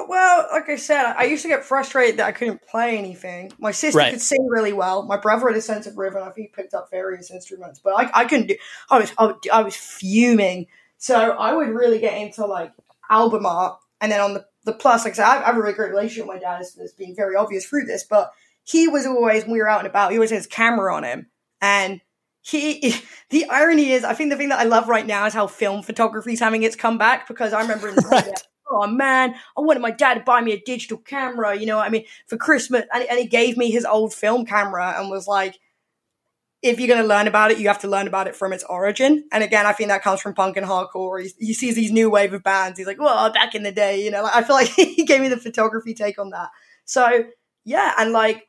well, 0.08 0.48
like 0.52 0.70
I 0.70 0.78
said, 0.78 1.14
I 1.18 1.26
used 1.26 1.44
to 1.44 1.50
get 1.50 1.66
frustrated 1.66 2.18
that 2.18 2.28
I 2.28 2.32
couldn't 2.32 2.62
play 2.66 2.98
anything. 2.98 3.52
My 3.60 3.72
sister 3.72 3.98
right. 3.98 4.12
could 4.12 4.22
sing 4.22 4.48
really 4.50 4.74
well. 4.74 5.04
My 5.04 5.18
brother 5.18 5.48
had 5.50 5.58
a 5.58 5.62
sense 5.62 5.86
of 5.86 5.98
rhythm. 5.98 6.24
I 6.24 6.32
think 6.32 6.48
he 6.48 6.62
picked 6.62 6.74
up 6.74 6.90
various 6.90 7.30
instruments, 7.30 7.80
but 7.84 7.92
I, 7.92 8.22
I 8.22 8.26
couldn't 8.26 8.48
do. 8.48 8.56
I 8.90 9.00
was 9.00 9.14
I 9.52 9.62
was 9.62 9.76
fuming. 9.76 10.68
So 10.98 11.32
I 11.32 11.54
would 11.54 11.68
really 11.68 12.00
get 12.00 12.18
into 12.18 12.46
like 12.46 12.72
album 13.10 13.46
art 13.46 13.78
and 14.02 14.12
then 14.12 14.22
on 14.22 14.34
the, 14.34 14.46
the 14.66 14.74
plus, 14.74 15.06
like 15.06 15.14
I 15.14 15.16
said, 15.16 15.26
I 15.26 15.46
have 15.46 15.58
a 15.58 15.62
really 15.62 15.74
great 15.74 15.92
relationship 15.92 16.28
with 16.28 16.36
my 16.36 16.40
dad. 16.40 16.62
It's, 16.62 16.78
it's 16.78 16.94
being 16.94 17.16
very 17.16 17.36
obvious 17.36 17.66
through 17.66 17.86
this, 17.86 18.04
but 18.04 18.32
he 18.66 18.88
was 18.88 19.06
always, 19.06 19.44
when 19.44 19.54
we 19.54 19.60
were 19.60 19.70
out 19.70 19.80
and 19.80 19.88
about, 19.88 20.12
he 20.12 20.18
always 20.18 20.32
had 20.32 20.38
his 20.38 20.48
camera 20.48 20.94
on 20.94 21.04
him. 21.04 21.28
And 21.62 22.02
he, 22.42 22.96
the 23.30 23.46
irony 23.50 23.92
is, 23.92 24.04
I 24.04 24.14
think 24.14 24.32
the 24.32 24.38
thing 24.38 24.50
that 24.50 24.60
I 24.60 24.64
love 24.64 24.90
right 24.90 25.06
now 25.06 25.26
is 25.26 25.34
how 25.34 25.48
film 25.48 25.84
photography 25.84 26.34
is 26.34 26.40
having 26.40 26.64
its 26.64 26.76
comeback 26.76 27.28
because 27.28 27.54
I 27.54 27.62
remember 27.62 27.88
in 27.90 27.96
the 27.96 28.02
right. 28.02 28.30
oh 28.70 28.88
man, 28.88 29.36
I 29.58 29.62
wanted 29.62 29.82
my 29.82 29.92
dad 29.92 30.16
to 30.16 30.20
buy 30.22 30.42
me 30.42 30.52
a 30.52 30.62
digital 30.62 30.98
camera, 30.98 31.56
you 31.56 31.66
know 31.66 31.78
what 31.78 31.88
I 31.88 31.90
mean, 31.90 32.06
for 32.28 32.38
Christmas. 32.38 32.86
And, 32.94 33.04
and 33.04 33.20
he 33.20 33.28
gave 33.28 33.56
me 33.56 33.72
his 33.72 33.86
old 33.86 34.14
film 34.14 34.46
camera 34.46 34.96
and 34.98 35.10
was 35.10 35.28
like, 35.28 35.58
if 36.64 36.80
you're 36.80 36.88
going 36.88 37.02
to 37.02 37.08
learn 37.08 37.28
about 37.28 37.52
it, 37.52 37.60
you 37.60 37.68
have 37.68 37.82
to 37.82 37.88
learn 37.88 38.08
about 38.08 38.28
it 38.28 38.36
from 38.36 38.52
its 38.52 38.64
origin. 38.64 39.26
And 39.32 39.44
again, 39.44 39.68
I 39.68 39.72
think 39.72 39.90
that 39.90 40.02
comes 40.02 40.20
from 40.20 40.34
punk 40.34 40.58
and 40.58 40.66
hardcore. 40.66 41.22
He, 41.22 41.32
he 41.38 41.54
sees 41.54 41.76
these 41.76 41.92
new 41.92 42.10
wave 42.10 42.34
of 42.34 42.42
bands. 42.42 42.80
He's 42.80 42.88
like, 42.88 43.00
well, 43.00 43.32
back 43.32 43.54
in 43.54 43.62
the 43.62 43.72
day, 43.72 44.04
you 44.04 44.10
know, 44.10 44.24
like, 44.24 44.36
I 44.36 44.42
feel 44.42 44.56
like 44.56 44.70
he 44.76 45.06
gave 45.06 45.22
me 45.22 45.28
the 45.28 45.38
photography 45.38 45.94
take 45.94 46.18
on 46.18 46.32
that. 46.32 46.50
So 46.86 47.26
yeah. 47.66 47.94
And 47.98 48.14
like 48.14 48.48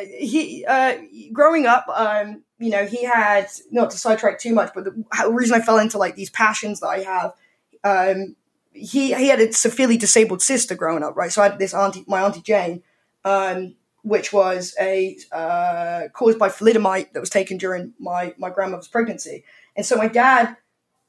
he, 0.00 0.64
uh, 0.66 0.98
growing 1.32 1.66
up, 1.66 1.86
um, 1.94 2.42
you 2.58 2.70
know, 2.70 2.86
he 2.86 3.04
had, 3.04 3.48
not 3.70 3.90
to 3.90 3.98
sidetrack 3.98 4.38
too 4.38 4.54
much, 4.54 4.72
but 4.74 4.84
the, 4.84 5.04
reason 5.30 5.60
I 5.60 5.64
fell 5.64 5.78
into 5.78 5.98
like 5.98 6.16
these 6.16 6.30
passions 6.30 6.80
that 6.80 6.88
I 6.88 6.98
have, 7.00 7.34
um, 7.84 8.36
he, 8.72 9.14
he 9.14 9.28
had 9.28 9.40
a 9.40 9.52
severely 9.52 9.96
disabled 9.96 10.42
sister 10.42 10.74
growing 10.74 11.02
up, 11.02 11.16
right? 11.16 11.30
So 11.30 11.42
I 11.42 11.48
had 11.48 11.58
this 11.58 11.74
auntie, 11.74 12.04
my 12.06 12.22
auntie 12.22 12.42
Jane, 12.42 12.82
um, 13.24 13.74
which 14.02 14.32
was 14.32 14.74
a 14.78 15.16
uh, 15.32 16.08
caused 16.12 16.38
by 16.38 16.48
thalidomide 16.48 17.12
that 17.12 17.20
was 17.20 17.30
taken 17.30 17.56
during 17.56 17.94
my 17.98 18.34
my 18.36 18.50
grandmother's 18.50 18.88
pregnancy. 18.88 19.44
And 19.76 19.86
so 19.86 19.96
my 19.96 20.08
dad 20.08 20.56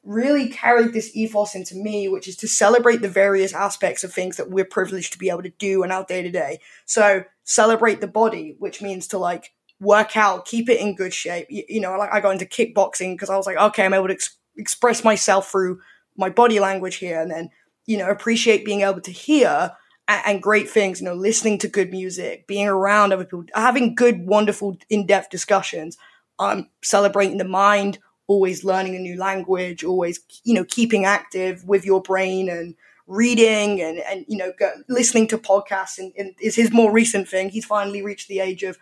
really 0.04 0.48
carried 0.48 0.94
this 0.94 1.16
ethos 1.16 1.56
into 1.56 1.76
me, 1.76 2.08
which 2.08 2.28
is 2.28 2.38
to 2.38 2.48
celebrate 2.48 3.02
the 3.02 3.10
various 3.10 3.54
aspects 3.54 4.04
of 4.04 4.14
things 4.14 4.38
that 4.38 4.50
we're 4.50 4.64
privileged 4.64 5.12
to 5.12 5.20
be 5.20 5.30
able 5.30 5.44
to 5.44 5.50
do 5.58 5.84
in 5.84 5.92
our 5.92 6.06
day 6.06 6.22
to 6.22 6.32
day. 6.32 6.60
So 6.86 7.26
celebrate 7.46 8.02
the 8.02 8.08
body, 8.08 8.56
which 8.60 8.82
means 8.82 9.08
to 9.08 9.18
like 9.18 9.54
work 9.80 10.18
out, 10.18 10.46
keep 10.46 10.70
it 10.70 10.82
in 10.82 10.96
good 10.96 11.14
shape. 11.14 11.48
You, 11.50 11.64
you 11.70 11.80
know, 11.80 11.98
like 11.98 12.12
I 12.12 12.20
got 12.20 12.32
into 12.32 12.46
kickboxing 12.46 13.14
because 13.14 13.30
I 13.30 13.38
was 13.38 13.46
like, 13.46 13.58
okay, 13.58 13.86
I'm 13.86 13.94
able 13.94 14.08
to 14.08 14.14
ex- 14.14 14.38
express 14.58 15.04
myself 15.04 15.50
through 15.50 15.80
my 16.18 16.30
body 16.30 16.60
language 16.60 16.96
here, 16.96 17.22
and 17.22 17.32
then 17.32 17.50
you 17.86 17.98
know 17.98 18.10
appreciate 18.10 18.66
being 18.66 18.82
able 18.82 19.02
to 19.02 19.12
hear 19.12 19.72
and, 20.08 20.22
and 20.26 20.44
great 20.44 20.70
things, 20.70 21.02
you 21.02 21.06
know, 21.06 21.14
listening 21.14 21.58
to 21.60 21.68
good 21.68 21.92
music, 21.92 22.48
being 22.48 22.68
around 22.68 23.14
other 23.14 23.26
people, 23.26 23.46
having 23.54 23.96
good, 23.96 24.26
wonderful, 24.26 24.78
in-depth 24.90 25.30
discussions, 25.30 25.98
I'm 26.40 26.70
celebrating 26.84 27.38
the 27.38 27.46
mind, 27.46 28.00
always 28.28 28.64
learning 28.64 28.96
a 28.96 29.00
new 29.00 29.18
language, 29.18 29.84
always, 29.84 30.20
you 30.44 30.54
know, 30.54 30.66
keeping 30.66 31.06
active 31.06 31.64
with 31.66 31.86
your 31.86 32.02
brain 32.02 32.50
and 32.50 32.76
reading 33.08 33.82
and, 33.82 34.00
and 34.00 34.26
you 34.28 34.38
know, 34.38 34.52
go, 34.58 34.72
listening 34.88 35.28
to 35.28 35.38
podcasts 35.38 35.98
and, 35.98 36.14
and 36.18 36.34
is 36.42 36.56
his 36.56 36.72
more 36.72 36.92
recent 36.92 37.28
thing. 37.28 37.50
He's 37.50 37.66
finally 37.66 38.02
reached 38.02 38.28
the 38.28 38.40
age 38.40 38.64
of 38.64 38.78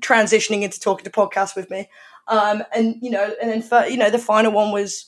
transitioning 0.00 0.62
into 0.62 0.80
talking 0.80 1.04
to 1.04 1.10
podcasts 1.10 1.56
with 1.56 1.70
me. 1.70 1.88
Um, 2.28 2.62
and, 2.74 2.96
you 3.00 3.10
know, 3.10 3.34
and 3.40 3.50
then, 3.50 3.62
for, 3.62 3.86
you 3.86 3.96
know, 3.96 4.10
the 4.10 4.18
final 4.18 4.52
one 4.52 4.72
was, 4.72 5.06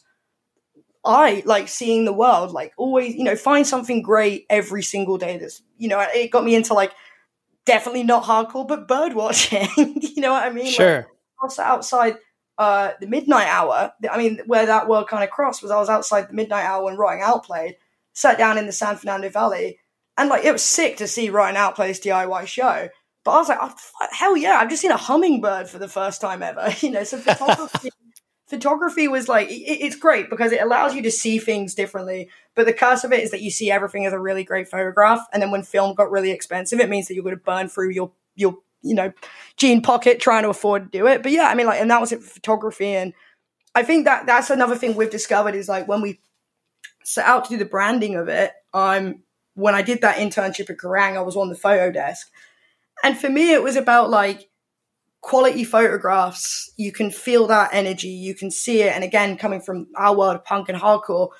I 1.04 1.42
like 1.44 1.68
seeing 1.68 2.06
the 2.06 2.12
world, 2.12 2.52
like 2.52 2.72
always, 2.76 3.14
you 3.14 3.24
know, 3.24 3.36
find 3.36 3.66
something 3.66 4.02
great 4.02 4.46
every 4.48 4.82
single 4.82 5.18
day. 5.18 5.36
That's, 5.36 5.62
you 5.76 5.88
know, 5.88 6.00
it 6.00 6.30
got 6.30 6.44
me 6.44 6.54
into 6.54 6.72
like 6.72 6.92
definitely 7.66 8.04
not 8.04 8.24
hardcore, 8.24 8.66
but 8.66 8.88
bird 8.88 9.12
watching. 9.12 9.68
you 9.76 10.22
know 10.22 10.32
what 10.32 10.44
I 10.44 10.50
mean? 10.50 10.66
Sure. 10.66 10.96
Like, 10.96 11.06
also 11.42 11.62
outside 11.62 12.16
uh, 12.58 12.92
the 13.00 13.06
midnight 13.06 13.48
hour. 13.48 13.92
I 14.10 14.18
mean, 14.18 14.40
where 14.46 14.66
that 14.66 14.88
world 14.88 15.08
kind 15.08 15.24
of 15.24 15.30
crossed 15.30 15.62
was 15.62 15.70
I 15.70 15.78
was 15.78 15.88
outside 15.88 16.28
the 16.28 16.34
midnight 16.34 16.64
hour 16.64 16.84
when 16.84 16.96
Rotting 16.96 17.22
Out 17.22 17.44
played, 17.44 17.76
sat 18.14 18.38
down 18.38 18.56
in 18.56 18.66
the 18.66 18.72
San 18.72 18.96
Fernando 18.96 19.28
Valley, 19.28 19.78
and 20.16 20.30
like 20.30 20.44
it 20.44 20.52
was 20.52 20.62
sick 20.62 20.96
to 20.96 21.06
see 21.06 21.30
Rotting 21.30 21.56
Out 21.56 21.76
play 21.76 21.88
this 21.88 22.00
DIY 22.00 22.46
show. 22.46 22.88
But 23.24 23.30
I 23.30 23.36
was 23.38 23.48
like, 23.48 23.58
oh, 23.60 23.74
hell 24.12 24.36
yeah, 24.36 24.56
I've 24.58 24.68
just 24.68 24.82
seen 24.82 24.90
a 24.90 24.96
hummingbird 24.96 25.68
for 25.68 25.78
the 25.78 25.88
first 25.88 26.20
time 26.20 26.42
ever. 26.42 26.68
you 26.80 26.90
know, 26.90 27.04
so 27.04 27.18
photography 27.18 27.90
photography 28.46 29.08
was 29.08 29.28
like 29.28 29.48
it, 29.48 29.54
it's 29.54 29.96
great 29.96 30.28
because 30.28 30.52
it 30.52 30.60
allows 30.60 30.94
you 30.94 31.02
to 31.02 31.10
see 31.10 31.38
things 31.38 31.74
differently 31.74 32.28
but 32.54 32.66
the 32.66 32.72
curse 32.72 33.02
of 33.02 33.12
it 33.12 33.22
is 33.22 33.30
that 33.30 33.40
you 33.40 33.50
see 33.50 33.70
everything 33.70 34.04
as 34.04 34.12
a 34.12 34.18
really 34.18 34.44
great 34.44 34.68
photograph 34.68 35.20
and 35.32 35.42
then 35.42 35.50
when 35.50 35.62
film 35.62 35.94
got 35.94 36.10
really 36.10 36.30
expensive 36.30 36.78
it 36.78 36.90
means 36.90 37.08
that 37.08 37.14
you're 37.14 37.24
going 37.24 37.36
to 37.36 37.42
burn 37.42 37.68
through 37.68 37.90
your 37.90 38.12
your 38.34 38.56
you 38.82 38.94
know 38.94 39.12
jean 39.56 39.80
pocket 39.80 40.20
trying 40.20 40.42
to 40.42 40.50
afford 40.50 40.92
to 40.92 40.98
do 40.98 41.06
it 41.06 41.22
but 41.22 41.32
yeah 41.32 41.48
i 41.48 41.54
mean 41.54 41.66
like 41.66 41.80
and 41.80 41.90
that 41.90 42.00
was 42.00 42.12
it 42.12 42.22
for 42.22 42.28
photography 42.28 42.94
and 42.94 43.14
i 43.74 43.82
think 43.82 44.04
that 44.04 44.26
that's 44.26 44.50
another 44.50 44.76
thing 44.76 44.94
we've 44.94 45.10
discovered 45.10 45.54
is 45.54 45.68
like 45.68 45.88
when 45.88 46.02
we 46.02 46.20
set 47.04 47.24
out 47.24 47.44
to 47.44 47.50
do 47.50 47.56
the 47.56 47.64
branding 47.64 48.16
of 48.16 48.28
it 48.28 48.52
I'm 48.72 49.22
when 49.54 49.74
i 49.74 49.82
did 49.82 50.00
that 50.00 50.16
internship 50.16 50.70
at 50.70 50.78
Kerrang, 50.78 51.16
i 51.16 51.22
was 51.22 51.36
on 51.36 51.48
the 51.48 51.54
photo 51.54 51.90
desk 51.90 52.30
and 53.02 53.16
for 53.16 53.28
me 53.28 53.52
it 53.52 53.62
was 53.62 53.76
about 53.76 54.10
like 54.10 54.50
quality 55.24 55.64
photographs, 55.64 56.70
you 56.76 56.92
can 56.92 57.10
feel 57.10 57.46
that 57.46 57.70
energy, 57.72 58.08
you 58.08 58.34
can 58.34 58.50
see 58.50 58.82
it. 58.82 58.94
And 58.94 59.02
again, 59.02 59.38
coming 59.38 59.62
from 59.62 59.86
our 59.96 60.14
world 60.14 60.36
of 60.36 60.44
punk 60.44 60.68
and 60.68 60.78
hardcore, 60.78 61.30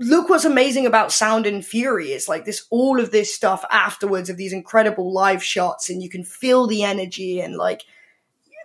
look 0.00 0.28
what's 0.28 0.44
amazing 0.44 0.84
about 0.84 1.12
Sound 1.12 1.46
and 1.46 1.64
Fury. 1.64 2.08
It's 2.08 2.28
like 2.28 2.44
this, 2.44 2.66
all 2.70 2.98
of 2.98 3.12
this 3.12 3.32
stuff 3.32 3.64
afterwards 3.70 4.28
of 4.28 4.36
these 4.36 4.52
incredible 4.52 5.12
live 5.12 5.44
shots, 5.44 5.88
and 5.88 6.02
you 6.02 6.10
can 6.10 6.24
feel 6.24 6.66
the 6.66 6.82
energy 6.82 7.40
and 7.40 7.54
like 7.54 7.84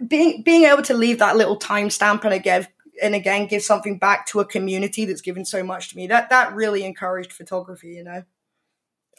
being 0.08 0.42
being 0.42 0.64
able 0.64 0.82
to 0.82 0.96
leave 0.96 1.20
that 1.20 1.38
little 1.38 1.58
timestamp 1.58 2.26
and 2.26 2.34
again 2.34 2.68
and 3.02 3.16
again 3.16 3.48
give 3.48 3.64
something 3.64 3.98
back 3.98 4.26
to 4.28 4.40
a 4.40 4.46
community 4.46 5.06
that's 5.06 5.22
given 5.22 5.46
so 5.46 5.64
much 5.64 5.90
to 5.90 5.98
me. 5.98 6.08
That 6.08 6.30
that 6.30 6.54
really 6.54 6.84
encouraged 6.84 7.34
photography, 7.34 7.90
you 7.90 8.04
know. 8.04 8.24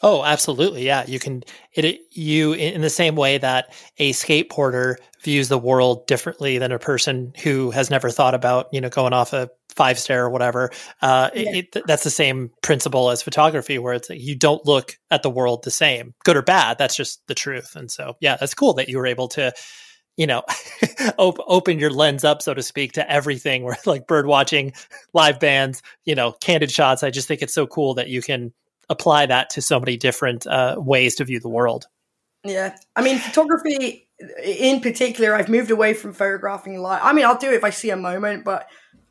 Oh, 0.01 0.25
absolutely. 0.25 0.85
Yeah. 0.85 1.05
You 1.07 1.19
can, 1.19 1.43
it, 1.73 2.01
you, 2.11 2.51
in 2.51 2.81
the 2.81 2.89
same 2.89 3.15
way 3.15 3.37
that 3.37 3.73
a 3.97 4.11
skateboarder 4.11 4.95
views 5.23 5.47
the 5.47 5.57
world 5.57 6.05
differently 6.05 6.57
than 6.57 6.73
a 6.73 6.79
person 6.79 7.31
who 7.41 7.71
has 7.71 7.89
never 7.89 8.09
thought 8.09 8.35
about, 8.35 8.67
you 8.73 8.81
know, 8.81 8.89
going 8.89 9.13
off 9.13 9.31
a 9.31 9.49
five 9.69 9.97
stair 9.97 10.25
or 10.25 10.29
whatever. 10.29 10.69
Uh, 11.01 11.29
yeah. 11.33 11.55
it, 11.55 11.77
that's 11.87 12.03
the 12.03 12.09
same 12.09 12.51
principle 12.61 13.09
as 13.09 13.23
photography, 13.23 13.79
where 13.79 13.93
it's 13.93 14.09
like 14.09 14.19
you 14.21 14.35
don't 14.37 14.65
look 14.65 14.97
at 15.11 15.23
the 15.23 15.29
world 15.29 15.63
the 15.63 15.71
same, 15.71 16.13
good 16.25 16.35
or 16.35 16.41
bad. 16.41 16.77
That's 16.77 16.95
just 16.95 17.25
the 17.27 17.35
truth. 17.35 17.77
And 17.77 17.89
so, 17.89 18.17
yeah, 18.19 18.35
that's 18.35 18.53
cool 18.53 18.73
that 18.73 18.89
you 18.89 18.97
were 18.97 19.07
able 19.07 19.29
to, 19.29 19.53
you 20.17 20.27
know, 20.27 20.43
op- 21.17 21.43
open 21.47 21.79
your 21.79 21.91
lens 21.91 22.23
up, 22.23 22.41
so 22.41 22.53
to 22.53 22.63
speak, 22.63 22.93
to 22.93 23.11
everything 23.11 23.63
where 23.63 23.77
like 23.85 24.07
bird 24.07 24.25
watching, 24.25 24.73
live 25.13 25.39
bands, 25.39 25.81
you 26.05 26.15
know, 26.15 26.31
candid 26.31 26.71
shots. 26.71 27.03
I 27.03 27.09
just 27.09 27.27
think 27.27 27.41
it's 27.41 27.53
so 27.53 27.67
cool 27.67 27.95
that 27.95 28.09
you 28.09 28.21
can 28.21 28.53
apply 28.89 29.25
that 29.25 29.49
to 29.51 29.61
so 29.61 29.79
many 29.79 29.97
different 29.97 30.45
uh, 30.47 30.75
ways 30.77 31.15
to 31.15 31.25
view 31.25 31.39
the 31.39 31.49
world. 31.49 31.87
Yeah. 32.43 32.75
I 32.95 33.01
mean, 33.01 33.17
photography 33.17 34.07
in 34.43 34.79
particular, 34.81 35.35
I've 35.35 35.49
moved 35.49 35.71
away 35.71 35.93
from 35.93 36.13
photographing 36.13 36.79
live. 36.79 37.01
I 37.03 37.13
mean, 37.13 37.25
I'll 37.25 37.37
do 37.37 37.51
it 37.51 37.55
if 37.55 37.63
I 37.63 37.69
see 37.69 37.89
a 37.89 37.97
moment, 37.97 38.45
but 38.45 38.67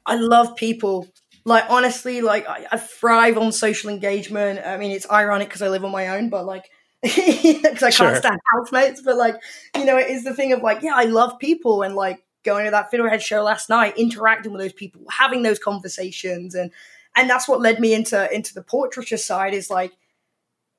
I 0.06 0.16
love 0.16 0.56
people. 0.56 1.08
Like, 1.44 1.64
honestly, 1.68 2.22
like, 2.22 2.48
I, 2.48 2.66
I 2.72 2.78
thrive 2.78 3.36
on 3.36 3.52
social 3.52 3.90
engagement. 3.90 4.60
I 4.64 4.78
mean, 4.78 4.92
it's 4.92 5.10
ironic 5.10 5.48
because 5.48 5.62
I 5.62 5.68
live 5.68 5.84
on 5.84 5.92
my 5.92 6.16
own, 6.16 6.30
but 6.30 6.46
like, 6.46 6.70
because 7.62 7.82
I 7.82 7.90
sure. 7.90 8.08
can't 8.08 8.18
stand 8.18 8.40
housemates, 8.52 9.02
but 9.02 9.16
like, 9.16 9.36
you 9.76 9.84
know, 9.84 9.96
it 9.96 10.08
is 10.08 10.24
the 10.24 10.34
thing 10.34 10.52
of 10.52 10.62
like, 10.62 10.82
yeah, 10.82 10.94
I 10.94 11.04
love 11.04 11.38
people 11.38 11.82
and 11.82 11.94
like 11.94 12.24
going 12.44 12.64
to 12.64 12.70
that 12.70 12.90
Fiddlehead 12.90 13.20
show 13.20 13.42
last 13.42 13.68
night, 13.68 13.98
interacting 13.98 14.52
with 14.52 14.60
those 14.60 14.72
people, 14.72 15.02
having 15.10 15.42
those 15.42 15.58
conversations 15.58 16.54
and, 16.54 16.70
and 17.16 17.30
that's 17.30 17.48
what 17.48 17.60
led 17.60 17.80
me 17.80 17.94
into 17.94 18.32
into 18.34 18.54
the 18.54 18.62
portraiture 18.62 19.16
side 19.16 19.54
is 19.54 19.70
like 19.70 19.92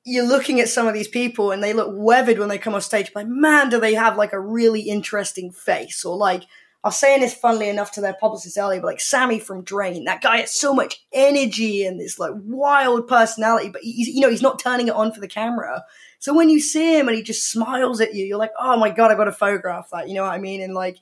you're 0.04 0.26
looking 0.26 0.60
at 0.60 0.68
some 0.68 0.86
of 0.86 0.94
these 0.94 1.08
people 1.08 1.50
and 1.50 1.62
they 1.62 1.72
look 1.72 1.88
weathered 1.92 2.38
when 2.38 2.48
they 2.48 2.58
come 2.58 2.74
on 2.74 2.80
stage 2.80 3.10
like 3.14 3.26
man 3.26 3.68
do 3.68 3.80
they 3.80 3.94
have 3.94 4.16
like 4.16 4.32
a 4.32 4.40
really 4.40 4.82
interesting 4.82 5.50
face 5.50 6.04
or 6.04 6.16
like 6.16 6.44
I 6.84 6.88
was 6.88 6.98
saying 6.98 7.20
this 7.20 7.34
funnily 7.34 7.68
enough 7.68 7.90
to 7.92 8.00
their 8.00 8.14
publicist 8.14 8.56
earlier, 8.56 8.80
but 8.80 8.86
like 8.86 9.00
Sammy 9.00 9.40
from 9.40 9.64
Drain, 9.64 10.04
that 10.04 10.20
guy 10.20 10.42
has 10.42 10.54
so 10.54 10.72
much 10.72 11.04
energy 11.12 11.84
and 11.84 11.98
this 11.98 12.16
like 12.16 12.30
wild 12.36 13.08
personality, 13.08 13.70
but 13.70 13.80
he's, 13.80 14.06
you 14.06 14.20
know, 14.20 14.30
he's 14.30 14.42
not 14.42 14.60
turning 14.60 14.86
it 14.86 14.94
on 14.94 15.10
for 15.10 15.18
the 15.18 15.26
camera. 15.26 15.82
So 16.18 16.34
when 16.34 16.48
you 16.48 16.60
see 16.60 16.98
him 16.98 17.08
and 17.08 17.16
he 17.16 17.22
just 17.22 17.50
smiles 17.50 18.00
at 18.00 18.14
you, 18.14 18.24
you're 18.24 18.38
like, 18.38 18.52
oh 18.58 18.78
my 18.78 18.90
God, 18.90 19.10
I've 19.10 19.16
got 19.16 19.24
to 19.24 19.32
photograph 19.32 19.90
that. 19.92 20.08
You 20.08 20.14
know 20.14 20.22
what 20.22 20.32
I 20.32 20.38
mean? 20.38 20.62
And 20.62 20.74
like, 20.74 20.98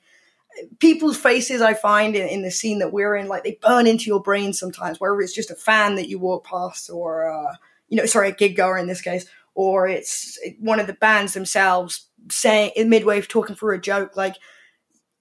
people's 0.79 1.17
faces 1.17 1.61
I 1.61 1.73
find 1.73 2.15
in, 2.15 2.27
in, 2.27 2.41
the 2.41 2.51
scene 2.51 2.79
that 2.79 2.93
we're 2.93 3.15
in, 3.15 3.27
like 3.27 3.43
they 3.43 3.57
burn 3.61 3.87
into 3.87 4.05
your 4.05 4.21
brain 4.21 4.53
sometimes, 4.53 4.99
whether 4.99 5.19
it's 5.21 5.33
just 5.33 5.51
a 5.51 5.55
fan 5.55 5.95
that 5.95 6.07
you 6.07 6.19
walk 6.19 6.45
past 6.45 6.89
or, 6.89 7.29
uh, 7.29 7.55
you 7.89 7.97
know, 7.97 8.05
sorry, 8.05 8.29
a 8.29 8.35
gig 8.35 8.55
goer 8.55 8.77
in 8.77 8.87
this 8.87 9.01
case, 9.01 9.25
or 9.53 9.87
it's 9.87 10.39
one 10.59 10.79
of 10.79 10.87
the 10.87 10.93
bands 10.93 11.33
themselves 11.33 12.07
saying 12.29 12.71
in 12.75 12.89
midway 12.89 13.21
talking 13.21 13.55
through 13.55 13.75
a 13.75 13.79
joke. 13.79 14.15
Like 14.15 14.35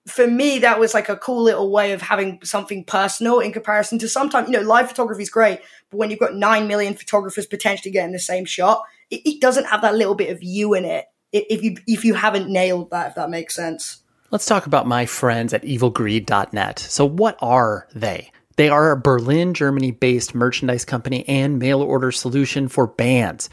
for 0.07 0.27
me, 0.27 0.59
that 0.59 0.79
was 0.79 0.93
like 0.93 1.09
a 1.09 1.17
cool 1.17 1.43
little 1.43 1.71
way 1.71 1.93
of 1.93 2.03
having 2.03 2.39
something 2.45 2.85
personal 2.85 3.41
in 3.41 3.53
comparison 3.53 3.99
to 4.01 4.09
sometimes, 4.09 4.49
you 4.49 4.57
know, 4.57 4.67
live 4.67 4.89
photography 4.89 5.23
is 5.23 5.31
great, 5.31 5.61
but 5.91 5.97
when 5.97 6.11
you've 6.11 6.19
got 6.19 6.35
9 6.35 6.69
million 6.69 6.95
photographers 6.95 7.47
potentially 7.47 7.91
getting 7.91 8.13
the 8.13 8.19
same 8.19 8.45
shot, 8.45 8.85
it, 9.11 9.23
it 9.25 9.41
doesn't 9.41 9.67
have 9.67 9.83
that 9.83 9.95
little 9.95 10.15
bit 10.15 10.31
of 10.31 10.43
you 10.43 10.75
in 10.75 10.85
it. 10.85 11.07
If 11.33 11.63
you, 11.63 11.77
if 11.87 12.05
you 12.05 12.15
haven't 12.15 12.49
nailed 12.49 12.91
that, 12.91 13.09
if 13.09 13.15
that 13.17 13.31
makes 13.31 13.57
sense. 13.57 14.03
Let's 14.31 14.47
talk 14.47 14.67
about 14.67 14.87
my 14.87 15.07
friends 15.07 15.53
at 15.53 15.63
evilgreed.net. 15.63 16.79
So, 16.79 17.05
what 17.05 17.37
are 17.41 17.89
they? 17.95 18.31
They 18.57 18.69
are 18.69 18.93
a 18.93 19.01
Berlin, 19.01 19.53
Germany 19.55 19.91
based 19.91 20.35
merchandise 20.35 20.85
company 20.85 21.29
and 21.29 21.59
mail 21.59 21.83
order 21.83 22.13
solution 22.13 22.69
for 22.69 22.87
bands. 22.87 23.51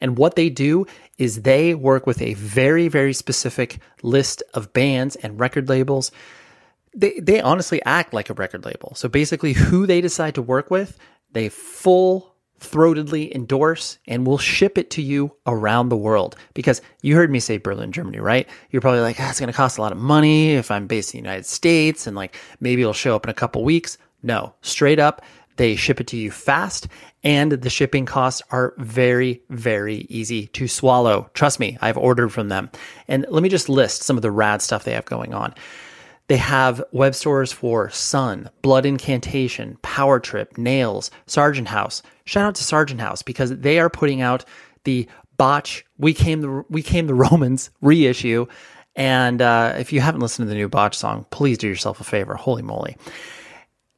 And 0.00 0.16
what 0.16 0.36
they 0.36 0.48
do 0.48 0.86
is 1.18 1.42
they 1.42 1.74
work 1.74 2.06
with 2.06 2.22
a 2.22 2.34
very, 2.34 2.88
very 2.88 3.12
specific 3.12 3.80
list 4.02 4.42
of 4.54 4.72
bands 4.72 5.16
and 5.16 5.38
record 5.38 5.68
labels. 5.68 6.10
They, 6.94 7.18
they 7.20 7.40
honestly 7.40 7.82
act 7.84 8.14
like 8.14 8.30
a 8.30 8.34
record 8.34 8.64
label. 8.64 8.94
So 8.94 9.08
basically, 9.08 9.52
who 9.52 9.86
they 9.86 10.00
decide 10.00 10.36
to 10.36 10.42
work 10.42 10.70
with, 10.70 10.96
they 11.32 11.48
full 11.48 12.34
throatedly 12.60 13.32
endorse 13.34 13.98
and 14.06 14.26
we'll 14.26 14.38
ship 14.38 14.78
it 14.78 14.90
to 14.90 15.02
you 15.02 15.32
around 15.46 15.88
the 15.88 15.96
world. 15.96 16.36
Because 16.54 16.82
you 17.02 17.14
heard 17.14 17.30
me 17.30 17.40
say 17.40 17.58
Berlin, 17.58 17.92
Germany, 17.92 18.18
right? 18.18 18.48
You're 18.70 18.82
probably 18.82 19.00
like, 19.00 19.20
ah, 19.20 19.30
it's 19.30 19.40
going 19.40 19.48
to 19.48 19.56
cost 19.56 19.78
a 19.78 19.82
lot 19.82 19.92
of 19.92 19.98
money 19.98 20.54
if 20.54 20.70
I'm 20.70 20.86
based 20.86 21.14
in 21.14 21.20
the 21.20 21.28
United 21.28 21.46
States 21.46 22.06
and 22.06 22.16
like 22.16 22.36
maybe 22.60 22.82
it'll 22.82 22.92
show 22.92 23.14
up 23.14 23.26
in 23.26 23.30
a 23.30 23.34
couple 23.34 23.62
weeks. 23.64 23.98
No, 24.22 24.54
straight 24.62 24.98
up, 24.98 25.22
they 25.58 25.76
ship 25.76 26.00
it 26.00 26.06
to 26.08 26.16
you 26.16 26.30
fast 26.30 26.88
and 27.22 27.52
the 27.52 27.70
shipping 27.70 28.06
costs 28.06 28.42
are 28.50 28.74
very, 28.78 29.42
very 29.50 30.06
easy 30.08 30.46
to 30.48 30.68
swallow. 30.68 31.28
Trust 31.34 31.60
me, 31.60 31.76
I've 31.80 31.98
ordered 31.98 32.30
from 32.30 32.48
them. 32.48 32.70
And 33.08 33.26
let 33.28 33.42
me 33.42 33.48
just 33.48 33.68
list 33.68 34.02
some 34.02 34.16
of 34.16 34.22
the 34.22 34.30
rad 34.30 34.62
stuff 34.62 34.84
they 34.84 34.92
have 34.92 35.04
going 35.04 35.34
on. 35.34 35.54
They 36.28 36.36
have 36.36 36.82
web 36.92 37.14
stores 37.14 37.52
for 37.52 37.90
Sun, 37.90 38.50
Blood 38.62 38.86
Incantation, 38.86 39.78
Power 39.82 40.20
Trip, 40.20 40.56
Nails, 40.58 41.10
Sargent 41.26 41.68
House. 41.68 42.02
Shout 42.24 42.46
out 42.46 42.54
to 42.56 42.64
Sargent 42.64 43.00
House 43.00 43.22
because 43.22 43.56
they 43.56 43.78
are 43.78 43.90
putting 43.90 44.20
out 44.20 44.44
the 44.84 45.08
Botch 45.38 45.84
We 45.96 46.12
Came 46.12 46.40
the 46.40 46.64
We 46.68 46.82
Came 46.82 47.06
the 47.06 47.14
Romans 47.30 47.70
reissue. 47.80 48.46
And 48.94 49.40
uh, 49.40 49.74
if 49.78 49.92
you 49.92 50.00
haven't 50.00 50.20
listened 50.20 50.46
to 50.46 50.50
the 50.50 50.56
new 50.56 50.68
Botch 50.68 50.96
song, 50.96 51.24
please 51.30 51.56
do 51.56 51.68
yourself 51.68 52.00
a 52.00 52.04
favor. 52.04 52.34
Holy 52.34 52.62
moly. 52.62 52.96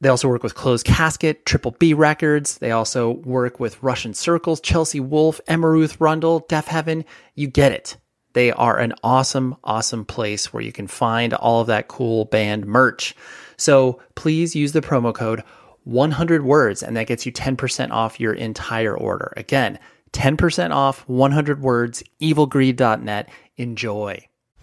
They 0.01 0.09
also 0.09 0.27
work 0.27 0.43
with 0.43 0.55
Closed 0.55 0.85
Casket, 0.85 1.45
Triple 1.45 1.75
B 1.79 1.93
Records. 1.93 2.57
They 2.57 2.71
also 2.71 3.11
work 3.11 3.59
with 3.59 3.81
Russian 3.83 4.13
Circles, 4.13 4.59
Chelsea 4.59 4.99
Wolfe, 4.99 5.39
Emma-Ruth 5.47 6.01
Rundle, 6.01 6.41
Deafheaven. 6.49 7.05
You 7.35 7.47
get 7.47 7.71
it. 7.71 7.97
They 8.33 8.51
are 8.51 8.79
an 8.79 8.93
awesome, 9.03 9.55
awesome 9.63 10.05
place 10.05 10.51
where 10.51 10.63
you 10.63 10.71
can 10.71 10.87
find 10.87 11.33
all 11.33 11.61
of 11.61 11.67
that 11.67 11.87
cool 11.87 12.25
band 12.25 12.65
merch. 12.65 13.15
So 13.57 14.01
please 14.15 14.55
use 14.55 14.71
the 14.71 14.81
promo 14.81 15.13
code 15.13 15.43
100 15.83 16.43
words 16.43 16.81
and 16.81 16.95
that 16.97 17.07
gets 17.07 17.25
you 17.25 17.31
10% 17.31 17.91
off 17.91 18.19
your 18.19 18.33
entire 18.33 18.97
order. 18.97 19.33
Again, 19.37 19.77
10% 20.13 20.71
off 20.71 21.07
100 21.07 21.61
words, 21.61 22.03
evilgreed.net. 22.21 23.29
Enjoy. 23.57 24.27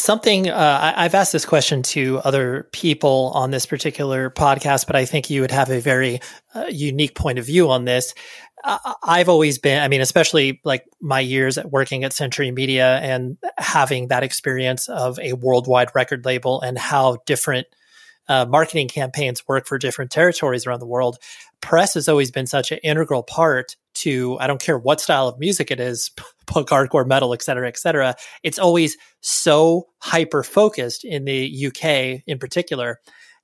Something 0.00 0.48
uh, 0.48 0.94
I, 0.96 1.02
have 1.02 1.14
asked 1.14 1.32
this 1.32 1.44
question 1.44 1.82
to 1.84 2.18
other 2.18 2.68
people 2.72 3.32
on 3.34 3.50
this 3.50 3.66
particular 3.66 4.30
podcast, 4.30 4.86
but 4.86 4.96
I 4.96 5.04
think 5.04 5.30
you 5.30 5.40
would 5.40 5.50
have 5.50 5.70
a 5.70 5.80
very 5.80 6.20
uh, 6.54 6.66
unique 6.68 7.14
point 7.14 7.38
of 7.38 7.46
view 7.46 7.70
on 7.70 7.84
this. 7.84 8.14
Uh, 8.64 8.94
I've 9.02 9.28
always 9.28 9.58
been, 9.58 9.82
I 9.82 9.88
mean, 9.88 10.00
especially 10.00 10.60
like 10.64 10.84
my 11.00 11.20
years 11.20 11.58
at 11.58 11.70
working 11.70 12.04
at 12.04 12.12
Century 12.12 12.50
Media 12.50 12.98
and 12.98 13.38
having 13.56 14.08
that 14.08 14.22
experience 14.22 14.88
of 14.88 15.18
a 15.20 15.34
worldwide 15.34 15.90
record 15.94 16.24
label 16.24 16.60
and 16.60 16.78
how 16.78 17.18
different 17.26 17.66
uh, 18.28 18.44
marketing 18.46 18.88
campaigns 18.88 19.46
work 19.48 19.66
for 19.66 19.78
different 19.78 20.10
territories 20.10 20.66
around 20.66 20.80
the 20.80 20.86
world. 20.86 21.18
Press 21.60 21.94
has 21.94 22.08
always 22.08 22.30
been 22.30 22.46
such 22.46 22.72
an 22.72 22.78
integral 22.82 23.22
part 23.22 23.76
to, 23.94 24.38
I 24.38 24.46
don't 24.46 24.60
care 24.60 24.78
what 24.78 25.00
style 25.00 25.28
of 25.28 25.38
music 25.38 25.70
it 25.70 25.80
is, 25.80 26.10
punk, 26.46 26.68
hardcore, 26.68 27.06
metal, 27.06 27.32
et 27.32 27.42
cetera, 27.42 27.68
et 27.68 27.78
cetera. 27.78 28.14
It's 28.42 28.58
always 28.58 28.96
so 29.20 29.86
hyper 29.98 30.42
focused 30.42 31.04
in 31.04 31.24
the 31.24 31.66
UK 31.66 32.22
in 32.26 32.38
particular, 32.38 33.00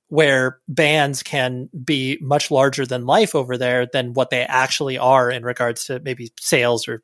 where 0.07 0.59
bands 0.67 1.23
can 1.23 1.69
be 1.83 2.17
much 2.21 2.51
larger 2.51 2.85
than 2.85 3.05
life 3.05 3.35
over 3.35 3.57
there 3.57 3.87
than 3.91 4.13
what 4.13 4.29
they 4.29 4.43
actually 4.43 4.97
are 4.97 5.29
in 5.31 5.43
regards 5.43 5.85
to 5.85 5.99
maybe 6.01 6.31
sales 6.39 6.87
or 6.87 7.03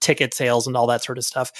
ticket 0.00 0.34
sales 0.34 0.66
and 0.66 0.76
all 0.76 0.86
that 0.86 1.02
sort 1.02 1.18
of 1.18 1.24
stuff. 1.24 1.50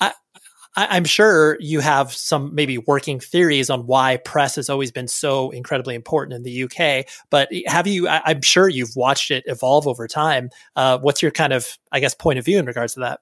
I, 0.00 0.96
am 0.96 1.04
sure 1.04 1.56
you 1.60 1.80
have 1.80 2.12
some 2.12 2.54
maybe 2.54 2.78
working 2.78 3.18
theories 3.18 3.70
on 3.70 3.86
why 3.86 4.18
press 4.18 4.54
has 4.56 4.70
always 4.70 4.92
been 4.92 5.08
so 5.08 5.50
incredibly 5.50 5.94
important 5.94 6.34
in 6.34 6.42
the 6.44 6.62
UK. 6.64 7.06
But 7.28 7.48
have 7.66 7.86
you? 7.86 8.08
I, 8.08 8.30
am 8.30 8.42
sure 8.42 8.68
you've 8.68 8.94
watched 8.94 9.30
it 9.30 9.44
evolve 9.46 9.88
over 9.88 10.06
time. 10.06 10.50
Uh, 10.76 10.98
what's 10.98 11.22
your 11.22 11.32
kind 11.32 11.52
of, 11.52 11.76
I 11.90 12.00
guess, 12.00 12.14
point 12.14 12.38
of 12.38 12.44
view 12.44 12.58
in 12.58 12.66
regards 12.66 12.94
to 12.94 13.00
that? 13.00 13.20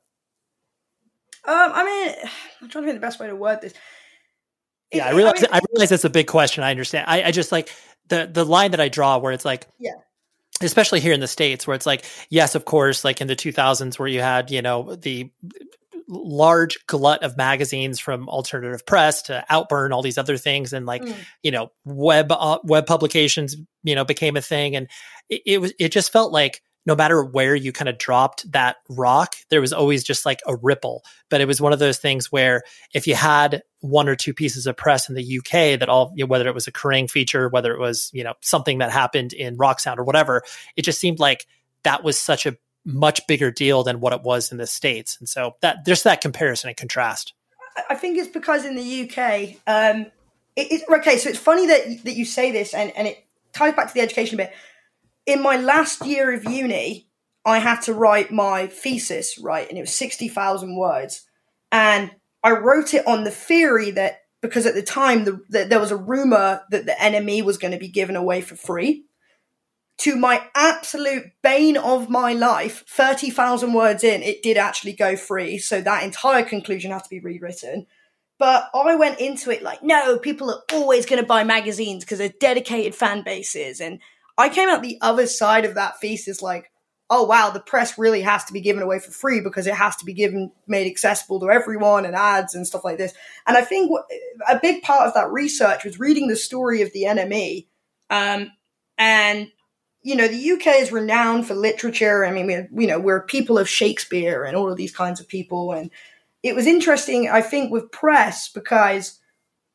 Um, 1.49 1.72
I 1.74 1.84
mean, 1.84 2.14
I'm 2.62 2.68
trying 2.68 2.84
to 2.84 2.90
think 2.90 3.01
the 3.01 3.07
best 3.07 3.18
way 3.18 3.26
to 3.26 3.36
word 3.36 3.61
this. 3.61 3.74
Yeah, 4.92 5.07
I 5.07 5.11
realize. 5.11 5.38
I, 5.38 5.40
mean, 5.40 5.51
I 5.53 5.61
realize 5.72 5.92
it's 5.92 6.05
a 6.05 6.11
big 6.11 6.26
question. 6.26 6.64
I 6.64 6.70
understand. 6.70 7.07
I, 7.09 7.24
I 7.24 7.30
just 7.30 7.53
like 7.53 7.70
the 8.09 8.28
the 8.30 8.44
line 8.44 8.70
that 8.70 8.80
I 8.80 8.88
draw 8.88 9.18
where 9.18 9.32
it's 9.32 9.44
like, 9.44 9.66
yeah 9.78 9.92
especially 10.61 11.01
here 11.01 11.12
in 11.12 11.20
the 11.20 11.28
states 11.28 11.66
where 11.66 11.74
it's 11.74 11.86
like 11.86 12.05
yes 12.30 12.55
of 12.55 12.64
course 12.64 13.05
like 13.05 13.20
in 13.20 13.26
the 13.26 13.36
2000s 13.36 13.99
where 13.99 14.09
you 14.09 14.20
had 14.20 14.51
you 14.51 14.62
know 14.62 14.94
the 14.96 15.30
large 16.09 16.78
glut 16.86 17.22
of 17.22 17.36
magazines 17.36 18.01
from 18.01 18.28
alternative 18.28 18.84
press 18.86 19.22
to 19.22 19.44
outburn 19.51 19.92
all 19.92 20.03
these 20.03 20.16
other 20.16 20.38
things 20.38 20.72
and 20.72 20.86
like 20.86 21.03
mm. 21.03 21.14
you 21.42 21.51
know 21.51 21.70
web 21.84 22.32
uh, 22.32 22.59
web 22.64 22.86
publications 22.86 23.57
you 23.82 23.94
know 23.94 24.05
became 24.05 24.36
a 24.36 24.40
thing 24.40 24.74
and 24.74 24.88
it, 25.28 25.42
it, 25.44 25.61
was 25.61 25.72
it 25.78 25.92
just 25.92 26.11
felt 26.11 26.32
like 26.32 26.62
no 26.89 26.97
matter 26.97 27.22
where 27.22 27.55
you 27.55 27.70
kind 27.70 27.89
of 27.89 27.99
dropped 27.99 28.51
that 28.51 28.78
rock 28.89 29.36
there 29.51 29.61
was 29.61 29.72
always 29.72 30.03
just 30.03 30.26
like 30.26 30.41
a 30.47 30.57
ripple 30.57 31.05
but 31.28 31.41
it 31.41 31.47
was 31.47 31.61
one 31.61 31.72
of 31.72 31.78
those 31.78 31.99
things 31.99 32.32
where 32.32 32.62
if 32.93 33.07
you 33.07 33.14
had 33.14 33.62
one 33.80 34.09
or 34.09 34.16
two 34.16 34.34
pieces 34.34 34.66
of 34.66 34.76
press 34.76 35.09
in 35.09 35.14
the 35.14 35.39
UK 35.39 35.78
that 35.78 35.89
all 35.89 36.12
you 36.16 36.24
know, 36.24 36.28
whether 36.28 36.49
it 36.49 36.55
was 36.55 36.66
a 36.66 36.72
Kerrang 36.72 37.09
feature 37.09 37.49
whether 37.49 37.72
it 37.72 37.78
was 37.78 38.11
you 38.12 38.24
know 38.24 38.34
something 38.41 38.78
that 38.78 38.91
happened 38.91 39.32
in 39.32 39.57
rock 39.57 39.78
sound 39.78 40.01
or 40.01 40.05
whatever 40.05 40.43
it 40.74 40.82
just 40.82 40.99
seemed 40.99 41.20
like 41.20 41.47
that 41.84 42.03
was 42.03 42.18
such 42.18 42.45
a 42.45 42.57
much 42.84 43.26
bigger 43.26 43.51
deal 43.51 43.84
than 43.84 44.01
what 44.01 44.12
it 44.12 44.22
was 44.22 44.51
in 44.51 44.59
the 44.59 44.66
states, 44.66 45.18
and 45.18 45.28
so 45.28 45.57
that 45.61 45.84
there's 45.84 46.03
that 46.05 46.20
comparison 46.20 46.68
and 46.68 46.76
contrast. 46.76 47.34
I 47.89 47.95
think 47.95 48.18
it's 48.18 48.28
because 48.28 48.64
in 48.64 48.74
the 48.74 49.03
UK, 49.03 49.57
um, 49.66 50.07
it, 50.57 50.72
it, 50.72 50.82
okay. 50.89 51.18
So 51.18 51.28
it's 51.28 51.39
funny 51.39 51.66
that 51.66 52.05
that 52.05 52.14
you 52.14 52.24
say 52.24 52.51
this, 52.51 52.74
and 52.74 52.91
and 52.97 53.07
it 53.07 53.24
ties 53.53 53.74
back 53.74 53.89
to 53.89 53.95
the 53.95 54.01
education 54.01 54.41
a 54.41 54.45
bit. 54.45 54.53
In 55.29 55.43
my 55.43 55.57
last 55.57 56.07
year 56.07 56.33
of 56.33 56.45
uni, 56.45 57.09
I 57.45 57.59
had 57.59 57.83
to 57.83 57.93
write 57.93 58.33
my 58.33 58.66
thesis, 58.66 59.39
right, 59.39 59.68
and 59.68 59.76
it 59.76 59.83
was 59.83 59.95
sixty 59.95 60.29
thousand 60.29 60.76
words, 60.76 61.24
and 61.70 62.11
I 62.43 62.53
wrote 62.53 62.95
it 62.95 63.07
on 63.07 63.24
the 63.24 63.31
theory 63.31 63.91
that 63.93 64.22
because 64.41 64.66
at 64.66 64.74
the 64.74 64.83
time 64.83 65.24
the, 65.24 65.41
the, 65.51 65.64
there 65.66 65.81
was 65.81 65.91
a 65.91 65.97
rumor 65.97 66.62
that 66.70 66.87
the 66.87 66.93
NME 66.93 67.45
was 67.45 67.59
going 67.59 67.72
to 67.72 67.79
be 67.79 67.89
given 67.89 68.16
away 68.16 68.41
for 68.41 68.57
free 68.57 69.05
to 69.99 70.14
my 70.14 70.43
absolute 70.55 71.24
bane 71.43 71.76
of 71.76 72.09
my 72.09 72.33
life, 72.33 72.85
30,000 72.89 73.72
words 73.72 74.05
in, 74.05 74.22
it 74.22 74.43
did 74.43 74.57
actually 74.57 74.93
go 74.93 75.16
free. 75.16 75.59
So 75.59 75.81
that 75.81 76.05
entire 76.05 76.45
conclusion 76.45 76.93
had 76.93 77.03
to 77.03 77.11
be 77.11 77.18
rewritten. 77.18 77.87
But 78.39 78.70
I 78.72 78.95
went 78.95 79.18
into 79.18 79.51
it 79.51 79.64
like, 79.64 79.83
no, 79.83 80.16
people 80.18 80.51
are 80.51 80.62
always 80.72 81.05
going 81.05 81.20
to 81.20 81.26
buy 81.26 81.43
magazines 81.43 82.05
because 82.05 82.18
they're 82.18 82.33
dedicated 82.41 82.95
fan 82.95 83.24
bases. 83.24 83.81
And 83.81 83.99
I 84.39 84.49
came 84.49 84.68
out 84.68 84.82
the 84.82 84.99
other 85.03 85.26
side 85.26 85.64
of 85.64 85.74
that 85.74 86.01
thesis 86.01 86.41
like, 86.41 86.70
oh 87.11 87.24
wow, 87.24 87.51
the 87.51 87.61
press 87.61 87.99
really 87.99 88.22
has 88.22 88.45
to 88.45 88.53
be 88.53 88.61
given 88.61 88.82
away 88.82 89.01
for 89.01 89.11
free 89.11 89.41
because 89.41 89.66
it 89.66 89.74
has 89.74 89.97
to 89.97 90.05
be 90.05 90.12
given, 90.12 90.53
made 90.66 90.86
accessible 90.86 91.41
to 91.41 91.51
everyone 91.51 92.05
and 92.05 92.14
ads 92.14 92.55
and 92.55 92.66
stuff 92.66 92.84
like 92.84 92.99
this. 92.99 93.14
And 93.47 93.57
I 93.57 93.62
think 93.62 93.91
a 94.49 94.59
big 94.61 94.82
part 94.82 95.09
of 95.09 95.14
that 95.14 95.30
research 95.30 95.84
was 95.84 95.99
reading 95.99 96.28
the 96.28 96.36
story 96.36 96.82
of 96.82 96.93
the 96.93 97.05
NME. 97.05 97.66
Um, 98.11 98.53
and 98.97 99.51
you 100.03 100.14
know, 100.14 100.28
the 100.28 100.53
UK 100.53 100.80
is 100.80 100.93
renowned 100.93 101.47
for 101.47 101.55
literature. 101.55 102.24
I 102.24 102.30
mean, 102.30 102.47
we, 102.47 102.82
you 102.82 102.89
know, 102.89 103.01
we're 103.01 103.22
people 103.22 103.59
of 103.59 103.68
Shakespeare 103.68 104.45
and 104.45 104.57
all 104.57 104.70
of 104.70 104.76
these 104.76 104.95
kinds 104.95 105.20
of 105.20 105.28
people. 105.28 105.72
And 105.72 105.91
it 106.43 106.55
was 106.55 106.66
interesting, 106.66 107.28
I 107.28 107.43
think, 107.43 107.72
with 107.72 107.91
press 107.91 108.49
because 108.49 109.18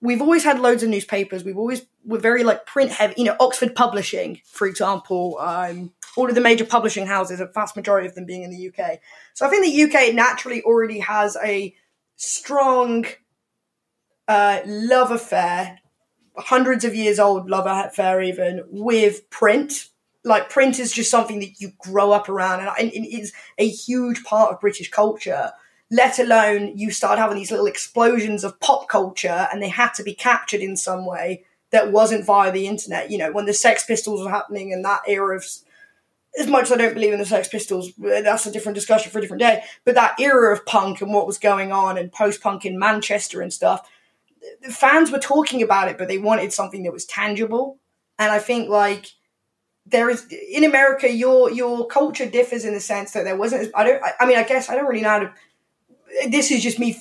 we've 0.03 0.21
always 0.21 0.43
had 0.43 0.59
loads 0.59 0.83
of 0.83 0.89
newspapers. 0.89 1.43
We've 1.43 1.57
always 1.57 1.83
we're 2.05 2.19
very 2.19 2.43
like 2.43 2.67
print 2.67 2.91
heavy. 2.91 3.15
You 3.17 3.23
know, 3.23 3.37
Oxford 3.39 3.73
Publishing, 3.73 4.41
for 4.45 4.67
example, 4.67 5.37
um, 5.39 5.91
all 6.15 6.29
of 6.29 6.35
the 6.35 6.41
major 6.41 6.65
publishing 6.65 7.07
houses, 7.07 7.39
a 7.39 7.47
vast 7.47 7.75
majority 7.75 8.07
of 8.07 8.13
them 8.13 8.25
being 8.25 8.43
in 8.43 8.51
the 8.51 8.67
UK. 8.67 8.99
So 9.33 9.47
I 9.47 9.49
think 9.49 9.65
the 9.65 9.83
UK 9.83 10.13
naturally 10.13 10.61
already 10.61 10.99
has 10.99 11.35
a 11.43 11.73
strong 12.17 13.05
uh, 14.27 14.59
love 14.65 15.09
affair, 15.09 15.79
hundreds 16.37 16.85
of 16.85 16.93
years 16.93 17.17
old 17.17 17.49
love 17.49 17.65
affair, 17.65 18.21
even 18.21 18.63
with 18.69 19.29
print 19.31 19.87
like 20.25 20.49
print 20.49 20.79
is 20.79 20.93
just 20.93 21.11
something 21.11 21.39
that 21.39 21.59
you 21.59 21.73
grow 21.79 22.11
up 22.11 22.29
around 22.29 22.61
and, 22.61 22.91
it 22.93 23.07
is 23.07 23.33
a 23.57 23.67
huge 23.67 24.23
part 24.23 24.53
of 24.53 24.61
British 24.61 24.89
culture. 24.89 25.51
Let 25.93 26.17
alone 26.17 26.75
you 26.75 26.89
start 26.89 27.19
having 27.19 27.37
these 27.37 27.51
little 27.51 27.67
explosions 27.67 28.43
of 28.43 28.59
pop 28.59 28.89
culture 28.89 29.47
and 29.51 29.61
they 29.61 29.69
had 29.69 29.93
to 29.93 30.03
be 30.03 30.15
captured 30.15 30.61
in 30.61 30.75
some 30.75 31.05
way 31.05 31.43
that 31.69 31.91
wasn't 31.91 32.25
via 32.25 32.51
the 32.51 32.65
internet. 32.65 33.11
You 33.11 33.19
know, 33.19 33.31
when 33.31 33.45
the 33.45 33.53
Sex 33.53 33.85
Pistols 33.85 34.23
were 34.23 34.31
happening 34.31 34.71
in 34.71 34.81
that 34.81 35.01
era 35.07 35.35
of, 35.35 35.45
as 36.39 36.47
much 36.47 36.63
as 36.63 36.71
I 36.71 36.77
don't 36.77 36.95
believe 36.95 37.13
in 37.13 37.19
the 37.19 37.25
Sex 37.25 37.47
Pistols, 37.47 37.91
that's 37.97 38.47
a 38.47 38.51
different 38.51 38.75
discussion 38.75 39.11
for 39.11 39.19
a 39.19 39.21
different 39.21 39.41
day. 39.41 39.63
But 39.85 39.93
that 39.93 40.19
era 40.19 40.51
of 40.51 40.65
punk 40.65 41.01
and 41.01 41.13
what 41.13 41.27
was 41.27 41.37
going 41.37 41.71
on 41.71 41.97
and 41.97 42.11
post 42.11 42.41
punk 42.41 42.65
in 42.65 42.79
Manchester 42.79 43.41
and 43.41 43.53
stuff, 43.53 43.87
the 44.63 44.71
fans 44.71 45.11
were 45.11 45.19
talking 45.19 45.61
about 45.61 45.89
it, 45.89 45.99
but 45.99 46.07
they 46.07 46.17
wanted 46.17 46.53
something 46.53 46.83
that 46.83 46.93
was 46.93 47.05
tangible. 47.05 47.77
And 48.17 48.31
I 48.31 48.39
think 48.39 48.67
like 48.67 49.11
there 49.85 50.09
is 50.09 50.25
in 50.31 50.63
America 50.63 51.11
your 51.11 51.51
your 51.51 51.85
culture 51.87 52.29
differs 52.29 52.65
in 52.65 52.73
the 52.73 52.79
sense 52.79 53.11
that 53.11 53.25
there 53.25 53.35
wasn't. 53.35 53.71
I 53.75 53.83
don't. 53.83 54.03
I, 54.03 54.11
I 54.21 54.25
mean, 54.25 54.37
I 54.37 54.43
guess 54.43 54.69
I 54.69 54.75
don't 54.75 54.87
really 54.87 55.01
know 55.01 55.09
how 55.09 55.19
to. 55.19 55.33
This 56.27 56.51
is 56.51 56.61
just 56.61 56.79
me 56.79 56.97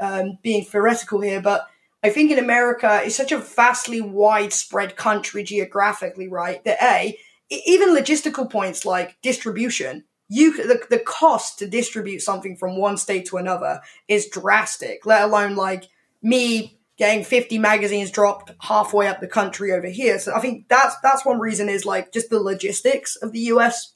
um, 0.00 0.38
being 0.42 0.64
theoretical 0.64 1.20
here, 1.20 1.40
but 1.40 1.66
I 2.02 2.10
think 2.10 2.30
in 2.30 2.38
America 2.38 3.02
it's 3.04 3.16
such 3.16 3.32
a 3.32 3.38
vastly 3.38 4.00
widespread 4.00 4.96
country 4.96 5.44
geographically, 5.44 6.28
right? 6.28 6.62
That 6.64 6.82
a 6.82 7.18
even 7.50 7.94
logistical 7.94 8.50
points 8.50 8.84
like 8.84 9.20
distribution 9.22 10.04
you 10.32 10.56
the, 10.56 10.80
the 10.88 10.98
cost 10.98 11.58
to 11.58 11.68
distribute 11.68 12.20
something 12.20 12.56
from 12.56 12.78
one 12.78 12.96
state 12.96 13.26
to 13.26 13.36
another 13.36 13.82
is 14.08 14.28
drastic. 14.28 15.04
Let 15.04 15.24
alone 15.24 15.56
like 15.56 15.88
me 16.22 16.78
getting 16.96 17.22
50 17.22 17.58
magazines 17.58 18.10
dropped 18.10 18.50
halfway 18.60 19.08
up 19.08 19.20
the 19.20 19.28
country 19.28 19.72
over 19.72 19.88
here. 19.88 20.18
So 20.18 20.34
I 20.34 20.40
think 20.40 20.68
that's 20.68 20.96
that's 21.02 21.26
one 21.26 21.38
reason 21.38 21.68
is 21.68 21.84
like 21.84 22.12
just 22.12 22.30
the 22.30 22.40
logistics 22.40 23.16
of 23.16 23.32
the 23.32 23.40
US 23.40 23.92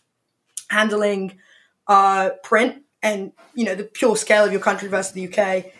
handling 0.69 1.39
uh, 1.87 2.31
print 2.43 2.83
and 3.07 3.33
you 3.55 3.65
know 3.65 3.75
the 3.75 3.85
pure 3.85 4.17
scale 4.17 4.45
of 4.45 4.53
your 4.53 4.61
country 4.61 4.89
versus 4.89 5.13
the 5.13 5.27
UK. 5.27 5.73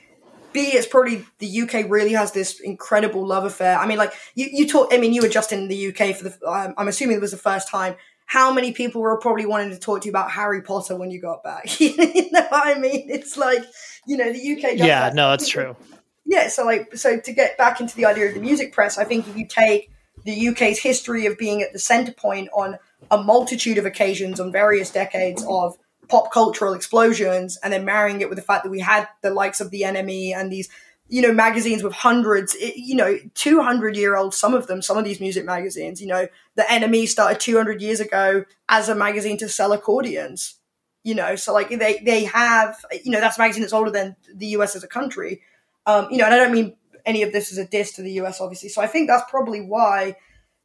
B, 0.53 0.61
it's 0.61 0.87
probably 0.87 1.27
the 1.39 1.63
UK 1.63 1.91
really 1.91 2.13
has 2.13 2.33
this 2.33 2.61
incredible 2.61 3.27
love 3.27 3.45
affair. 3.45 3.77
I 3.77 3.87
mean, 3.87 3.99
like 3.99 4.15
you, 4.35 4.49
you 4.51 4.69
talk. 4.69 4.89
I 4.93 4.99
mean, 4.99 5.13
you 5.13 5.23
were 5.23 5.29
just 5.29 5.53
in 5.53 5.69
the 5.69 5.89
UK 5.89 6.17
for 6.17 6.25
the. 6.29 6.49
Um, 6.49 6.75
I'm 6.79 6.89
assuming 6.89 7.17
it 7.17 7.21
was 7.21 7.33
the 7.33 7.37
first 7.37 7.69
time. 7.69 7.97
How 8.27 8.53
many 8.53 8.73
people 8.73 9.03
were 9.03 9.19
probably 9.19 9.47
wanting 9.47 9.71
to 9.71 9.79
talk 9.79 10.01
to 10.01 10.07
you 10.07 10.11
about 10.11 10.31
Harry 10.31 10.63
Potter 10.63 10.97
when 10.97 11.11
you 11.11 11.21
got 11.21 11.45
back? 11.45 11.81
you 11.81 12.31
know 12.31 12.47
what 12.49 12.77
I 12.77 12.79
mean? 12.79 13.11
It's 13.11 13.37
like 13.37 13.65
you 14.07 14.17
know 14.17 14.33
the 14.33 14.57
UK. 14.57 14.79
Yeah, 14.79 15.11
no, 15.13 15.33
it's 15.33 15.49
true. 15.49 15.77
Yeah, 16.25 16.49
so 16.49 16.65
like 16.65 16.97
so 16.97 17.19
to 17.19 17.33
get 17.33 17.59
back 17.59 17.81
into 17.81 17.97
the 17.97 18.07
idea 18.07 18.29
of 18.29 18.35
the 18.35 18.41
music 18.41 18.73
press, 18.73 18.99
I 18.99 19.05
think 19.05 19.29
if 19.29 19.37
you 19.37 19.47
take 19.47 19.91
the 20.25 20.49
UK's 20.49 20.79
history 20.79 21.27
of 21.27 21.37
being 21.39 21.61
at 21.61 21.73
the 21.73 21.79
center 21.79 22.13
point 22.13 22.49
on 22.55 22.79
a 23.11 23.23
multitude 23.23 23.79
of 23.79 23.85
occasions 23.85 24.41
on 24.41 24.51
various 24.51 24.91
decades 24.91 25.45
of 25.49 25.77
pop 26.09 26.33
cultural 26.33 26.75
explosions 26.75 27.59
and 27.63 27.73
then 27.73 27.85
marrying 27.85 28.21
it 28.21 28.29
with 28.29 28.37
the 28.37 28.45
fact 28.45 28.65
that 28.65 28.71
we 28.71 28.81
had 28.81 29.09
the 29.23 29.31
likes 29.31 29.61
of 29.61 29.71
the 29.71 29.83
NME 29.83 30.35
and 30.35 30.53
these 30.53 30.69
you 31.09 31.23
know 31.23 31.33
magazines 31.33 31.83
with 31.83 31.93
hundreds 31.93 32.55
you 32.55 32.95
know 32.95 33.17
200 33.35 33.97
year 33.97 34.17
old 34.17 34.35
some 34.35 34.55
of 34.55 34.67
them 34.67 34.83
some 34.83 34.99
of 34.99 35.05
these 35.05 35.21
music 35.21 35.45
magazines 35.45 36.01
you 36.01 36.07
know 36.07 36.27
the 36.57 36.63
NME 36.63 37.07
started 37.07 37.41
200 37.41 37.81
years 37.81 38.01
ago 38.01 38.45
as 38.69 38.89
a 38.89 38.95
magazine 38.95 39.37
to 39.39 39.49
sell 39.49 39.73
accordions 39.73 40.57
you 41.05 41.15
know 41.15 41.37
so 41.37 41.53
like 41.53 41.69
they 41.69 42.01
they 42.05 42.25
have 42.25 42.85
you 43.05 43.11
know 43.11 43.21
that's 43.21 43.39
a 43.39 43.41
magazine 43.41 43.63
that's 43.63 43.73
older 43.73 43.91
than 43.91 44.17
the 44.35 44.49
US 44.49 44.75
as 44.75 44.83
a 44.83 44.89
country. 44.89 45.43
Um 45.87 46.09
you 46.11 46.19
know 46.19 46.25
and 46.25 46.35
I 46.35 46.39
don't 46.39 46.53
mean 46.53 46.77
any 47.05 47.23
of 47.23 47.33
this 47.33 47.53
is 47.53 47.59
a 47.59 47.67
diss 47.67 47.93
to 47.93 48.03
the 48.03 48.13
US 48.23 48.41
obviously 48.41 48.69
so 48.69 48.83
I 48.83 48.87
think 48.87 49.09
that's 49.09 49.31
probably 49.31 49.61
why 49.61 50.17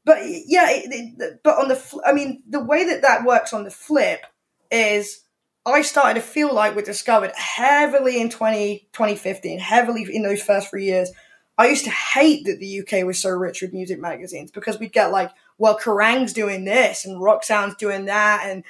but 0.03 0.17
yeah 0.23 0.69
it, 0.69 0.85
it, 0.91 1.39
but 1.43 1.59
on 1.59 1.67
the 1.67 2.01
I 2.05 2.13
mean 2.13 2.41
the 2.49 2.63
way 2.63 2.85
that 2.85 3.03
that 3.03 3.23
works 3.23 3.53
on 3.53 3.63
the 3.63 3.71
flip 3.71 4.25
is 4.71 5.21
I 5.65 5.83
started 5.83 6.19
to 6.19 6.25
feel 6.25 6.53
like 6.53 6.75
we 6.75 6.81
discovered 6.81 7.31
heavily 7.35 8.19
in 8.19 8.29
20, 8.29 8.87
2015, 8.93 9.59
heavily 9.59 10.07
in 10.11 10.23
those 10.23 10.41
first 10.41 10.69
three 10.69 10.85
years. 10.85 11.11
I 11.57 11.67
used 11.67 11.83
to 11.83 11.91
hate 11.91 12.45
that 12.45 12.59
the 12.59 12.81
UK 12.81 13.05
was 13.05 13.21
so 13.21 13.29
rich 13.29 13.61
with 13.61 13.73
music 13.73 13.99
magazines 13.99 14.49
because 14.49 14.79
we'd 14.79 14.93
get 14.93 15.11
like, 15.11 15.29
well, 15.59 15.77
Kerrang's 15.77 16.33
doing 16.33 16.65
this 16.65 17.05
and 17.05 17.21
Rock 17.21 17.43
Sound's 17.43 17.75
doing 17.75 18.05
that. 18.05 18.41
And, 18.45 18.63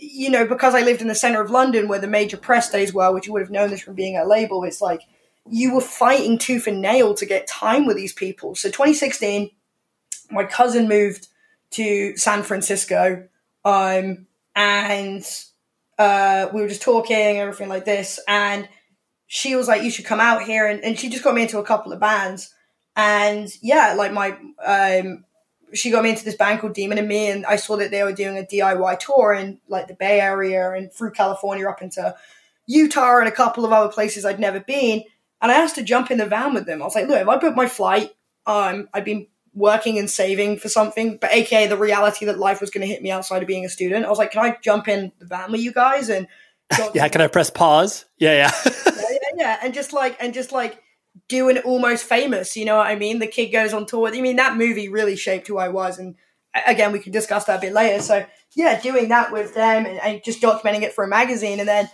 you 0.00 0.30
know, 0.30 0.46
because 0.46 0.74
I 0.74 0.80
lived 0.80 1.02
in 1.02 1.08
the 1.08 1.14
center 1.14 1.42
of 1.42 1.50
London 1.50 1.88
where 1.88 1.98
the 1.98 2.06
major 2.06 2.38
press 2.38 2.70
days 2.70 2.94
were, 2.94 3.12
which 3.12 3.26
you 3.26 3.34
would 3.34 3.42
have 3.42 3.50
known 3.50 3.68
this 3.68 3.82
from 3.82 3.94
being 3.94 4.16
a 4.16 4.24
label, 4.24 4.64
it's 4.64 4.80
like 4.80 5.02
you 5.46 5.74
were 5.74 5.82
fighting 5.82 6.38
tooth 6.38 6.66
and 6.66 6.80
nail 6.80 7.12
to 7.14 7.26
get 7.26 7.46
time 7.46 7.86
with 7.86 7.96
these 7.96 8.14
people. 8.14 8.54
So 8.54 8.68
2016, 8.68 9.50
my 10.30 10.44
cousin 10.44 10.88
moved 10.88 11.28
to 11.72 12.16
San 12.16 12.42
Francisco. 12.42 13.28
Um, 13.64 14.26
and 14.56 15.24
uh, 16.00 16.48
we 16.54 16.62
were 16.62 16.68
just 16.68 16.80
talking, 16.80 17.36
everything 17.36 17.68
like 17.68 17.84
this, 17.84 18.18
and 18.26 18.66
she 19.26 19.54
was 19.54 19.68
like, 19.68 19.82
"You 19.82 19.90
should 19.90 20.06
come 20.06 20.18
out 20.18 20.42
here," 20.44 20.66
and, 20.66 20.82
and 20.82 20.98
she 20.98 21.10
just 21.10 21.22
got 21.22 21.34
me 21.34 21.42
into 21.42 21.58
a 21.58 21.64
couple 21.64 21.92
of 21.92 22.00
bands, 22.00 22.54
and 22.96 23.52
yeah, 23.60 23.92
like 23.92 24.10
my 24.10 24.34
um, 24.64 25.26
she 25.74 25.90
got 25.90 26.02
me 26.02 26.08
into 26.10 26.24
this 26.24 26.36
band 26.36 26.60
called 26.60 26.72
Demon 26.72 26.96
and 26.96 27.06
Me, 27.06 27.28
and 27.28 27.44
I 27.44 27.56
saw 27.56 27.76
that 27.76 27.90
they 27.90 28.02
were 28.02 28.14
doing 28.14 28.38
a 28.38 28.42
DIY 28.42 28.98
tour 28.98 29.34
in 29.34 29.60
like 29.68 29.88
the 29.88 29.94
Bay 29.94 30.20
Area 30.20 30.72
and 30.72 30.90
through 30.90 31.12
California 31.12 31.68
up 31.68 31.82
into 31.82 32.14
Utah 32.66 33.18
and 33.18 33.28
a 33.28 33.32
couple 33.32 33.66
of 33.66 33.72
other 33.72 33.92
places 33.92 34.24
I'd 34.24 34.40
never 34.40 34.60
been. 34.60 35.04
And 35.42 35.52
I 35.52 35.56
asked 35.56 35.74
to 35.74 35.82
jump 35.82 36.10
in 36.10 36.16
the 36.16 36.26
van 36.26 36.54
with 36.54 36.64
them. 36.64 36.80
I 36.80 36.86
was 36.86 36.94
like, 36.94 37.08
look, 37.08 37.20
if 37.20 37.28
I 37.28 37.36
book 37.36 37.56
my 37.56 37.68
flight, 37.68 38.10
um, 38.46 38.88
I've 38.94 39.04
been 39.04 39.26
working 39.54 39.98
and 39.98 40.08
saving 40.08 40.58
for 40.58 40.68
something, 40.68 41.16
but 41.16 41.32
aka 41.32 41.66
the 41.66 41.76
reality 41.76 42.26
that 42.26 42.38
life 42.38 42.60
was 42.60 42.70
going 42.70 42.82
to 42.82 42.86
hit 42.86 43.02
me 43.02 43.10
outside 43.10 43.42
of 43.42 43.48
being 43.48 43.64
a 43.64 43.68
student. 43.68 44.04
I 44.04 44.08
was 44.08 44.18
like, 44.18 44.32
can 44.32 44.44
I 44.44 44.56
jump 44.62 44.88
in 44.88 45.12
the 45.18 45.26
van 45.26 45.50
with 45.52 45.60
you 45.60 45.72
guys 45.72 46.08
and 46.08 46.28
yeah, 46.94 47.08
can 47.08 47.20
I 47.20 47.26
press 47.26 47.50
pause? 47.50 48.04
Yeah, 48.18 48.32
yeah. 48.32 48.52
yeah, 48.86 48.92
yeah, 48.96 49.18
yeah, 49.36 49.58
and 49.62 49.74
just 49.74 49.92
like 49.92 50.16
and 50.20 50.32
just 50.32 50.52
like 50.52 50.80
doing 51.28 51.58
almost 51.58 52.04
famous. 52.04 52.56
You 52.56 52.64
know 52.64 52.76
what 52.76 52.86
I 52.86 52.96
mean? 52.96 53.18
The 53.18 53.26
kid 53.26 53.48
goes 53.48 53.72
on 53.72 53.86
tour. 53.86 54.08
I 54.08 54.20
mean, 54.20 54.36
that 54.36 54.56
movie 54.56 54.88
really 54.88 55.16
shaped 55.16 55.48
who 55.48 55.58
I 55.58 55.68
was, 55.68 55.98
and 55.98 56.14
again, 56.66 56.92
we 56.92 57.00
can 57.00 57.12
discuss 57.12 57.44
that 57.44 57.58
a 57.58 57.60
bit 57.60 57.72
later. 57.72 58.02
So 58.02 58.24
yeah, 58.54 58.80
doing 58.80 59.08
that 59.08 59.32
with 59.32 59.54
them 59.54 59.86
and, 59.86 59.98
and 59.98 60.24
just 60.24 60.40
documenting 60.40 60.82
it 60.82 60.92
for 60.92 61.02
a 61.02 61.08
magazine, 61.08 61.58
and 61.58 61.68
then 61.68 61.88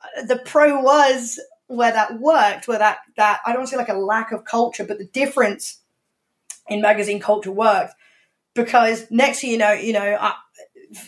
uh, 0.00 0.26
the 0.26 0.36
pro 0.36 0.80
was 0.80 1.40
where 1.66 1.92
that 1.92 2.20
worked, 2.20 2.68
where 2.68 2.78
that 2.78 2.98
that 3.16 3.40
I 3.44 3.52
don't 3.52 3.66
say 3.66 3.76
like 3.76 3.88
a 3.88 3.94
lack 3.94 4.30
of 4.30 4.44
culture, 4.44 4.84
but 4.84 4.98
the 4.98 5.06
difference 5.06 5.80
in 6.68 6.80
magazine 6.80 7.20
culture 7.20 7.52
worked 7.52 7.94
because 8.54 9.10
next 9.10 9.42
you 9.42 9.58
know, 9.58 9.72
you 9.72 9.92
know, 9.92 10.16
I, 10.20 10.34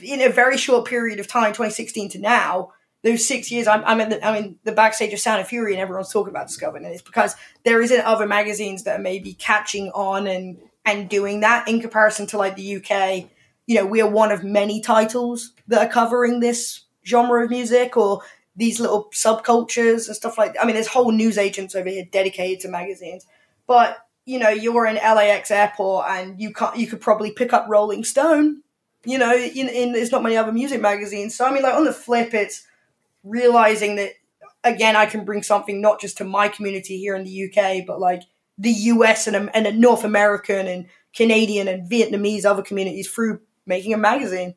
in 0.02 0.20
a 0.20 0.28
very 0.28 0.56
short 0.56 0.86
period 0.86 1.20
of 1.20 1.28
time, 1.28 1.52
2016 1.52 2.10
to 2.10 2.18
now, 2.18 2.72
those 3.02 3.26
six 3.26 3.52
years, 3.52 3.68
I'm, 3.68 3.84
I'm 3.84 4.00
in 4.00 4.08
the, 4.08 4.26
I'm 4.26 4.34
in 4.34 4.58
the 4.64 4.72
backstage 4.72 5.12
of 5.12 5.20
Sound 5.20 5.38
and 5.38 5.48
Fury, 5.48 5.72
and 5.72 5.80
everyone's 5.80 6.12
talking 6.12 6.30
about 6.30 6.48
Discovered, 6.48 6.82
and 6.82 6.92
it's 6.92 7.02
because 7.02 7.36
there 7.64 7.80
isn't 7.80 8.00
other 8.00 8.26
magazines 8.26 8.82
that 8.82 8.98
are 8.98 9.02
maybe 9.02 9.34
catching 9.34 9.90
on 9.90 10.26
and 10.26 10.58
and 10.84 11.08
doing 11.08 11.40
that 11.40 11.68
in 11.68 11.80
comparison 11.80 12.26
to 12.28 12.38
like 12.38 12.56
the 12.56 12.76
UK. 12.76 13.28
You 13.66 13.76
know, 13.76 13.86
we 13.86 14.00
are 14.00 14.10
one 14.10 14.32
of 14.32 14.44
many 14.44 14.80
titles 14.80 15.52
that 15.68 15.86
are 15.86 15.92
covering 15.92 16.40
this 16.40 16.82
genre 17.04 17.44
of 17.44 17.50
music 17.50 17.96
or 17.96 18.22
these 18.56 18.80
little 18.80 19.10
subcultures 19.12 20.06
and 20.06 20.16
stuff 20.16 20.38
like 20.38 20.54
that. 20.54 20.62
I 20.62 20.66
mean, 20.66 20.74
there's 20.74 20.86
whole 20.86 21.12
news 21.12 21.38
agents 21.38 21.74
over 21.74 21.88
here 21.88 22.04
dedicated 22.10 22.60
to 22.60 22.68
magazines, 22.68 23.26
but 23.66 23.98
you 24.26 24.38
know, 24.38 24.50
you're 24.50 24.86
in 24.86 24.96
LAX 24.96 25.50
airport 25.50 26.06
and 26.08 26.40
you 26.40 26.52
can't, 26.52 26.76
you 26.76 26.86
could 26.86 27.00
probably 27.00 27.30
pick 27.30 27.52
up 27.52 27.66
Rolling 27.68 28.04
Stone, 28.04 28.62
you 29.04 29.16
know, 29.16 29.34
in, 29.34 29.68
in 29.68 29.92
there's 29.92 30.12
not 30.12 30.22
many 30.22 30.36
other 30.36 30.52
music 30.52 30.80
magazines. 30.80 31.34
So 31.36 31.46
I 31.46 31.52
mean, 31.52 31.62
like 31.62 31.74
on 31.74 31.84
the 31.84 31.92
flip, 31.92 32.34
it's 32.34 32.66
realizing 33.22 33.96
that 33.96 34.12
again, 34.64 34.96
I 34.96 35.06
can 35.06 35.24
bring 35.24 35.42
something 35.42 35.80
not 35.80 36.00
just 36.00 36.18
to 36.18 36.24
my 36.24 36.48
community 36.48 36.98
here 36.98 37.14
in 37.14 37.24
the 37.24 37.44
UK, 37.44 37.86
but 37.86 38.00
like 38.00 38.24
the 38.58 38.70
US 38.70 39.26
and 39.26 39.50
and 39.54 39.80
North 39.80 40.04
American 40.04 40.66
and 40.66 40.86
Canadian 41.14 41.68
and 41.68 41.90
Vietnamese 41.90 42.44
other 42.44 42.62
communities 42.62 43.08
through 43.08 43.40
making 43.64 43.94
a 43.94 43.98
magazine. 43.98 44.54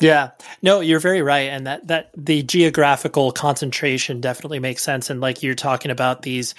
Yeah, 0.00 0.30
no, 0.62 0.78
you're 0.78 1.00
very 1.00 1.22
right, 1.22 1.48
and 1.50 1.66
that 1.66 1.88
that 1.88 2.10
the 2.16 2.44
geographical 2.44 3.32
concentration 3.32 4.20
definitely 4.20 4.60
makes 4.60 4.84
sense. 4.84 5.10
And 5.10 5.20
like 5.20 5.42
you're 5.42 5.56
talking 5.56 5.90
about 5.90 6.22
these 6.22 6.54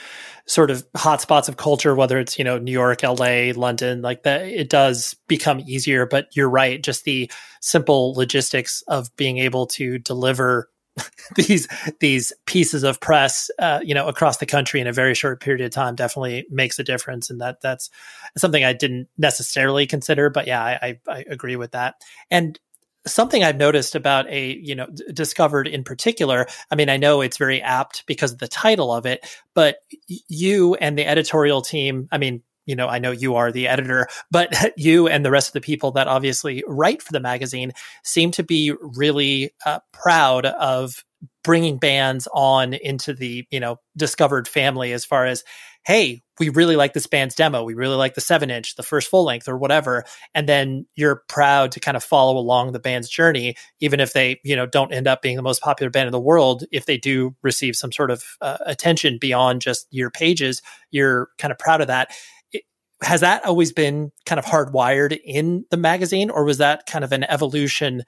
sort 0.50 0.72
of 0.72 0.84
hotspots 0.94 1.48
of 1.48 1.58
culture, 1.58 1.94
whether 1.94 2.18
it's 2.18 2.38
you 2.40 2.44
know 2.44 2.58
New 2.58 2.72
York, 2.72 3.04
L.A., 3.04 3.54
London, 3.54 4.02
like 4.02 4.24
that, 4.24 4.42
it 4.42 4.70
does 4.70 5.16
become 5.28 5.62
easier. 5.62 6.06
But 6.06 6.36
you're 6.36 6.50
right, 6.50 6.82
just 6.84 7.04
the 7.04 7.32
simple 7.62 8.14
logistics 8.14 8.82
of 8.88 9.16
being 9.16 9.38
able 9.38 9.68
to 9.68 10.00
deliver 10.00 10.70
these 11.36 11.68
these 12.00 12.34
pieces 12.48 12.84
of 12.84 13.00
press, 13.00 13.52
uh, 13.60 13.80
you 13.84 13.94
know, 13.94 14.08
across 14.08 14.38
the 14.38 14.48
country 14.48 14.82
in 14.82 14.88
a 14.88 14.94
very 14.94 15.14
short 15.14 15.40
period 15.40 15.64
of 15.64 15.72
time 15.72 15.96
definitely 15.96 16.48
makes 16.50 16.80
a 16.80 16.84
difference, 16.84 17.30
and 17.30 17.40
that 17.40 17.62
that's 17.62 17.92
something 18.36 18.64
I 18.64 18.74
didn't 18.74 19.08
necessarily 19.20 19.86
consider. 19.86 20.32
But 20.32 20.48
yeah, 20.48 20.64
I, 20.64 20.80
I, 20.82 21.00
I 21.08 21.26
agree 21.30 21.58
with 21.58 21.72
that. 21.72 21.96
And 22.32 22.60
something 23.08 23.44
I've 23.44 23.58
noticed 23.58 23.96
about 23.96 24.28
a, 24.30 24.58
you 24.58 24.76
know, 24.76 24.88
discovered 25.14 25.68
in 25.68 25.84
particular. 25.84 26.48
I 26.72 26.76
mean, 26.76 26.90
I 26.90 26.98
know 26.98 27.22
it's 27.22 27.38
very 27.38 27.62
apt 27.62 28.06
because 28.06 28.34
of 28.34 28.40
the 28.40 28.48
title 28.48 28.94
of 28.94 29.06
it, 29.06 29.26
but 29.54 29.78
you 30.08 30.76
and 30.76 30.98
the 30.98 31.06
editorial 31.06 31.62
team, 31.62 32.08
I 32.12 32.18
mean, 32.18 32.44
you 32.66 32.76
know, 32.76 32.88
I 32.88 33.00
know 33.00 33.12
you 33.12 33.36
are 33.36 33.52
the 33.52 33.68
editor, 33.68 34.08
but 34.30 34.54
you 34.78 35.08
and 35.08 35.26
the 35.26 35.32
rest 35.32 35.50
of 35.50 35.54
the 35.54 35.62
people 35.62 35.92
that 35.94 36.08
obviously 36.08 36.64
write 36.68 37.02
for 37.02 37.12
the 37.12 37.20
magazine 37.20 37.74
seem 38.04 38.32
to 38.32 38.44
be 38.44 38.74
really 38.80 39.52
uh, 39.66 39.80
proud 39.92 40.46
of 40.46 41.04
bringing 41.44 41.80
bands 41.80 42.28
on 42.34 42.74
into 42.74 43.14
the, 43.14 43.46
you 43.50 43.60
know, 43.60 43.80
discovered 43.98 44.48
family 44.48 44.92
as 44.92 45.04
far 45.04 45.26
as 45.26 45.44
hey, 45.90 46.22
we 46.40 46.50
really 46.50 46.76
like 46.76 46.94
this 46.94 47.08
band's 47.08 47.34
demo. 47.34 47.64
We 47.64 47.74
really 47.74 47.96
like 47.96 48.14
the 48.14 48.22
seven 48.22 48.52
inch, 48.52 48.76
the 48.76 48.84
first 48.84 49.10
full 49.10 49.24
length, 49.24 49.50
or 49.50 49.58
whatever. 49.58 50.04
And 50.36 50.48
then 50.48 50.86
you're 50.96 51.24
proud 51.28 51.72
to 51.72 51.80
kind 51.80 51.98
of 51.98 52.04
follow 52.04 52.38
along 52.38 52.74
the 52.74 52.80
band's 52.80 53.10
journey, 53.10 53.56
even 53.80 54.00
if 54.00 54.14
they, 54.14 54.40
you 54.44 54.56
know, 54.56 54.68
don't 54.68 54.94
end 54.94 55.08
up 55.08 55.24
being 55.24 55.36
the 55.36 55.42
most 55.42 55.64
popular 55.64 55.90
band 55.90 56.06
in 56.06 56.12
the 56.12 56.20
world. 56.20 56.64
If 56.72 56.86
they 56.86 57.00
do 57.00 57.36
receive 57.42 57.76
some 57.76 57.92
sort 57.92 58.12
of 58.12 58.24
uh, 58.40 58.60
attention 58.68 59.18
beyond 59.20 59.62
just 59.62 59.88
your 59.90 60.12
pages, 60.12 60.62
you're 60.92 61.30
kind 61.40 61.52
of 61.52 61.58
proud 61.58 61.82
of 61.82 61.88
that. 61.88 62.12
It, 62.54 62.66
has 63.02 63.22
that 63.22 63.44
always 63.44 63.74
been 63.74 64.12
kind 64.28 64.38
of 64.38 64.46
hardwired 64.46 65.20
in 65.26 65.66
the 65.72 65.78
magazine, 65.78 66.30
or 66.30 66.46
was 66.46 66.60
that 66.60 66.86
kind 66.86 67.04
of 67.04 67.12
an 67.14 67.24
evolution 67.24 68.04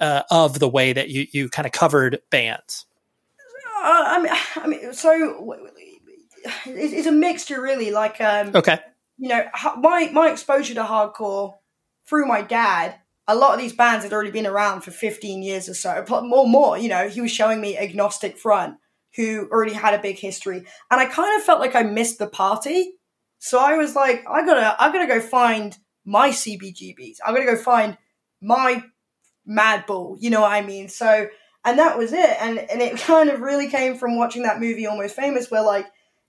uh, 0.00 0.22
of 0.30 0.58
the 0.58 0.70
way 0.70 0.94
that 0.94 1.10
you 1.10 1.26
you 1.32 1.50
kind 1.50 1.66
of 1.66 1.72
covered 1.72 2.18
bands? 2.30 2.86
Uh, 3.86 4.04
I 4.06 4.22
mean, 4.22 4.32
I 4.56 4.66
mean, 4.66 4.92
so 4.94 5.42
it's 6.66 7.06
a 7.06 7.12
mixture, 7.12 7.60
really. 7.60 7.90
Like, 7.90 8.20
um, 8.20 8.52
okay, 8.54 8.80
you 9.18 9.28
know, 9.28 9.44
my 9.78 10.10
my 10.12 10.30
exposure 10.30 10.74
to 10.74 10.82
hardcore 10.82 11.54
through 12.06 12.26
my 12.26 12.42
dad 12.42 12.96
a 13.28 13.34
lot 13.34 13.54
of 13.54 13.60
these 13.60 13.72
bands 13.72 14.04
had 14.04 14.12
already 14.12 14.30
been 14.30 14.46
around 14.46 14.82
for 14.82 14.90
15 14.90 15.42
years 15.42 15.68
or 15.68 15.74
so, 15.74 16.04
but 16.08 16.24
more, 16.24 16.48
more, 16.48 16.78
you 16.78 16.88
know, 16.88 17.08
he 17.08 17.20
was 17.20 17.30
showing 17.30 17.60
me 17.60 17.76
Agnostic 17.76 18.38
Front, 18.38 18.76
who 19.16 19.48
already 19.50 19.72
had 19.72 19.94
a 19.94 20.02
big 20.02 20.18
history. 20.18 20.58
And 20.90 21.00
I 21.00 21.06
kind 21.06 21.36
of 21.36 21.44
felt 21.44 21.60
like 21.60 21.74
I 21.74 21.82
missed 21.82 22.18
the 22.18 22.28
party. 22.28 22.92
So 23.38 23.58
I 23.58 23.76
was 23.76 23.96
like, 23.96 24.24
I 24.30 24.46
gotta, 24.46 24.80
I 24.80 24.92
gotta 24.92 25.08
go 25.08 25.20
find 25.20 25.76
my 26.04 26.30
CBGBs. 26.30 27.16
I'm 27.24 27.34
gonna 27.34 27.46
go 27.46 27.56
find 27.56 27.98
my 28.40 28.84
Mad 29.44 29.86
Bull. 29.86 30.16
You 30.20 30.30
know 30.30 30.42
what 30.42 30.52
I 30.52 30.62
mean? 30.62 30.88
So, 30.88 31.28
and 31.64 31.78
that 31.80 31.98
was 31.98 32.12
it. 32.12 32.36
And 32.40 32.58
and 32.58 32.80
it 32.80 32.98
kind 33.00 33.28
of 33.28 33.40
really 33.40 33.68
came 33.68 33.96
from 33.96 34.16
watching 34.16 34.42
that 34.42 34.60
movie 34.60 34.86
Almost 34.86 35.16
Famous, 35.16 35.50
where 35.50 35.62
like, 35.62 35.86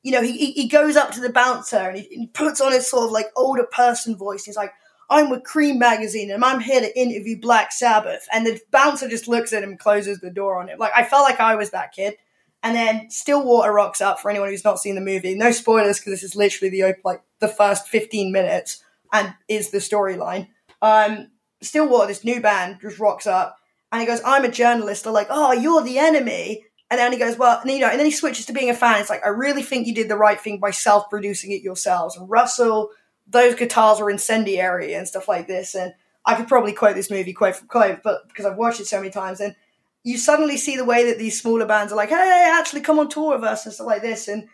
you 0.07 0.13
know, 0.13 0.21
he 0.21 0.53
he 0.53 0.69
goes 0.69 0.95
up 0.95 1.11
to 1.11 1.19
the 1.19 1.29
bouncer 1.29 1.75
and 1.75 1.97
he, 1.97 2.07
he 2.09 2.27
puts 2.27 2.61
on 2.61 2.71
his 2.71 2.89
sort 2.89 3.03
of 3.03 3.11
like 3.11 3.27
older 3.35 3.65
person 3.65 4.15
voice. 4.15 4.45
He's 4.45 4.55
like, 4.55 4.71
I'm 5.09 5.29
with 5.29 5.43
Creem 5.43 5.79
Magazine 5.79 6.31
and 6.31 6.45
I'm 6.45 6.61
here 6.61 6.79
to 6.79 6.97
interview 6.97 7.37
Black 7.37 7.73
Sabbath. 7.73 8.25
And 8.31 8.45
the 8.47 8.57
bouncer 8.71 9.09
just 9.09 9.27
looks 9.27 9.51
at 9.51 9.63
him 9.63 9.71
and 9.71 9.79
closes 9.79 10.21
the 10.21 10.29
door 10.29 10.61
on 10.61 10.69
him. 10.69 10.79
Like, 10.79 10.93
I 10.95 11.03
felt 11.03 11.23
like 11.25 11.41
I 11.41 11.55
was 11.55 11.71
that 11.71 11.91
kid. 11.91 12.15
And 12.63 12.73
then 12.73 13.09
Stillwater 13.09 13.73
rocks 13.73 13.99
up 13.99 14.21
for 14.21 14.31
anyone 14.31 14.47
who's 14.47 14.63
not 14.63 14.79
seen 14.79 14.95
the 14.95 15.01
movie. 15.01 15.35
No 15.35 15.51
spoilers 15.51 15.99
because 15.99 16.13
this 16.13 16.23
is 16.23 16.37
literally 16.37 16.69
the 16.69 16.95
like 17.03 17.21
the 17.39 17.49
first 17.49 17.89
15 17.89 18.31
minutes 18.31 18.81
and 19.11 19.33
is 19.49 19.71
the 19.71 19.79
storyline. 19.79 20.47
Um, 20.81 21.31
Stillwater, 21.61 22.07
this 22.07 22.23
new 22.23 22.39
band, 22.39 22.77
just 22.79 22.97
rocks 22.97 23.27
up 23.27 23.57
and 23.91 23.99
he 23.99 24.07
goes, 24.07 24.21
"I'm 24.25 24.45
a 24.45 24.51
journalist." 24.51 25.03
They're 25.03 25.11
like, 25.11 25.27
"Oh, 25.29 25.51
you're 25.51 25.83
the 25.83 25.99
enemy." 25.99 26.63
And 26.89 26.99
then 26.99 27.11
he 27.11 27.19
goes, 27.19 27.37
"Well," 27.37 27.59
and, 27.59 27.69
you 27.71 27.79
know, 27.79 27.89
and 27.89 27.99
then 27.99 28.05
he 28.05 28.11
switches 28.11 28.45
to 28.45 28.53
being 28.53 28.69
a 28.69 28.73
fan. 28.73 29.01
It's 29.01 29.09
like, 29.09 29.25
"I 29.25 29.29
really 29.29 29.63
think 29.63 29.87
you 29.87 29.93
did 29.93 30.09
the 30.09 30.17
right 30.17 30.39
thing 30.39 30.59
by 30.59 30.71
self-producing 30.71 31.51
it 31.51 31.61
yourselves." 31.61 32.15
And 32.15 32.29
Russell, 32.29 32.91
those 33.27 33.55
guitars 33.55 33.99
are 33.99 34.09
incendiary 34.09 34.93
and 34.93 35.07
stuff 35.07 35.27
like 35.27 35.47
this. 35.47 35.75
And 35.75 35.93
I 36.25 36.35
could 36.35 36.47
probably 36.47 36.73
quote 36.73 36.95
this 36.95 37.11
movie 37.11 37.33
quote 37.33 37.55
for 37.57 37.65
quote, 37.65 38.03
but 38.03 38.27
because 38.27 38.45
I've 38.45 38.57
watched 38.57 38.79
it 38.79 38.87
so 38.87 38.99
many 38.99 39.09
times, 39.09 39.41
and 39.41 39.55
you 40.03 40.17
suddenly 40.17 40.57
see 40.57 40.77
the 40.77 40.85
way 40.85 41.05
that 41.05 41.17
these 41.17 41.39
smaller 41.41 41.65
bands 41.65 41.91
are 41.91 41.97
like, 41.97 42.09
"Hey, 42.09 42.49
actually, 42.53 42.81
come 42.81 42.99
on 42.99 43.09
tour 43.09 43.35
with 43.35 43.43
us" 43.43 43.65
and 43.65 43.73
stuff 43.73 43.87
like 43.87 44.01
this. 44.01 44.27
And 44.29 44.47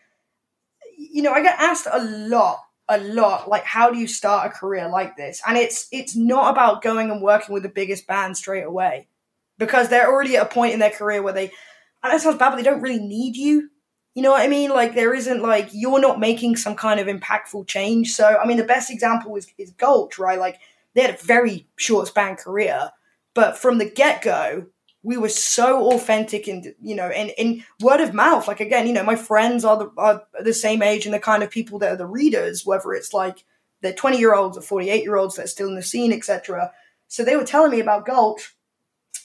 you 0.98 1.22
know, 1.22 1.34
I 1.34 1.42
get 1.44 1.60
asked 1.60 1.88
a 1.92 2.04
lot 2.04 2.60
a 2.90 2.98
lot 3.00 3.48
like 3.48 3.64
how 3.64 3.90
do 3.90 3.98
you 3.98 4.08
start 4.08 4.46
a 4.46 4.50
career 4.50 4.90
like 4.90 5.16
this 5.16 5.42
and 5.48 5.58
it's 5.58 5.88
it's 5.92 6.16
not 6.18 6.52
about 6.52 6.82
going 6.82 7.10
and 7.10 7.22
working 7.22 7.54
with 7.54 7.64
the 7.64 7.70
biggest 7.70 8.06
band 8.08 8.36
straight 8.36 8.64
away 8.66 9.08
because 9.58 9.88
they're 9.88 10.12
already 10.12 10.36
at 10.36 10.46
a 10.46 10.50
point 10.50 10.74
in 10.74 10.80
their 10.80 10.90
career 10.90 11.22
where 11.22 11.34
they 11.34 11.50
that 12.12 12.22
sounds 12.22 12.38
bad 12.38 12.50
but 12.50 12.58
they 12.58 12.64
don't 12.64 12.82
really 12.82 13.00
need 13.00 13.36
you. 13.36 13.70
You 14.16 14.22
know 14.22 14.32
what 14.32 14.42
i 14.42 14.48
mean? 14.48 14.70
Like 14.70 14.96
there 14.96 15.14
isn't 15.14 15.42
like 15.42 15.70
you're 15.72 16.00
not 16.00 16.20
making 16.20 16.58
some 16.58 16.76
kind 16.76 17.00
of 17.00 17.08
impactful 17.08 17.68
change. 17.68 18.12
So 18.12 18.26
i 18.26 18.46
mean 18.46 18.58
the 18.58 18.64
best 18.64 18.92
example 18.92 19.36
is, 19.36 19.48
is 19.58 19.72
gulch 19.72 20.20
right? 20.20 20.40
Like 20.40 20.60
they 20.94 21.02
had 21.02 21.16
a 21.16 21.24
very 21.24 21.68
short 21.78 22.08
span 22.08 22.36
career 22.36 22.92
but 23.34 23.58
from 23.58 23.78
the 23.78 23.90
get-go 23.90 24.68
we 25.06 25.18
were 25.18 25.30
so 25.30 25.92
authentic 25.94 26.48
and 26.48 26.74
you 26.82 26.96
know 26.96 27.08
and 27.08 27.32
in 27.38 27.64
word 27.82 28.00
of 28.02 28.14
mouth. 28.14 28.48
Like 28.48 28.60
again 28.60 28.88
you 28.88 28.94
know 28.94 29.04
my 29.04 29.16
friends 29.16 29.66
are 29.66 29.78
the, 29.78 29.92
are 29.98 30.24
the 30.42 30.54
same 30.54 30.82
age 30.82 31.06
and 31.06 31.14
the 31.14 31.20
kind 31.20 31.44
of 31.44 31.50
people 31.50 31.80
that 31.80 31.92
are 31.92 31.98
the 31.98 32.06
readers 32.06 32.66
whether 32.66 32.94
it's 32.94 33.14
like 33.14 33.44
they're 33.82 33.94
20 33.94 34.18
year 34.18 34.34
olds 34.34 34.58
or 34.58 34.62
48 34.62 35.04
year 35.04 35.18
olds 35.18 35.36
that 35.36 35.46
are 35.46 35.48
still 35.48 35.68
in 35.68 35.76
the 35.76 35.84
scene 35.84 36.14
etc 36.14 36.72
so 37.08 37.24
they 37.24 37.36
were 37.36 37.44
telling 37.44 37.72
me 37.72 37.80
about 37.80 38.06
gulch 38.06 38.56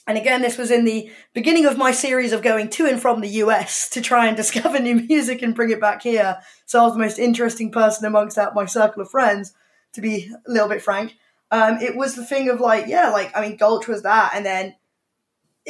and 0.09 0.17
again 0.17 0.41
this 0.41 0.57
was 0.57 0.71
in 0.71 0.83
the 0.83 1.09
beginning 1.33 1.67
of 1.67 1.77
my 1.77 1.91
series 1.91 2.33
of 2.33 2.41
going 2.41 2.67
to 2.67 2.87
and 2.87 2.99
from 2.99 3.21
the 3.21 3.29
us 3.29 3.87
to 3.93 4.01
try 4.01 4.25
and 4.25 4.35
discover 4.35 4.79
new 4.79 4.95
music 5.09 5.41
and 5.41 5.55
bring 5.55 5.69
it 5.69 5.79
back 5.79 6.01
here 6.01 6.39
so 6.65 6.79
i 6.79 6.83
was 6.83 6.93
the 6.93 6.99
most 6.99 7.19
interesting 7.19 7.71
person 7.71 8.05
amongst 8.05 8.35
that 8.35 8.55
my 8.55 8.65
circle 8.65 9.01
of 9.01 9.09
friends 9.09 9.53
to 9.93 10.01
be 10.01 10.29
a 10.47 10.51
little 10.51 10.67
bit 10.67 10.81
frank 10.81 11.15
um, 11.51 11.79
it 11.81 11.95
was 11.95 12.15
the 12.15 12.25
thing 12.25 12.49
of 12.49 12.59
like 12.59 12.85
yeah 12.87 13.09
like 13.09 13.35
i 13.35 13.41
mean 13.41 13.55
gulch 13.55 13.87
was 13.87 14.03
that 14.03 14.33
and 14.35 14.45
then 14.45 14.75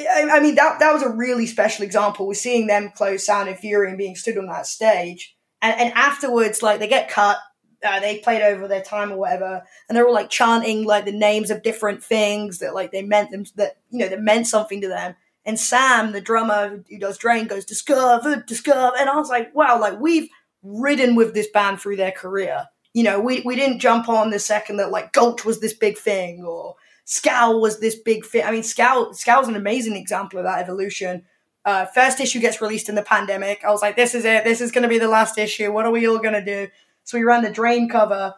I 0.08 0.40
mean 0.40 0.56
that 0.56 0.80
that 0.80 0.94
was 0.94 1.04
a 1.04 1.10
really 1.10 1.46
special 1.46 1.84
example. 1.84 2.26
We're 2.26 2.34
seeing 2.34 2.68
them 2.68 2.92
close 2.96 3.26
Sound 3.26 3.50
and 3.50 3.58
Fury 3.58 3.90
and 3.90 3.98
being 3.98 4.16
stood 4.16 4.38
on 4.38 4.46
that 4.46 4.66
stage, 4.66 5.36
and 5.62 5.78
and 5.78 5.94
afterwards, 5.94 6.64
like 6.64 6.80
they 6.80 6.88
get 6.88 7.10
cut, 7.10 7.38
uh, 7.84 8.00
they 8.00 8.20
played 8.20 8.42
over 8.42 8.68
their 8.68 8.82
time 8.82 9.12
or 9.12 9.18
whatever, 9.18 9.64
and 9.88 9.96
they're 9.96 10.08
all 10.08 10.14
like 10.14 10.30
chanting 10.30 10.86
like 10.86 11.06
the 11.06 11.12
names 11.12 11.50
of 11.50 11.64
different 11.64 12.04
things 12.04 12.60
that 12.60 12.74
like 12.74 12.92
they 12.92 13.02
meant 13.02 13.32
them 13.32 13.46
that 13.56 13.78
you 13.90 14.00
know 14.00 14.10
that 14.10 14.22
meant 14.22 14.48
something 14.48 14.82
to 14.82 14.88
them. 14.88 15.16
And 15.46 15.60
Sam, 15.60 16.12
the 16.12 16.22
drummer 16.22 16.84
who 16.90 17.00
does 17.00 17.18
Drain, 17.18 17.48
goes 17.48 17.66
discover, 17.66 18.44
discover, 18.48 18.92
and 19.00 19.10
I 19.10 19.16
was 19.16 19.30
like, 19.30 19.54
wow, 19.56 19.80
like 19.80 20.00
we've 20.00 20.30
ridden 20.62 21.16
with 21.16 21.34
this 21.34 21.48
band 21.48 21.80
through 21.80 21.96
their 21.96 22.12
career. 22.12 22.68
You 22.94 23.04
know, 23.04 23.20
we 23.20 23.42
we 23.42 23.56
didn't 23.56 23.80
jump 23.80 24.10
on 24.10 24.30
the 24.30 24.40
second 24.40 24.78
that 24.78 24.92
like 24.92 25.14
Gulch 25.14 25.46
was 25.46 25.60
this 25.60 25.74
big 25.74 25.98
thing 25.98 26.44
or 26.44 26.76
Scowl 27.06 27.62
was 27.62 27.80
this 27.80 27.96
big 27.96 28.26
fit. 28.26 28.46
I 28.46 28.52
mean, 28.52 28.64
Scowl 28.64 29.14
Scowl's 29.14 29.48
an 29.48 29.56
amazing 29.56 29.96
example 29.96 30.40
of 30.40 30.46
that 30.46 30.60
evolution. 30.60 31.24
Uh, 31.66 31.86
first 31.86 32.20
issue 32.20 32.40
gets 32.40 32.62
released 32.62 32.90
in 32.90 32.96
the 32.96 33.02
pandemic. 33.02 33.64
I 33.64 33.72
was 33.72 33.82
like, 33.82 33.96
this 33.96 34.16
is 34.16 34.26
it. 34.26 34.44
This 34.44 34.62
is 34.62 34.72
going 34.72 34.84
to 34.84 34.90
be 34.90 35.00
the 35.00 35.08
last 35.08 35.38
issue. 35.38 35.72
What 35.72 35.86
are 35.86 35.92
we 35.92 36.08
all 36.08 36.20
going 36.20 36.34
to 36.34 36.46
do? 36.46 36.68
So 37.10 37.18
we 37.18 37.24
ran 37.24 37.41
the 37.41 37.49
drain 37.49 37.89
cover. 37.89 38.36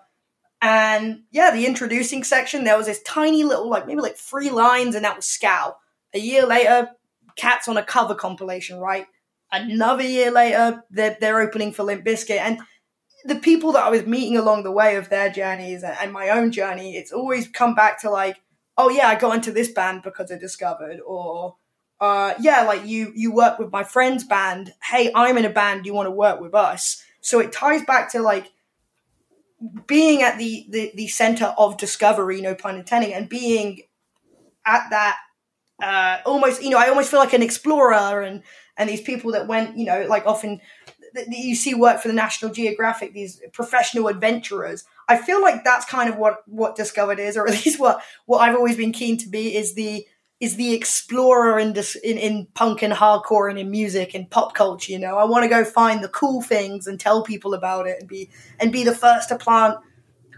And 0.62 1.24
yeah, 1.30 1.52
the 1.52 1.66
introducing 1.66 2.24
section, 2.24 2.64
there 2.64 2.78
was 2.78 2.86
this 2.86 3.04
tiny 3.04 3.44
little, 3.44 3.70
like 3.70 3.86
maybe 3.86 4.00
like 4.00 4.16
three 4.16 4.50
lines, 4.50 4.96
and 4.96 5.04
that 5.04 5.18
was 5.18 5.26
Scowl. 5.26 5.78
A 6.14 6.20
year 6.20 6.46
later, 6.46 6.88
Kat's 7.36 7.68
on 7.68 7.76
a 7.76 7.84
cover 7.84 8.16
compilation, 8.16 8.80
right? 8.80 9.08
Another 9.52 10.04
year 10.04 10.32
later, 10.32 10.86
they're, 10.90 11.18
they're 11.20 11.42
opening 11.42 11.74
for 11.74 11.84
Limp 11.84 12.06
Bizkit. 12.06 12.38
And 12.38 12.60
the 13.26 13.36
people 13.36 13.74
that 13.74 13.84
I 13.84 13.90
was 13.90 14.06
meeting 14.06 14.38
along 14.38 14.64
the 14.64 14.72
way 14.72 14.96
of 14.96 15.10
their 15.10 15.30
journeys 15.30 15.84
and 15.84 16.14
my 16.14 16.30
own 16.30 16.54
journey, 16.54 16.96
it's 16.96 17.12
always 17.12 17.50
come 17.50 17.76
back 17.76 18.00
to 18.04 18.10
like, 18.10 18.38
oh 18.78 18.90
yeah, 18.90 19.10
I 19.10 19.16
got 19.16 19.36
into 19.36 19.52
this 19.52 19.70
band 19.70 20.04
because 20.04 20.32
I 20.32 20.38
discovered, 20.38 21.02
or 21.06 21.58
uh, 22.00 22.36
yeah, 22.40 22.62
like 22.62 22.86
you 22.86 23.12
you 23.16 23.34
work 23.34 23.60
with 23.60 23.70
my 23.70 23.84
friend's 23.84 24.24
band. 24.24 24.72
Hey, 24.82 25.12
I'm 25.14 25.38
in 25.38 25.44
a 25.44 25.50
band. 25.50 25.86
You 25.86 25.94
want 25.94 26.08
to 26.08 26.12
work 26.12 26.40
with 26.40 26.56
us? 26.56 27.04
So 27.20 27.42
it 27.42 27.52
ties 27.52 27.84
back 27.84 28.10
to 28.14 28.22
like 28.22 28.50
being 29.88 30.22
at 30.22 30.38
the 30.38 30.66
the, 30.70 30.92
the 30.96 31.08
center 31.08 31.54
of 31.58 31.78
discovery, 31.78 32.42
no 32.42 32.56
pun 32.56 32.78
intended, 32.78 33.12
and 33.12 33.30
being 33.30 33.82
at 34.66 34.90
that 34.90 35.18
uh, 35.82 36.20
almost, 36.26 36.62
you 36.62 36.70
know, 36.70 36.78
I 36.78 36.90
almost 36.90 37.10
feel 37.10 37.20
like 37.20 37.34
an 37.34 37.42
explorer 37.42 38.22
and 38.22 38.44
and 38.78 38.90
these 38.90 39.02
people 39.02 39.32
that 39.34 39.48
went, 39.48 39.78
you 39.78 39.86
know, 39.86 40.06
like 40.08 40.26
often 40.26 40.62
you 41.28 41.56
see 41.56 41.74
work 41.74 42.02
for 42.02 42.08
the 42.08 42.14
National 42.14 42.52
Geographic, 42.52 43.14
these 43.14 43.42
professional 43.52 44.08
adventurers. 44.08 44.86
I 45.10 45.18
feel 45.18 45.42
like 45.42 45.64
that's 45.64 45.86
kind 45.86 46.10
of 46.10 46.18
what 46.18 46.44
what 46.48 46.76
Discovered 46.76 47.20
is, 47.20 47.36
or 47.36 47.48
at 47.48 47.54
least 47.66 47.80
what 47.80 48.02
what 48.26 48.40
I've 48.40 48.56
always 48.56 48.78
been 48.78 48.94
keen 48.94 49.18
to 49.18 49.30
be 49.30 49.56
is 49.56 49.74
the 49.74 50.06
is 50.42 50.56
the 50.56 50.74
explorer 50.74 51.60
in, 51.60 51.76
in 52.04 52.18
in 52.18 52.48
punk 52.56 52.82
and 52.82 52.92
hardcore 52.92 53.48
and 53.50 53.60
in 53.60 53.70
music 53.70 54.16
and 54.16 54.30
pop 54.30 54.56
culture. 54.56 54.92
You 54.92 55.00
know, 55.00 55.18
I 55.18 55.24
want 55.24 55.44
to 55.44 55.50
go 55.50 55.64
find 55.64 56.04
the 56.04 56.10
cool 56.10 56.42
things 56.42 56.88
and 56.88 57.00
tell 57.00 57.24
people 57.24 57.54
about 57.54 57.88
it 57.88 57.98
and 58.02 58.10
be 58.10 58.30
and 58.60 58.72
be 58.72 58.84
the 58.84 58.96
first 58.96 59.30
to 59.30 59.38
plant. 59.38 59.78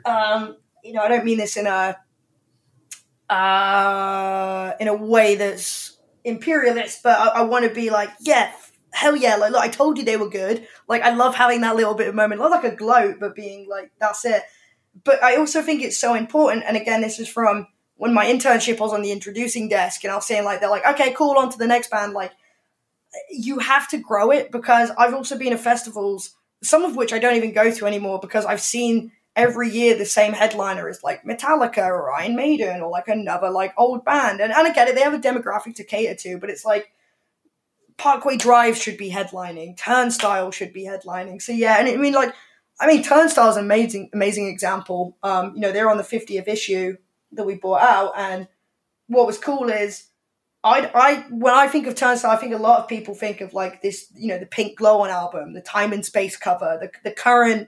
Um, 0.06 0.58
you 0.84 0.92
know, 0.92 1.02
I 1.02 1.08
don't 1.08 1.24
mean 1.24 1.38
this 1.38 1.56
in 1.56 1.68
a 1.68 1.98
uh, 3.34 4.74
in 4.80 4.90
a 4.90 4.94
way 4.94 5.36
that's 5.36 5.98
imperialist, 6.26 7.02
but 7.02 7.18
I, 7.18 7.28
I 7.28 7.42
want 7.44 7.66
to 7.66 7.74
be 7.74 7.90
like, 7.90 8.10
yeah, 8.20 8.52
hell 8.92 9.16
yeah, 9.16 9.38
like 9.38 9.54
look, 9.54 9.64
I 9.64 9.70
told 9.70 9.98
you 9.98 10.04
they 10.04 10.18
were 10.18 10.30
good. 10.30 10.68
Like 10.86 11.02
I 11.02 11.16
love 11.16 11.34
having 11.34 11.62
that 11.62 11.78
little 11.78 11.94
bit 11.94 12.10
of 12.10 12.16
moment, 12.16 12.42
not 12.42 12.52
like 12.52 12.66
a 12.66 12.76
gloat, 12.76 13.22
but 13.22 13.36
being 13.36 13.70
like, 13.70 13.94
that's 14.02 14.26
it. 14.26 14.44
But 15.06 15.24
I 15.24 15.38
also 15.38 15.62
think 15.62 15.82
it's 15.82 15.98
so 15.98 16.14
important, 16.14 16.66
and 16.68 16.76
again, 16.76 17.00
this 17.00 17.20
is 17.20 17.30
from 17.30 17.68
when 17.96 18.14
my 18.14 18.26
internship 18.26 18.80
was 18.80 18.94
on 18.94 19.02
the 19.02 19.12
introducing 19.12 19.70
desk, 19.70 20.04
and 20.04 20.12
I 20.12 20.16
was 20.16 20.26
saying 20.26 20.46
like 20.46 20.60
they're 20.60 20.70
like, 20.70 20.86
okay, 20.86 21.14
cool, 21.14 21.38
on 21.38 21.50
to 21.52 21.58
the 21.58 21.68
next 21.68 21.90
band. 21.90 22.14
Like 22.14 22.32
you 23.30 23.60
have 23.60 23.88
to 23.90 23.98
grow 23.98 24.32
it 24.32 24.52
because 24.52 24.92
I've 24.98 25.14
also 25.14 25.38
been 25.38 25.54
at 25.54 25.60
festivals, 25.60 26.36
some 26.62 26.84
of 26.84 26.96
which 26.96 27.14
I 27.14 27.20
don't 27.20 27.36
even 27.36 27.54
go 27.54 27.72
to 27.72 27.86
anymore 27.86 28.20
because 28.22 28.46
I've 28.46 28.62
seen 28.62 29.12
every 29.36 29.70
year 29.70 29.98
the 29.98 30.06
same 30.06 30.34
headliner 30.34 30.88
is 30.90 31.04
like 31.04 31.24
Metallica 31.24 31.86
or 31.88 32.14
Iron 32.14 32.36
Maiden 32.36 32.82
or 32.82 32.90
like 32.90 33.08
another 33.08 33.50
like 33.50 33.74
old 33.78 34.06
band. 34.06 34.42
And, 34.42 34.54
and 34.54 34.68
I 34.68 34.74
get 34.74 34.88
it, 34.88 34.96
they 34.96 35.02
have 35.02 35.14
a 35.14 35.20
demographic 35.20 35.76
to 35.76 35.84
cater 35.84 36.16
to, 36.16 36.38
but 36.38 36.50
it's 36.50 36.66
like 36.66 36.92
Parkway 37.98 38.38
Drive 38.38 38.78
should 38.78 38.98
be 38.98 39.12
headlining, 39.12 39.78
Turnstile 39.78 40.52
should 40.52 40.74
be 40.74 40.86
headlining. 40.86 41.42
So 41.42 41.52
yeah, 41.52 41.78
and 41.80 41.88
I 41.88 41.96
mean 41.96 42.14
like 42.14 42.34
I 42.80 42.88
mean 42.88 43.04
Turnstile's 43.04 43.58
an 43.58 43.66
amazing 43.66 44.10
amazing 44.14 44.48
example. 44.48 45.18
Um, 45.24 45.54
you 45.56 45.62
know, 45.62 45.72
they're 45.72 45.90
on 45.90 45.98
the 45.98 46.04
50th 46.04 46.48
issue 46.48 46.98
that 47.36 47.46
we 47.46 47.56
bought 47.56 47.82
out 47.82 48.14
and 48.18 48.48
what 49.08 49.28
was 49.28 49.38
cool 49.38 49.70
is 49.70 50.10
I, 50.64 50.90
I 50.96 51.26
when 51.30 51.54
I 51.54 51.68
think 51.68 51.88
of 51.88 51.96
Turnstile, 51.96 52.32
I 52.32 52.38
think 52.38 52.54
a 52.54 52.58
lot 52.58 52.80
of 52.80 52.88
people 52.88 53.16
think 53.16 53.42
of 53.42 53.54
like 53.54 53.82
this, 53.82 54.08
you 54.16 54.30
know, 54.30 54.40
the 54.40 54.46
Pink 54.46 54.78
Glow 54.78 55.02
on 55.02 55.10
album, 55.10 55.54
the 55.54 55.62
Time 55.62 55.92
and 55.92 56.06
Space 56.06 56.38
cover, 56.38 56.78
the 56.80 56.90
the 57.04 57.14
current 57.14 57.68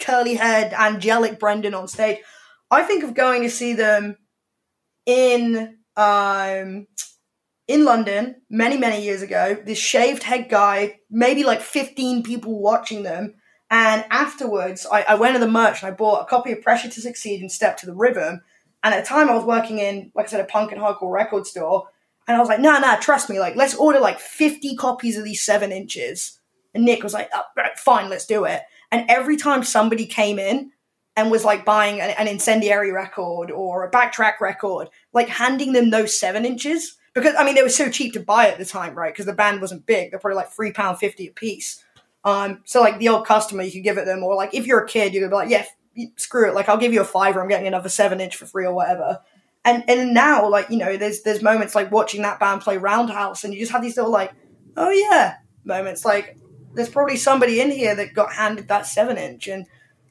curly 0.00 0.34
haired 0.34 0.72
angelic 0.72 1.38
Brendan 1.38 1.74
on 1.74 1.86
stage. 1.86 2.18
I 2.70 2.82
think 2.82 3.04
of 3.04 3.14
going 3.14 3.42
to 3.42 3.50
see 3.50 3.74
them 3.74 4.16
in 5.06 5.78
um 5.96 6.88
in 7.66 7.84
London 7.84 8.42
many, 8.50 8.76
many 8.76 9.02
years 9.02 9.22
ago, 9.22 9.56
this 9.64 9.78
shaved 9.78 10.24
head 10.24 10.48
guy, 10.50 11.00
maybe 11.10 11.44
like 11.44 11.62
15 11.62 12.22
people 12.22 12.60
watching 12.60 13.04
them. 13.04 13.34
And 13.70 14.04
afterwards, 14.10 14.86
I, 14.90 15.02
I 15.08 15.14
went 15.14 15.34
to 15.34 15.40
the 15.40 15.50
merch 15.50 15.82
and 15.82 15.90
I 15.90 15.96
bought 15.96 16.22
a 16.22 16.26
copy 16.26 16.52
of 16.52 16.60
Pressure 16.60 16.90
to 16.90 17.00
Succeed 17.00 17.40
and 17.40 17.50
Step 17.50 17.78
to 17.78 17.86
the 17.86 17.94
Rhythm. 17.94 18.42
And 18.84 18.92
at 18.92 19.02
the 19.02 19.08
time, 19.08 19.30
I 19.30 19.34
was 19.34 19.44
working 19.44 19.78
in, 19.78 20.12
like 20.14 20.26
I 20.26 20.28
said, 20.28 20.40
a 20.40 20.44
punk 20.44 20.70
and 20.70 20.80
hardcore 20.80 21.10
record 21.10 21.46
store. 21.46 21.88
And 22.28 22.36
I 22.36 22.40
was 22.40 22.48
like, 22.48 22.60
nah, 22.60 22.78
nah, 22.78 22.96
trust 22.96 23.30
me. 23.30 23.40
Like, 23.40 23.56
let's 23.56 23.74
order 23.74 23.98
like 23.98 24.20
50 24.20 24.76
copies 24.76 25.16
of 25.16 25.24
these 25.24 25.42
seven 25.42 25.72
inches. 25.72 26.38
And 26.74 26.84
Nick 26.84 27.02
was 27.02 27.14
like, 27.14 27.30
oh, 27.34 27.42
fine, 27.78 28.10
let's 28.10 28.26
do 28.26 28.44
it. 28.44 28.62
And 28.92 29.10
every 29.10 29.38
time 29.38 29.64
somebody 29.64 30.04
came 30.04 30.38
in 30.38 30.70
and 31.16 31.30
was 31.30 31.44
like 31.44 31.64
buying 31.64 32.00
an, 32.00 32.10
an 32.10 32.28
incendiary 32.28 32.92
record 32.92 33.50
or 33.50 33.84
a 33.84 33.90
backtrack 33.90 34.40
record, 34.40 34.90
like 35.14 35.28
handing 35.28 35.72
them 35.72 35.88
those 35.90 36.18
seven 36.18 36.44
inches, 36.44 36.98
because 37.14 37.34
I 37.38 37.44
mean, 37.44 37.54
they 37.54 37.62
were 37.62 37.70
so 37.70 37.88
cheap 37.88 38.12
to 38.12 38.20
buy 38.20 38.48
at 38.48 38.58
the 38.58 38.66
time, 38.66 38.94
right? 38.94 39.14
Because 39.14 39.26
the 39.26 39.32
band 39.32 39.62
wasn't 39.62 39.86
big. 39.86 40.10
They're 40.10 40.20
probably 40.20 40.36
like 40.36 40.54
£3.50 40.54 41.28
a 41.28 41.32
piece. 41.32 41.82
Um, 42.24 42.60
so 42.64 42.80
like 42.80 42.98
the 42.98 43.08
old 43.08 43.26
customer, 43.26 43.62
you 43.62 43.72
could 43.72 43.84
give 43.84 43.98
it 43.98 44.04
them, 44.04 44.22
or 44.22 44.34
like 44.34 44.52
if 44.52 44.66
you're 44.66 44.84
a 44.84 44.88
kid, 44.88 45.14
you 45.14 45.20
could 45.20 45.30
be 45.30 45.36
like, 45.36 45.50
yeah, 45.50 45.64
screw 46.16 46.48
it. 46.48 46.54
Like 46.54 46.68
I'll 46.68 46.78
give 46.78 46.92
you 46.92 47.00
a 47.00 47.06
fiver. 47.06 47.40
I'm 47.40 47.48
getting 47.48 47.66
another 47.66 47.88
seven 47.88 48.20
inch 48.20 48.36
for 48.36 48.46
free 48.46 48.66
or 48.66 48.74
whatever. 48.74 49.20
And 49.64 49.84
and 49.88 50.12
now 50.12 50.48
like 50.48 50.70
you 50.70 50.76
know 50.76 50.96
there's 50.96 51.22
there's 51.22 51.42
moments 51.42 51.74
like 51.74 51.90
watching 51.90 52.22
that 52.22 52.40
band 52.40 52.60
play 52.60 52.76
Roundhouse, 52.76 53.44
and 53.44 53.54
you 53.54 53.60
just 53.60 53.72
have 53.72 53.82
these 53.82 53.96
little 53.96 54.12
like 54.12 54.32
oh 54.76 54.90
yeah 54.90 55.36
moments. 55.64 56.04
Like 56.04 56.36
there's 56.74 56.88
probably 56.88 57.16
somebody 57.16 57.60
in 57.60 57.70
here 57.70 57.94
that 57.94 58.14
got 58.14 58.32
handed 58.32 58.68
that 58.68 58.86
seven 58.86 59.16
inch, 59.16 59.48
and 59.48 59.66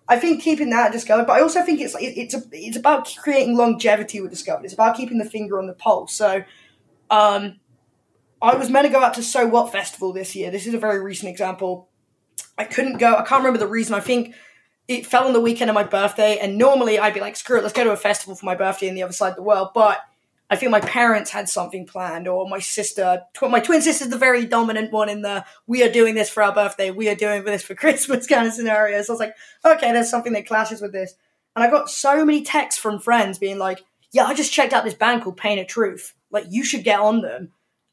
I 0.08 0.18
think 0.18 0.42
keeping 0.42 0.72
that 0.72 0.92
discovered. 0.92 1.28
But 1.28 1.38
I 1.38 1.42
also 1.42 1.62
think 1.64 1.82
it's 1.82 1.96
it's 2.00 2.34
a, 2.34 2.42
it's 2.52 2.78
about 2.78 3.16
creating 3.18 3.56
longevity 3.58 4.22
with 4.22 4.32
discovery. 4.32 4.66
It's 4.66 4.74
about 4.74 4.98
keeping 4.98 5.18
the 5.18 5.30
finger 5.30 5.60
on 5.60 5.68
the 5.68 5.74
pulse. 5.74 6.14
So. 6.14 6.44
Um, 7.10 7.60
I 8.42 8.56
was 8.56 8.70
meant 8.70 8.86
to 8.86 8.92
go 8.92 9.02
out 9.02 9.14
to 9.14 9.24
So 9.24 9.48
What 9.48 9.72
Festival 9.72 10.12
this 10.12 10.36
year. 10.36 10.52
This 10.52 10.68
is 10.68 10.74
a 10.74 10.78
very 10.78 11.02
recent 11.02 11.30
example. 11.30 11.88
I 12.58 12.66
couldn't 12.66 12.98
go. 12.98 13.16
I 13.16 13.24
can't 13.24 13.40
remember 13.40 13.58
the 13.58 13.68
reason. 13.68 13.96
I 13.96 14.02
think 14.02 14.36
it 14.88 15.06
fell 15.06 15.26
on 15.26 15.34
the 15.34 15.40
weekend 15.40 15.70
of 15.70 15.76
my 15.76 15.84
birthday, 15.84 16.38
and 16.40 16.58
normally 16.58 17.00
I'd 17.00 17.14
be 17.14 17.22
like, 17.22 17.36
screw 17.36 17.58
it, 17.58 17.64
let's 17.64 17.74
go 17.74 17.84
to 17.84 17.92
a 17.92 17.98
festival 17.98 18.36
for 18.36 18.46
my 18.46 18.56
birthday 18.56 18.88
in 18.88 18.96
the 18.96 19.04
other 19.04 19.14
side 19.14 19.30
of 19.30 19.36
the 19.36 19.44
world. 19.44 19.70
But 19.74 20.02
I 20.50 20.56
think 20.56 20.72
my 20.72 20.82
parents 20.82 21.32
had 21.32 21.48
something 21.48 21.86
planned, 21.86 22.28
or 22.28 22.48
my 22.50 22.60
sister, 22.60 23.24
tw- 23.34 23.50
my 23.50 23.60
twin 23.60 23.82
sister's 23.82 24.10
the 24.10 24.18
very 24.18 24.46
dominant 24.46 24.92
one 24.92 25.10
in 25.10 25.22
the 25.22 25.46
we 25.68 25.84
are 25.84 25.92
doing 25.92 26.16
this 26.16 26.30
for 26.30 26.44
our 26.44 26.54
birthday, 26.54 26.92
we 26.92 27.10
are 27.10 27.16
doing 27.16 27.44
this 27.44 27.64
for 27.64 27.76
Christmas 27.76 28.28
kind 28.28 28.48
of 28.48 28.54
scenario. 28.54 29.02
So 29.02 29.14
I 29.14 29.16
was 29.16 29.20
like, 29.20 29.36
okay, 29.66 29.92
there's 29.94 30.10
something 30.10 30.34
that 30.34 30.48
clashes 30.48 30.82
with 30.82 30.92
this. 30.92 31.16
And 31.56 31.64
I 31.64 31.70
got 31.70 31.90
so 31.90 32.26
many 32.26 32.44
texts 32.44 32.82
from 32.82 33.00
friends 33.00 33.38
being 33.38 33.60
like, 33.60 33.84
yeah, 34.12 34.26
I 34.26 34.34
just 34.34 34.54
checked 34.54 34.74
out 34.74 34.84
this 34.84 34.94
band 34.94 35.24
called 35.24 35.38
Pain 35.38 35.60
of 35.60 35.68
Truth. 35.68 36.14
Like, 36.30 36.46
you 36.50 36.64
should 36.64 36.84
get 36.84 37.00
on 37.00 37.22
them. 37.22 37.52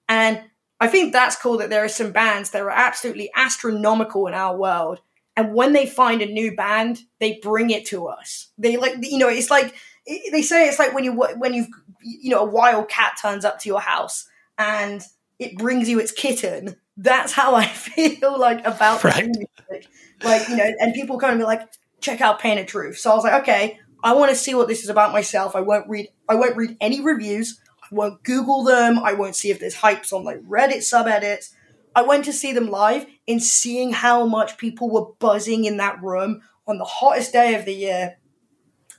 And 0.08 0.42
I 0.80 0.88
think 0.88 1.12
that's 1.12 1.36
cool 1.36 1.58
that 1.58 1.70
there 1.70 1.84
are 1.84 1.88
some 1.88 2.10
bands 2.10 2.50
that 2.50 2.62
are 2.62 2.70
absolutely 2.70 3.30
astronomical 3.36 4.26
in 4.26 4.34
our 4.34 4.56
world 4.56 5.00
and 5.40 5.54
when 5.54 5.72
they 5.72 5.86
find 5.86 6.20
a 6.20 6.26
new 6.26 6.54
band, 6.54 7.00
they 7.18 7.40
bring 7.42 7.70
it 7.70 7.86
to 7.86 8.08
us. 8.08 8.48
They 8.58 8.76
like, 8.76 8.96
you 9.00 9.16
know, 9.16 9.28
it's 9.28 9.50
like 9.50 9.74
they 10.06 10.42
say 10.42 10.68
it's 10.68 10.78
like 10.78 10.92
when 10.92 11.02
you 11.02 11.12
when 11.14 11.54
you've 11.54 11.68
you 12.02 12.30
know 12.30 12.40
a 12.40 12.44
wild 12.44 12.90
cat 12.90 13.18
turns 13.20 13.44
up 13.44 13.58
to 13.60 13.68
your 13.70 13.80
house 13.80 14.28
and 14.58 15.02
it 15.38 15.56
brings 15.56 15.88
you 15.88 15.98
its 15.98 16.12
kitten. 16.12 16.76
That's 16.98 17.32
how 17.32 17.54
I 17.54 17.66
feel 17.68 18.38
like 18.38 18.66
about 18.66 19.02
right. 19.02 19.24
music. 19.24 19.88
Like 20.22 20.46
you 20.50 20.56
know, 20.56 20.70
and 20.78 20.92
people 20.92 21.18
kind 21.18 21.32
of 21.32 21.38
be 21.38 21.44
like, 21.44 21.66
check 22.02 22.20
out 22.20 22.38
Pain 22.38 22.58
of 22.58 22.66
Truth. 22.66 22.98
So 22.98 23.10
I 23.10 23.14
was 23.14 23.24
like, 23.24 23.42
okay, 23.42 23.78
I 24.04 24.12
want 24.12 24.28
to 24.28 24.36
see 24.36 24.54
what 24.54 24.68
this 24.68 24.82
is 24.82 24.90
about 24.90 25.12
myself. 25.12 25.56
I 25.56 25.62
won't 25.62 25.88
read. 25.88 26.08
I 26.28 26.34
won't 26.34 26.56
read 26.56 26.76
any 26.82 27.00
reviews. 27.00 27.58
I 27.82 27.86
won't 27.92 28.22
Google 28.24 28.62
them. 28.62 28.98
I 28.98 29.14
won't 29.14 29.36
see 29.36 29.50
if 29.50 29.58
there's 29.58 29.76
hypes 29.76 30.12
on 30.12 30.22
like 30.22 30.42
Reddit 30.42 30.80
subreddits. 30.80 31.54
I 31.94 32.02
went 32.02 32.24
to 32.26 32.32
see 32.32 32.52
them 32.52 32.70
live 32.70 33.06
and 33.26 33.42
seeing 33.42 33.92
how 33.92 34.26
much 34.26 34.58
people 34.58 34.90
were 34.90 35.12
buzzing 35.18 35.64
in 35.64 35.78
that 35.78 36.02
room 36.02 36.42
on 36.66 36.78
the 36.78 36.84
hottest 36.84 37.32
day 37.32 37.54
of 37.54 37.64
the 37.64 37.74
year, 37.74 38.18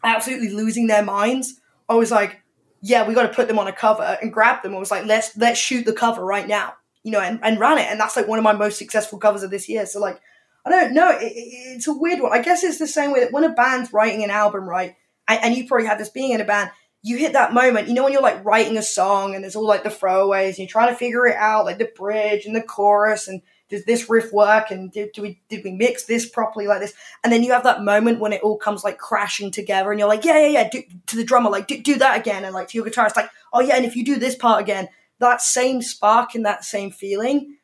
absolutely 0.03 0.49
losing 0.49 0.87
their 0.87 1.03
minds. 1.03 1.59
I 1.87 1.95
was 1.95 2.11
like, 2.11 2.41
yeah, 2.81 3.07
we 3.07 3.13
got 3.13 3.23
to 3.23 3.33
put 3.33 3.47
them 3.47 3.59
on 3.59 3.67
a 3.67 3.73
cover 3.73 4.17
and 4.21 4.33
grab 4.33 4.63
them. 4.63 4.75
I 4.75 4.79
was 4.79 4.91
like, 4.91 5.05
let's 5.05 5.37
let's 5.37 5.59
shoot 5.59 5.85
the 5.85 5.93
cover 5.93 6.25
right 6.25 6.47
now, 6.47 6.73
you 7.03 7.11
know, 7.11 7.21
and, 7.21 7.39
and 7.43 7.59
run 7.59 7.77
it. 7.77 7.87
And 7.89 7.99
that's 7.99 8.15
like 8.15 8.27
one 8.27 8.39
of 8.39 8.43
my 8.43 8.53
most 8.53 8.77
successful 8.77 9.19
covers 9.19 9.43
of 9.43 9.51
this 9.51 9.69
year. 9.69 9.85
So 9.85 9.99
like, 9.99 10.19
I 10.65 10.69
don't 10.69 10.93
know, 10.93 11.11
it, 11.11 11.23
it, 11.23 11.75
it's 11.75 11.87
a 11.87 11.93
weird 11.93 12.19
one. 12.19 12.33
I 12.33 12.41
guess 12.41 12.63
it's 12.63 12.79
the 12.79 12.87
same 12.87 13.11
way 13.11 13.21
that 13.21 13.31
when 13.31 13.43
a 13.43 13.53
band's 13.53 13.93
writing 13.93 14.23
an 14.23 14.31
album, 14.31 14.67
right, 14.67 14.95
and, 15.27 15.39
and 15.43 15.55
you 15.55 15.67
probably 15.67 15.87
had 15.87 15.99
this 15.99 16.09
being 16.09 16.31
in 16.31 16.41
a 16.41 16.45
band, 16.45 16.71
you 17.03 17.17
hit 17.17 17.33
that 17.33 17.53
moment, 17.53 17.87
you 17.87 17.93
know, 17.93 18.03
when 18.03 18.13
you're 18.13 18.21
like 18.21 18.45
writing 18.45 18.77
a 18.77 18.83
song 18.83 19.33
and 19.33 19.43
there's 19.43 19.55
all 19.55 19.65
like 19.65 19.83
the 19.83 19.89
throwaways 19.89 20.49
and 20.49 20.59
you're 20.59 20.67
trying 20.67 20.89
to 20.89 20.95
figure 20.95 21.25
it 21.25 21.35
out, 21.35 21.65
like 21.65 21.79
the 21.79 21.89
bridge 21.95 22.45
and 22.45 22.55
the 22.55 22.61
chorus 22.61 23.27
and 23.27 23.41
does 23.69 23.85
this 23.85 24.09
riff 24.09 24.31
work 24.33 24.69
and 24.69 24.91
did, 24.91 25.11
do 25.13 25.21
we 25.21 25.41
did 25.47 25.63
we 25.63 25.71
mix 25.71 26.03
this 26.03 26.29
properly 26.29 26.67
like 26.67 26.81
this? 26.81 26.93
And 27.23 27.31
then 27.31 27.41
you 27.41 27.53
have 27.53 27.63
that 27.63 27.83
moment 27.83 28.19
when 28.19 28.33
it 28.33 28.43
all 28.43 28.57
comes 28.57 28.83
like 28.83 28.99
crashing 28.99 29.49
together 29.49 29.91
and 29.91 29.99
you're 29.99 30.09
like, 30.09 30.25
yeah, 30.25 30.39
yeah, 30.39 30.47
yeah, 30.47 30.69
do, 30.69 30.83
to 31.07 31.15
the 31.15 31.23
drummer, 31.23 31.49
like 31.49 31.67
do, 31.67 31.81
do 31.81 31.95
that 31.97 32.19
again. 32.19 32.43
And 32.43 32.53
like 32.53 32.67
to 32.69 32.77
your 32.77 32.85
guitarist, 32.85 33.15
like, 33.15 33.29
oh 33.53 33.61
yeah, 33.61 33.77
and 33.77 33.85
if 33.85 33.95
you 33.95 34.05
do 34.05 34.17
this 34.17 34.35
part 34.35 34.61
again, 34.61 34.89
that 35.19 35.41
same 35.41 35.81
spark 35.81 36.35
and 36.35 36.45
that 36.45 36.65
same 36.65 36.91
feeling 36.91 37.57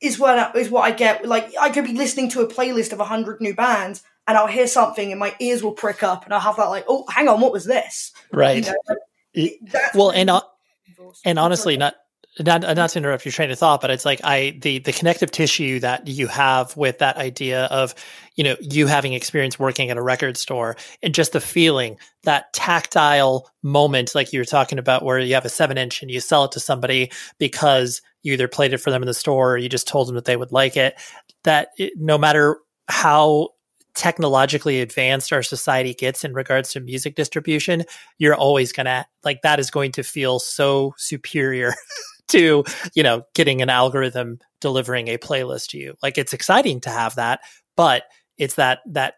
is 0.00 0.18
what 0.18 0.54
is 0.56 0.68
what 0.68 0.82
I 0.82 0.90
get. 0.90 1.24
Like 1.24 1.54
I 1.58 1.70
could 1.70 1.84
be 1.84 1.94
listening 1.94 2.28
to 2.30 2.42
a 2.42 2.48
playlist 2.48 2.92
of 2.92 3.00
a 3.00 3.04
hundred 3.04 3.40
new 3.40 3.54
bands 3.54 4.02
and 4.26 4.38
I'll 4.38 4.46
hear 4.46 4.66
something 4.66 5.10
and 5.10 5.20
my 5.20 5.34
ears 5.38 5.62
will 5.62 5.72
prick 5.72 6.02
up 6.02 6.24
and 6.24 6.32
I'll 6.32 6.40
have 6.40 6.56
that 6.56 6.64
like, 6.64 6.84
oh, 6.88 7.04
hang 7.08 7.28
on, 7.28 7.40
what 7.40 7.52
was 7.52 7.64
this? 7.64 8.12
Right. 8.32 8.66
You 8.66 8.72
know, 8.72 8.96
well, 9.94 10.10
and 10.10 10.30
uh, 10.30 10.42
and 11.24 11.38
honestly, 11.38 11.76
not 11.76 11.94
not 12.40 12.62
not 12.62 12.90
to 12.90 12.98
interrupt 12.98 13.24
your 13.24 13.32
train 13.32 13.50
of 13.50 13.58
thought, 13.58 13.80
but 13.80 13.90
it's 13.90 14.04
like 14.04 14.20
I 14.24 14.58
the 14.60 14.78
the 14.78 14.92
connective 14.92 15.30
tissue 15.30 15.80
that 15.80 16.06
you 16.08 16.26
have 16.26 16.76
with 16.76 16.98
that 16.98 17.16
idea 17.16 17.64
of 17.66 17.94
you 18.34 18.44
know 18.44 18.56
you 18.60 18.86
having 18.86 19.12
experience 19.12 19.58
working 19.58 19.90
at 19.90 19.96
a 19.96 20.02
record 20.02 20.36
store 20.36 20.76
and 21.02 21.14
just 21.14 21.32
the 21.32 21.40
feeling 21.40 21.96
that 22.24 22.52
tactile 22.52 23.50
moment, 23.62 24.14
like 24.14 24.32
you 24.32 24.40
were 24.40 24.44
talking 24.44 24.78
about, 24.78 25.04
where 25.04 25.18
you 25.18 25.34
have 25.34 25.44
a 25.44 25.50
seven 25.50 25.78
inch 25.78 26.02
and 26.02 26.10
you 26.10 26.20
sell 26.20 26.44
it 26.44 26.52
to 26.52 26.60
somebody 26.60 27.10
because 27.38 28.02
you 28.22 28.32
either 28.32 28.48
played 28.48 28.72
it 28.72 28.78
for 28.78 28.90
them 28.90 29.02
in 29.02 29.06
the 29.06 29.14
store 29.14 29.54
or 29.54 29.58
you 29.58 29.68
just 29.68 29.86
told 29.86 30.08
them 30.08 30.16
that 30.16 30.24
they 30.24 30.36
would 30.36 30.52
like 30.52 30.76
it. 30.76 30.94
That 31.44 31.68
it, 31.78 31.92
no 31.96 32.18
matter 32.18 32.58
how 32.88 33.50
technologically 33.94 34.80
advanced 34.80 35.32
our 35.32 35.42
society 35.42 35.94
gets 35.94 36.24
in 36.24 36.34
regards 36.34 36.72
to 36.72 36.80
music 36.80 37.14
distribution, 37.14 37.84
you're 38.18 38.34
always 38.34 38.72
going 38.72 38.86
to 38.86 39.06
like 39.22 39.42
that 39.42 39.60
is 39.60 39.70
going 39.70 39.92
to 39.92 40.02
feel 40.02 40.38
so 40.38 40.94
superior 40.96 41.74
to, 42.28 42.64
you 42.94 43.02
know, 43.02 43.22
getting 43.34 43.62
an 43.62 43.70
algorithm 43.70 44.38
delivering 44.60 45.08
a 45.08 45.18
playlist 45.18 45.68
to 45.68 45.78
you. 45.78 45.94
Like 46.02 46.18
it's 46.18 46.32
exciting 46.32 46.80
to 46.82 46.90
have 46.90 47.14
that, 47.16 47.40
but 47.76 48.04
it's 48.36 48.54
that 48.54 48.80
that 48.86 49.14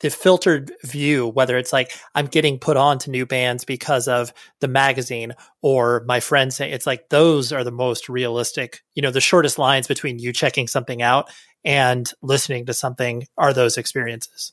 the 0.00 0.10
filtered 0.10 0.72
view, 0.82 1.28
whether 1.28 1.56
it's 1.56 1.72
like 1.72 1.92
I'm 2.14 2.26
getting 2.26 2.58
put 2.58 2.76
on 2.76 2.98
to 3.00 3.10
new 3.10 3.24
bands 3.24 3.64
because 3.64 4.06
of 4.06 4.34
the 4.60 4.68
magazine 4.68 5.32
or 5.62 6.04
my 6.06 6.20
friends 6.20 6.56
say 6.56 6.70
it's 6.70 6.86
like 6.86 7.08
those 7.08 7.52
are 7.52 7.64
the 7.64 7.72
most 7.72 8.08
realistic, 8.08 8.82
you 8.94 9.02
know, 9.02 9.10
the 9.10 9.20
shortest 9.20 9.58
lines 9.58 9.86
between 9.86 10.18
you 10.18 10.32
checking 10.32 10.68
something 10.68 11.00
out 11.00 11.30
and 11.64 12.10
listening 12.22 12.66
to 12.66 12.74
something 12.74 13.26
are 13.36 13.52
those 13.52 13.78
experiences. 13.78 14.52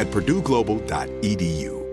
at 0.00 0.06
purdueglobal.edu. 0.06 1.86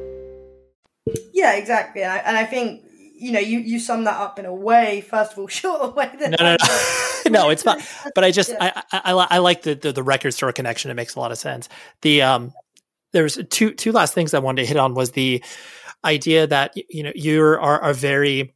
Yeah, 1.34 1.56
exactly. 1.56 2.04
And 2.04 2.12
I, 2.12 2.18
and 2.20 2.38
I 2.38 2.46
think 2.46 2.84
you 3.20 3.32
know 3.32 3.40
you 3.40 3.60
you 3.60 3.80
sum 3.80 4.06
that 4.06 4.20
up 4.20 4.40
in 4.40 4.46
a 4.46 4.54
way. 4.54 5.02
First 5.02 5.34
of 5.34 5.40
all, 5.40 5.48
short 5.48 5.96
way. 5.96 6.10
No, 6.20 6.30
no, 6.40 6.56
no, 6.56 6.58
no. 7.30 7.50
It's 7.50 7.66
not. 7.66 7.82
But 8.16 8.24
I 8.24 8.32
just 8.32 8.52
I, 8.60 8.82
I, 8.92 9.02
I, 9.12 9.28
I 9.32 9.38
like 9.40 9.64
the, 9.64 9.76
the 9.76 9.92
the 9.92 10.04
record 10.04 10.32
store 10.32 10.52
connection. 10.54 10.90
It 10.90 10.94
makes 10.94 11.16
a 11.16 11.20
lot 11.20 11.32
of 11.32 11.38
sense. 11.38 11.68
The 12.02 12.22
um, 12.22 12.54
there's 13.12 13.38
two 13.50 13.74
two 13.74 13.92
last 13.92 14.14
things 14.14 14.34
I 14.34 14.40
wanted 14.40 14.62
to 14.62 14.68
hit 14.68 14.78
on 14.78 14.94
was 14.94 15.12
the 15.12 15.44
idea 16.06 16.48
that 16.48 16.74
you 16.90 17.04
know 17.04 17.12
you 17.14 17.44
are 17.44 17.80
a 17.82 17.94
very 17.94 18.54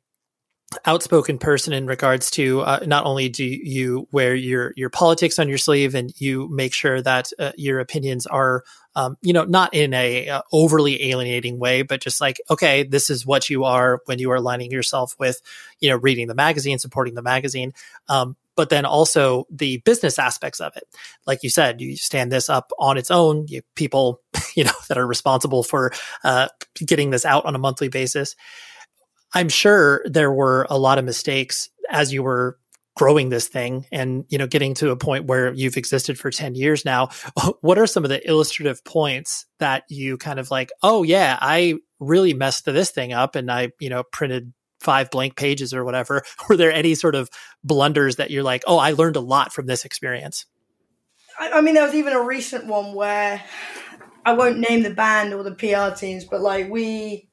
outspoken 0.86 1.38
person 1.38 1.74
in 1.74 1.86
regards 1.86 2.32
to 2.32 2.62
uh, 2.62 2.80
not 2.86 3.06
only 3.06 3.30
do 3.30 3.44
you 3.44 4.08
wear 4.12 4.34
your 4.36 4.74
your 4.76 4.90
politics 4.90 5.38
on 5.38 5.50
your 5.50 5.58
sleeve 5.58 5.96
and 5.96 6.14
you 6.20 6.48
make 6.50 6.74
sure 6.74 7.02
that 7.02 7.32
uh, 7.40 7.52
your 7.58 7.80
opinions 7.80 8.26
are 8.26 8.64
um, 8.96 9.18
you 9.22 9.34
know 9.34 9.44
not 9.44 9.74
in 9.74 9.94
a 9.94 10.30
uh, 10.30 10.42
overly 10.54 11.10
alienating 11.10 11.60
way 11.60 11.82
but 11.82 12.02
just 12.02 12.22
like 12.22 12.40
okay 12.50 12.84
this 12.84 13.10
is 13.10 13.26
what 13.26 13.50
you 13.50 13.64
are 13.64 14.02
when 14.06 14.20
you 14.20 14.32
are 14.32 14.36
aligning 14.36 14.72
yourself 14.72 15.16
with 15.20 15.42
you 15.80 15.90
know 15.90 15.98
reading 15.98 16.28
the 16.28 16.36
magazine 16.36 16.80
supporting 16.80 17.16
the 17.16 17.22
magazine 17.22 17.74
um, 18.08 18.36
but 18.56 18.70
then 18.70 18.86
also 18.86 19.46
the 19.50 19.78
business 19.78 20.20
aspects 20.20 20.60
of 20.60 20.76
it. 20.76 20.84
Like 21.26 21.42
you 21.44 21.50
said 21.50 21.82
you 21.82 21.96
stand 21.98 22.32
this 22.32 22.50
up 22.50 22.72
on 22.80 22.98
its 22.98 23.12
own 23.12 23.46
you 23.48 23.62
people 23.76 24.22
you 24.56 24.64
know 24.64 24.72
that 24.88 24.98
are 24.98 25.08
responsible 25.08 25.64
for 25.64 25.92
uh, 26.24 26.48
getting 26.86 27.10
this 27.10 27.26
out 27.26 27.46
on 27.46 27.56
a 27.56 27.60
monthly 27.60 27.90
basis 27.90 28.36
I'm 29.34 29.50
sure 29.50 30.04
there 30.06 30.32
were 30.32 30.68
a 30.70 30.78
lot 30.78 30.98
of 30.98 31.06
mistakes 31.06 31.70
as 31.90 32.12
you 32.14 32.24
were 32.24 32.58
growing 32.96 33.30
this 33.30 33.48
thing 33.48 33.86
and 33.92 34.26
you 34.30 34.38
know 34.38 34.48
getting 34.48 34.74
to 34.76 34.92
a 34.92 34.98
point 34.98 35.26
where 35.26 35.54
you've 35.54 35.78
existed 35.78 36.20
for 36.20 36.30
10 36.30 36.56
years 36.56 36.86
now. 36.86 37.10
What 37.62 37.78
are 37.78 37.88
some 37.88 38.04
of 38.04 38.10
the 38.10 38.28
illustrative 38.30 38.84
points 38.84 39.46
that 39.60 39.84
you 39.90 40.18
kind 40.18 40.40
of 40.40 40.52
like 40.52 40.72
oh 40.84 41.04
yeah 41.04 41.38
i 41.42 41.76
really 42.00 42.34
messed 42.34 42.66
this 42.66 42.92
thing 42.92 43.14
up 43.14 43.36
and 43.36 43.52
i 43.52 43.72
you 43.80 43.90
know 43.90 44.04
printed 44.04 44.54
five 44.80 45.12
blank 45.12 45.36
pages 45.36 45.76
or 45.76 45.86
whatever. 45.86 46.24
Were 46.50 46.58
there 46.58 46.72
any 46.72 46.96
sort 46.96 47.14
of 47.14 47.30
blunders 47.64 48.18
that 48.18 48.30
you're 48.30 48.44
like 48.44 48.64
oh 48.68 48.78
i 48.78 48.92
learned 48.92 49.16
a 49.16 49.22
lot 49.22 49.54
from 49.54 49.68
this 49.68 49.86
experience 49.86 50.46
I, 51.40 51.52
I 51.54 51.62
mean 51.62 51.76
there 51.76 51.86
was 51.86 51.96
even 51.96 52.14
a 52.14 52.22
recent 52.22 52.66
one 52.68 52.94
where 52.94 53.42
i 54.26 54.34
won't 54.34 54.60
name 54.60 54.84
the 54.84 54.90
band 54.90 55.34
or 55.34 55.44
the 55.44 55.56
pr 55.56 55.96
teams 55.96 56.26
but 56.26 56.42
like 56.42 56.70
we 56.70 57.31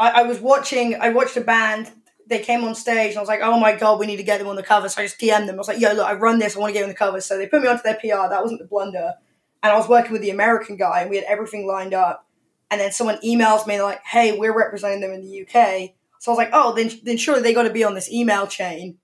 I, 0.00 0.10
I 0.10 0.22
was 0.24 0.40
watching, 0.40 0.96
I 0.96 1.10
watched 1.10 1.36
a 1.36 1.42
band 1.42 1.92
they 2.30 2.38
came 2.38 2.62
on 2.62 2.76
stage 2.76 3.10
and 3.10 3.18
I 3.18 3.20
was 3.20 3.28
like, 3.28 3.40
oh 3.42 3.58
my 3.58 3.74
god, 3.74 3.98
we 3.98 4.06
need 4.06 4.18
to 4.18 4.22
get 4.22 4.38
them 4.38 4.46
on 4.46 4.54
the 4.54 4.62
cover. 4.62 4.88
So 4.88 5.02
I 5.02 5.04
just 5.04 5.20
DM'd 5.20 5.48
them. 5.48 5.56
I 5.56 5.58
was 5.58 5.68
like, 5.68 5.80
yo, 5.80 5.92
look, 5.92 6.06
I 6.06 6.14
run 6.14 6.38
this. 6.38 6.56
I 6.56 6.60
want 6.60 6.70
to 6.70 6.74
get 6.74 6.84
on 6.84 6.88
the 6.88 6.94
cover. 6.94 7.20
So 7.20 7.36
they 7.36 7.48
put 7.48 7.60
me 7.60 7.66
onto 7.66 7.82
their 7.82 7.96
PR. 7.96 8.30
That 8.30 8.40
wasn't 8.40 8.60
the 8.60 8.68
blunder. 8.68 9.14
And 9.62 9.72
I 9.72 9.76
was 9.76 9.88
working 9.88 10.12
with 10.12 10.22
the 10.22 10.30
American 10.30 10.76
guy 10.76 11.00
and 11.00 11.10
we 11.10 11.16
had 11.16 11.24
everything 11.24 11.66
lined 11.66 11.92
up. 11.92 12.24
And 12.70 12.80
then 12.80 12.92
someone 12.92 13.18
emails 13.24 13.66
me 13.66 13.82
like, 13.82 14.00
hey, 14.04 14.38
we're 14.38 14.56
representing 14.56 15.00
them 15.00 15.10
in 15.10 15.22
the 15.22 15.42
UK. 15.42 15.90
So 16.20 16.30
I 16.30 16.34
was 16.34 16.38
like, 16.38 16.50
oh, 16.52 16.72
then, 16.72 16.92
then 17.02 17.16
surely 17.16 17.42
they 17.42 17.52
got 17.52 17.64
to 17.64 17.70
be 17.70 17.82
on 17.82 17.94
this 17.94 18.10
email 18.10 18.46
chain. 18.46 18.98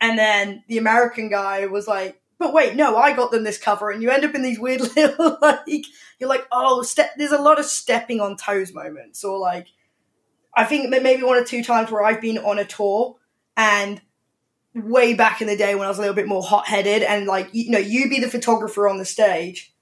And 0.00 0.18
then 0.18 0.64
the 0.66 0.78
American 0.78 1.28
guy 1.28 1.66
was 1.66 1.86
like, 1.86 2.18
but 2.38 2.54
wait, 2.54 2.76
no, 2.76 2.96
I 2.96 3.14
got 3.14 3.30
them 3.30 3.44
this 3.44 3.58
cover. 3.58 3.90
And 3.90 4.02
you 4.02 4.08
end 4.08 4.24
up 4.24 4.34
in 4.34 4.40
these 4.40 4.58
weird 4.58 4.80
little, 4.96 5.36
like, 5.42 5.84
you're 6.18 6.30
like, 6.30 6.46
oh, 6.50 6.80
step, 6.80 7.10
there's 7.18 7.32
a 7.32 7.42
lot 7.42 7.60
of 7.60 7.66
stepping 7.66 8.22
on 8.22 8.38
toes 8.38 8.72
moments 8.72 9.22
or 9.22 9.38
like, 9.38 9.66
I 10.54 10.64
think 10.64 10.90
maybe 10.90 11.22
one 11.22 11.36
or 11.36 11.44
two 11.44 11.62
times 11.62 11.90
where 11.90 12.02
I've 12.02 12.20
been 12.20 12.38
on 12.38 12.58
a 12.58 12.64
tour 12.64 13.16
and 13.56 14.00
way 14.74 15.14
back 15.14 15.40
in 15.40 15.48
the 15.48 15.56
day 15.56 15.74
when 15.74 15.84
I 15.84 15.88
was 15.88 15.98
a 15.98 16.00
little 16.00 16.14
bit 16.14 16.28
more 16.28 16.42
hot 16.42 16.66
headed 16.66 17.02
and 17.02 17.26
like, 17.26 17.48
you 17.52 17.70
know, 17.70 17.78
you 17.78 18.08
be 18.08 18.20
the 18.20 18.28
photographer 18.28 18.88
on 18.88 18.98
the 18.98 19.04
stage 19.04 19.72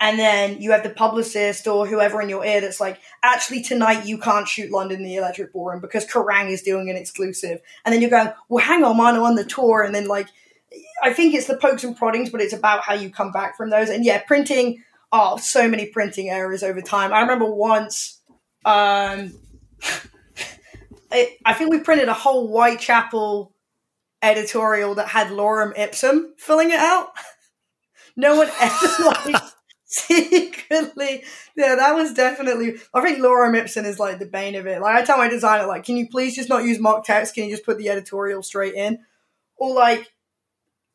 and 0.00 0.18
then 0.18 0.60
you 0.60 0.72
have 0.72 0.82
the 0.82 0.90
publicist 0.90 1.68
or 1.68 1.86
whoever 1.86 2.20
in 2.20 2.28
your 2.28 2.44
ear 2.44 2.60
that's 2.60 2.80
like, 2.80 2.98
actually 3.22 3.62
tonight 3.62 4.04
you 4.04 4.18
can't 4.18 4.48
shoot 4.48 4.72
London 4.72 5.04
the 5.04 5.14
Electric 5.14 5.52
Ballroom 5.52 5.80
because 5.80 6.04
Kerrang 6.04 6.50
is 6.50 6.62
doing 6.62 6.90
an 6.90 6.96
exclusive. 6.96 7.60
And 7.84 7.92
then 7.92 8.00
you're 8.00 8.10
going, 8.10 8.32
well, 8.48 8.64
hang 8.64 8.82
on, 8.82 8.96
man, 8.96 9.14
I'm 9.14 9.22
on 9.22 9.36
the 9.36 9.44
tour. 9.44 9.82
And 9.82 9.94
then 9.94 10.08
like, 10.08 10.26
I 11.02 11.12
think 11.12 11.34
it's 11.34 11.46
the 11.46 11.56
pokes 11.56 11.84
and 11.84 11.96
proddings, 11.96 12.30
but 12.30 12.40
it's 12.40 12.52
about 12.52 12.82
how 12.82 12.94
you 12.94 13.10
come 13.10 13.30
back 13.30 13.56
from 13.56 13.70
those. 13.70 13.90
And 13.90 14.04
yeah, 14.04 14.22
printing, 14.22 14.82
oh, 15.12 15.36
so 15.36 15.68
many 15.68 15.86
printing 15.86 16.30
errors 16.30 16.64
over 16.64 16.80
time. 16.80 17.12
I 17.12 17.20
remember 17.20 17.46
once, 17.46 18.20
um, 18.64 19.34
it, 21.12 21.38
I 21.44 21.54
think 21.54 21.70
we 21.70 21.80
printed 21.80 22.08
a 22.08 22.14
whole 22.14 22.48
Whitechapel 22.48 23.54
editorial 24.22 24.94
that 24.96 25.08
had 25.08 25.28
Lorem 25.28 25.76
Ipsum 25.76 26.34
filling 26.38 26.70
it 26.70 26.78
out. 26.78 27.08
no 28.16 28.36
one 28.36 28.48
ever 28.60 28.86
like 29.26 29.42
secretly. 29.84 31.24
Yeah, 31.56 31.76
that 31.76 31.94
was 31.94 32.14
definitely. 32.14 32.76
I 32.94 33.02
think 33.02 33.18
Lorem 33.18 33.56
Ipsum 33.56 33.84
is 33.84 33.98
like 33.98 34.18
the 34.18 34.26
bane 34.26 34.54
of 34.54 34.66
it. 34.66 34.80
Like 34.80 34.96
I 34.96 35.04
tell 35.04 35.18
my 35.18 35.28
designer, 35.28 35.66
like, 35.66 35.84
can 35.84 35.96
you 35.96 36.08
please 36.08 36.34
just 36.34 36.48
not 36.48 36.64
use 36.64 36.78
mock 36.78 37.04
text? 37.04 37.34
Can 37.34 37.44
you 37.44 37.50
just 37.50 37.66
put 37.66 37.78
the 37.78 37.88
editorial 37.88 38.42
straight 38.42 38.74
in? 38.74 39.00
Or 39.56 39.74
like 39.74 40.12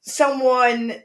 someone 0.02 0.96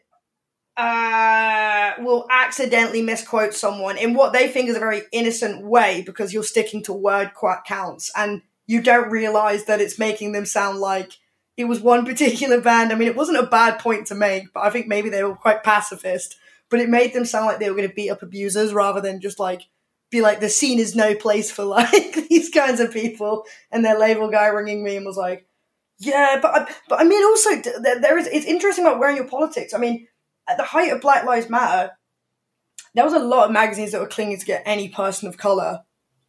uh, 0.77 1.93
will 1.99 2.27
accidentally 2.31 3.03
misquote 3.03 3.53
someone 3.53 3.99
in 3.99 4.15
what 4.15 4.33
they 4.33 4.49
think 4.49 4.69
is 4.69 4.77
a 4.77 4.81
very 4.81 5.03
innocent 5.13 5.65
way 5.65 6.03
because 6.07 6.33
you're 6.33 6.43
sticking 6.43 6.83
to 6.85 6.93
word 6.93 7.33
counts 7.67 8.11
and 8.17 8.43
you 8.67 8.81
don't 8.81 9.11
realize 9.11 9.65
that 9.65 9.81
it's 9.81 9.99
making 9.99 10.33
them 10.33 10.47
sound 10.47 10.79
like 10.79 11.19
it 11.57 11.65
was 11.65 11.81
one 11.81 12.05
particular 12.07 12.61
band. 12.61 12.93
I 12.93 12.95
mean, 12.95 13.09
it 13.09 13.17
wasn't 13.17 13.39
a 13.39 13.47
bad 13.47 13.79
point 13.79 14.07
to 14.09 14.15
make, 14.15 14.53
but 14.53 14.65
I 14.65 14.71
think 14.71 14.87
maybe 14.87 15.09
they 15.09 15.23
were 15.23 15.35
quite 15.35 15.63
pacifist. 15.63 16.37
But 16.71 16.81
it 16.81 16.89
made 16.89 17.13
them 17.13 17.27
sound 17.27 17.47
like 17.47 17.59
they 17.59 17.69
were 17.69 17.77
going 17.77 17.89
to 17.89 17.95
beat 17.95 18.11
up 18.11 18.23
abusers 18.23 18.73
rather 18.73 19.03
than 19.03 19.21
just 19.21 19.39
like 19.39 19.63
be 20.11 20.23
like 20.23 20.41
the 20.41 20.49
scene 20.49 20.79
is 20.79 20.97
no 20.97 21.15
place 21.15 21.51
for 21.51 21.65
like 21.67 22.15
these 22.29 22.49
kinds 22.49 22.81
of 22.81 22.93
people. 22.93 23.45
And 23.71 23.85
their 23.85 23.99
label 23.99 24.31
guy 24.31 24.47
ringing 24.47 24.83
me 24.83 24.97
and 24.97 25.05
was 25.05 25.19
like, 25.19 25.47
"Yeah, 25.99 26.39
but 26.41 26.75
but 26.89 27.01
I 27.01 27.05
mean, 27.05 27.23
also 27.25 27.51
there 27.81 28.19
is 28.19 28.27
it's 28.27 28.47
interesting 28.47 28.87
about 28.87 28.99
wearing 28.99 29.17
your 29.17 29.29
politics. 29.29 29.75
I 29.75 29.79
mean, 29.79 30.07
at 30.49 30.57
the 30.57 30.63
height 30.63 30.93
of 30.93 31.03
Black 31.03 31.25
Lives 31.25 31.51
Matter, 31.51 31.93
there 32.95 33.05
was 33.05 33.13
a 33.13 33.19
lot 33.19 33.47
of 33.47 33.53
magazines 33.53 33.93
that 33.93 34.01
were 34.01 34.07
clinging 34.07 34.39
to 34.39 34.47
get 34.47 34.63
any 34.65 34.89
person 34.89 35.29
of 35.29 35.37
color 35.37 35.83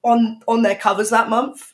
on 0.03 0.41
on 0.45 0.63
their 0.63 0.75
covers 0.75 1.09
that 1.11 1.29
month 1.29 1.73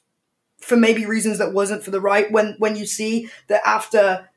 for 0.60 0.76
maybe 0.76 1.06
reasons 1.06 1.38
that 1.38 1.54
wasn't 1.54 1.84
for 1.84 1.92
the 1.92 2.02
right 2.02 2.32
when 2.32 2.56
when 2.60 2.76
you 2.76 2.86
see 2.86 3.30
that 3.48 3.62
after 3.66 4.30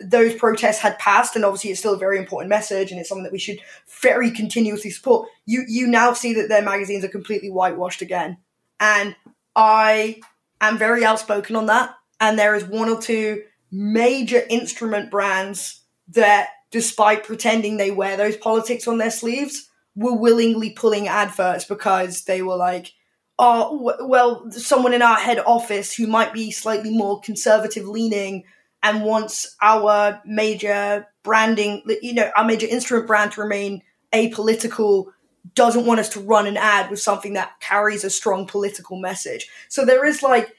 those 0.00 0.34
protests 0.34 0.80
had 0.80 0.98
passed 0.98 1.36
and 1.36 1.44
obviously 1.44 1.70
it's 1.70 1.78
still 1.78 1.94
a 1.94 1.98
very 1.98 2.18
important 2.18 2.48
message 2.48 2.90
and 2.90 2.98
it's 2.98 3.08
something 3.08 3.22
that 3.24 3.32
we 3.32 3.38
should 3.38 3.60
very 4.02 4.30
continuously 4.30 4.90
support 4.90 5.28
you 5.46 5.64
you 5.68 5.86
now 5.86 6.12
see 6.12 6.34
that 6.34 6.48
their 6.48 6.62
magazines 6.62 7.04
are 7.04 7.08
completely 7.08 7.50
whitewashed 7.50 8.02
again. 8.02 8.36
And 8.80 9.14
i 9.56 10.20
am 10.60 10.78
very 10.78 11.04
outspoken 11.04 11.56
on 11.56 11.66
that 11.66 11.94
and 12.20 12.38
there 12.38 12.54
is 12.54 12.64
one 12.64 12.88
or 12.88 13.00
two 13.00 13.42
major 13.70 14.42
instrument 14.48 15.10
brands 15.10 15.82
that 16.08 16.48
despite 16.70 17.24
pretending 17.24 17.76
they 17.76 17.90
wear 17.90 18.16
those 18.16 18.36
politics 18.36 18.88
on 18.88 18.98
their 18.98 19.10
sleeves 19.10 19.68
were 19.94 20.14
willingly 20.14 20.70
pulling 20.70 21.06
adverts 21.06 21.64
because 21.64 22.24
they 22.24 22.42
were 22.42 22.56
like 22.56 22.92
are 23.38 23.70
well 24.06 24.50
someone 24.50 24.94
in 24.94 25.02
our 25.02 25.16
head 25.16 25.38
office 25.40 25.94
who 25.94 26.06
might 26.06 26.32
be 26.32 26.50
slightly 26.50 26.96
more 26.96 27.20
conservative 27.20 27.86
leaning 27.86 28.44
and 28.82 29.02
wants 29.02 29.56
our 29.60 30.20
major 30.24 31.06
branding 31.24 31.82
you 32.00 32.14
know 32.14 32.30
our 32.36 32.44
major 32.44 32.66
instrument 32.66 33.08
brand 33.08 33.32
to 33.32 33.40
remain 33.40 33.82
apolitical 34.12 35.06
doesn't 35.54 35.86
want 35.86 36.00
us 36.00 36.08
to 36.10 36.20
run 36.20 36.46
an 36.46 36.56
ad 36.56 36.90
with 36.90 37.00
something 37.00 37.34
that 37.34 37.60
carries 37.60 38.04
a 38.04 38.10
strong 38.10 38.46
political 38.46 38.98
message. 38.98 39.48
So 39.68 39.84
there 39.84 40.04
is 40.04 40.22
like 40.22 40.54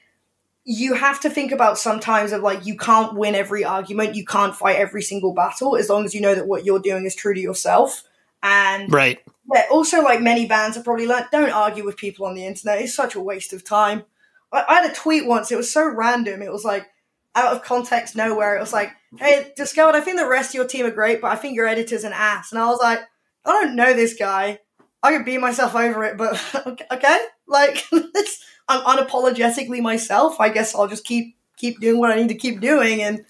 you 0.64 0.94
have 0.94 1.20
to 1.22 1.30
think 1.30 1.52
about 1.52 1.78
sometimes 1.78 2.32
of 2.32 2.42
like 2.42 2.66
you 2.66 2.78
can't 2.78 3.16
win 3.16 3.36
every 3.36 3.64
argument 3.64 4.16
you 4.16 4.26
can't 4.26 4.56
fight 4.56 4.78
every 4.78 5.02
single 5.02 5.34
battle 5.34 5.76
as 5.76 5.90
long 5.90 6.06
as 6.06 6.16
you 6.16 6.22
know 6.22 6.34
that 6.34 6.48
what 6.48 6.66
you're 6.66 6.80
doing 6.80 7.06
is 7.06 7.16
true 7.16 7.34
to 7.34 7.40
yourself. 7.40 8.04
And 8.44 8.92
right 8.92 9.20
yeah, 9.54 9.66
also 9.72 10.02
like 10.02 10.22
many 10.22 10.46
bands 10.46 10.76
have 10.76 10.86
probably 10.86 11.08
learned, 11.08 11.28
don't 11.32 11.52
argue 11.52 11.86
with 11.86 11.98
people 11.98 12.26
on 12.26 12.36
the 12.36 12.46
internet. 12.46 12.82
It's 12.82 12.96
such 12.96 13.16
a 13.16 13.20
waste 13.20 13.54
of 13.54 13.64
time. 13.64 14.04
I, 14.52 14.66
I 14.68 14.74
had 14.82 14.92
a 14.92 14.96
tweet 14.96 15.26
once. 15.26 15.52
It 15.52 15.58
was 15.58 15.72
so 15.72 15.88
random. 15.88 16.42
It 16.42 16.52
was 16.52 16.64
like 16.66 16.88
out 17.36 17.56
of 17.56 17.64
context, 17.64 18.16
nowhere. 18.16 18.56
It 18.56 18.62
was 18.62 18.74
like, 18.74 18.92
"Hey, 19.18 19.52
Discovered, 19.56 19.96
I 19.96 20.02
think 20.02 20.18
the 20.18 20.28
rest 20.28 20.52
of 20.52 20.56
your 20.56 20.68
team 20.68 20.86
are 20.86 20.92
great, 20.92 21.22
but 21.22 21.32
I 21.32 21.36
think 21.36 21.56
your 21.56 21.68
editor's 21.68 22.04
an 22.04 22.14
ass." 22.14 22.52
And 22.52 22.60
I 22.60 22.66
was 22.66 22.80
like, 22.82 23.00
"I 23.46 23.52
don't 23.52 23.76
know 23.76 23.94
this 23.94 24.16
guy. 24.16 24.60
I 25.04 25.12
can 25.12 25.24
beat 25.24 25.40
myself 25.40 25.76
over 25.76 26.04
it, 26.06 26.18
but 26.18 26.42
okay, 26.92 27.20
like 27.48 27.86
it's." 27.92 28.44
I'm 28.68 28.82
unapologetically 28.82 29.82
myself. 29.82 30.40
I 30.40 30.50
guess 30.50 30.74
I'll 30.74 30.88
just 30.88 31.06
keep 31.06 31.38
keep 31.58 31.80
doing 31.80 32.00
what 32.00 32.12
I 32.12 32.16
need 32.16 32.30
to 32.30 32.36
keep 32.36 32.60
doing, 32.60 33.02
and 33.02 33.26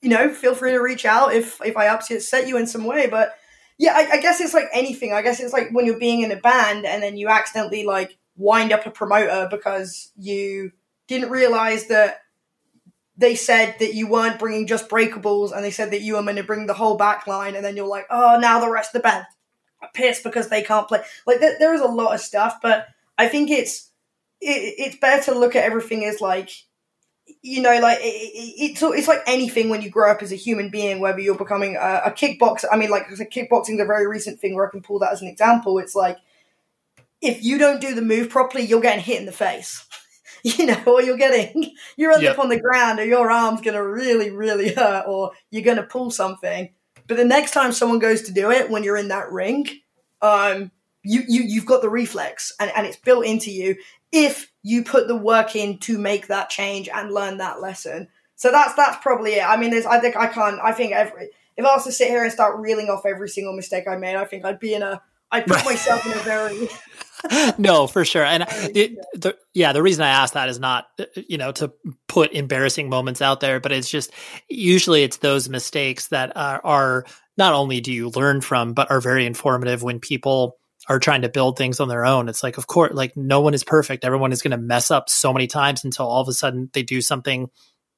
you 0.00 0.10
know, 0.10 0.32
feel 0.32 0.54
free 0.54 0.72
to 0.72 0.78
reach 0.78 1.04
out 1.04 1.32
if 1.32 1.60
if 1.64 1.76
I 1.76 1.86
upset 1.86 2.48
you 2.48 2.56
in 2.56 2.66
some 2.66 2.84
way. 2.84 3.06
But 3.06 3.34
yeah, 3.82 3.94
I, 3.96 4.12
I 4.12 4.20
guess 4.20 4.40
it's 4.40 4.54
like 4.54 4.68
anything. 4.72 5.12
I 5.12 5.22
guess 5.22 5.40
it's 5.40 5.52
like 5.52 5.70
when 5.72 5.86
you're 5.86 5.98
being 5.98 6.22
in 6.22 6.30
a 6.30 6.36
band 6.36 6.86
and 6.86 7.02
then 7.02 7.16
you 7.16 7.28
accidentally 7.28 7.82
like 7.82 8.16
wind 8.36 8.72
up 8.72 8.86
a 8.86 8.92
promoter 8.92 9.48
because 9.50 10.12
you 10.16 10.70
didn't 11.08 11.30
realize 11.30 11.88
that 11.88 12.20
they 13.16 13.34
said 13.34 13.74
that 13.80 13.94
you 13.94 14.08
weren't 14.08 14.38
bringing 14.38 14.68
just 14.68 14.88
breakables 14.88 15.50
and 15.50 15.64
they 15.64 15.72
said 15.72 15.90
that 15.90 16.00
you 16.00 16.14
were 16.14 16.22
going 16.22 16.36
to 16.36 16.44
bring 16.44 16.68
the 16.68 16.74
whole 16.74 16.96
back 16.96 17.26
line 17.26 17.56
and 17.56 17.64
then 17.64 17.76
you're 17.76 17.88
like 17.88 18.06
oh 18.08 18.38
now 18.40 18.60
the 18.60 18.70
rest 18.70 18.94
of 18.94 19.02
the 19.02 19.08
band 19.08 19.26
are 19.82 19.90
pissed 19.92 20.22
because 20.22 20.48
they 20.48 20.62
can't 20.62 20.86
play 20.86 21.02
like 21.26 21.40
th- 21.40 21.58
there 21.58 21.74
is 21.74 21.80
a 21.80 21.86
lot 21.86 22.14
of 22.14 22.20
stuff 22.20 22.58
but 22.62 22.86
i 23.18 23.28
think 23.28 23.50
it's 23.50 23.90
it, 24.40 24.74
it's 24.78 24.96
better 24.96 25.24
to 25.24 25.38
look 25.38 25.54
at 25.54 25.64
everything 25.64 26.04
as 26.04 26.20
like 26.20 26.50
you 27.42 27.60
know 27.60 27.78
like 27.80 27.98
it, 28.00 28.04
it, 28.04 28.54
it's 28.58 28.82
it's 28.82 29.08
like 29.08 29.20
anything 29.26 29.68
when 29.68 29.82
you 29.82 29.90
grow 29.90 30.10
up 30.10 30.22
as 30.22 30.32
a 30.32 30.36
human 30.36 30.70
being 30.70 31.00
whether 31.00 31.18
you're 31.18 31.36
becoming 31.36 31.76
a, 31.76 32.02
a 32.06 32.10
kickboxer 32.10 32.64
i 32.72 32.76
mean 32.76 32.88
like 32.88 33.06
kickboxing 33.08 33.74
is 33.74 33.80
a 33.80 33.84
very 33.84 34.06
recent 34.06 34.40
thing 34.40 34.54
where 34.54 34.66
i 34.66 34.70
can 34.70 34.82
pull 34.82 34.98
that 34.98 35.12
as 35.12 35.20
an 35.20 35.28
example. 35.28 35.78
It's 35.78 35.94
like 35.94 36.18
if 37.20 37.42
you 37.42 37.58
don't 37.58 37.80
do 37.80 37.94
the 37.94 38.02
move 38.02 38.30
properly 38.30 38.64
you're 38.64 38.80
getting 38.80 39.02
hit 39.02 39.20
in 39.20 39.26
the 39.26 39.32
face 39.32 39.84
you 40.44 40.66
know 40.66 40.80
or 40.86 41.02
you're 41.02 41.16
getting 41.16 41.72
you're 41.96 42.18
yep. 42.20 42.38
up 42.38 42.44
on 42.44 42.48
the 42.48 42.60
ground 42.60 43.00
or 43.00 43.04
your 43.04 43.30
arm's 43.30 43.60
gonna 43.60 43.84
really 43.84 44.30
really 44.30 44.72
hurt 44.72 45.04
or 45.06 45.32
you're 45.50 45.62
gonna 45.62 45.82
pull 45.82 46.10
something. 46.10 46.70
But 47.08 47.16
the 47.16 47.24
next 47.24 47.50
time 47.50 47.72
someone 47.72 47.98
goes 47.98 48.22
to 48.22 48.32
do 48.32 48.50
it 48.50 48.70
when 48.70 48.84
you're 48.84 48.96
in 48.96 49.08
that 49.08 49.30
ring 49.30 49.68
um 50.20 50.70
you, 51.04 51.22
you 51.26 51.42
you've 51.42 51.66
got 51.66 51.82
the 51.82 51.90
reflex 51.90 52.52
and, 52.60 52.70
and 52.76 52.86
it's 52.86 52.96
built 52.96 53.26
into 53.26 53.50
you. 53.50 53.76
If 54.12 54.51
you 54.62 54.84
put 54.84 55.08
the 55.08 55.16
work 55.16 55.56
in 55.56 55.78
to 55.78 55.98
make 55.98 56.28
that 56.28 56.50
change 56.50 56.88
and 56.88 57.12
learn 57.12 57.38
that 57.38 57.60
lesson. 57.60 58.08
So 58.36 58.50
that's 58.50 58.74
that's 58.74 58.98
probably 59.02 59.34
it. 59.34 59.44
I 59.48 59.56
mean, 59.56 59.70
there's 59.70 59.86
I 59.86 60.00
think 60.00 60.16
I 60.16 60.26
can't. 60.26 60.60
I 60.62 60.72
think 60.72 60.92
every 60.92 61.30
if 61.56 61.64
I 61.64 61.74
was 61.74 61.84
to 61.84 61.92
sit 61.92 62.08
here 62.08 62.22
and 62.22 62.32
start 62.32 62.60
reeling 62.60 62.88
off 62.88 63.06
every 63.06 63.28
single 63.28 63.54
mistake 63.54 63.86
I 63.88 63.96
made, 63.96 64.16
I 64.16 64.24
think 64.24 64.44
I'd 64.44 64.58
be 64.60 64.74
in 64.74 64.82
a 64.82 65.02
I'd 65.30 65.46
put 65.46 65.64
myself 65.64 66.04
in 66.06 66.12
a 66.12 66.16
very 66.16 66.68
no, 67.58 67.86
for 67.86 68.04
sure. 68.04 68.24
And 68.24 68.44
it, 68.48 68.96
the, 69.14 69.36
yeah, 69.54 69.72
the 69.72 69.82
reason 69.82 70.04
I 70.04 70.10
ask 70.10 70.34
that 70.34 70.48
is 70.48 70.58
not, 70.58 70.86
uh, 70.98 71.04
uh, 71.16 71.22
you 71.28 71.38
know, 71.38 71.52
to 71.52 71.72
put 72.08 72.32
embarrassing 72.32 72.88
moments 72.88 73.22
out 73.22 73.40
there, 73.40 73.60
but 73.60 73.72
it's 73.72 73.90
just 73.90 74.12
usually 74.48 75.02
it's 75.02 75.18
those 75.18 75.48
mistakes 75.48 76.08
that 76.08 76.36
are, 76.36 76.60
are 76.64 77.04
not 77.36 77.54
only 77.54 77.80
do 77.80 77.92
you 77.92 78.10
learn 78.10 78.40
from, 78.40 78.74
but 78.74 78.90
are 78.90 79.00
very 79.00 79.26
informative 79.26 79.82
when 79.82 80.00
people 80.00 80.58
are 80.88 80.98
trying 80.98 81.22
to 81.22 81.28
build 81.28 81.56
things 81.56 81.80
on 81.80 81.88
their 81.88 82.04
own. 82.04 82.28
It's 82.28 82.42
like, 82.42 82.58
of 82.58 82.66
course, 82.66 82.92
like 82.92 83.16
no 83.16 83.40
one 83.40 83.54
is 83.54 83.64
perfect. 83.64 84.04
Everyone 84.04 84.32
is 84.32 84.42
going 84.42 84.52
to 84.52 84.56
mess 84.56 84.90
up 84.90 85.08
so 85.08 85.32
many 85.32 85.46
times 85.46 85.84
until 85.84 86.06
all 86.06 86.22
of 86.22 86.28
a 86.28 86.32
sudden 86.32 86.70
they 86.72 86.82
do 86.82 87.00
something 87.00 87.48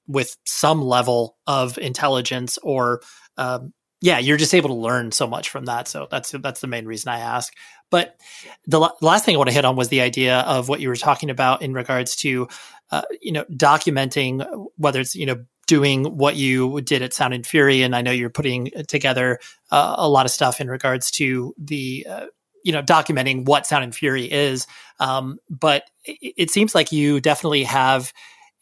with 0.07 0.37
some 0.45 0.83
level 0.83 1.37
of 1.47 1.79
intelligence 1.79 2.59
or, 2.63 3.01
um, 3.39 3.73
yeah, 4.01 4.19
you're 4.19 4.37
just 4.37 4.53
able 4.53 4.69
to 4.69 4.75
learn 4.75 5.13
so 5.13 5.27
much 5.27 5.49
from 5.49 5.65
that. 5.65 5.89
So 5.89 6.07
that's 6.11 6.31
that's 6.33 6.61
the 6.61 6.67
main 6.67 6.85
reason 6.85 7.11
I 7.11 7.21
ask. 7.21 7.51
But 7.91 8.21
the, 8.67 8.79
l- 8.79 8.97
last 9.01 9.25
thing 9.25 9.35
I 9.35 9.39
want 9.39 9.49
to 9.49 9.55
hit 9.55 9.65
on 9.65 9.77
was 9.77 9.89
the 9.89 10.03
idea 10.03 10.41
of 10.41 10.69
what 10.69 10.81
you 10.81 10.91
were 10.91 10.97
talking 10.97 11.31
about 11.31 11.63
in 11.63 11.73
regards 11.73 12.17
to, 12.17 12.49
uh, 12.91 13.03
you 13.23 13.33
know, 13.33 13.45
documenting 13.45 14.67
whether 14.77 15.01
it's 15.01 15.15
you 15.15 15.25
know 15.25 15.45
doing 15.67 16.05
what 16.05 16.37
you 16.37 16.83
did 16.83 17.01
at 17.01 17.15
Sound 17.15 17.33
and 17.33 17.47
Fury, 17.47 17.81
and 17.81 17.97
I 17.97 18.03
know 18.03 18.11
you're 18.11 18.29
putting 18.29 18.71
together 18.89 19.39
uh, 19.71 19.95
a 19.97 20.09
lot 20.09 20.27
of 20.27 20.33
stuff 20.33 20.61
in 20.61 20.69
regards 20.69 21.11
to 21.13 21.55
the 21.57 22.07
uh, 22.07 22.27
you 22.65 22.73
know 22.73 22.83
documenting 22.83 23.45
what 23.45 23.67
Sound 23.67 23.85
and 23.85 23.95
Fury 23.95 24.31
is. 24.31 24.67
Um, 24.99 25.39
but 25.49 25.85
it, 26.05 26.35
it 26.37 26.51
seems 26.51 26.75
like 26.75 26.91
you 26.91 27.21
definitely 27.21 27.65
have 27.65 28.13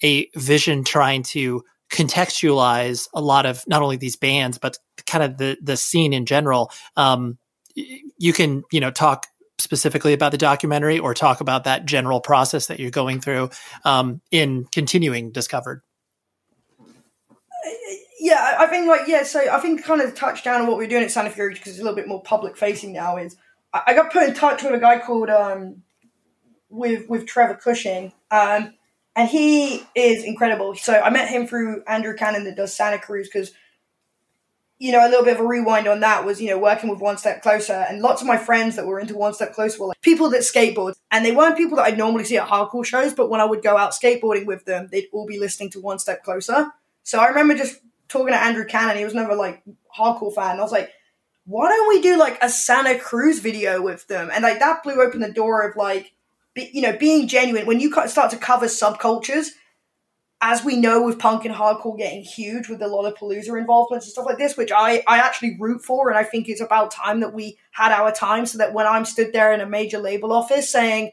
a 0.03 0.29
vision 0.37 0.85
trying 0.85 1.23
to 1.23 1.63
contextualize 1.91 3.09
a 3.15 3.21
lot 3.21 3.47
of 3.47 3.63
not 3.67 3.83
only 3.83 3.97
these 3.97 4.17
bands 4.17 4.59
but 4.59 4.79
kind 5.07 5.25
of 5.25 5.39
the 5.39 5.57
the 5.63 5.77
scene 5.77 6.13
in 6.13 6.27
general. 6.27 6.71
Um, 6.97 7.39
you 7.75 8.33
can 8.35 8.65
you 8.71 8.81
know 8.81 8.91
talk 8.91 9.27
specifically 9.59 10.13
about 10.13 10.33
the 10.33 10.39
documentary 10.39 10.99
or 10.99 11.15
talk 11.15 11.41
about 11.41 11.65
that 11.65 11.87
general 11.87 12.21
process 12.21 12.67
that 12.67 12.81
you're 12.81 12.91
going 12.91 13.21
through 13.21 13.49
um, 13.85 14.21
in 14.31 14.67
continuing 14.73 15.31
discovered 15.31 15.83
yeah 18.23 18.57
i 18.59 18.67
think 18.67 18.87
like 18.87 19.03
yeah 19.07 19.23
so 19.23 19.41
i 19.51 19.59
think 19.59 19.83
kind 19.85 20.01
of 20.01 20.15
touch 20.15 20.43
down 20.45 20.61
on 20.61 20.67
what 20.67 20.77
we're 20.77 20.87
doing 20.87 21.03
at 21.03 21.11
Sound 21.11 21.27
and 21.27 21.35
Fury 21.35 21.55
because 21.55 21.73
it's 21.73 21.81
a 21.81 21.83
little 21.83 21.97
bit 21.97 22.09
more 22.09 22.23
public 22.23 22.57
facing 22.57 22.93
now 22.93 23.17
is 23.17 23.37
I 23.73 23.95
got 23.95 24.13
put 24.13 24.25
in 24.25 24.35
touch 24.35 24.63
with 24.63 24.75
a 24.75 24.79
guy 24.79 24.99
called 24.99 25.31
um, 25.31 25.83
with 26.69 27.09
with 27.09 27.27
Trevor 27.27 27.55
Cushing, 27.55 28.13
um, 28.31 28.75
and 29.17 29.29
he 29.29 29.83
is 29.95 30.25
incredible. 30.25 30.75
So 30.75 30.95
I 30.95 31.11
met 31.11 31.29
him 31.29 31.47
through 31.47 31.83
Andrew 31.87 32.15
Cannon 32.15 32.45
that 32.45 32.57
does 32.57 32.75
Santa 32.75 32.99
Cruz 32.99 33.29
because 33.29 33.53
you 34.79 34.93
know 34.93 35.07
a 35.07 35.09
little 35.09 35.25
bit 35.25 35.35
of 35.35 35.41
a 35.41 35.47
rewind 35.47 35.87
on 35.87 36.01
that 36.01 36.25
was 36.25 36.41
you 36.41 36.51
know 36.51 36.59
working 36.59 36.91
with 36.91 37.01
One 37.01 37.17
Step 37.17 37.43
Closer, 37.43 37.87
and 37.89 38.01
lots 38.01 38.21
of 38.21 38.29
my 38.29 38.37
friends 38.37 38.77
that 38.77 38.87
were 38.87 39.01
into 39.01 39.17
One 39.17 39.33
Step 39.33 39.55
Closer 39.55 39.81
were 39.81 39.87
like 39.89 40.01
people 40.03 40.29
that 40.31 40.43
skateboard, 40.43 40.95
and 41.11 41.25
they 41.25 41.33
weren't 41.33 41.57
people 41.57 41.77
that 41.77 41.85
I'd 41.87 41.99
normally 41.99 42.25
see 42.25 42.37
at 42.37 42.49
hardcore 42.49 42.85
shows, 42.85 43.15
but 43.15 43.31
when 43.31 43.41
I 43.41 43.47
would 43.47 43.63
go 43.63 43.77
out 43.79 43.93
skateboarding 43.93 44.45
with 44.45 44.67
them, 44.67 44.89
they'd 44.93 45.09
all 45.13 45.27
be 45.27 45.39
listening 45.39 45.71
to 45.71 45.81
One 45.81 45.99
Step 45.99 46.23
Closer. 46.25 46.73
So 47.05 47.21
I 47.21 47.29
remember 47.29 47.55
just 47.55 47.81
talking 48.09 48.35
to 48.35 48.43
Andrew 48.43 48.67
Cannon. 48.67 48.99
He 48.99 49.05
was 49.05 49.15
never 49.15 49.35
like 49.35 49.63
hardcore 49.97 50.35
fan. 50.35 50.59
I 50.59 50.63
was 50.63 50.73
like 50.73 50.91
why 51.45 51.69
don't 51.69 51.89
we 51.89 52.01
do 52.01 52.17
like 52.17 52.39
a 52.43 52.49
Santa 52.49 52.99
Cruz 52.99 53.41
video 53.41 53.83
with 53.83 54.07
them? 54.07 54.31
And 54.33 54.43
like 54.43 54.59
that 54.61 54.83
blew 54.83 55.03
open 55.03 55.21
the 55.21 55.33
door 55.33 55.69
of 55.69 55.77
like, 55.77 56.13
be, 56.55 56.71
you 56.73 56.83
know, 56.83 56.97
being 56.97 57.29
genuine. 57.29 57.67
When 57.67 57.81
you 57.81 57.93
start 58.07 58.31
to 58.31 58.37
cover 58.37 58.67
subcultures, 58.67 59.49
as 60.45 60.65
we 60.65 60.77
know 60.77 61.03
with 61.03 61.21
punk 61.21 61.45
and 61.45 61.55
hardcore 61.55 61.97
getting 61.97 62.23
huge 62.23 62.69
with 62.69 62.81
Lollapalooza 62.81 63.57
involvements 63.57 64.07
and 64.07 64.13
stuff 64.13 64.27
like 64.27 64.39
this, 64.39 64.57
which 64.57 64.73
I, 64.73 65.03
I 65.07 65.19
actually 65.19 65.57
root 65.59 65.83
for, 65.85 66.11
and 66.11 66.19
I 66.19 66.25
think 66.25 66.49
it's 66.49 66.61
about 66.61 66.91
time 66.91 67.21
that 67.21 67.33
we 67.33 67.59
had 67.71 67.93
our 67.93 68.11
time 68.11 68.45
so 68.45 68.59
that 68.59 68.75
when 68.75 68.87
I'm 68.87 69.05
stood 69.05 69.33
there 69.33 69.53
in 69.53 69.61
a 69.61 69.67
major 69.67 69.99
label 69.99 70.33
office 70.33 70.71
saying, 70.71 71.13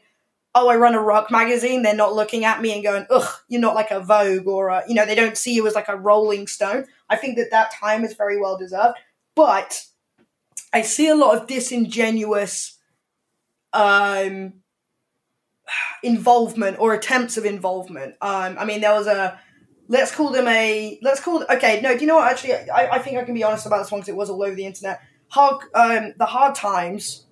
oh, 0.52 0.68
I 0.68 0.74
run 0.74 0.96
a 0.96 1.00
rock 1.00 1.30
magazine, 1.30 1.82
they're 1.82 1.94
not 1.94 2.12
looking 2.12 2.44
at 2.44 2.60
me 2.60 2.72
and 2.74 2.82
going, 2.82 3.06
ugh, 3.08 3.32
you're 3.48 3.60
not 3.60 3.76
like 3.76 3.92
a 3.92 4.00
Vogue 4.00 4.48
or, 4.48 4.68
a, 4.68 4.82
you 4.88 4.94
know, 4.94 5.06
they 5.06 5.14
don't 5.14 5.38
see 5.38 5.54
you 5.54 5.64
as 5.68 5.76
like 5.76 5.88
a 5.88 5.96
Rolling 5.96 6.48
Stone. 6.48 6.86
I 7.08 7.16
think 7.16 7.36
that 7.36 7.52
that 7.52 7.72
time 7.72 8.04
is 8.04 8.14
very 8.14 8.40
well 8.40 8.58
deserved. 8.58 8.98
But 9.36 9.86
I 10.72 10.82
see 10.82 11.08
a 11.08 11.14
lot 11.14 11.36
of 11.36 11.46
disingenuous 11.46 12.78
um, 13.72 14.54
involvement 16.02 16.78
or 16.78 16.94
attempts 16.94 17.36
of 17.36 17.44
involvement. 17.44 18.14
Um, 18.20 18.56
I 18.58 18.64
mean, 18.64 18.80
there 18.80 18.94
was 18.94 19.06
a 19.06 19.38
let's 19.88 20.14
call 20.14 20.30
them 20.30 20.48
a 20.48 20.98
let's 21.02 21.20
call 21.20 21.44
okay. 21.50 21.80
No, 21.82 21.94
do 21.94 22.00
you 22.00 22.06
know 22.06 22.16
what? 22.16 22.30
Actually, 22.30 22.54
I, 22.70 22.96
I 22.96 22.98
think 22.98 23.18
I 23.18 23.24
can 23.24 23.34
be 23.34 23.44
honest 23.44 23.66
about 23.66 23.82
this 23.82 23.90
one 23.90 24.00
because 24.00 24.08
it 24.08 24.16
was 24.16 24.30
all 24.30 24.42
over 24.42 24.54
the 24.54 24.66
internet. 24.66 25.00
Hard, 25.28 25.62
um, 25.74 26.14
the 26.16 26.26
Hard 26.26 26.54
Times 26.54 27.26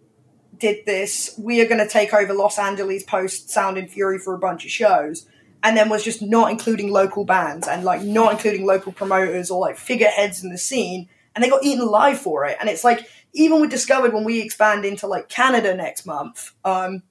did 0.59 0.85
this. 0.86 1.35
We 1.39 1.60
are 1.60 1.66
going 1.66 1.81
to 1.81 1.89
take 1.89 2.12
over 2.12 2.32
Los 2.32 2.59
Angeles 2.59 3.02
post 3.02 3.51
Sound 3.51 3.78
and 3.78 3.90
Fury 3.90 4.19
for 4.19 4.35
a 4.35 4.39
bunch 4.39 4.65
of 4.65 4.70
shows, 4.70 5.27
and 5.62 5.77
then 5.77 5.89
was 5.89 6.05
just 6.05 6.20
not 6.20 6.51
including 6.51 6.90
local 6.90 7.24
bands 7.24 7.66
and 7.66 7.85
like 7.85 8.02
not 8.02 8.32
including 8.32 8.66
local 8.66 8.93
promoters 8.93 9.51
or 9.51 9.60
like 9.60 9.77
figureheads 9.77 10.43
in 10.43 10.51
the 10.51 10.59
scene, 10.59 11.09
and 11.39 11.44
they 11.44 11.48
got 11.48 11.62
eaten 11.62 11.82
alive 11.82 12.19
for 12.19 12.47
it. 12.47 12.56
And 12.59 12.69
it's 12.69 12.82
like 12.82 13.09
even 13.32 13.60
we 13.60 13.69
discovered 13.69 14.12
when 14.12 14.24
we 14.24 14.43
expand 14.43 14.85
into 14.85 15.06
like 15.06 15.28
Canada 15.28 15.73
next 15.73 16.05
month, 16.05 16.51
um, 16.65 17.05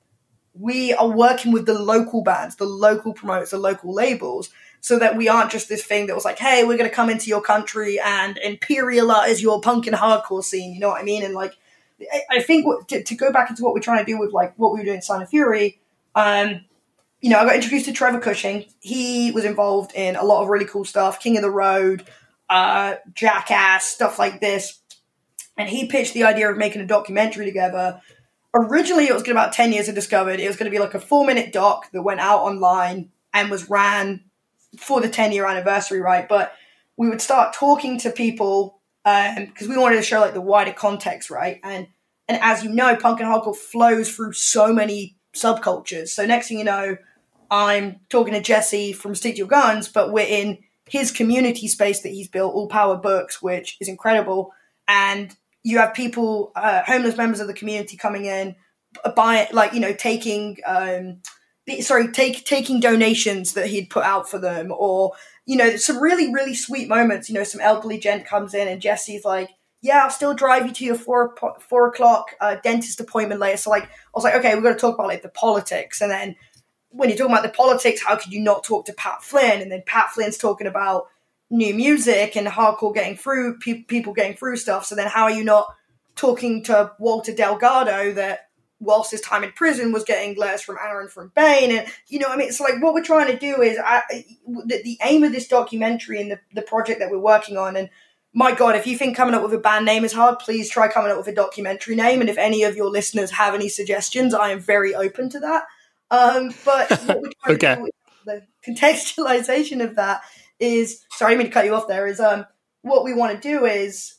we 0.53 0.93
are 0.93 1.07
working 1.07 1.53
with 1.53 1.65
the 1.65 1.79
local 1.79 2.23
bands, 2.23 2.57
the 2.57 2.65
local 2.65 3.13
promoters, 3.13 3.51
the 3.51 3.57
local 3.57 3.93
labels, 3.93 4.49
so 4.81 4.99
that 4.99 5.15
we 5.15 5.29
aren't 5.29 5.49
just 5.49 5.69
this 5.69 5.81
thing 5.81 6.07
that 6.07 6.15
was 6.15 6.25
like, 6.25 6.39
hey, 6.39 6.65
we're 6.65 6.77
going 6.77 6.89
to 6.89 6.95
come 6.95 7.09
into 7.09 7.29
your 7.29 7.39
country 7.39 8.01
and 8.01 8.37
imperialize 8.43 9.41
your 9.41 9.61
punk 9.61 9.87
and 9.87 9.95
hardcore 9.95 10.43
scene. 10.43 10.73
You 10.73 10.81
know 10.81 10.89
what 10.89 10.99
I 10.99 11.05
mean? 11.05 11.23
And 11.23 11.33
like, 11.33 11.55
I, 12.29 12.41
think 12.41 12.65
what, 12.65 12.89
to, 12.89 13.01
to, 13.01 13.15
go 13.15 13.31
back 13.31 13.49
into 13.49 13.63
what 13.63 13.73
we're 13.73 13.79
trying 13.79 14.03
to 14.03 14.11
do 14.11 14.19
with 14.19 14.33
like 14.33 14.53
what 14.57 14.73
we 14.73 14.79
were 14.79 14.83
doing 14.83 14.97
in 14.97 15.01
Sound 15.01 15.21
and 15.21 15.29
Fury, 15.29 15.79
um, 16.15 16.65
you 17.21 17.29
know, 17.29 17.39
I 17.39 17.45
got 17.45 17.55
introduced 17.55 17.85
to 17.85 17.93
Trevor 17.93 18.19
Cushing. 18.19 18.65
He 18.81 19.31
was 19.31 19.45
involved 19.45 19.93
in 19.95 20.17
a 20.17 20.23
lot 20.25 20.43
of 20.43 20.49
really 20.49 20.65
cool 20.65 20.83
stuff, 20.83 21.21
King 21.21 21.37
of 21.37 21.43
the 21.43 21.49
Road, 21.49 22.03
uh, 22.49 22.95
Jackass, 23.13 23.85
stuff 23.85 24.19
like 24.19 24.39
this 24.39 24.79
and 25.57 25.67
he 25.67 25.87
pitched 25.87 26.13
the 26.13 26.23
idea 26.23 26.49
of 26.49 26.57
making 26.57 26.81
a 26.81 26.85
documentary 26.85 27.45
together. 27.45 27.99
Originally, 28.53 29.07
it 29.07 29.13
was 29.13 29.23
going 29.23 29.35
to 29.35 29.41
about 29.41 29.53
10 29.53 29.73
years 29.73 29.89
of 29.89 29.95
Discovered. 29.95 30.39
It 30.39 30.47
was 30.47 30.55
going 30.55 30.71
to 30.71 30.75
be 30.75 30.81
like 30.81 30.93
a 30.93 30.99
four 30.99 31.25
minute 31.25 31.51
doc 31.51 31.91
that 31.91 32.03
went 32.03 32.19
out 32.19 32.41
online 32.41 33.09
and 33.33 33.49
was 33.49 33.69
ran 33.69 34.23
for 34.77 35.01
the 35.01 35.09
10 35.09 35.31
year 35.31 35.45
anniversary, 35.45 35.99
right? 35.99 36.29
But 36.29 36.53
we 36.95 37.09
would 37.09 37.21
start 37.21 37.53
talking 37.53 37.99
to 37.99 38.11
people 38.11 38.79
because 39.03 39.67
um, 39.67 39.69
we 39.69 39.77
wanted 39.77 39.95
to 39.95 40.03
show 40.03 40.19
like 40.19 40.33
the 40.33 40.41
wider 40.41 40.73
context, 40.73 41.29
right? 41.29 41.59
And 41.63 41.87
and 42.29 42.39
as 42.41 42.61
you 42.61 42.69
know, 42.69 42.95
punk 42.97 43.21
and 43.21 43.29
hardcore 43.29 43.55
flows 43.55 44.13
through 44.13 44.33
so 44.33 44.73
many 44.73 45.15
subcultures. 45.33 46.09
So 46.09 46.25
next 46.25 46.49
thing 46.49 46.59
you 46.59 46.65
know, 46.65 46.97
I'm 47.49 48.01
talking 48.09 48.33
to 48.33 48.41
Jesse 48.41 48.91
from 48.91 49.15
Stick 49.15 49.37
Your 49.37 49.47
Guns, 49.47 49.87
but 49.87 50.11
we're 50.11 50.27
in 50.27 50.57
his 50.89 51.11
community 51.11 51.67
space 51.67 52.01
that 52.01 52.09
he's 52.09 52.27
built, 52.27 52.53
All 52.53 52.67
Power 52.67 52.97
Books, 52.97 53.41
which 53.41 53.77
is 53.79 53.87
incredible. 53.87 54.53
And 54.87 55.35
you 55.63 55.79
have 55.79 55.93
people, 55.93 56.51
uh, 56.55 56.83
homeless 56.85 57.17
members 57.17 57.39
of 57.39 57.47
the 57.47 57.53
community 57.53 57.97
coming 57.97 58.25
in, 58.25 58.55
buying, 59.15 59.47
like, 59.51 59.73
you 59.73 59.79
know, 59.79 59.93
taking, 59.93 60.57
um, 60.65 61.21
sorry, 61.81 62.07
take, 62.11 62.45
taking 62.45 62.79
donations 62.79 63.53
that 63.53 63.67
he'd 63.67 63.89
put 63.89 64.03
out 64.03 64.29
for 64.29 64.39
them, 64.39 64.71
or, 64.71 65.11
you 65.45 65.57
know, 65.57 65.75
some 65.75 65.99
really, 65.99 66.33
really 66.33 66.55
sweet 66.55 66.87
moments. 66.87 67.29
You 67.29 67.35
know, 67.35 67.43
some 67.43 67.61
elderly 67.61 67.99
gent 67.99 68.25
comes 68.25 68.53
in 68.53 68.67
and 68.67 68.81
Jesse's 68.81 69.25
like, 69.25 69.49
yeah, 69.81 70.03
I'll 70.03 70.09
still 70.09 70.33
drive 70.33 70.65
you 70.65 70.73
to 70.73 70.85
your 70.85 70.95
four 70.95 71.35
four 71.59 71.87
o'clock 71.87 72.31
uh, 72.41 72.55
dentist 72.63 72.99
appointment 72.99 73.39
later. 73.39 73.57
So 73.57 73.69
like, 73.69 73.83
I 73.83 73.89
was 74.15 74.23
like, 74.23 74.35
okay, 74.35 74.55
we're 74.55 74.73
to 74.73 74.79
talk 74.79 74.95
about 74.95 75.07
like 75.07 75.21
the 75.21 75.29
politics, 75.29 76.01
and 76.01 76.09
then 76.09 76.35
when 76.89 77.09
you're 77.09 77.17
talking 77.17 77.33
about 77.33 77.43
the 77.43 77.49
politics, 77.49 78.01
how 78.03 78.15
could 78.15 78.31
you 78.31 78.41
not 78.41 78.63
talk 78.63 78.85
to 78.85 78.93
Pat 78.93 79.23
Flynn? 79.23 79.61
And 79.61 79.71
then 79.71 79.83
Pat 79.85 80.11
Flynn's 80.11 80.37
talking 80.37 80.67
about 80.67 81.07
new 81.49 81.73
music 81.73 82.35
and 82.35 82.47
hardcore 82.47 82.93
getting 82.93 83.17
through, 83.17 83.59
pe- 83.59 83.83
people 83.83 84.13
getting 84.13 84.35
through 84.35 84.57
stuff. 84.57 84.85
So 84.85 84.95
then 84.95 85.07
how 85.07 85.23
are 85.23 85.31
you 85.31 85.43
not 85.43 85.67
talking 86.15 86.63
to 86.63 86.91
Walter 86.99 87.33
Delgado 87.33 88.13
that 88.13 88.49
whilst 88.79 89.11
his 89.11 89.21
time 89.21 89.43
in 89.43 89.51
prison 89.51 89.91
was 89.91 90.03
getting 90.03 90.37
letters 90.37 90.61
from 90.61 90.77
Aaron 90.81 91.07
from 91.07 91.31
Bane? 91.35 91.71
And, 91.71 91.87
you 92.07 92.19
know, 92.19 92.27
I 92.27 92.35
mean, 92.35 92.47
it's 92.47 92.59
like 92.59 92.81
what 92.81 92.93
we're 92.93 93.03
trying 93.03 93.31
to 93.31 93.37
do 93.37 93.61
is 93.61 93.77
I, 93.83 94.03
the, 94.45 94.81
the 94.83 94.97
aim 95.03 95.23
of 95.23 95.31
this 95.31 95.47
documentary 95.47 96.21
and 96.21 96.31
the, 96.31 96.39
the 96.53 96.61
project 96.61 96.99
that 96.99 97.11
we're 97.11 97.19
working 97.19 97.57
on 97.57 97.75
and 97.75 97.89
my 98.33 98.53
God, 98.53 98.75
if 98.75 98.85
you 98.85 98.95
think 98.95 99.15
coming 99.15 99.33
up 99.33 99.41
with 99.41 99.53
a 99.53 99.57
band 99.57 99.85
name 99.85 100.05
is 100.05 100.13
hard, 100.13 100.37
please 100.37 100.69
try 100.69 100.87
coming 100.87 101.11
up 101.11 101.17
with 101.17 101.27
a 101.27 101.33
documentary 101.33 101.95
name. 101.95 102.21
And 102.21 102.29
if 102.29 102.37
any 102.37 102.61
of 102.63 102.75
your 102.75 102.87
listeners 102.87 103.31
have 103.31 103.55
any 103.55 103.67
suggestions, 103.67 104.31
I 104.31 104.49
am 104.49 104.59
very 104.59 104.93
open 104.93 105.27
to 105.29 105.39
that. 105.39 105.63
Um, 106.09 106.53
but 106.65 106.91
okay. 107.49 107.81
the 108.25 108.43
contextualization 108.65 109.83
of 109.83 109.95
that 109.95 110.21
is 110.59 111.05
sorry, 111.11 111.33
I 111.33 111.37
mean 111.37 111.47
to 111.47 111.53
cut 111.53 111.65
you 111.65 111.75
off 111.75 111.87
there. 111.87 112.07
Is 112.07 112.19
um, 112.19 112.45
what 112.81 113.03
we 113.03 113.13
want 113.13 113.41
to 113.41 113.47
do 113.47 113.65
is 113.65 114.15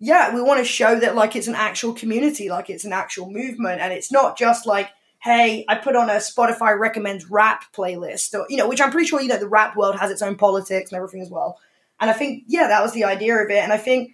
yeah, 0.00 0.34
we 0.34 0.40
want 0.40 0.58
to 0.58 0.64
show 0.64 0.98
that 0.98 1.14
like 1.14 1.36
it's 1.36 1.48
an 1.48 1.54
actual 1.54 1.92
community, 1.92 2.48
like 2.48 2.70
it's 2.70 2.84
an 2.84 2.92
actual 2.92 3.30
movement, 3.30 3.80
and 3.80 3.92
it's 3.92 4.12
not 4.12 4.38
just 4.38 4.66
like 4.66 4.90
hey, 5.20 5.64
I 5.68 5.74
put 5.74 5.96
on 5.96 6.08
a 6.08 6.14
Spotify 6.14 6.78
recommends 6.78 7.28
rap 7.28 7.64
playlist, 7.76 8.34
or 8.34 8.46
you 8.48 8.56
know, 8.56 8.68
which 8.68 8.80
I'm 8.80 8.90
pretty 8.90 9.06
sure 9.06 9.20
you 9.20 9.28
know 9.28 9.38
the 9.38 9.48
rap 9.48 9.76
world 9.76 9.96
has 9.98 10.10
its 10.10 10.22
own 10.22 10.36
politics 10.36 10.90
and 10.90 10.96
everything 10.96 11.20
as 11.20 11.30
well. 11.30 11.58
And 12.00 12.08
I 12.08 12.12
think 12.12 12.44
yeah, 12.46 12.68
that 12.68 12.82
was 12.82 12.92
the 12.92 13.04
idea 13.04 13.36
of 13.36 13.50
it, 13.50 13.58
and 13.58 13.72
I 13.72 13.78
think 13.78 14.12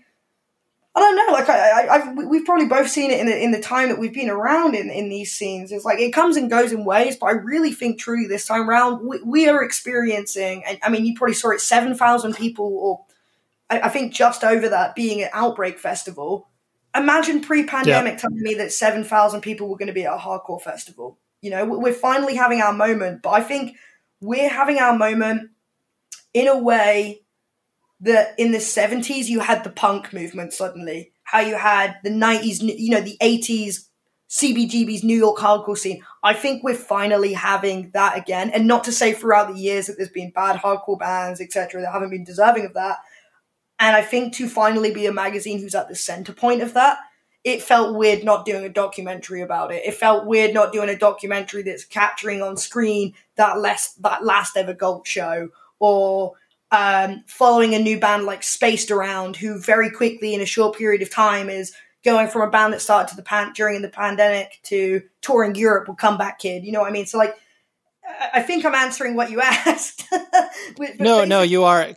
I 0.96 1.00
don't 1.00 1.16
know. 1.16 1.32
Like 1.32 1.48
I, 1.48 1.86
I, 1.86 1.94
I've, 1.94 2.16
we've 2.28 2.44
probably 2.44 2.66
both 2.66 2.88
seen 2.88 3.10
it 3.10 3.18
in 3.18 3.26
the 3.26 3.36
in 3.36 3.50
the 3.50 3.60
time 3.60 3.88
that 3.88 3.98
we've 3.98 4.14
been 4.14 4.30
around 4.30 4.76
in 4.76 4.90
in 4.90 5.08
these 5.08 5.32
scenes. 5.32 5.72
It's 5.72 5.84
like 5.84 5.98
it 5.98 6.12
comes 6.12 6.36
and 6.36 6.48
goes 6.48 6.72
in 6.72 6.84
waves, 6.84 7.16
but 7.16 7.26
I 7.26 7.32
really 7.32 7.72
think 7.72 7.98
truly 7.98 8.28
this 8.28 8.46
time 8.46 8.68
around 8.68 9.04
we, 9.04 9.20
we 9.22 9.48
are 9.48 9.62
experiencing. 9.64 10.62
And 10.64 10.78
I 10.84 10.90
mean, 10.90 11.04
you 11.04 11.14
probably 11.16 11.34
saw 11.34 11.50
it 11.50 11.60
seven 11.60 11.96
thousand 11.96 12.36
people, 12.36 12.66
or 12.66 13.04
I, 13.68 13.86
I, 13.86 13.88
think 13.88 14.14
just 14.14 14.44
over 14.44 14.68
that, 14.68 14.94
being 14.94 15.22
an 15.22 15.30
Outbreak 15.32 15.78
Festival. 15.80 16.48
Imagine 16.96 17.40
pre-pandemic 17.40 18.12
yeah. 18.12 18.18
telling 18.18 18.42
me 18.42 18.54
that 18.54 18.70
seven 18.70 19.02
thousand 19.02 19.40
people 19.40 19.68
were 19.68 19.76
going 19.76 19.88
to 19.88 19.92
be 19.92 20.04
at 20.04 20.14
a 20.14 20.18
hardcore 20.18 20.62
festival. 20.62 21.18
You 21.40 21.50
know, 21.50 21.64
we're 21.64 21.92
finally 21.92 22.36
having 22.36 22.60
our 22.60 22.72
moment, 22.72 23.20
but 23.20 23.30
I 23.30 23.40
think 23.40 23.76
we're 24.20 24.48
having 24.48 24.78
our 24.78 24.96
moment 24.96 25.50
in 26.32 26.46
a 26.46 26.56
way 26.56 27.23
that 28.00 28.34
in 28.38 28.52
the 28.52 28.58
70s 28.58 29.26
you 29.26 29.40
had 29.40 29.64
the 29.64 29.70
punk 29.70 30.12
movement 30.12 30.52
suddenly, 30.52 31.12
how 31.24 31.40
you 31.40 31.56
had 31.56 31.96
the 32.04 32.10
90s, 32.10 32.60
you 32.60 32.90
know, 32.90 33.00
the 33.00 33.16
80s 33.20 33.88
CBGB's 34.28 35.04
New 35.04 35.16
York 35.16 35.38
hardcore 35.38 35.78
scene. 35.78 36.02
I 36.22 36.34
think 36.34 36.64
we're 36.64 36.74
finally 36.74 37.34
having 37.34 37.90
that 37.90 38.16
again. 38.18 38.50
And 38.50 38.66
not 38.66 38.84
to 38.84 38.92
say 38.92 39.12
throughout 39.12 39.52
the 39.52 39.60
years 39.60 39.86
that 39.86 39.96
there's 39.96 40.08
been 40.08 40.30
bad 40.30 40.56
hardcore 40.56 40.98
bands, 40.98 41.40
etc., 41.40 41.82
that 41.82 41.92
haven't 41.92 42.10
been 42.10 42.24
deserving 42.24 42.66
of 42.66 42.74
that. 42.74 42.98
And 43.78 43.94
I 43.94 44.02
think 44.02 44.34
to 44.34 44.48
finally 44.48 44.92
be 44.92 45.06
a 45.06 45.12
magazine 45.12 45.60
who's 45.60 45.74
at 45.74 45.88
the 45.88 45.94
center 45.94 46.32
point 46.32 46.62
of 46.62 46.74
that, 46.74 46.98
it 47.44 47.62
felt 47.62 47.96
weird 47.96 48.24
not 48.24 48.46
doing 48.46 48.64
a 48.64 48.70
documentary 48.70 49.42
about 49.42 49.70
it. 49.70 49.84
It 49.84 49.94
felt 49.94 50.26
weird 50.26 50.54
not 50.54 50.72
doing 50.72 50.88
a 50.88 50.98
documentary 50.98 51.62
that's 51.62 51.84
capturing 51.84 52.42
on 52.42 52.56
screen 52.56 53.14
that 53.36 53.58
last 53.58 54.02
that 54.02 54.24
last 54.24 54.56
ever 54.56 54.72
Gulch 54.72 55.06
show 55.06 55.50
or 55.78 56.32
um, 56.74 57.22
following 57.28 57.74
a 57.74 57.78
new 57.78 58.00
band 58.00 58.24
like 58.24 58.42
Spaced 58.42 58.90
Around, 58.90 59.36
who 59.36 59.60
very 59.60 59.90
quickly 59.90 60.34
in 60.34 60.40
a 60.40 60.46
short 60.46 60.76
period 60.76 61.02
of 61.02 61.10
time 61.10 61.48
is 61.48 61.72
going 62.04 62.28
from 62.28 62.42
a 62.42 62.50
band 62.50 62.72
that 62.72 62.82
started 62.82 63.10
to 63.10 63.16
the 63.16 63.22
pan- 63.22 63.52
during 63.54 63.80
the 63.80 63.88
pandemic 63.88 64.58
to 64.64 65.02
touring 65.20 65.54
Europe 65.54 65.88
with 65.88 65.98
Comeback 65.98 66.40
Kid. 66.40 66.64
You 66.64 66.72
know 66.72 66.80
what 66.80 66.88
I 66.88 66.92
mean? 66.92 67.06
So 67.06 67.16
like, 67.16 67.36
I 68.32 68.42
think 68.42 68.64
I'm 68.64 68.74
answering 68.74 69.14
what 69.14 69.30
you 69.30 69.40
asked. 69.44 70.04
no, 70.98 71.24
no, 71.24 71.42
you 71.42 71.62
are. 71.62 71.90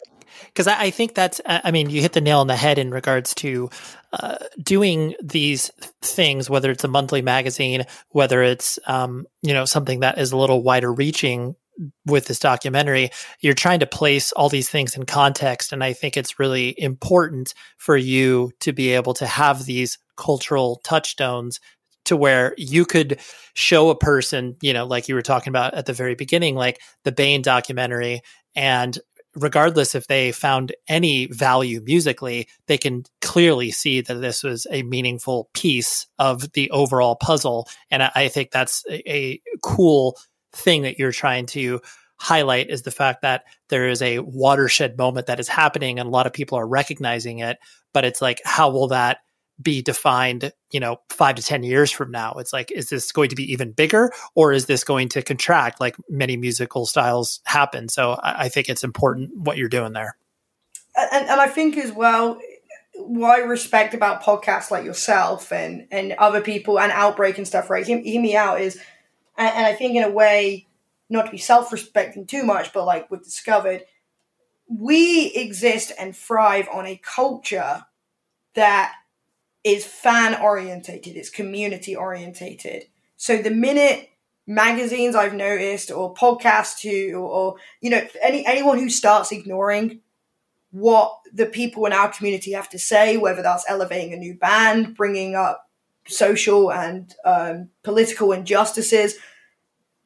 Because 0.45 0.67
I, 0.67 0.83
I, 0.83 0.89
think 0.91 1.15
that's, 1.15 1.41
I 1.45 1.71
mean, 1.71 1.89
you 1.89 2.01
hit 2.01 2.13
the 2.13 2.21
nail 2.21 2.39
on 2.39 2.47
the 2.47 2.55
head 2.55 2.77
in 2.77 2.91
regards 2.91 3.33
to 3.35 3.71
uh, 4.13 4.37
doing 4.61 5.15
these 5.21 5.71
things, 6.01 6.49
whether 6.49 6.69
it's 6.69 6.83
a 6.83 6.87
monthly 6.87 7.23
magazine, 7.23 7.85
whether 8.09 8.43
it's, 8.43 8.77
um, 8.85 9.25
you 9.41 9.53
know, 9.53 9.65
something 9.65 10.01
that 10.01 10.19
is 10.19 10.31
a 10.31 10.37
little 10.37 10.61
wider 10.61 10.93
reaching 10.93 11.55
with 12.05 12.25
this 12.25 12.39
documentary, 12.39 13.09
you're 13.41 13.53
trying 13.53 13.79
to 13.79 13.87
place 13.87 14.31
all 14.31 14.49
these 14.49 14.69
things 14.69 14.95
in 14.95 15.05
context. 15.05 15.71
And 15.71 15.83
I 15.83 15.93
think 15.93 16.17
it's 16.17 16.39
really 16.39 16.75
important 16.77 17.53
for 17.77 17.97
you 17.97 18.51
to 18.61 18.73
be 18.73 18.89
able 18.91 19.13
to 19.15 19.27
have 19.27 19.65
these 19.65 19.97
cultural 20.15 20.81
touchstones 20.83 21.59
to 22.05 22.15
where 22.15 22.53
you 22.57 22.85
could 22.85 23.19
show 23.53 23.89
a 23.89 23.97
person, 23.97 24.55
you 24.61 24.73
know, 24.73 24.85
like 24.85 25.07
you 25.07 25.15
were 25.15 25.21
talking 25.21 25.51
about 25.51 25.73
at 25.73 25.85
the 25.85 25.93
very 25.93 26.15
beginning, 26.15 26.55
like 26.55 26.79
the 27.03 27.11
Bane 27.11 27.41
documentary, 27.41 28.21
and 28.55 28.97
regardless 29.35 29.93
if 29.93 30.07
they 30.07 30.31
found 30.31 30.73
any 30.87 31.27
value 31.27 31.81
musically, 31.85 32.47
they 32.67 32.77
can 32.77 33.03
clearly 33.21 33.71
see 33.71 34.01
that 34.01 34.15
this 34.15 34.43
was 34.43 34.65
a 34.71 34.83
meaningful 34.83 35.49
piece 35.53 36.07
of 36.17 36.51
the 36.53 36.69
overall 36.71 37.15
puzzle. 37.15 37.67
And 37.91 38.03
I, 38.03 38.29
think 38.29 38.51
that's 38.51 38.83
a, 38.89 39.11
a 39.11 39.41
cool 39.61 40.17
thing 40.57 40.83
that 40.83 40.99
you're 40.99 41.11
trying 41.11 41.45
to 41.47 41.81
highlight 42.19 42.69
is 42.69 42.81
the 42.81 42.91
fact 42.91 43.21
that 43.21 43.43
there 43.69 43.87
is 43.87 44.01
a 44.01 44.19
watershed 44.19 44.97
moment 44.97 45.27
that 45.27 45.39
is 45.39 45.47
happening 45.47 45.99
and 45.99 46.07
a 46.07 46.11
lot 46.11 46.25
of 46.25 46.33
people 46.33 46.57
are 46.57 46.67
recognizing 46.67 47.39
it 47.39 47.57
but 47.93 48.03
it's 48.03 48.21
like 48.21 48.41
how 48.43 48.69
will 48.69 48.87
that 48.87 49.19
be 49.61 49.81
defined 49.81 50.51
you 50.71 50.79
know 50.79 50.97
5 51.09 51.35
to 51.35 51.41
10 51.41 51.63
years 51.63 51.91
from 51.91 52.11
now? 52.11 52.33
It's 52.33 52.53
like 52.53 52.71
is 52.71 52.89
this 52.89 53.11
going 53.11 53.29
to 53.29 53.35
be 53.35 53.51
even 53.51 53.71
bigger 53.71 54.11
or 54.35 54.53
is 54.53 54.65
this 54.65 54.83
going 54.83 55.09
to 55.09 55.21
contract 55.21 55.81
like 55.81 55.95
many 56.09 56.37
musical 56.37 56.85
styles 56.85 57.41
happen? 57.45 57.89
So 57.89 58.11
i, 58.21 58.45
I 58.45 58.49
think 58.49 58.69
it's 58.69 58.83
important 58.83 59.31
what 59.35 59.57
you're 59.57 59.69
doing 59.69 59.93
there. 59.93 60.17
And, 60.95 61.27
and 61.27 61.41
i 61.41 61.47
think 61.47 61.77
as 61.77 61.91
well 61.91 62.39
what 62.99 63.39
I 63.39 63.43
respect 63.43 63.93
about 63.93 64.23
podcasts 64.23 64.71
like 64.71 64.83
yourself 64.83 65.51
and 65.51 65.87
and 65.91 66.13
other 66.13 66.41
people 66.41 66.79
and 66.79 66.91
Outbreak 66.91 67.37
and 67.37 67.47
stuff, 67.47 67.69
right? 67.69 67.85
Hear, 67.85 67.99
hear 67.99 68.19
me 68.19 68.35
out 68.35 68.59
is 68.59 68.81
and, 69.37 69.55
and 69.55 69.65
I 69.65 69.73
think 69.73 69.95
in 69.95 70.03
a 70.03 70.09
way, 70.09 70.67
not 71.09 71.25
to 71.25 71.31
be 71.31 71.37
self-respecting 71.37 72.25
too 72.25 72.43
much, 72.43 72.73
but 72.73 72.85
like 72.85 73.09
we've 73.09 73.23
discovered, 73.23 73.85
we 74.67 75.27
exist 75.27 75.91
and 75.97 76.15
thrive 76.15 76.67
on 76.71 76.85
a 76.85 77.01
culture 77.03 77.85
that 78.55 78.93
is 79.63 79.85
fan 79.85 80.39
orientated, 80.41 81.15
it's 81.15 81.29
community 81.29 81.95
orientated. 81.95 82.85
So 83.15 83.37
the 83.37 83.51
minute 83.51 84.09
magazines 84.45 85.15
I've 85.15 85.33
noticed 85.33 85.91
or 85.91 86.13
podcasts 86.13 86.79
too, 86.79 87.13
or, 87.15 87.29
or, 87.29 87.55
you 87.81 87.89
know 87.89 88.05
any 88.21 88.45
anyone 88.45 88.79
who 88.79 88.89
starts 88.89 89.31
ignoring 89.31 90.01
what 90.71 91.19
the 91.33 91.45
people 91.45 91.85
in 91.85 91.93
our 91.93 92.09
community 92.09 92.51
have 92.53 92.69
to 92.69 92.79
say, 92.79 93.17
whether 93.17 93.41
that's 93.41 93.65
elevating 93.67 94.13
a 94.13 94.17
new 94.17 94.35
band, 94.35 94.95
bringing 94.95 95.35
up 95.35 95.66
social 96.07 96.71
and 96.71 97.13
um, 97.25 97.69
political 97.83 98.31
injustices. 98.31 99.15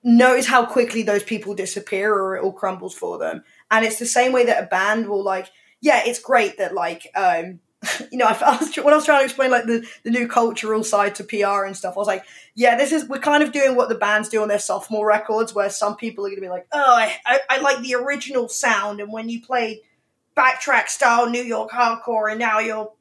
Notice 0.03 0.47
how 0.47 0.65
quickly 0.65 1.03
those 1.03 1.23
people 1.23 1.53
disappear 1.53 2.13
or 2.13 2.35
it 2.35 2.43
all 2.43 2.53
crumbles 2.53 2.95
for 2.95 3.17
them. 3.17 3.43
And 3.69 3.85
it's 3.85 3.99
the 3.99 4.05
same 4.05 4.31
way 4.31 4.45
that 4.45 4.63
a 4.63 4.67
band 4.67 5.07
will 5.07 5.23
like, 5.23 5.49
yeah, 5.79 6.01
it's 6.05 6.19
great 6.19 6.57
that 6.57 6.73
like, 6.73 7.07
um, 7.15 7.59
you 8.11 8.17
know, 8.17 8.25
I, 8.25 8.57
was, 8.57 8.75
when 8.77 8.93
I 8.93 8.95
was 8.95 9.05
trying 9.05 9.21
to 9.21 9.25
explain 9.25 9.51
like 9.51 9.65
the, 9.65 9.87
the 10.03 10.11
new 10.11 10.27
cultural 10.27 10.83
side 10.83 11.15
to 11.15 11.23
PR 11.23 11.65
and 11.65 11.77
stuff, 11.77 11.95
I 11.95 11.99
was 11.99 12.07
like, 12.07 12.25
yeah, 12.55 12.75
this 12.75 12.91
is, 12.91 13.07
we're 13.07 13.19
kind 13.19 13.43
of 13.43 13.51
doing 13.51 13.75
what 13.75 13.89
the 13.89 13.95
bands 13.95 14.29
do 14.29 14.41
on 14.41 14.47
their 14.47 14.59
sophomore 14.59 15.07
records 15.07 15.53
where 15.53 15.69
some 15.69 15.95
people 15.95 16.25
are 16.25 16.29
going 16.29 16.37
to 16.37 16.41
be 16.41 16.49
like, 16.49 16.67
oh, 16.71 16.95
I, 16.95 17.15
I, 17.25 17.39
I 17.49 17.57
like 17.59 17.81
the 17.81 17.95
original 17.95 18.49
sound. 18.49 18.99
And 18.99 19.11
when 19.11 19.29
you 19.29 19.41
played 19.41 19.79
backtrack 20.35 20.87
style 20.87 21.29
New 21.29 21.43
York 21.43 21.71
hardcore 21.71 22.29
and 22.29 22.39
now 22.39 22.59
you're 22.59 22.91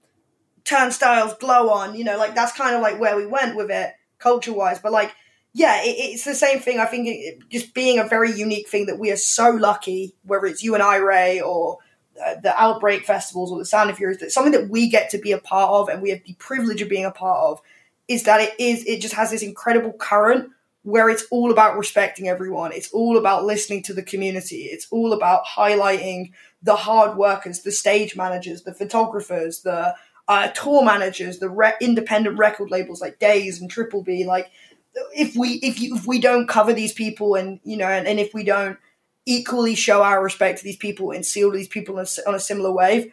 Turnstile's 0.71 1.35
Glow 1.35 1.71
On. 1.71 1.95
You 1.97 2.05
know, 2.05 2.17
like 2.17 2.35
that's 2.35 2.53
kind 2.53 2.77
of 2.77 2.83
like 2.83 3.01
where 3.01 3.17
we 3.17 3.27
went 3.27 3.57
with 3.57 3.71
it 3.71 3.93
culture 4.21 4.53
wise. 4.53 4.79
But 4.79 4.93
like, 4.93 5.13
yeah, 5.53 5.83
it, 5.83 5.97
it's 5.99 6.25
the 6.25 6.35
same 6.35 6.61
thing. 6.61 6.79
I 6.79 6.87
think 6.87 7.09
it, 7.09 7.39
just 7.51 7.75
being 7.75 7.99
a 7.99 8.07
very 8.07 8.33
unique 8.33 8.69
thing 8.69 8.87
that 8.87 8.99
we 8.99 9.11
are 9.11 9.17
so 9.17 9.51
lucky, 9.51 10.15
whether 10.23 10.47
it's 10.47 10.63
you 10.63 10.75
and 10.75 10.83
I, 10.83 10.97
Ray, 10.97 11.41
or 11.41 11.79
uh, 12.25 12.37
the 12.41 12.55
Outbreak 12.61 13.05
festivals 13.05 13.51
or 13.51 13.59
the 13.59 13.65
Sound 13.65 13.91
of 13.91 13.97
Fury, 13.97 14.17
that 14.17 14.31
something 14.31 14.53
that 14.53 14.69
we 14.69 14.89
get 14.89 15.11
to 15.11 15.19
be 15.19 15.33
a 15.33 15.39
part 15.39 15.71
of 15.71 15.89
and 15.89 16.03
we 16.03 16.11
have 16.11 16.23
the 16.25 16.35
privilege 16.35 16.83
of 16.83 16.89
being 16.89 17.05
a 17.05 17.11
part 17.11 17.41
of 17.51 17.61
is 18.07 18.25
that 18.25 18.41
it 18.41 18.55
is 18.59 18.85
it 18.87 19.01
just 19.01 19.15
has 19.15 19.31
this 19.31 19.43
incredible 19.43 19.93
current 19.93 20.51
where 20.83 21.11
it's 21.11 21.27
all 21.31 21.51
about 21.51 21.77
respecting 21.77 22.29
everyone. 22.29 22.73
It's 22.73 22.91
all 22.93 23.19
about 23.19 23.45
listening 23.45 23.83
to 23.85 23.93
the 23.93 24.03
community. 24.03 24.63
It's 24.63 24.87
all 24.91 25.13
about 25.13 25.45
highlighting 25.45 26.33
the 26.63 26.77
hard 26.77 27.19
workers, 27.19 27.61
the 27.61 27.73
stage 27.73 28.17
managers, 28.17 28.63
the 28.63 28.73
photographers, 28.73 29.61
the 29.61 29.95
uh, 30.31 30.47
tour 30.53 30.85
managers, 30.85 31.41
the 31.41 31.51
re- 31.51 31.75
independent 31.81 32.39
record 32.39 32.71
labels 32.71 33.01
like 33.01 33.19
Days 33.19 33.61
and 33.61 33.69
Triple 33.69 34.05
B. 34.05 34.25
Like, 34.25 34.49
if 35.13 35.35
we 35.35 35.55
if 35.55 35.81
you 35.81 35.97
if 35.97 36.07
we 36.07 36.21
don't 36.21 36.47
cover 36.47 36.73
these 36.73 36.93
people 36.93 37.35
and 37.35 37.59
you 37.65 37.77
know 37.77 37.89
and, 37.89 38.07
and 38.07 38.21
if 38.21 38.33
we 38.33 38.45
don't 38.45 38.79
equally 39.27 39.75
show 39.75 40.05
our 40.05 40.23
respect 40.23 40.59
to 40.59 40.65
these 40.65 40.77
people 40.77 41.11
and 41.11 41.27
seal 41.27 41.51
these 41.51 41.67
people 41.67 41.99
on 41.99 42.07
a, 42.07 42.29
on 42.29 42.37
a 42.37 42.41
similar 42.41 42.73
wave, 42.73 43.13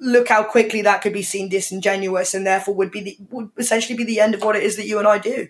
look 0.00 0.28
how 0.28 0.42
quickly 0.42 0.82
that 0.82 1.02
could 1.02 1.12
be 1.12 1.22
seen 1.22 1.48
disingenuous 1.48 2.34
and 2.34 2.44
therefore 2.44 2.74
would 2.74 2.90
be 2.90 3.00
the, 3.00 3.18
would 3.30 3.50
essentially 3.56 3.96
be 3.96 4.04
the 4.04 4.18
end 4.18 4.34
of 4.34 4.42
what 4.42 4.56
it 4.56 4.64
is 4.64 4.76
that 4.76 4.88
you 4.88 4.98
and 4.98 5.06
I 5.06 5.18
do. 5.18 5.46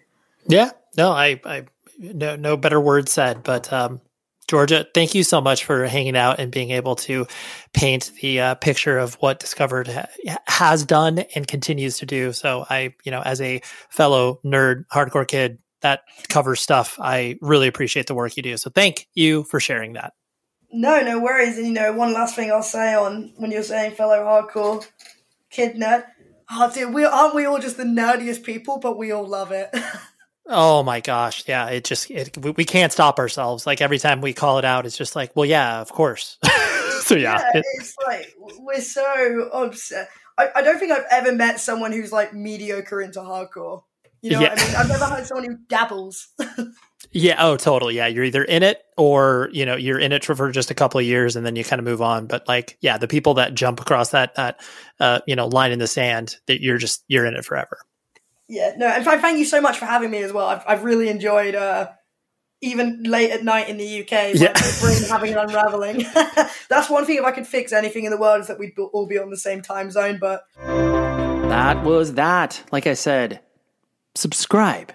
Yeah, 0.47 0.71
no, 0.99 1.13
I, 1.13 1.41
I, 1.47 1.65
no, 1.99 2.37
no 2.37 2.59
better 2.59 2.81
word 2.81 3.09
said. 3.09 3.43
But 3.43 3.73
um, 3.73 4.03
Georgia, 4.51 4.85
thank 4.95 5.15
you 5.15 5.23
so 5.23 5.41
much 5.41 5.65
for 5.65 5.87
hanging 5.87 6.17
out 6.17 6.41
and 6.41 6.51
being 6.51 6.73
able 6.73 6.97
to 6.97 7.25
paint 7.73 8.11
the 8.21 8.41
uh, 8.41 8.55
picture 8.57 8.99
of 8.99 9.15
what 9.21 9.39
Discovered 9.39 9.87
ha- 9.87 10.09
has 10.49 10.85
done 10.85 11.21
and 11.37 11.47
continues 11.47 11.99
to 11.99 12.07
do. 12.07 12.33
So 12.33 12.67
I, 12.69 12.93
you 13.05 13.13
know, 13.13 13.23
as 13.23 13.41
a 13.41 13.61
fellow 13.91 14.41
nerd, 14.45 14.87
hardcore 14.89 15.29
kid 15.29 15.59
that 15.83 16.01
covers 16.29 16.61
stuff, 16.61 16.99
I 17.01 17.39
really 17.41 17.69
appreciate 17.69 18.09
the 18.09 18.15
work 18.17 18.37
you 18.37 18.43
do. 18.43 18.57
So 18.57 18.71
thank 18.71 19.07
you 19.15 19.45
for 19.45 19.61
sharing 19.61 19.93
that. 19.93 20.15
No, 20.73 21.01
no 21.01 21.21
worries. 21.21 21.57
And 21.57 21.69
you 21.69 21.73
know, 21.73 21.93
one 21.93 22.13
last 22.13 22.35
thing 22.35 22.51
I'll 22.51 22.65
say 22.65 22.93
on 22.93 23.33
when 23.37 23.53
you're 23.53 23.63
saying 23.63 23.93
fellow 23.93 24.17
hardcore 24.17 24.85
kid 25.49 25.77
nerd. 25.77 26.07
Oh, 26.51 26.73
dude, 26.75 26.93
we 26.93 27.05
aren't 27.05 27.37
we 27.37 27.45
all 27.45 27.61
just 27.61 27.77
the 27.77 27.85
nerdiest 27.85 28.43
people, 28.43 28.81
but 28.81 28.99
we 28.99 29.13
all 29.13 29.29
love 29.29 29.53
it. 29.53 29.73
Oh 30.53 30.83
my 30.83 31.01
gosh, 31.01 31.45
yeah! 31.47 31.69
It 31.69 31.85
just 31.85 32.11
it, 32.11 32.37
we 32.37 32.65
can't 32.65 32.93
stop 32.93 33.19
ourselves. 33.21 33.67
Like 33.67 33.81
every 33.81 33.99
time 33.99 34.21
we 34.21 34.33
call 34.33 34.59
it 34.59 34.65
out, 34.65 34.85
it's 34.85 34.97
just 34.97 35.15
like, 35.15 35.31
well, 35.37 35.47
yeah, 35.47 35.81
of 35.81 35.93
course. 35.93 36.39
so 37.03 37.15
yeah, 37.15 37.39
yeah 37.39 37.51
it, 37.55 37.65
it's 37.75 37.95
like 38.05 38.35
we're 38.59 38.81
so 38.81 39.49
obsessed. 39.53 40.11
I, 40.37 40.49
I 40.57 40.63
don't 40.63 40.79
think 40.79 40.91
I've 40.91 41.05
ever 41.11 41.33
met 41.33 41.61
someone 41.61 41.93
who's 41.93 42.11
like 42.11 42.35
mediocre 42.35 43.01
into 43.01 43.21
hardcore. 43.21 43.83
You 44.23 44.33
know 44.33 44.41
Yeah. 44.41 44.51
what 44.51 44.63
I 44.63 44.67
mean? 44.67 44.77
I've 44.77 44.89
never 44.89 45.05
had 45.07 45.27
someone 45.27 45.45
who 45.47 45.57
dabbles. 45.69 46.29
yeah. 47.13 47.37
Oh, 47.39 47.57
totally. 47.57 47.97
Yeah, 47.97 48.07
you're 48.07 48.25
either 48.25 48.43
in 48.45 48.63
it 48.63 48.83
or 48.99 49.49
you 49.53 49.65
know 49.65 49.77
you're 49.77 49.99
in 49.99 50.13
it 50.13 50.25
for, 50.25 50.35
for 50.35 50.51
just 50.51 50.71
a 50.71 50.75
couple 50.75 50.99
of 51.01 51.07
years 51.07 51.37
and 51.37 51.47
then 51.47 51.57
you 51.57 51.65
kind 51.65 51.79
of 51.79 51.85
move 51.85 52.03
on. 52.03 52.27
But 52.27 52.47
like, 52.49 52.77
yeah, 52.81 52.99
the 52.99 53.09
people 53.09 53.35
that 53.35 53.55
jump 53.55 53.81
across 53.81 54.11
that 54.11 54.35
that 54.35 54.61
uh, 54.99 55.21
you 55.27 55.37
know 55.37 55.47
line 55.47 55.73
in 55.73 55.79
the 55.79 55.87
sand, 55.87 56.37
that 56.49 56.61
you're 56.61 56.79
just 56.79 57.05
you're 57.09 57.25
in 57.25 57.35
it 57.35 57.45
forever. 57.45 57.79
Yeah, 58.51 58.75
no, 58.77 58.87
and 58.89 59.05
th- 59.05 59.21
thank 59.21 59.39
you 59.39 59.45
so 59.45 59.61
much 59.61 59.79
for 59.79 59.87
having 59.87 60.11
me 60.11 60.19
as 60.23 60.33
well. 60.33 60.47
I've, 60.49 60.63
I've 60.67 60.85
really 60.85 61.09
enjoyed 61.09 61.55
uh, 61.55 61.89
even 62.61 63.05
late 63.05 63.31
at 63.31 63.43
night 63.45 63.69
in 63.71 63.77
the 63.79 64.01
UK, 64.03 64.35
Yeah. 64.35 64.53
brain 64.81 65.03
having 65.09 65.33
an 65.33 65.39
unraveling. 65.39 66.05
That's 66.69 66.91
one 66.91 67.07
thing. 67.07 67.17
If 67.19 67.25
I 67.25 67.31
could 67.31 67.47
fix 67.47 67.73
anything 67.73 68.05
in 68.05 68.11
the 68.11 68.19
world, 68.19 68.41
is 68.41 68.49
that 68.49 68.59
we'd 68.59 68.77
all 68.93 69.07
be 69.07 69.19
on 69.19 69.31
the 69.31 69.37
same 69.39 69.63
time 69.63 69.91
zone. 69.91 70.19
But 70.21 70.43
That 70.59 71.83
was 71.85 72.15
that. 72.15 72.63
Like 72.73 72.87
I 72.87 72.95
said, 72.95 73.41
subscribe 74.15 74.93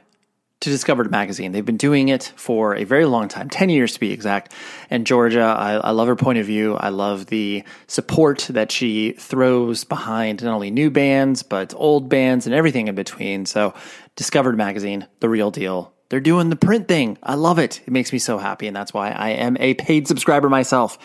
to 0.62 0.70
Discovered 0.70 1.12
Magazine. 1.12 1.52
They've 1.52 1.66
been 1.66 1.78
doing 1.78 2.10
it 2.10 2.32
for 2.36 2.76
a 2.76 2.86
very 2.86 3.06
long 3.06 3.28
time, 3.28 3.50
10 3.50 3.70
years 3.70 3.94
to 3.94 4.00
be 4.00 4.12
exact. 4.12 4.54
And 4.90 5.06
Georgia, 5.06 5.42
I, 5.42 5.74
I 5.74 5.92
love 5.92 6.08
her 6.08 6.16
point 6.16 6.40
of 6.40 6.46
view. 6.46 6.76
I 6.76 6.90
love 6.90 7.28
the 7.28 7.64
support 7.88 8.48
that 8.50 8.72
she 8.72 9.12
throws 9.14 9.84
behind 9.84 10.44
not 10.44 10.54
only 10.54 10.72
new 10.72 10.90
bands, 10.90 11.44
but 11.44 11.74
old 11.76 12.10
bands 12.10 12.46
and 12.46 12.56
everything 12.56 12.88
in 12.88 12.96
between. 12.96 13.46
So, 13.46 13.74
Discovered 14.16 14.56
Magazine, 14.58 15.08
the 15.20 15.30
real 15.30 15.52
deal. 15.52 15.94
They're 16.10 16.20
doing 16.20 16.50
the 16.50 16.56
print 16.56 16.88
thing. 16.88 17.18
I 17.22 17.36
love 17.36 17.60
it. 17.60 17.82
It 17.86 17.92
makes 17.92 18.14
me 18.14 18.20
so 18.20 18.38
happy. 18.38 18.68
And 18.68 18.76
that's 18.76 18.94
why 18.94 19.10
I 19.10 19.30
am 19.32 19.58
a 19.60 19.74
paid 19.74 20.08
subscriber 20.08 20.50
myself. 20.50 20.98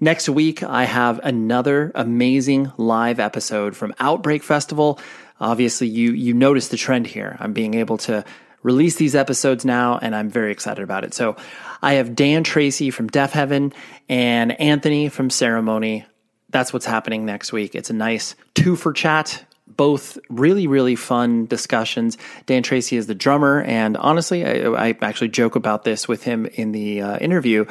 Next 0.00 0.28
week, 0.28 0.64
I 0.64 0.84
have 0.84 1.20
another 1.22 1.92
amazing 1.94 2.72
live 2.76 3.20
episode 3.20 3.76
from 3.76 3.94
Outbreak 4.00 4.42
Festival. 4.42 4.98
Obviously, 5.38 5.86
you 5.86 6.12
you 6.12 6.34
notice 6.34 6.68
the 6.68 6.76
trend 6.76 7.06
here. 7.06 7.36
I'm 7.38 7.52
being 7.52 7.74
able 7.74 7.98
to 7.98 8.24
release 8.62 8.96
these 8.96 9.14
episodes 9.14 9.64
now, 9.64 9.98
and 10.00 10.14
I'm 10.14 10.30
very 10.30 10.52
excited 10.52 10.82
about 10.82 11.04
it. 11.04 11.14
So, 11.14 11.36
I 11.82 11.94
have 11.94 12.14
Dan 12.14 12.44
Tracy 12.44 12.90
from 12.90 13.10
Deafheaven 13.10 13.74
and 14.08 14.58
Anthony 14.60 15.08
from 15.08 15.30
Ceremony. 15.30 16.06
That's 16.50 16.72
what's 16.72 16.86
happening 16.86 17.24
next 17.24 17.52
week. 17.52 17.74
It's 17.74 17.90
a 17.90 17.94
nice 17.94 18.36
two 18.54 18.76
for 18.76 18.92
chat. 18.92 19.44
Both 19.66 20.18
really, 20.28 20.66
really 20.66 20.96
fun 20.96 21.46
discussions. 21.46 22.18
Dan 22.46 22.62
Tracy 22.62 22.96
is 22.96 23.06
the 23.06 23.14
drummer, 23.14 23.62
and 23.62 23.96
honestly, 23.96 24.44
I, 24.44 24.88
I 24.90 24.96
actually 25.00 25.28
joke 25.28 25.56
about 25.56 25.82
this 25.82 26.06
with 26.06 26.22
him 26.22 26.46
in 26.46 26.72
the 26.72 27.00
uh, 27.00 27.16
interview, 27.18 27.64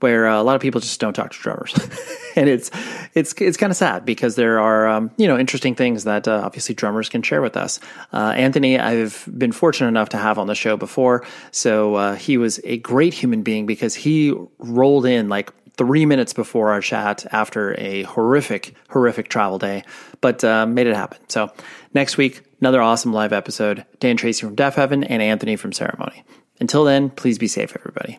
where 0.00 0.28
uh, 0.28 0.40
a 0.40 0.44
lot 0.44 0.54
of 0.54 0.62
people 0.62 0.80
just 0.80 1.00
don't 1.00 1.12
talk 1.12 1.32
to 1.32 1.38
drummers, 1.38 1.74
and 2.36 2.48
it's 2.48 2.70
it's 3.14 3.32
it's 3.40 3.56
kind 3.56 3.70
of 3.70 3.76
sad 3.76 4.04
because 4.04 4.36
there 4.36 4.60
are 4.60 4.88
um, 4.88 5.10
you 5.16 5.26
know 5.26 5.38
interesting 5.38 5.74
things 5.74 6.04
that 6.04 6.28
uh, 6.28 6.42
obviously 6.44 6.74
drummers 6.74 7.08
can 7.08 7.22
share 7.22 7.42
with 7.42 7.56
us. 7.56 7.80
Uh, 8.12 8.34
Anthony, 8.36 8.78
I've 8.78 9.28
been 9.36 9.52
fortunate 9.52 9.88
enough 9.88 10.10
to 10.10 10.16
have 10.16 10.38
on 10.38 10.46
the 10.46 10.54
show 10.54 10.76
before, 10.76 11.24
so 11.50 11.94
uh, 11.94 12.14
he 12.14 12.38
was 12.38 12.60
a 12.64 12.78
great 12.78 13.14
human 13.14 13.42
being 13.42 13.66
because 13.66 13.94
he 13.94 14.34
rolled 14.58 15.06
in 15.06 15.28
like 15.28 15.52
three 15.78 16.04
minutes 16.04 16.32
before 16.32 16.72
our 16.72 16.80
chat 16.80 17.24
after 17.32 17.74
a 17.80 18.02
horrific, 18.02 18.74
horrific 18.90 19.28
travel 19.28 19.58
day, 19.58 19.84
but 20.20 20.42
uh, 20.42 20.66
made 20.66 20.88
it 20.88 20.96
happen. 20.96 21.18
So 21.28 21.52
next 21.94 22.16
week, 22.16 22.42
another 22.60 22.82
awesome 22.82 23.12
live 23.12 23.32
episode. 23.32 23.86
Dan 24.00 24.16
Tracy 24.16 24.44
from 24.44 24.56
Deafheaven 24.56 25.06
and 25.08 25.22
Anthony 25.22 25.56
from 25.56 25.72
Ceremony. 25.72 26.24
Until 26.60 26.84
then, 26.84 27.10
please 27.10 27.38
be 27.38 27.46
safe, 27.46 27.76
everybody. 27.76 28.18